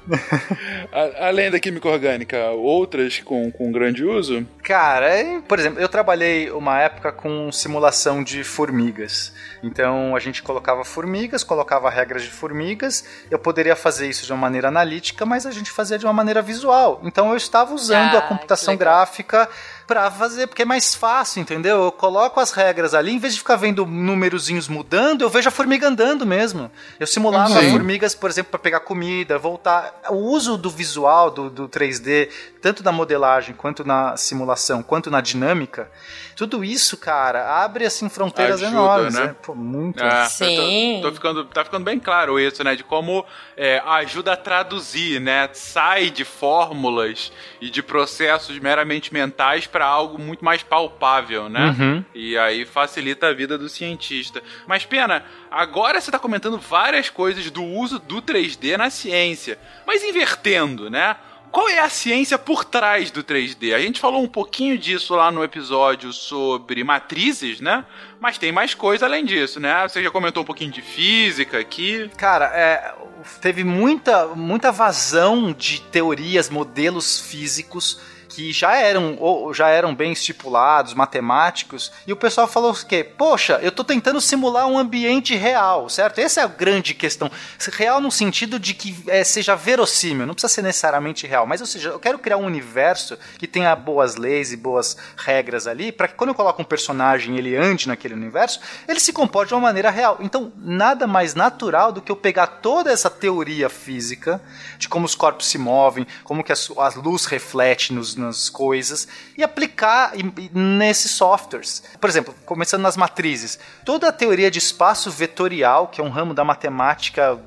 Além 1.20 1.50
da 1.50 1.60
química 1.60 1.90
orgânica, 1.90 2.50
outras 2.52 3.20
com, 3.20 3.52
com 3.52 3.72
grande 3.72 4.06
uso? 4.06 4.46
Cara, 4.64 5.10
por 5.48 5.60
exemplo, 5.60 5.82
eu 5.82 5.90
trabalhei 5.90 6.52
uma 6.52 6.80
época 6.80 7.12
com 7.12 7.52
simulação 7.52 8.24
de 8.24 8.44
formigas. 8.44 9.34
Então 9.64 10.16
a 10.16 10.20
gente 10.20 10.44
colocava 10.44 10.84
formigas, 10.86 11.44
colocava 11.44 11.90
regras 11.90 12.24
de 12.24 12.30
formigas. 12.30 13.04
Eu 13.30 13.40
poderia 13.40 13.76
fazer 13.76 14.08
isso 14.08 14.26
de 14.26 14.32
uma 14.32 14.40
maneira 14.40 14.68
analítica, 14.68 15.26
mas 15.26 15.46
a 15.46 15.52
gente 15.52 15.72
fazia 15.72 15.98
de 15.98 16.06
uma 16.06 16.14
maneira 16.14 16.42
visual. 16.42 17.02
Então 17.04 17.32
eu 17.32 17.38
estava 17.38 17.74
usando 17.74 18.16
ah, 18.16 18.20
a 18.20 18.22
computação 18.22 18.78
gráfica 18.78 19.50
pra 19.88 20.12
fazer, 20.12 20.48
porque 20.48 20.64
é 20.64 20.66
mais 20.66 20.94
fácil, 20.94 21.42
entendeu? 21.42 21.86
Eu 21.86 21.92
coloco 21.92 22.40
as 22.42 22.52
regras 22.52 22.94
ali, 22.94 23.14
em 23.14 23.20
vez 23.20 23.34
de 23.34 23.40
ficar 23.40 23.56
vendo 23.56 23.86
númerozinhos 23.86 24.68
mudando, 24.68 25.22
eu 25.22 25.30
vejo 25.30 25.48
a 25.48 25.52
formiga 25.52 25.88
andando 25.88 26.26
mesmo. 26.26 26.70
Eu 27.00 27.08
simulava 27.08 27.62
Sim. 27.62 27.72
formigas, 27.72 28.14
por 28.14 28.30
exemplo, 28.30 28.52
para 28.52 28.60
pegar 28.60 28.82
comida, 28.82 29.38
voltar. 29.38 30.02
O 30.10 30.16
uso 30.16 30.58
do 30.58 30.70
visual, 30.70 31.32
do, 31.32 31.50
do 31.50 31.70
3D, 31.70 32.30
tanto 32.62 32.84
na 32.84 32.92
modelagem, 32.92 33.56
quanto 33.56 33.86
na 33.86 34.18
simulação, 34.18 34.84
quanto 34.84 35.10
na 35.10 35.22
dinâmica, 35.22 35.90
tudo 36.36 36.64
isso, 36.64 36.98
cara, 36.98 37.64
abre 37.64 37.86
assim 37.86 38.10
fronteiras 38.10 38.62
Ajuda, 38.62 38.78
enormes, 38.78 39.14
né? 39.16 39.26
né? 39.26 39.36
Pô, 39.42 39.56
muito. 39.56 40.04
É, 40.04 40.26
Sim. 40.26 41.00
Tô, 41.02 41.10
tô, 41.10 41.16
ficando, 41.16 41.46
tá 41.46 41.64
ficando 41.64 41.84
bem 41.84 42.00
claro 42.00 42.40
isso, 42.40 42.64
né? 42.64 42.76
De 42.76 42.84
como 42.84 43.26
é, 43.56 43.82
ajuda 43.86 44.34
a 44.34 44.38
traduzir, 44.38 45.20
né? 45.20 45.50
Sai 45.54 46.10
de 46.10 46.24
fórmulas 46.24 47.32
e 47.60 47.72
de 47.72 47.82
processos 47.82 48.60
meramente 48.60 49.12
mentais 49.12 49.66
para 49.78 49.86
algo 49.86 50.18
muito 50.18 50.44
mais 50.44 50.64
palpável, 50.64 51.48
né? 51.50 51.76
Uhum. 51.78 52.06
E 52.16 52.36
aí 52.36 52.66
facilita 52.66 53.28
a 53.28 53.34
vida 53.34 53.60
do 53.60 53.70
cientista. 53.70 54.42
Mas, 54.66 54.84
Pena, 54.84 55.24
agora 55.52 56.02
você 56.02 56.10
está 56.10 56.18
comentando 56.18 56.58
várias 56.58 57.12
coisas 57.12 57.52
do 57.52 57.64
uso 57.64 58.00
do 58.00 58.20
3D 58.20 58.76
na 58.76 58.90
ciência, 58.90 59.60
mas 59.86 60.04
invertendo, 60.04 60.90
né? 60.90 61.16
Qual 61.52 61.70
é 61.70 61.78
a 61.78 61.90
ciência 61.90 62.40
por 62.40 62.66
trás 62.66 63.12
do 63.12 63.24
3D? 63.24 63.76
A 63.76 63.80
gente 63.80 64.00
falou 64.00 64.24
um 64.24 64.28
pouquinho 64.28 64.80
disso 64.80 65.14
lá 65.14 65.32
no 65.32 65.44
episódio 65.44 66.12
sobre 66.12 66.84
matrizes, 66.84 67.62
né? 67.62 67.86
Mas 68.20 68.40
tem 68.40 68.52
mais 68.52 68.74
coisa 68.74 69.06
além 69.06 69.24
disso, 69.24 69.60
né? 69.60 69.88
Você 69.88 70.02
já 70.02 70.10
comentou 70.10 70.42
um 70.42 70.46
pouquinho 70.46 70.72
de 70.72 70.82
física 70.82 71.60
aqui. 71.60 72.10
Cara, 72.18 72.46
é, 72.46 72.96
teve 73.40 73.64
muita, 73.64 74.26
muita 74.30 74.72
vazão 74.72 75.54
de 75.54 75.82
teorias, 75.82 76.50
modelos 76.50 77.20
físicos 77.20 78.17
que 78.38 78.54
já 78.54 78.76
eram, 78.76 79.18
já 79.52 79.68
eram 79.68 79.96
bem 79.96 80.12
estipulados, 80.12 80.94
matemáticos, 80.94 81.92
e 82.06 82.14
o 82.14 82.16
pessoal 82.16 82.48
falou 82.48 82.72
que, 82.72 83.04
poxa, 83.04 83.58
eu 83.64 83.70
estou 83.70 83.84
tentando 83.84 84.22
simular 84.22 84.68
um 84.68 84.78
ambiente 84.78 85.36
real, 85.36 85.90
certo? 85.90 86.20
Essa 86.20 86.42
é 86.42 86.44
a 86.44 86.48
grande 86.48 86.94
questão. 86.94 87.32
Real 87.74 88.00
no 88.00 88.12
sentido 88.12 88.60
de 88.60 88.76
que 88.76 88.96
é, 89.08 89.24
seja 89.24 89.56
verossímil, 89.56 90.28
não 90.28 90.36
precisa 90.36 90.54
ser 90.54 90.62
necessariamente 90.62 91.26
real, 91.26 91.48
mas 91.48 91.62
ou 91.62 91.66
seja, 91.66 91.90
eu 91.90 92.00
quero 92.00 92.20
criar 92.20 92.38
um 92.38 92.46
universo 92.46 93.18
que 93.40 93.48
tenha 93.48 93.76
boas 93.76 94.18
leis 94.18 94.52
e 94.52 94.58
boas 94.58 94.96
regras 95.18 95.66
ali, 95.66 95.92
para 95.92 96.08
que 96.08 96.14
quando 96.14 96.30
eu 96.30 96.36
coloco 96.36 96.62
um 96.62 96.66
personagem 96.66 97.38
ele 97.38 97.56
ande 97.56 97.88
naquele 97.88 98.14
universo, 98.14 98.60
ele 98.88 99.00
se 99.00 99.12
comporte 99.12 99.48
de 99.48 99.56
uma 99.56 99.62
maneira 99.62 99.90
real. 99.90 100.20
Então, 100.20 100.54
nada 100.58 101.08
mais 101.08 101.34
natural 101.34 101.92
do 101.92 102.04
que 102.04 102.12
eu 102.12 102.16
pegar 102.16 102.46
toda 102.46 102.92
essa 102.92 103.10
teoria 103.10 103.68
física 103.68 104.40
de 104.78 104.88
como 104.88 105.08
os 105.08 105.16
corpos 105.16 105.48
se 105.48 105.58
movem, 105.58 106.06
como 106.24 106.44
que 106.44 106.52
a, 106.52 106.56
a 106.78 106.90
luz 107.00 107.26
reflete 107.26 107.92
nos 107.92 108.16
coisas 108.50 109.08
e 109.38 109.44
aplicar 109.44 110.14
nesses 110.54 111.12
softwares. 111.12 111.84
Por 112.00 112.10
exemplo, 112.10 112.36
começando 112.46 112.82
nas 112.82 112.98
matrizes, 112.98 113.60
toda 113.86 114.08
a 114.10 114.12
teoria 114.12 114.52
de 114.52 114.60
espaço 114.60 115.10
vetorial, 115.10 115.88
que 115.88 116.02
é 116.02 116.04
um 116.04 116.10
ramo 116.10 116.34
da 116.34 116.44
matemática 116.44 117.40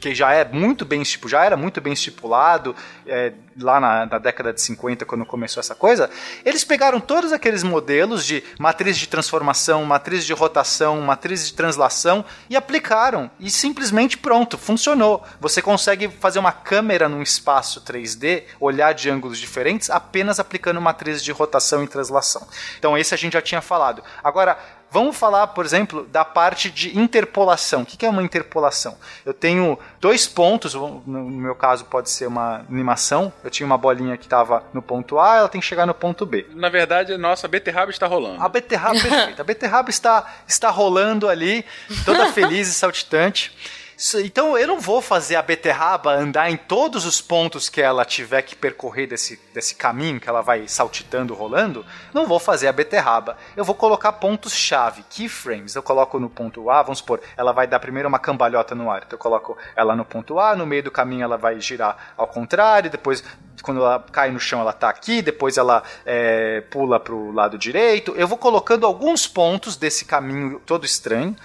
que 0.00 0.14
já 0.14 0.32
é 0.32 0.44
muito 0.44 0.84
bem 0.84 1.02
já 1.26 1.44
era 1.44 1.56
muito 1.56 1.80
bem 1.80 1.92
estipulado 1.92 2.74
é, 3.06 3.32
lá 3.58 3.80
na, 3.80 4.06
na, 4.06 4.18
década 4.18 4.52
de 4.52 4.60
50 4.60 5.04
quando 5.04 5.26
começou 5.26 5.60
essa 5.60 5.74
coisa 5.74 6.08
eles 6.44 6.64
pegaram 6.64 7.00
todos 7.00 7.32
aqueles 7.32 7.62
modelos 7.62 8.24
de 8.24 8.42
matriz 8.58 8.96
de 8.96 9.06
transformação 9.06 9.84
matriz 9.84 10.24
de 10.24 10.32
rotação 10.32 11.00
matriz 11.00 11.46
de 11.46 11.54
translação 11.54 12.24
e 12.48 12.56
aplicaram 12.56 13.30
e 13.38 13.50
simplesmente 13.50 14.16
pronto 14.16 14.56
funcionou. 14.56 15.24
Você 15.40 15.60
consegue 15.60 16.08
fazer 16.08 16.38
uma 16.38 16.52
câmera 16.52 17.08
num 17.08 17.22
espaço 17.22 17.82
3D 17.82 18.44
olhar 18.58 18.92
de 18.92 19.10
ângulos 19.10 19.38
diferentes 19.38 19.90
apenas 19.90 20.40
aplicando 20.40 20.80
matriz 20.80 21.22
de 21.22 21.32
rotação 21.32 21.82
e 21.82 21.88
translação. 21.88 22.46
Então 22.78 22.96
esse 22.96 23.14
a 23.14 23.16
gente 23.16 23.34
já 23.34 23.42
tinha 23.42 23.60
falado. 23.60 24.02
Agora 24.22 24.58
Vamos 24.92 25.16
falar, 25.16 25.46
por 25.48 25.64
exemplo, 25.64 26.04
da 26.06 26.24
parte 26.24 26.70
de 26.70 26.98
interpolação. 26.98 27.82
O 27.82 27.86
que 27.86 28.04
é 28.04 28.08
uma 28.08 28.22
interpolação? 28.22 28.98
Eu 29.24 29.32
tenho 29.32 29.78
dois 30.00 30.26
pontos, 30.26 30.74
no 30.74 31.00
meu 31.06 31.54
caso 31.54 31.84
pode 31.84 32.10
ser 32.10 32.26
uma 32.26 32.64
animação. 32.68 33.32
Eu 33.44 33.50
tinha 33.50 33.66
uma 33.66 33.78
bolinha 33.78 34.16
que 34.16 34.24
estava 34.24 34.64
no 34.74 34.82
ponto 34.82 35.18
A, 35.18 35.36
ela 35.36 35.48
tem 35.48 35.60
que 35.60 35.66
chegar 35.66 35.86
no 35.86 35.94
ponto 35.94 36.26
B. 36.26 36.46
Na 36.54 36.68
verdade, 36.68 37.16
nossa, 37.16 37.46
a 37.46 37.50
beterraba 37.50 37.90
está 37.90 38.06
rolando. 38.06 38.42
A 38.42 38.48
beterraba, 38.48 38.98
perfeita. 39.00 39.42
A 39.42 39.44
beterraba 39.44 39.90
está, 39.90 40.26
está 40.46 40.70
rolando 40.70 41.28
ali, 41.28 41.64
toda 42.04 42.32
feliz 42.32 42.68
e 42.68 42.74
saltitante. 42.74 43.79
Então 44.24 44.56
eu 44.56 44.66
não 44.66 44.80
vou 44.80 45.02
fazer 45.02 45.36
a 45.36 45.42
beterraba 45.42 46.14
andar 46.14 46.50
em 46.50 46.56
todos 46.56 47.04
os 47.04 47.20
pontos 47.20 47.68
que 47.68 47.82
ela 47.82 48.02
tiver 48.02 48.40
que 48.40 48.56
percorrer 48.56 49.06
desse, 49.06 49.38
desse 49.52 49.74
caminho 49.74 50.18
que 50.18 50.26
ela 50.26 50.40
vai 50.40 50.66
saltitando, 50.66 51.34
rolando. 51.34 51.84
Não 52.14 52.26
vou 52.26 52.38
fazer 52.38 52.66
a 52.66 52.72
beterraba. 52.72 53.36
Eu 53.54 53.62
vou 53.62 53.74
colocar 53.74 54.12
pontos-chave, 54.12 55.04
keyframes. 55.10 55.74
Eu 55.74 55.82
coloco 55.82 56.18
no 56.18 56.30
ponto 56.30 56.70
A, 56.70 56.82
vamos 56.82 57.00
supor, 57.00 57.20
ela 57.36 57.52
vai 57.52 57.66
dar 57.66 57.78
primeiro 57.78 58.08
uma 58.08 58.18
cambalhota 58.18 58.74
no 58.74 58.90
ar. 58.90 59.02
Então 59.06 59.18
eu 59.18 59.22
coloco 59.22 59.58
ela 59.76 59.94
no 59.94 60.04
ponto 60.04 60.40
A, 60.40 60.56
no 60.56 60.64
meio 60.64 60.82
do 60.82 60.90
caminho 60.90 61.24
ela 61.24 61.36
vai 61.36 61.60
girar 61.60 62.14
ao 62.16 62.26
contrário, 62.26 62.88
depois 62.88 63.22
quando 63.62 63.80
ela 63.80 64.02
cai 64.10 64.30
no 64.30 64.40
chão 64.40 64.60
ela 64.60 64.70
está 64.70 64.88
aqui, 64.88 65.20
depois 65.22 65.56
ela 65.56 65.82
é, 66.04 66.62
pula 66.70 66.98
para 66.98 67.14
o 67.14 67.32
lado 67.32 67.58
direito. 67.58 68.14
Eu 68.16 68.26
vou 68.26 68.38
colocando 68.38 68.86
alguns 68.86 69.26
pontos 69.26 69.76
desse 69.76 70.04
caminho 70.04 70.60
todo 70.64 70.84
estranho 70.86 71.36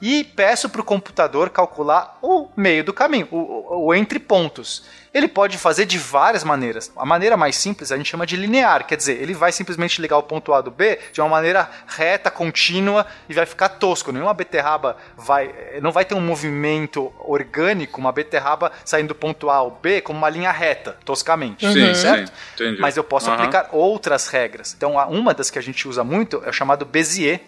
e 0.00 0.24
peço 0.24 0.68
para 0.68 0.80
o 0.80 0.84
computador 0.84 1.50
calcular 1.50 2.01
o 2.22 2.48
meio 2.56 2.84
do 2.84 2.92
caminho, 2.92 3.28
o, 3.30 3.86
o, 3.86 3.94
entre 3.94 4.18
pontos 4.18 4.82
ele 5.14 5.28
pode 5.28 5.58
fazer 5.58 5.84
de 5.84 5.98
várias 5.98 6.42
maneiras. 6.42 6.90
A 6.96 7.04
maneira 7.04 7.36
mais 7.36 7.56
simples 7.56 7.92
a 7.92 7.96
gente 7.96 8.08
chama 8.08 8.26
de 8.26 8.36
linear, 8.36 8.86
quer 8.86 8.96
dizer, 8.96 9.20
ele 9.20 9.34
vai 9.34 9.52
simplesmente 9.52 10.00
ligar 10.00 10.16
o 10.16 10.22
ponto 10.22 10.54
A 10.54 10.60
do 10.60 10.70
B 10.70 10.98
de 11.12 11.20
uma 11.20 11.28
maneira 11.28 11.68
reta, 11.86 12.30
contínua 12.30 13.06
e 13.28 13.34
vai 13.34 13.44
ficar 13.44 13.68
tosco. 13.68 14.10
Nenhuma 14.10 14.32
beterraba 14.32 14.96
vai, 15.16 15.54
não 15.82 15.92
vai 15.92 16.04
ter 16.04 16.14
um 16.14 16.20
movimento 16.20 17.12
orgânico, 17.18 18.00
uma 18.00 18.10
beterraba 18.10 18.72
saindo 18.84 19.08
do 19.08 19.14
ponto 19.14 19.50
A 19.50 19.56
ao 19.56 19.70
B 19.70 20.00
como 20.00 20.18
uma 20.18 20.30
linha 20.30 20.50
reta, 20.50 20.96
toscamente, 21.04 21.70
sim, 21.70 21.94
certo? 21.94 22.32
Sim, 22.56 22.76
Mas 22.80 22.96
eu 22.96 23.04
posso 23.04 23.28
uhum. 23.28 23.34
aplicar 23.34 23.68
outras 23.72 24.28
regras. 24.28 24.72
Então, 24.74 24.94
uma 25.10 25.34
das 25.34 25.50
que 25.50 25.58
a 25.58 25.62
gente 25.62 25.86
usa 25.86 26.02
muito 26.02 26.42
é 26.44 26.48
o 26.48 26.52
chamado 26.52 26.86
Bézier 26.86 27.40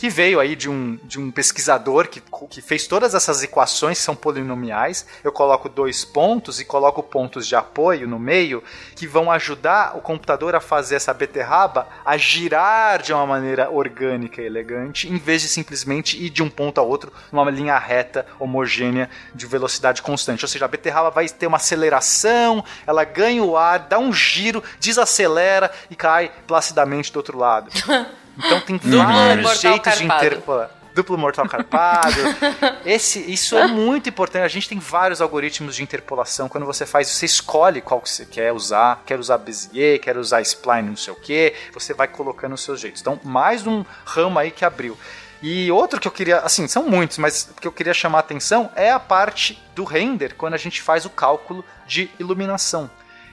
que 0.00 0.08
veio 0.08 0.40
aí 0.40 0.56
de 0.56 0.70
um, 0.70 0.98
de 1.04 1.20
um 1.20 1.30
pesquisador 1.30 2.08
que, 2.08 2.22
que 2.48 2.62
fez 2.62 2.86
todas 2.86 3.14
essas 3.14 3.42
equações 3.42 3.98
que 3.98 4.04
são 4.04 4.16
polinomiais. 4.16 5.04
Eu 5.22 5.30
coloco 5.30 5.68
dois 5.68 6.06
pontos 6.06 6.58
e 6.58 6.64
coloco 6.64 7.02
pontos 7.02 7.46
de 7.46 7.54
apoio 7.54 8.08
no 8.08 8.18
meio 8.18 8.64
que 8.96 9.06
vão 9.06 9.30
ajudar 9.30 9.98
o 9.98 10.00
computador 10.00 10.54
a 10.54 10.60
fazer 10.60 10.94
essa 10.94 11.12
beterraba 11.12 11.86
a 12.02 12.16
girar 12.16 13.02
de 13.02 13.12
uma 13.12 13.26
maneira 13.26 13.70
orgânica 13.70 14.40
e 14.40 14.46
elegante, 14.46 15.06
em 15.06 15.18
vez 15.18 15.42
de 15.42 15.48
simplesmente 15.48 16.16
ir 16.16 16.30
de 16.30 16.42
um 16.42 16.48
ponto 16.48 16.80
a 16.80 16.82
outro 16.82 17.12
numa 17.30 17.50
linha 17.50 17.76
reta, 17.76 18.24
homogênea, 18.38 19.10
de 19.34 19.44
velocidade 19.44 20.00
constante. 20.00 20.46
Ou 20.46 20.48
seja, 20.48 20.64
a 20.64 20.68
beterraba 20.68 21.10
vai 21.10 21.28
ter 21.28 21.46
uma 21.46 21.58
aceleração, 21.58 22.64
ela 22.86 23.04
ganha 23.04 23.44
o 23.44 23.54
ar, 23.54 23.80
dá 23.80 23.98
um 23.98 24.14
giro, 24.14 24.64
desacelera 24.78 25.70
e 25.90 25.94
cai 25.94 26.32
placidamente 26.46 27.12
do 27.12 27.18
outro 27.18 27.36
lado. 27.36 27.70
Então 28.44 28.60
tem 28.60 28.78
vários 28.78 29.60
jeitos 29.60 29.98
de 29.98 30.04
interpolar 30.04 30.80
duplo 30.94 31.16
mortal 31.16 31.48
carpado. 31.48 32.16
Esse, 32.84 33.20
isso 33.30 33.56
é 33.56 33.66
muito 33.66 34.08
importante. 34.08 34.42
A 34.42 34.48
gente 34.48 34.68
tem 34.68 34.78
vários 34.78 35.20
algoritmos 35.20 35.76
de 35.76 35.82
interpolação. 35.82 36.48
Quando 36.48 36.66
você 36.66 36.84
faz, 36.84 37.08
você 37.08 37.26
escolhe 37.26 37.80
qual 37.80 38.00
que 38.00 38.10
você 38.10 38.26
quer 38.26 38.52
usar. 38.52 39.02
Quer 39.06 39.18
usar 39.18 39.38
Bezier, 39.38 40.00
quer 40.00 40.16
usar 40.16 40.40
Spline, 40.42 40.88
não 40.88 40.96
sei 40.96 41.12
o 41.12 41.16
que. 41.16 41.54
Você 41.72 41.94
vai 41.94 42.08
colocando 42.08 42.54
os 42.54 42.62
seus 42.62 42.80
jeitos. 42.80 43.00
Então, 43.00 43.18
mais 43.24 43.66
um 43.66 43.84
ramo 44.04 44.38
aí 44.38 44.50
que 44.50 44.64
abriu. 44.64 44.96
E 45.42 45.72
outro 45.72 45.98
que 45.98 46.06
eu 46.06 46.12
queria, 46.12 46.38
assim, 46.40 46.68
são 46.68 46.86
muitos, 46.86 47.16
mas 47.16 47.48
que 47.58 47.66
eu 47.66 47.72
queria 47.72 47.94
chamar 47.94 48.18
a 48.18 48.20
atenção 48.20 48.70
é 48.76 48.90
a 48.90 49.00
parte 49.00 49.62
do 49.74 49.84
render, 49.84 50.34
quando 50.34 50.52
a 50.52 50.58
gente 50.58 50.82
faz 50.82 51.06
o 51.06 51.10
cálculo 51.10 51.64
de 51.86 52.10
iluminação 52.18 52.90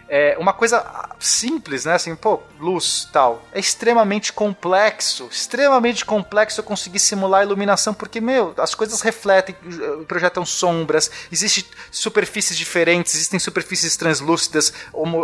é 0.09 0.37
uma 0.39 0.53
coisa 0.53 0.85
simples, 1.19 1.85
né? 1.85 1.93
Assim, 1.93 2.15
pô, 2.15 2.41
luz 2.59 3.07
tal. 3.11 3.43
É 3.51 3.59
extremamente 3.59 4.31
complexo, 4.31 5.27
extremamente 5.31 6.05
complexo 6.05 6.59
eu 6.59 6.63
conseguir 6.63 6.99
simular 6.99 7.41
a 7.41 7.43
iluminação, 7.43 7.93
porque, 7.93 8.21
meu, 8.21 8.53
as 8.57 8.73
coisas 8.73 9.01
refletem, 9.01 9.55
projetam 10.07 10.45
sombras, 10.45 11.11
existem 11.31 11.65
superfícies 11.91 12.57
diferentes, 12.57 13.15
existem 13.15 13.39
superfícies 13.39 13.97
translúcidas, 13.97 14.73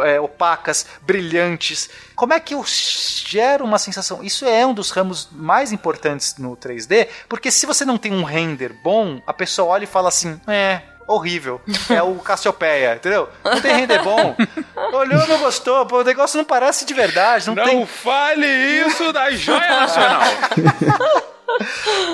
é, 0.05 0.19
opacas, 0.19 0.85
brilhantes. 1.01 1.89
Como 2.15 2.33
é 2.33 2.39
que 2.39 2.53
eu 2.53 2.63
gero 2.65 3.65
uma 3.65 3.79
sensação? 3.79 4.23
Isso 4.23 4.45
é 4.45 4.65
um 4.65 4.73
dos 4.73 4.91
ramos 4.91 5.29
mais 5.31 5.71
importantes 5.71 6.35
no 6.37 6.55
3D, 6.57 7.07
porque 7.29 7.51
se 7.51 7.65
você 7.65 7.85
não 7.85 7.97
tem 7.97 8.13
um 8.13 8.23
render 8.23 8.73
bom, 8.83 9.21
a 9.25 9.33
pessoa 9.33 9.69
olha 9.69 9.83
e 9.83 9.87
fala 9.87 10.09
assim, 10.09 10.39
é, 10.47 10.81
horrível. 11.13 11.61
É 11.89 12.01
o 12.01 12.15
Cassiopeia, 12.15 12.95
entendeu? 12.95 13.29
Não 13.43 13.61
tem 13.61 13.75
render 13.75 14.01
bom. 14.03 14.35
Olhou, 14.93 15.27
não 15.27 15.37
gostou. 15.39 15.85
Pô, 15.85 15.99
o 15.99 16.03
negócio 16.03 16.37
não 16.37 16.45
parece 16.45 16.85
de 16.85 16.93
verdade. 16.93 17.47
Não, 17.47 17.55
não 17.55 17.63
tem... 17.63 17.85
fale 17.85 18.47
isso 18.47 19.11
da 19.13 19.31
joia 19.31 19.81
nacional. 19.81 20.21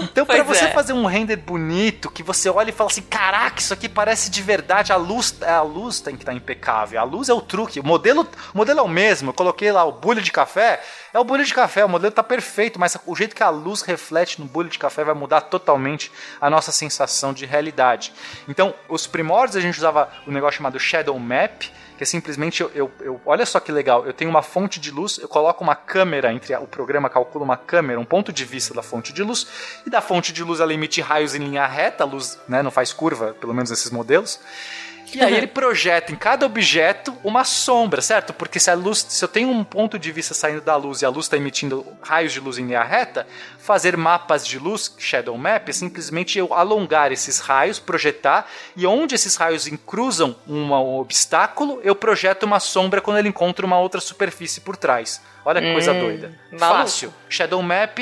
Então, 0.04 0.26
para 0.26 0.44
você 0.44 0.66
é. 0.66 0.72
fazer 0.72 0.94
um 0.94 1.06
render 1.06 1.36
bonito, 1.36 2.10
que 2.10 2.24
você 2.24 2.50
olha 2.50 2.70
e 2.70 2.74
fala 2.74 2.90
assim: 2.90 3.02
caraca, 3.02 3.60
isso 3.60 3.74
aqui 3.74 3.88
parece 3.88 4.30
de 4.30 4.42
verdade, 4.42 4.92
a 4.92 4.96
luz, 4.96 5.36
a 5.42 5.62
luz 5.62 6.00
tem 6.00 6.16
que 6.16 6.24
estar 6.24 6.32
tá 6.32 6.38
impecável. 6.38 7.00
A 7.00 7.04
luz 7.04 7.30
é 7.30 7.34
o 7.34 7.42
truque. 7.42 7.80
O 7.80 7.86
modelo, 7.86 8.28
o 8.54 8.58
modelo 8.58 8.80
é 8.80 8.84
o 8.84 8.88
mesmo. 8.88 9.30
Eu 9.30 9.34
coloquei 9.34 9.72
lá 9.72 9.84
o 9.86 9.92
bulho 9.92 10.22
de 10.22 10.32
café, 10.32 10.82
é 11.14 11.20
o 11.20 11.24
bulho 11.24 11.44
de 11.44 11.54
café, 11.54 11.84
o 11.84 11.90
modelo 11.90 12.12
tá 12.12 12.24
perfeito, 12.24 12.80
mas 12.80 12.98
o 13.06 13.16
jeito 13.16 13.36
que 13.36 13.44
a 13.44 13.50
luz 13.50 13.82
reflete 13.82 14.40
no 14.40 14.46
bulho 14.46 14.70
de 14.70 14.80
café 14.80 15.04
vai 15.04 15.16
mudar 15.16 15.42
totalmente 15.42 16.12
a 16.40 16.50
nossa 16.50 16.72
sensação 16.72 17.34
de 17.34 17.46
realidade. 17.46 18.14
Então, 18.48 18.74
os 18.88 19.08
primórdios 19.08 19.56
a 19.58 19.62
gente 19.62 19.78
usava 19.78 20.10
o 20.26 20.30
um 20.30 20.34
negócio 20.34 20.58
chamado 20.58 20.80
Shadow 20.80 21.18
Map, 21.20 21.64
que 22.00 22.04
é 22.04 22.06
simplesmente 22.06 22.64
eu, 22.64 22.72
eu, 22.74 22.92
eu, 23.02 23.22
olha 23.26 23.46
só 23.46 23.60
que 23.60 23.74
legal, 23.74 24.06
eu 24.06 24.14
tenho 24.14 24.32
uma 24.32 24.42
fonte 24.42 24.80
de 24.80 24.90
luz, 24.90 25.18
eu 25.18 25.28
coloco 25.28 25.62
uma 25.62 25.76
câmera 25.76 26.32
entre 26.32 26.56
o 26.56 26.66
programa 26.66 27.10
calcula 27.10 27.44
uma 27.44 27.58
câmera, 27.58 28.00
um 28.00 28.06
ponto 28.06 28.32
de 28.32 28.46
vista 28.46 28.74
da 28.74 28.82
fonte 28.82 29.12
de 29.12 29.22
luz 29.22 29.46
e 29.86 29.90
da 29.90 30.00
fonte 30.00 30.32
de 30.32 30.42
luz 30.42 30.62
ela 30.62 30.74
emite 30.74 31.02
raios 31.02 31.36
em 31.36 31.40
linha 31.40 31.68
reta, 31.68 32.06
a 32.06 32.08
luz, 32.08 32.40
né, 32.48 32.64
não 32.64 32.72
faz 32.72 32.94
curva, 32.94 33.36
pelo 33.42 33.54
menos 33.54 33.70
nesses 33.70 33.92
modelos. 33.92 34.40
E 35.14 35.22
aí 35.22 35.36
ele 35.36 35.48
projeta 35.48 36.12
em 36.12 36.16
cada 36.16 36.46
objeto 36.46 37.16
uma 37.24 37.44
sombra, 37.44 38.02
certo? 38.02 38.34
Porque 38.34 38.60
se 38.60 38.70
a 38.70 38.74
luz, 38.74 39.06
se 39.10 39.24
eu 39.24 39.28
tenho 39.28 39.50
um 39.50 39.64
ponto 39.64 39.98
de 39.98 40.12
vista 40.12 40.34
saindo 40.34 40.62
da 40.62 40.76
luz 40.76 41.02
e 41.02 41.06
a 41.06 41.10
luz 41.10 41.26
está 41.26 41.38
emitindo 41.38 41.86
raios 42.02 42.32
de 42.34 42.40
luz 42.40 42.58
em 42.58 42.66
linha 42.66 42.84
reta, 42.84 43.28
fazer 43.58 43.98
mapas 43.98 44.46
de 44.46 44.60
luz, 44.60 44.94
shadow 44.98 45.38
map, 45.38 45.70
é 45.70 45.74
simplesmente 45.74 46.38
eu 46.38 46.54
alongar 46.54 47.12
esses 47.12 47.40
raios, 47.40 47.80
projetar 47.80 48.50
e 48.76 48.86
onde 48.86 49.16
esses 49.16 49.36
raios 49.36 49.70
cruzam 49.86 50.36
um 50.48 50.72
obstáculo, 50.72 51.80
eu 51.84 51.96
projeto 51.96 52.44
uma 52.44 52.60
sombra 52.60 53.02
quando 53.02 53.18
ele 53.18 53.30
encontra 53.30 53.66
uma 53.66 53.80
outra 53.80 54.02
superfície 54.02 54.62
por 54.62 54.76
trás. 54.76 55.22
Olha 55.46 55.62
que 55.62 55.68
hum, 55.68 55.74
coisa 55.74 55.94
doida. 55.94 56.34
Maluco. 56.52 56.80
Fácil. 56.82 57.14
Shadow 57.28 57.62
map 57.62 57.98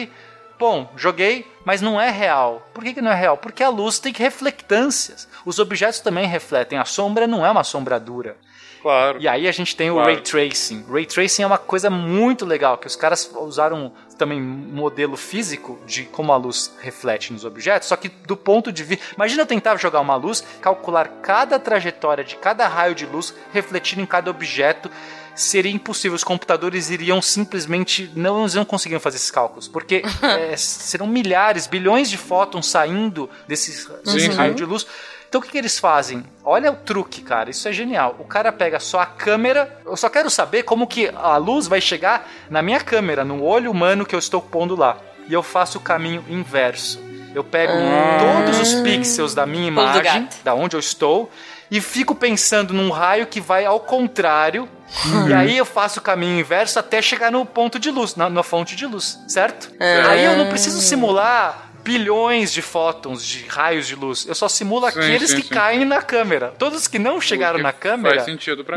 Bom, 0.59 0.91
joguei, 0.95 1.45
mas 1.63 1.81
não 1.81 2.01
é 2.01 2.09
real. 2.09 2.67
Por 2.73 2.83
que, 2.83 2.95
que 2.95 3.01
não 3.01 3.11
é 3.11 3.15
real? 3.15 3.37
Porque 3.37 3.63
a 3.63 3.69
luz 3.69 3.99
tem 3.99 4.11
reflectâncias. 4.11 5.27
Os 5.45 5.59
objetos 5.59 5.99
também 5.99 6.25
refletem. 6.25 6.79
A 6.79 6.85
sombra 6.85 7.27
não 7.27 7.45
é 7.45 7.51
uma 7.51 7.63
sombra 7.63 7.99
dura. 7.99 8.35
Claro. 8.81 9.19
E 9.19 9.27
aí 9.27 9.47
a 9.47 9.51
gente 9.51 9.75
tem 9.75 9.91
claro. 9.91 10.09
o 10.09 10.13
Ray 10.13 10.21
Tracing. 10.21 10.85
Ray 10.89 11.05
Tracing 11.05 11.43
é 11.43 11.47
uma 11.47 11.57
coisa 11.57 11.89
muito 11.89 12.45
legal, 12.45 12.77
que 12.77 12.87
os 12.87 12.95
caras 12.95 13.29
usaram 13.35 13.91
também 14.17 14.41
modelo 14.41 15.17
físico 15.17 15.79
de 15.85 16.03
como 16.05 16.31
a 16.31 16.37
luz 16.37 16.73
reflete 16.79 17.33
nos 17.33 17.45
objetos, 17.45 17.87
só 17.87 17.95
que 17.95 18.09
do 18.09 18.37
ponto 18.37 18.71
de 18.71 18.83
vista... 18.83 19.03
Imagina 19.15 19.43
eu 19.43 19.45
tentar 19.45 19.75
jogar 19.77 19.99
uma 19.99 20.15
luz, 20.15 20.43
calcular 20.61 21.07
cada 21.21 21.59
trajetória 21.59 22.23
de 22.23 22.35
cada 22.35 22.67
raio 22.67 22.95
de 22.95 23.05
luz 23.05 23.33
refletindo 23.51 24.01
em 24.01 24.05
cada 24.05 24.31
objeto 24.31 24.89
seria 25.37 25.71
impossível. 25.71 26.15
Os 26.15 26.23
computadores 26.23 26.89
iriam 26.89 27.21
simplesmente 27.21 28.11
não, 28.15 28.45
não 28.47 28.65
conseguiam 28.65 28.99
fazer 28.99 29.17
esses 29.17 29.31
cálculos, 29.31 29.67
porque 29.67 30.03
é, 30.21 30.57
serão 30.57 31.07
milhares, 31.07 31.67
bilhões 31.67 32.09
de 32.09 32.17
fótons 32.17 32.67
saindo 32.67 33.29
desses, 33.47 33.89
desse 34.03 34.29
raio 34.29 34.55
de 34.55 34.65
luz. 34.65 34.85
Então 35.29 35.41
o 35.41 35.43
que, 35.43 35.51
que, 35.51 35.57
eles 35.57 35.77
fazem? 35.77 36.23
Olha 36.43 36.71
o 36.71 36.75
truque, 36.75 37.21
cara. 37.21 37.49
Isso 37.49 37.67
é 37.67 37.73
genial. 37.73 38.15
O 38.17 38.23
cara 38.23 38.51
pega 38.51 38.79
só 38.79 38.99
a 38.99 39.05
câmera. 39.05 39.81
Eu 39.85 39.97
só 39.97 40.09
quero 40.09 40.29
saber 40.29 40.63
como 40.63 40.87
que 40.87 41.11
a 41.13 41.35
luz 41.35 41.67
vai 41.67 41.81
chegar 41.81 42.29
na 42.49 42.61
minha 42.61 42.79
câmera, 42.79 43.25
no 43.25 43.43
olho 43.43 43.69
humano 43.69 44.05
que 44.05 44.15
eu 44.15 44.19
estou 44.19 44.41
pondo 44.41 44.75
lá. 44.75 44.97
E 45.27 45.33
eu 45.33 45.43
faço 45.43 45.79
o 45.79 45.81
caminho 45.81 46.23
inverso. 46.29 47.05
Eu 47.35 47.43
pego 47.43 47.73
ah. 47.73 48.45
todos 48.45 48.59
os 48.61 48.81
pixels 48.81 49.35
da 49.35 49.45
minha 49.45 49.67
imagem, 49.67 50.27
da 50.43 50.55
onde 50.55 50.75
eu 50.75 50.79
estou, 50.79 51.29
e 51.69 51.81
fico 51.81 52.15
pensando 52.15 52.73
num 52.73 52.89
raio 52.89 53.27
que 53.27 53.41
vai 53.41 53.65
ao 53.65 53.79
contrário. 53.79 54.67
Uhum. 55.05 55.29
E 55.29 55.33
aí 55.33 55.57
eu 55.57 55.65
faço 55.65 55.99
o 55.99 56.01
caminho 56.01 56.39
inverso 56.39 56.79
até 56.79 57.01
chegar 57.01 57.31
no 57.31 57.45
ponto 57.45 57.77
de 57.77 57.91
luz, 57.91 58.15
na, 58.15 58.29
na 58.29 58.41
fonte 58.41 58.75
de 58.75 58.85
luz, 58.85 59.19
certo? 59.27 59.69
Uhum. 59.71 60.09
Aí 60.09 60.23
eu 60.23 60.37
não 60.37 60.47
preciso 60.47 60.79
simular 60.79 61.66
bilhões 61.87 62.51
de 62.51 62.61
fótons, 62.61 63.23
de 63.23 63.45
raios 63.45 63.87
de 63.87 63.95
luz. 63.95 64.25
Eu 64.27 64.35
só 64.35 64.49
simulo 64.49 64.81
sim, 64.91 64.99
aqueles 64.99 65.29
sim, 65.29 65.37
que 65.37 65.47
sim. 65.47 65.53
caem 65.53 65.85
na 65.85 66.01
câmera. 66.01 66.53
Todos 66.59 66.85
que 66.85 66.99
não 66.99 67.21
chegaram 67.21 67.59
na 67.59 67.71
câmera, 67.71 68.25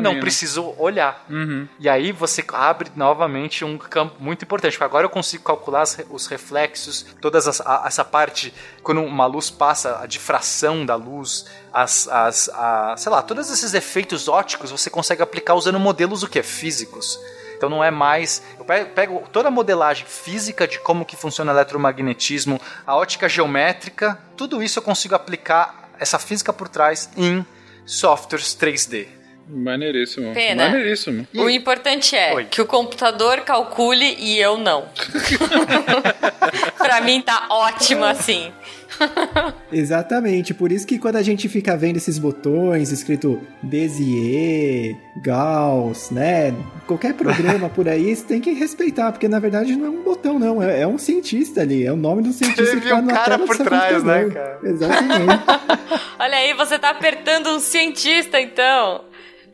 não 0.00 0.10
mim, 0.12 0.14
né? 0.14 0.20
preciso 0.20 0.62
né? 0.62 0.74
olhar. 0.78 1.26
Uhum. 1.28 1.66
E 1.80 1.88
aí 1.88 2.12
você 2.12 2.44
abre 2.52 2.88
novamente 2.94 3.64
um 3.64 3.76
campo 3.76 4.14
muito 4.20 4.44
importante, 4.44 4.74
porque 4.74 4.84
agora 4.84 5.06
eu 5.06 5.10
consigo 5.10 5.42
calcular 5.42 5.82
os 6.08 6.26
reflexos, 6.28 7.04
toda 7.20 7.36
essa 7.36 8.04
parte, 8.04 8.54
quando 8.80 9.02
uma 9.02 9.26
luz 9.26 9.50
passa, 9.50 9.98
a 10.00 10.06
difração 10.06 10.86
da 10.86 10.94
luz, 10.94 11.46
as, 11.72 12.06
as, 12.06 12.48
a, 12.50 12.94
sei 12.96 13.10
lá, 13.10 13.22
todos 13.22 13.50
esses 13.50 13.74
efeitos 13.74 14.28
óticos 14.28 14.70
você 14.70 14.88
consegue 14.88 15.20
aplicar 15.20 15.54
usando 15.54 15.80
modelos 15.80 16.22
o 16.22 16.28
que? 16.28 16.44
Físicos. 16.44 17.18
Então 17.60 17.68
não 17.68 17.84
é 17.84 17.90
mais. 17.90 18.42
Eu 18.58 18.64
pego 18.64 19.28
toda 19.30 19.48
a 19.48 19.50
modelagem 19.50 20.06
física 20.06 20.66
de 20.66 20.78
como 20.78 21.04
que 21.04 21.14
funciona 21.14 21.52
o 21.52 21.54
eletromagnetismo, 21.54 22.58
a 22.86 22.96
ótica 22.96 23.28
geométrica, 23.28 24.18
tudo 24.34 24.62
isso 24.62 24.78
eu 24.78 24.82
consigo 24.82 25.14
aplicar 25.14 25.90
essa 25.98 26.18
física 26.18 26.54
por 26.54 26.70
trás 26.70 27.10
em 27.18 27.44
softwares 27.84 28.56
3D. 28.58 29.08
Maneiríssimo. 29.46 30.32
Pena. 30.32 30.68
Maneiríssimo. 30.68 31.28
O 31.34 31.50
importante 31.50 32.16
é 32.16 32.32
Oi. 32.32 32.44
que 32.46 32.62
o 32.62 32.66
computador 32.66 33.40
calcule 33.40 34.16
e 34.18 34.38
eu 34.38 34.56
não. 34.56 34.88
pra 36.90 37.00
mim 37.00 37.20
tá 37.20 37.46
ótimo 37.48 38.04
assim. 38.04 38.52
Exatamente, 39.72 40.52
por 40.52 40.72
isso 40.72 40.84
que 40.84 40.98
quando 40.98 41.16
a 41.16 41.22
gente 41.22 41.48
fica 41.48 41.76
vendo 41.76 41.98
esses 41.98 42.18
botões 42.18 42.90
escrito 42.90 43.40
Bezier, 43.62 44.96
Gauss, 45.22 46.10
né? 46.10 46.52
Qualquer 46.88 47.14
programa 47.14 47.68
por 47.68 47.88
aí, 47.88 48.14
você 48.14 48.24
tem 48.24 48.40
que 48.40 48.50
respeitar, 48.52 49.12
porque 49.12 49.28
na 49.28 49.38
verdade 49.38 49.76
não 49.76 49.86
é 49.86 49.90
um 49.90 50.02
botão, 50.02 50.38
não. 50.38 50.60
É, 50.60 50.80
é 50.80 50.86
um 50.86 50.98
cientista 50.98 51.60
ali, 51.60 51.86
é 51.86 51.92
o 51.92 51.96
nome 51.96 52.22
do 52.22 52.32
cientista 52.32 52.64
Teve 52.64 52.80
que 52.80 52.88
tá 52.88 52.96
um 52.96 53.02
na 53.02 53.12
cara 53.12 53.36
tela 53.36 53.46
por 53.46 53.56
trás, 53.56 54.02
né, 54.02 54.28
cara? 54.28 54.58
Exatamente. 54.64 55.44
Olha 56.18 56.36
aí, 56.36 56.54
você 56.54 56.78
tá 56.78 56.90
apertando 56.90 57.50
um 57.50 57.60
cientista, 57.60 58.40
então. 58.40 59.04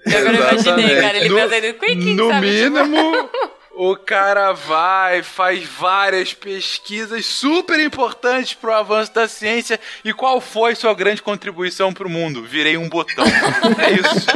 Eu 0.06 0.18
agora 0.18 0.36
imaginei, 0.36 1.00
cara, 1.00 1.18
ele 1.18 1.28
no, 1.28 1.38
fazendo... 1.38 2.16
No 2.16 2.40
mínimo... 2.40 3.28
O 3.78 3.94
cara 3.94 4.54
vai, 4.54 5.22
faz 5.22 5.62
várias 5.62 6.32
pesquisas 6.32 7.26
super 7.26 7.78
importantes 7.78 8.54
para 8.54 8.70
o 8.70 8.72
avanço 8.72 9.12
da 9.12 9.28
ciência. 9.28 9.78
E 10.02 10.14
qual 10.14 10.40
foi 10.40 10.74
sua 10.74 10.94
grande 10.94 11.20
contribuição 11.20 11.92
para 11.92 12.06
o 12.06 12.10
mundo? 12.10 12.42
Virei 12.42 12.78
um 12.78 12.88
botão. 12.88 13.26
é 13.78 13.92
isso. 13.92 14.26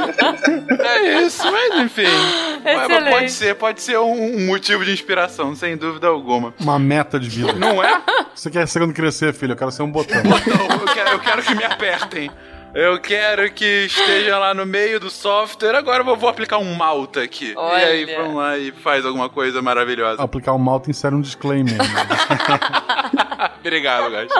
É 0.78 1.22
isso, 1.22 1.50
mas 1.50 1.80
enfim. 1.80 2.02
Excelente. 2.02 3.10
Pode 3.10 3.32
ser, 3.32 3.54
pode 3.54 3.80
ser 3.80 3.98
um 3.98 4.46
motivo 4.46 4.84
de 4.84 4.92
inspiração, 4.92 5.56
sem 5.56 5.74
dúvida 5.74 6.08
alguma. 6.08 6.52
Uma 6.60 6.78
meta 6.78 7.18
de 7.18 7.30
vida. 7.30 7.54
Não 7.54 7.82
é? 7.82 7.98
Você 8.34 8.50
quer 8.50 8.68
ser 8.68 8.80
quando 8.80 8.92
crescer, 8.92 9.32
filho? 9.32 9.52
Eu 9.52 9.56
quero 9.56 9.70
ser 9.70 9.82
um 9.82 9.90
botão. 9.90 10.22
botão, 10.22 10.68
eu 10.86 10.94
quero, 10.94 11.10
eu 11.12 11.18
quero 11.18 11.42
que 11.42 11.54
me 11.54 11.64
apertem. 11.64 12.30
Eu 12.74 13.00
quero 13.00 13.50
que 13.52 13.86
esteja 13.86 14.38
lá 14.38 14.54
no 14.54 14.64
meio 14.64 15.00
do 15.00 15.10
software. 15.10 15.74
Agora 15.74 16.04
eu 16.04 16.16
vou 16.16 16.28
aplicar 16.28 16.58
um 16.58 16.74
malta 16.74 17.22
aqui. 17.22 17.52
Olha. 17.56 17.80
E 17.80 17.84
aí 17.84 18.16
vamos 18.16 18.36
lá 18.36 18.56
e 18.58 18.70
faz 18.70 19.04
alguma 19.04 19.28
coisa 19.28 19.60
maravilhosa. 19.60 20.22
Aplicar 20.22 20.52
um 20.54 20.58
malta 20.58 20.90
insere 20.90 21.14
um 21.14 21.20
disclaimer. 21.20 21.76
Né? 21.76 21.84
Obrigado, 23.58 24.10
guys. 24.10 24.32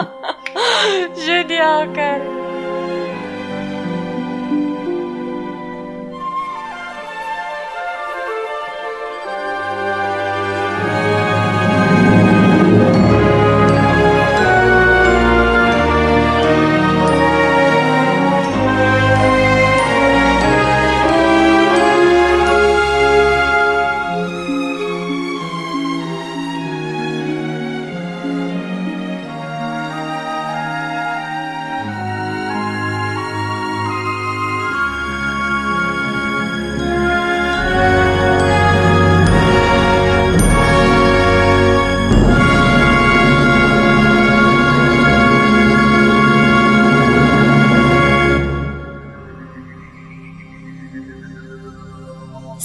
Genial, 1.25 1.87
cara. 1.93 2.50